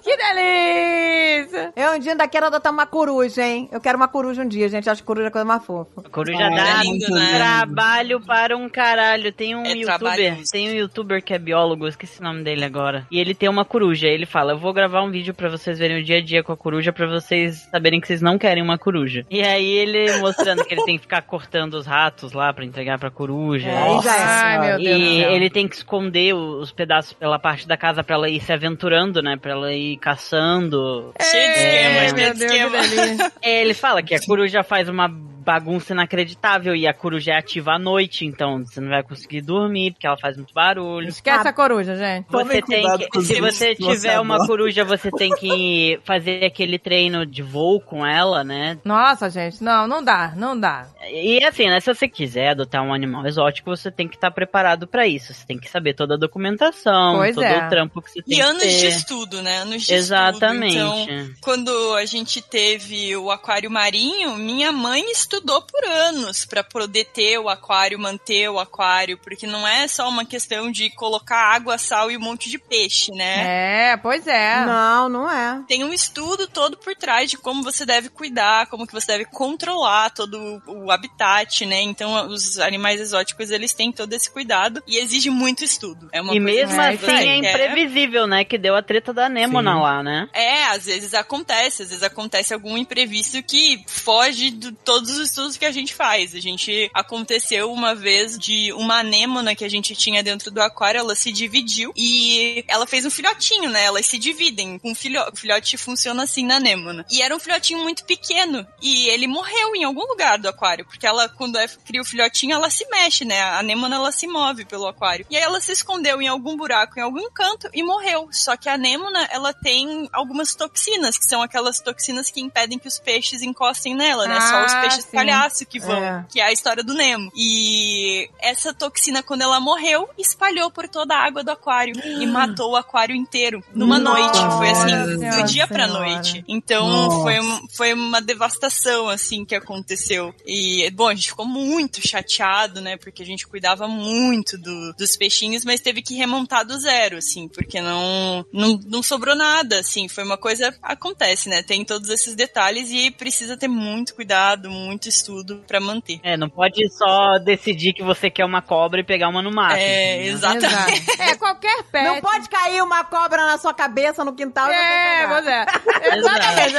Que 0.02 0.16
delícia. 0.16 1.72
Eu 1.76 1.92
um 1.92 1.98
dia 1.98 2.12
ainda 2.12 2.28
quero 2.28 2.46
adotar 2.46 2.72
uma 2.72 2.86
coruja, 2.86 3.42
hein? 3.42 3.68
Eu 3.72 3.80
quero 3.88 3.96
uma 3.98 4.08
coruja 4.08 4.42
um 4.42 4.48
dia, 4.48 4.68
gente. 4.68 4.88
Acho 4.90 5.02
coruja 5.02 5.28
a 5.28 5.30
coisa 5.30 5.44
mais 5.46 5.64
fofa. 5.64 5.88
A 6.04 6.08
coruja 6.10 6.46
Ah, 6.46 6.50
dá 6.50 6.80
é 6.80 6.82
lindo, 6.84 7.10
né? 7.10 7.32
trabalho 7.36 8.20
para 8.20 8.56
um 8.56 8.68
caralho. 8.68 9.32
Tem 9.32 9.54
um 9.56 9.64
É 9.64 9.70
youtuber, 9.72 9.98
trabalhoso. 9.98 10.50
tem 10.52 10.68
um 10.70 10.74
youtuber 10.74 11.22
que 11.22 11.32
é 11.32 11.38
biólogo, 11.38 11.86
esqueci 11.88 12.20
o 12.20 12.24
nome 12.24 12.42
dele 12.42 12.64
agora. 12.64 13.06
E 13.10 13.18
ele 13.18 13.34
tem 13.34 13.48
uma 13.48 13.64
coruja. 13.64 14.06
Ele 14.06 14.26
fala: 14.26 14.52
"Eu 14.52 14.58
vou 14.58 14.72
gravar 14.72 15.02
um 15.02 15.10
vídeo 15.10 15.32
pra 15.32 15.48
vocês 15.48 15.78
verem 15.78 16.00
o 16.00 16.04
dia 16.04 16.18
a 16.18 16.22
dia 16.22 16.42
com 16.42 16.52
a 16.52 16.56
coruja 16.56 16.92
pra 16.92 17.06
vocês 17.06 17.66
saberem 17.70 18.00
que 18.00 18.06
vocês 18.06 18.20
não 18.20 18.36
querem 18.38 18.62
uma 18.62 18.76
coruja". 18.78 19.24
E 19.30 19.40
aí 19.42 19.66
ele 19.70 20.18
mostrando 20.18 20.64
que 20.64 20.74
ele 20.74 20.84
tem 20.84 20.96
que 20.96 21.02
ficar 21.02 21.22
cortando 21.22 21.74
os 21.74 21.86
ratos 21.86 22.32
lá 22.32 22.52
pra 22.52 22.64
entregar 22.64 22.98
pra 22.98 23.10
coruja. 23.10 23.68
É, 23.68 24.02
já 24.02 24.16
é. 24.16 24.22
Ai, 24.24 24.58
meu 24.68 24.78
Deus 24.78 25.00
E 25.00 25.20
céu. 25.20 25.30
ele 25.30 25.50
tem 25.50 25.66
que 25.66 25.76
esconder 25.76 26.34
os 26.34 26.70
pedaços 26.72 27.12
pela 27.14 27.38
parte 27.38 27.66
da 27.66 27.76
casa 27.76 28.04
pra 28.04 28.16
ela 28.16 28.28
ir 28.28 28.40
se 28.40 28.52
aventurando, 28.52 29.22
né? 29.22 29.36
Pra 29.36 29.52
ela 29.52 29.72
ir 29.72 29.96
caçando. 29.98 31.12
Cheio 31.20 31.52
de 31.54 31.58
esquema, 31.58 32.18
cheio 32.18 32.34
de 32.34 32.38
Deus, 32.40 32.52
esquema. 32.52 33.32
É, 33.42 33.60
ele 33.62 33.74
fala 33.78 34.02
que 34.02 34.14
a 34.14 34.20
coruja 34.20 34.62
faz 34.62 34.88
uma 34.88 35.08
bagunça 35.48 35.94
inacreditável 35.94 36.76
e 36.76 36.86
a 36.86 36.92
coruja 36.92 37.32
é 37.32 37.38
ativa 37.38 37.72
à 37.72 37.78
noite, 37.78 38.26
então 38.26 38.66
você 38.66 38.82
não 38.82 38.90
vai 38.90 39.02
conseguir 39.02 39.40
dormir 39.40 39.92
porque 39.92 40.06
ela 40.06 40.18
faz 40.18 40.36
muito 40.36 40.52
barulho. 40.52 41.08
Esquece 41.08 41.48
a 41.48 41.52
coruja, 41.54 41.96
gente. 41.96 42.26
Você 42.28 42.60
tem 42.60 42.84
que, 42.98 43.22
se 43.22 43.40
você 43.40 43.74
tiver 43.74 44.20
uma 44.20 44.46
coruja, 44.46 44.84
você 44.84 45.10
tem 45.10 45.34
que 45.34 45.98
fazer 46.04 46.44
aquele 46.44 46.78
treino 46.78 47.24
de 47.24 47.42
voo 47.42 47.80
com 47.80 48.04
ela, 48.04 48.44
né? 48.44 48.76
Nossa, 48.84 49.30
gente, 49.30 49.64
não, 49.64 49.88
não 49.88 50.04
dá, 50.04 50.34
não 50.36 50.58
dá. 50.58 50.86
E 51.10 51.42
assim, 51.42 51.66
né, 51.66 51.80
se 51.80 51.94
você 51.94 52.06
quiser 52.06 52.50
adotar 52.50 52.82
um 52.82 52.92
animal 52.92 53.24
exótico, 53.26 53.74
você 53.74 53.90
tem 53.90 54.06
que 54.06 54.16
estar 54.16 54.30
preparado 54.30 54.86
pra 54.86 55.06
isso. 55.06 55.32
Você 55.32 55.46
tem 55.46 55.58
que 55.58 55.70
saber 55.70 55.94
toda 55.94 56.12
a 56.12 56.18
documentação, 56.18 57.16
Pois 57.16 57.34
todo 57.34 57.44
é. 57.44 57.64
o 57.66 57.68
trampo 57.70 58.02
que 58.02 58.10
você 58.10 58.22
tem 58.22 58.34
E 58.34 58.36
que 58.36 58.42
anos 58.42 58.62
ter. 58.62 58.80
de 58.80 58.86
estudo, 58.88 59.40
né? 59.42 59.60
Anos 59.62 59.82
de 59.86 59.94
Exatamente. 59.94 60.76
estudo. 60.76 61.10
Então, 61.10 61.30
quando 61.40 61.94
a 61.94 62.04
gente 62.04 62.42
teve 62.42 63.16
o 63.16 63.30
aquário 63.30 63.70
marinho, 63.70 64.36
minha 64.36 64.70
mãe 64.70 65.10
estudou 65.10 65.37
estudou 65.38 65.62
por 65.62 65.84
anos 65.84 66.44
para 66.44 66.64
poder 66.64 67.04
ter 67.06 67.38
o 67.38 67.48
aquário, 67.48 67.98
manter 67.98 68.48
o 68.50 68.58
aquário, 68.58 69.18
porque 69.18 69.46
não 69.46 69.66
é 69.66 69.86
só 69.86 70.08
uma 70.08 70.24
questão 70.24 70.70
de 70.70 70.90
colocar 70.90 71.54
água, 71.54 71.78
sal 71.78 72.10
e 72.10 72.16
um 72.16 72.20
monte 72.20 72.50
de 72.50 72.58
peixe, 72.58 73.12
né? 73.12 73.92
É, 73.92 73.96
pois 73.96 74.26
é. 74.26 74.64
Não, 74.66 75.08
não 75.08 75.30
é. 75.30 75.62
Tem 75.68 75.84
um 75.84 75.92
estudo 75.92 76.46
todo 76.46 76.76
por 76.76 76.94
trás 76.96 77.30
de 77.30 77.38
como 77.38 77.62
você 77.62 77.86
deve 77.86 78.08
cuidar, 78.08 78.66
como 78.66 78.86
que 78.86 78.92
você 78.92 79.06
deve 79.06 79.24
controlar 79.26 80.10
todo 80.10 80.60
o 80.66 80.90
habitat, 80.90 81.64
né? 81.64 81.80
Então, 81.82 82.28
os 82.28 82.58
animais 82.58 83.00
exóticos, 83.00 83.50
eles 83.50 83.72
têm 83.72 83.92
todo 83.92 84.12
esse 84.12 84.30
cuidado 84.30 84.82
e 84.86 84.98
exige 84.98 85.30
muito 85.30 85.62
estudo. 85.62 86.08
É 86.12 86.20
uma 86.20 86.34
E 86.34 86.40
coisa 86.40 86.66
mesmo 86.66 86.80
assim 86.80 87.28
é 87.28 87.36
imprevisível, 87.36 88.26
né? 88.26 88.44
Que 88.44 88.58
deu 88.58 88.74
a 88.74 88.82
treta 88.82 89.12
da 89.12 89.28
Nemona 89.28 89.74
Sim. 89.74 89.80
lá, 89.80 90.02
né? 90.02 90.28
É, 90.32 90.64
às 90.66 90.86
vezes 90.86 91.14
acontece, 91.14 91.82
às 91.82 91.88
vezes 91.90 92.02
acontece 92.02 92.52
algum 92.52 92.76
imprevisto 92.76 93.42
que 93.42 93.84
foge 93.86 94.50
de 94.50 94.72
todos 94.72 95.17
os 95.18 95.28
estudos 95.28 95.56
que 95.56 95.64
a 95.64 95.72
gente 95.72 95.94
faz. 95.94 96.34
A 96.34 96.40
gente 96.40 96.90
aconteceu 96.94 97.72
uma 97.72 97.94
vez 97.94 98.38
de 98.38 98.72
uma 98.72 99.00
anêmona 99.00 99.54
que 99.54 99.64
a 99.64 99.68
gente 99.68 99.94
tinha 99.94 100.22
dentro 100.22 100.50
do 100.50 100.60
aquário, 100.60 101.00
ela 101.00 101.14
se 101.14 101.32
dividiu 101.32 101.92
e 101.96 102.64
ela 102.68 102.86
fez 102.86 103.04
um 103.04 103.10
filhotinho, 103.10 103.70
né? 103.70 103.84
Elas 103.84 104.06
se 104.06 104.18
dividem. 104.18 104.80
Um 104.84 104.94
filho, 104.94 105.20
o 105.32 105.36
filhote 105.36 105.76
funciona 105.76 106.22
assim 106.22 106.44
na 106.46 106.56
anêmona. 106.56 107.04
E 107.10 107.22
era 107.22 107.34
um 107.34 107.40
filhotinho 107.40 107.80
muito 107.82 108.04
pequeno 108.04 108.66
e 108.80 109.08
ele 109.08 109.26
morreu 109.26 109.74
em 109.74 109.84
algum 109.84 110.06
lugar 110.06 110.38
do 110.38 110.48
aquário, 110.48 110.84
porque 110.84 111.06
ela 111.06 111.28
quando 111.28 111.56
é, 111.58 111.66
cria 111.68 112.00
o 112.00 112.04
filhotinho, 112.04 112.54
ela 112.54 112.70
se 112.70 112.86
mexe, 112.88 113.24
né? 113.24 113.40
A 113.40 113.58
anêmona 113.58 113.96
ela 113.96 114.12
se 114.12 114.26
move 114.26 114.64
pelo 114.64 114.86
aquário. 114.86 115.26
E 115.30 115.36
aí 115.36 115.42
ela 115.42 115.60
se 115.60 115.72
escondeu 115.72 116.20
em 116.22 116.28
algum 116.28 116.56
buraco, 116.56 116.98
em 116.98 117.02
algum 117.02 117.30
canto 117.30 117.68
e 117.72 117.82
morreu. 117.82 118.28
Só 118.32 118.56
que 118.56 118.68
a 118.68 118.74
anêmona, 118.74 119.28
ela 119.30 119.52
tem 119.52 120.08
algumas 120.12 120.54
toxinas, 120.54 121.18
que 121.18 121.24
são 121.24 121.42
aquelas 121.42 121.80
toxinas 121.80 122.30
que 122.30 122.40
impedem 122.40 122.78
que 122.78 122.88
os 122.88 122.98
peixes 122.98 123.42
encostem 123.42 123.94
nela, 123.94 124.26
né? 124.26 124.40
Só 124.40 124.64
os 124.66 124.72
Ah, 124.72 124.80
peixes 124.82 125.04
sim. 125.10 125.16
palhaço 125.16 125.66
que 125.66 125.78
vão, 125.78 126.02
É. 126.02 126.24
que 126.28 126.40
é 126.40 126.44
a 126.44 126.52
história 126.52 126.82
do 126.82 126.94
Nemo. 126.94 127.30
E 127.34 128.28
essa 128.40 128.72
toxina, 128.74 129.22
quando 129.22 129.42
ela 129.42 129.60
morreu, 129.60 130.08
espalhou 130.18 130.70
por 130.70 130.88
toda 130.88 131.14
a 131.14 131.24
água 131.24 131.42
do 131.42 131.50
aquário 131.50 131.94
e 132.04 132.26
matou 132.26 132.72
o 132.72 132.76
aquário 132.76 133.14
inteiro 133.14 133.62
numa 133.74 133.98
Nossa 133.98 134.20
noite. 134.20 134.56
Foi 134.56 134.70
assim, 134.70 135.40
do 135.42 135.42
dia 135.48 135.66
pra 135.66 135.86
Senhora. 135.86 136.08
noite. 136.14 136.44
Então 136.48 136.88
Nossa. 136.88 137.22
foi, 137.22 137.34
foi 137.76 137.92
uma 137.92 138.20
devastação, 138.20 139.08
assim, 139.08 139.44
que 139.44 139.54
aconteceu. 139.54 140.34
E, 140.46 140.90
bom, 140.90 141.08
a 141.08 141.14
gente 141.14 141.28
ficou 141.28 141.46
muito 141.46 142.06
chateado, 142.06 142.80
né? 142.80 142.96
Porque 142.96 143.22
a 143.22 143.26
gente 143.26 143.46
cuidava 143.46 143.86
muito 143.88 144.56
do- 144.58 144.92
dos 144.94 145.16
peixinhos, 145.16 145.64
mas 145.64 145.80
teve 145.80 146.02
que 146.02 146.14
remontar 146.14 146.64
do 146.66 146.78
zero, 146.78 147.16
assim, 147.18 147.48
porque 147.48 147.80
não, 147.80 148.44
não, 148.52 148.78
não 148.86 149.02
sobrou 149.02 149.34
nada, 149.34 149.80
assim. 149.80 150.08
Foi 150.08 150.24
uma 150.24 150.36
coisa. 150.38 150.74
Acontece, 150.82 151.48
né? 151.48 151.62
Tem 151.62 151.84
todos 151.84 152.08
esses 152.10 152.34
detalhes 152.34 152.90
e 152.90 153.10
precisa 153.10 153.56
ter 153.56 153.68
muito 153.68 154.14
cuidado, 154.14 154.70
muito 154.70 154.97
estudo 155.06 155.62
pra 155.66 155.78
manter. 155.80 156.18
É, 156.22 156.36
não 156.36 156.48
pode 156.48 156.88
só 156.90 157.38
decidir 157.38 157.92
que 157.92 158.02
você 158.02 158.30
quer 158.30 158.46
uma 158.46 158.62
cobra 158.62 159.00
e 159.00 159.04
pegar 159.04 159.28
uma 159.28 159.42
no 159.42 159.52
mato. 159.52 159.76
É, 159.76 160.14
entendeu? 160.14 160.32
exatamente. 160.32 161.20
É, 161.20 161.34
qualquer 161.34 161.82
pet. 161.84 162.04
Não 162.04 162.20
pode 162.20 162.48
cair 162.48 162.82
uma 162.82 163.04
cobra 163.04 163.44
na 163.44 163.58
sua 163.58 163.74
cabeça 163.74 164.24
no 164.24 164.32
quintal 164.32 164.68
e 164.70 164.72
você 164.72 164.80
É, 164.80 165.26
pois 165.26 165.46
é. 165.46 165.66
Exatamente. 166.16 166.72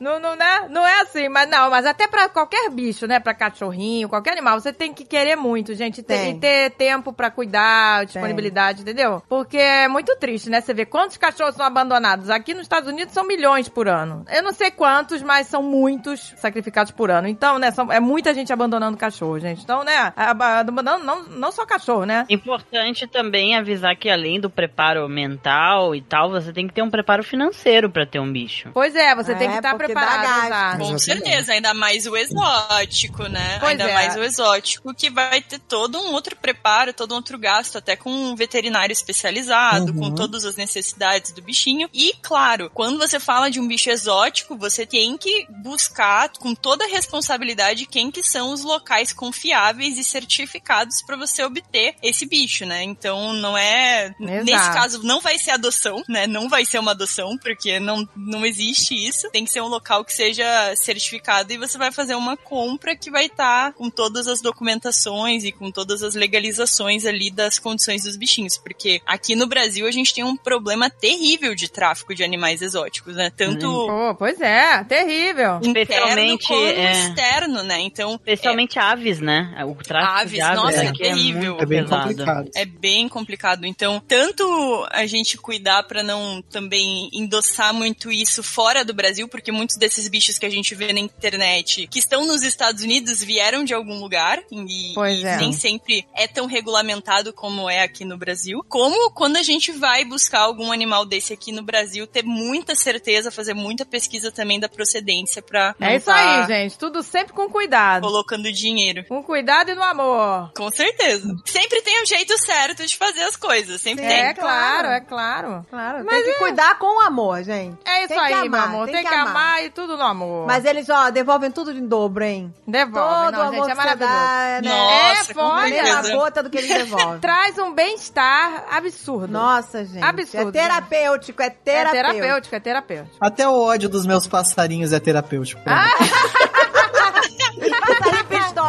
Não 0.00 0.12
é, 0.12 0.20
não, 0.20 0.36
não, 0.36 0.44
é, 0.44 0.68
não 0.68 0.86
é 0.86 1.00
assim, 1.00 1.28
mas 1.28 1.48
não, 1.48 1.70
mas 1.70 1.84
até 1.84 2.06
pra 2.06 2.28
qualquer 2.28 2.70
bicho, 2.70 3.06
né? 3.06 3.20
Pra 3.20 3.34
cachorrinho, 3.34 4.08
qualquer 4.08 4.32
animal, 4.32 4.60
você 4.60 4.72
tem 4.72 4.92
que 4.92 5.04
querer 5.04 5.36
muito, 5.36 5.74
gente. 5.74 6.02
Ter, 6.02 6.18
Tem. 6.18 6.36
e 6.36 6.40
ter 6.40 6.70
tempo 6.70 7.12
pra 7.12 7.30
cuidar, 7.30 8.06
disponibilidade, 8.06 8.82
entendeu? 8.82 9.22
Porque 9.28 9.58
é 9.58 9.88
muito 9.88 10.16
triste, 10.16 10.48
né? 10.48 10.60
Você 10.60 10.72
vê 10.72 10.86
quantos 10.86 11.16
cachorros 11.16 11.54
são 11.54 11.66
abandonados. 11.66 12.30
Aqui 12.30 12.54
nos 12.54 12.62
Estados 12.62 12.88
Unidos 12.88 13.12
são 13.12 13.24
milhões 13.26 13.68
por 13.68 13.88
ano. 13.88 14.24
Eu 14.30 14.42
não 14.42 14.52
sei 14.52 14.70
quantos, 14.70 15.22
mas 15.22 15.46
são 15.46 15.62
muitos 15.62 16.32
sacrificados 16.36 16.92
por 16.92 17.10
ano. 17.10 17.28
Então, 17.28 17.51
né, 17.58 17.70
são, 17.70 17.90
é 17.92 18.00
muita 18.00 18.34
gente 18.34 18.52
abandonando 18.52 18.96
cachorro, 18.96 19.38
gente. 19.38 19.62
Então, 19.62 19.84
né, 19.84 20.12
abandonando 20.16 21.04
não, 21.04 21.22
não 21.24 21.52
só 21.52 21.64
cachorro, 21.66 22.04
né? 22.04 22.24
Importante 22.28 23.06
também 23.06 23.56
avisar 23.56 23.96
que 23.96 24.08
além 24.08 24.40
do 24.40 24.50
preparo 24.50 25.08
mental 25.08 25.94
e 25.94 26.02
tal, 26.02 26.30
você 26.30 26.52
tem 26.52 26.66
que 26.66 26.74
ter 26.74 26.82
um 26.82 26.90
preparo 26.90 27.22
financeiro 27.22 27.90
pra 27.90 28.06
ter 28.06 28.18
um 28.20 28.30
bicho. 28.32 28.70
Pois 28.72 28.94
é, 28.94 29.14
você 29.14 29.34
tem 29.34 29.48
É, 29.48 29.50
que 29.52 29.56
estar 29.58 29.76
porque 29.76 29.92
dá 29.94 30.00
preparado. 30.00 30.46
exato. 30.46 30.78
Com 30.78 30.98
certeza, 30.98 31.52
ainda 31.52 31.74
mais 31.74 32.06
o 32.06 32.16
exótico, 32.16 33.24
né? 33.28 33.58
Pois 33.58 33.72
ainda 33.72 33.84
é. 33.84 33.94
mais 33.94 34.16
o 34.16 34.22
exótico, 34.22 34.94
que 34.94 35.10
vai 35.10 35.40
ter 35.40 35.58
todo 35.58 35.98
um 35.98 36.12
outro 36.12 36.36
preparo, 36.36 36.92
todo 36.92 37.12
um 37.12 37.16
outro 37.16 37.38
gasto, 37.38 37.78
até 37.78 37.96
com 37.96 38.10
um 38.10 38.34
veterinário 38.36 38.92
especializado, 38.92 39.92
com 39.94 40.10
todas 40.14 40.44
as 40.44 40.56
necessidades 40.56 41.32
do 41.32 41.42
bichinho. 41.42 41.88
E, 41.92 42.14
claro, 42.22 42.70
quando 42.72 42.98
você 42.98 43.18
fala 43.20 43.50
de 43.50 43.60
um 43.60 43.66
bicho 43.66 43.90
exótico, 43.90 44.56
você 44.56 44.86
tem 44.86 45.16
que 45.16 45.46
buscar 45.62 46.30
com 46.38 46.54
toda 46.54 46.84
a 46.84 46.88
responsabilidade 46.88 47.41
quem 47.90 48.10
que 48.10 48.22
são 48.22 48.52
os 48.52 48.62
locais 48.62 49.12
confiáveis 49.12 49.98
e 49.98 50.04
certificados 50.04 51.02
para 51.02 51.16
você 51.16 51.42
obter 51.44 51.94
esse 52.02 52.26
bicho, 52.26 52.64
né? 52.64 52.82
Então, 52.82 53.32
não 53.32 53.56
é... 53.56 54.14
Exato. 54.20 54.44
Nesse 54.44 54.72
caso, 54.72 55.02
não 55.02 55.20
vai 55.20 55.38
ser 55.38 55.52
adoção, 55.52 56.02
né? 56.08 56.26
Não 56.26 56.48
vai 56.48 56.64
ser 56.64 56.78
uma 56.78 56.92
adoção, 56.92 57.36
porque 57.38 57.78
não, 57.78 58.08
não 58.16 58.44
existe 58.44 58.94
isso. 58.94 59.30
Tem 59.30 59.44
que 59.44 59.50
ser 59.50 59.60
um 59.60 59.68
local 59.68 60.04
que 60.04 60.12
seja 60.12 60.74
certificado 60.76 61.52
e 61.52 61.58
você 61.58 61.78
vai 61.78 61.92
fazer 61.92 62.14
uma 62.14 62.36
compra 62.36 62.96
que 62.96 63.10
vai 63.10 63.26
estar 63.26 63.72
com 63.72 63.90
todas 63.90 64.26
as 64.26 64.40
documentações 64.40 65.44
e 65.44 65.52
com 65.52 65.70
todas 65.70 66.02
as 66.02 66.14
legalizações 66.14 67.04
ali 67.04 67.30
das 67.30 67.58
condições 67.58 68.04
dos 68.04 68.16
bichinhos. 68.16 68.56
Porque 68.56 69.00
aqui 69.06 69.34
no 69.34 69.46
Brasil 69.46 69.86
a 69.86 69.90
gente 69.90 70.14
tem 70.14 70.24
um 70.24 70.36
problema 70.36 70.90
terrível 70.90 71.54
de 71.54 71.70
tráfico 71.70 72.14
de 72.14 72.24
animais 72.24 72.62
exóticos, 72.62 73.16
né? 73.16 73.30
Tanto 73.36 73.66
Pô, 73.66 74.14
pois 74.14 74.40
é, 74.40 74.84
terrível. 74.84 75.56
interno 75.62 75.80
Especialmente, 75.80 76.46
como 76.48 76.66
é. 76.66 76.92
externo, 76.92 77.31
né? 77.40 77.80
Então, 77.80 78.14
Especialmente 78.14 78.78
aves, 78.78 79.20
né? 79.20 79.54
O 79.66 79.74
tráfico 79.74 80.12
Aves, 80.20 80.32
de 80.32 80.40
aves 80.40 80.62
nossa, 80.62 80.84
é 80.84 80.92
terrível. 80.92 81.52
muito 81.52 81.62
É 81.62 81.66
bem 81.66 81.82
pesado. 81.82 82.08
complicado. 82.08 82.50
É 82.54 82.64
bem 82.64 83.08
complicado. 83.08 83.66
Então, 83.66 84.02
tanto 84.06 84.86
a 84.90 85.06
gente 85.06 85.36
cuidar 85.38 85.82
pra 85.84 86.02
não 86.02 86.42
também 86.42 87.08
endossar 87.12 87.72
muito 87.74 88.10
isso 88.12 88.42
fora 88.42 88.84
do 88.84 88.94
Brasil, 88.94 89.28
porque 89.28 89.50
muitos 89.52 89.76
desses 89.76 90.08
bichos 90.08 90.38
que 90.38 90.46
a 90.46 90.50
gente 90.50 90.74
vê 90.74 90.92
na 90.92 91.00
internet 91.00 91.86
que 91.88 91.98
estão 91.98 92.26
nos 92.26 92.42
Estados 92.42 92.82
Unidos 92.82 93.22
vieram 93.22 93.64
de 93.64 93.74
algum 93.74 94.00
lugar 94.00 94.40
e, 94.50 94.92
Pois 94.94 95.20
e 95.20 95.26
é. 95.26 95.36
nem 95.36 95.52
sempre 95.52 96.06
é 96.14 96.26
tão 96.26 96.46
regulamentado 96.46 97.32
como 97.32 97.68
é 97.68 97.82
aqui 97.82 98.04
no 98.04 98.16
Brasil. 98.16 98.64
Como 98.68 99.10
quando 99.12 99.36
a 99.36 99.42
gente 99.42 99.72
vai 99.72 100.04
buscar 100.04 100.40
algum 100.40 100.72
animal 100.72 101.04
desse 101.04 101.32
aqui 101.32 101.52
no 101.52 101.62
Brasil, 101.62 102.06
ter 102.06 102.24
muita 102.24 102.74
certeza, 102.74 103.30
fazer 103.30 103.54
muita 103.54 103.84
pesquisa 103.84 104.30
também 104.30 104.58
da 104.60 104.68
procedência 104.68 105.42
pra 105.42 105.74
não 105.78 105.88
É 105.88 105.96
isso 105.96 106.06
tá 106.06 106.42
aí, 106.42 106.46
gente. 106.46 106.78
Tudo 106.78 107.02
sempre 107.22 107.32
com 107.32 107.48
cuidado. 107.48 108.02
colocando 108.02 108.52
dinheiro. 108.52 109.04
Com 109.08 109.22
cuidado 109.22 109.70
e 109.70 109.74
no 109.74 109.82
amor. 109.82 110.50
Com 110.56 110.70
certeza. 110.70 111.28
Sempre 111.44 111.80
tem 111.82 112.02
um 112.02 112.06
jeito 112.06 112.36
certo 112.38 112.84
de 112.86 112.96
fazer 112.96 113.22
as 113.22 113.36
coisas. 113.36 113.80
Sempre 113.80 114.06
tem. 114.06 114.20
É 114.20 114.34
claro, 114.34 114.88
é 114.88 115.00
claro. 115.00 115.66
Claro, 115.70 116.04
Mas 116.04 116.22
tem 116.24 116.32
que 116.32 116.38
cuidar 116.38 116.78
com 116.78 117.00
amor, 117.00 117.42
gente. 117.42 117.76
É 117.84 118.00
isso 118.00 118.08
Tem 118.08 118.18
que 118.18 118.24
aí, 118.24 118.32
amar, 118.34 118.48
meu 118.50 118.60
amor. 118.60 118.88
Tem, 118.88 119.02
que 119.04 119.14
amar. 119.14 119.64
e 119.64 119.70
tudo 119.70 119.96
no 119.96 120.02
amor. 120.04 120.46
Mas 120.46 120.64
eles, 120.64 120.88
ó, 120.88 121.10
devolvem 121.10 121.50
tudo 121.50 121.70
em 121.72 121.86
dobro, 121.86 122.24
hein? 122.24 122.52
Devolve, 122.66 123.02
Todo 123.26 123.32
não, 123.32 123.38
o 123.38 123.42
amor 123.42 123.54
gente, 123.54 123.66
é 123.66 123.70
que 123.70 123.76
maravilhoso. 123.76 124.12
dá, 124.12 124.60
né? 124.62 124.68
Nossa, 124.68 124.92
É, 125.12 125.24
certeza. 125.24 126.14
gota 126.16 126.42
do 126.42 126.50
que 126.50 126.58
eles 126.58 126.68
devolvem. 126.76 127.20
Traz 127.20 127.58
um 127.58 127.72
bem-estar 127.72 128.64
absurdo. 128.70 129.32
Nossa, 129.32 129.84
gente. 129.84 130.02
Absurdo, 130.02 130.48
É 130.48 130.52
terapêutico, 130.62 131.42
é 131.42 131.46
É 131.46 131.50
terapêutico. 131.50 132.12
terapêutico, 132.12 132.54
é 132.56 132.60
terapêutico. 132.60 133.16
Até 133.20 133.48
o 133.48 133.60
ódio 133.60 133.88
dos 133.88 134.06
meus 134.06 134.26
passarinhos 134.26 134.92
é 134.92 135.00
terapêutico. 135.00 135.62
pra 135.62 135.74
Ah, 135.74 135.86
mim. 136.02 136.08
Passarinho 136.08 136.51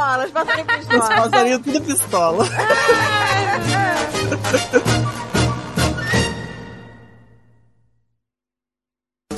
pistola, 0.04 0.26
os 0.26 0.32
passarinhos 0.32 0.80
Os 0.80 0.88
pistola. 0.88 1.16
passarinhos 1.16 1.62
tudo 1.62 1.82
pistola. 1.82 2.46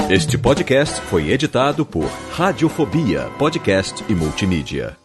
Este 0.09 0.37
podcast 0.37 1.01
foi 1.01 1.29
editado 1.31 1.85
por 1.85 2.05
Radiofobia, 2.31 3.29
podcast 3.39 4.03
e 4.07 4.13
multimídia. 4.13 4.95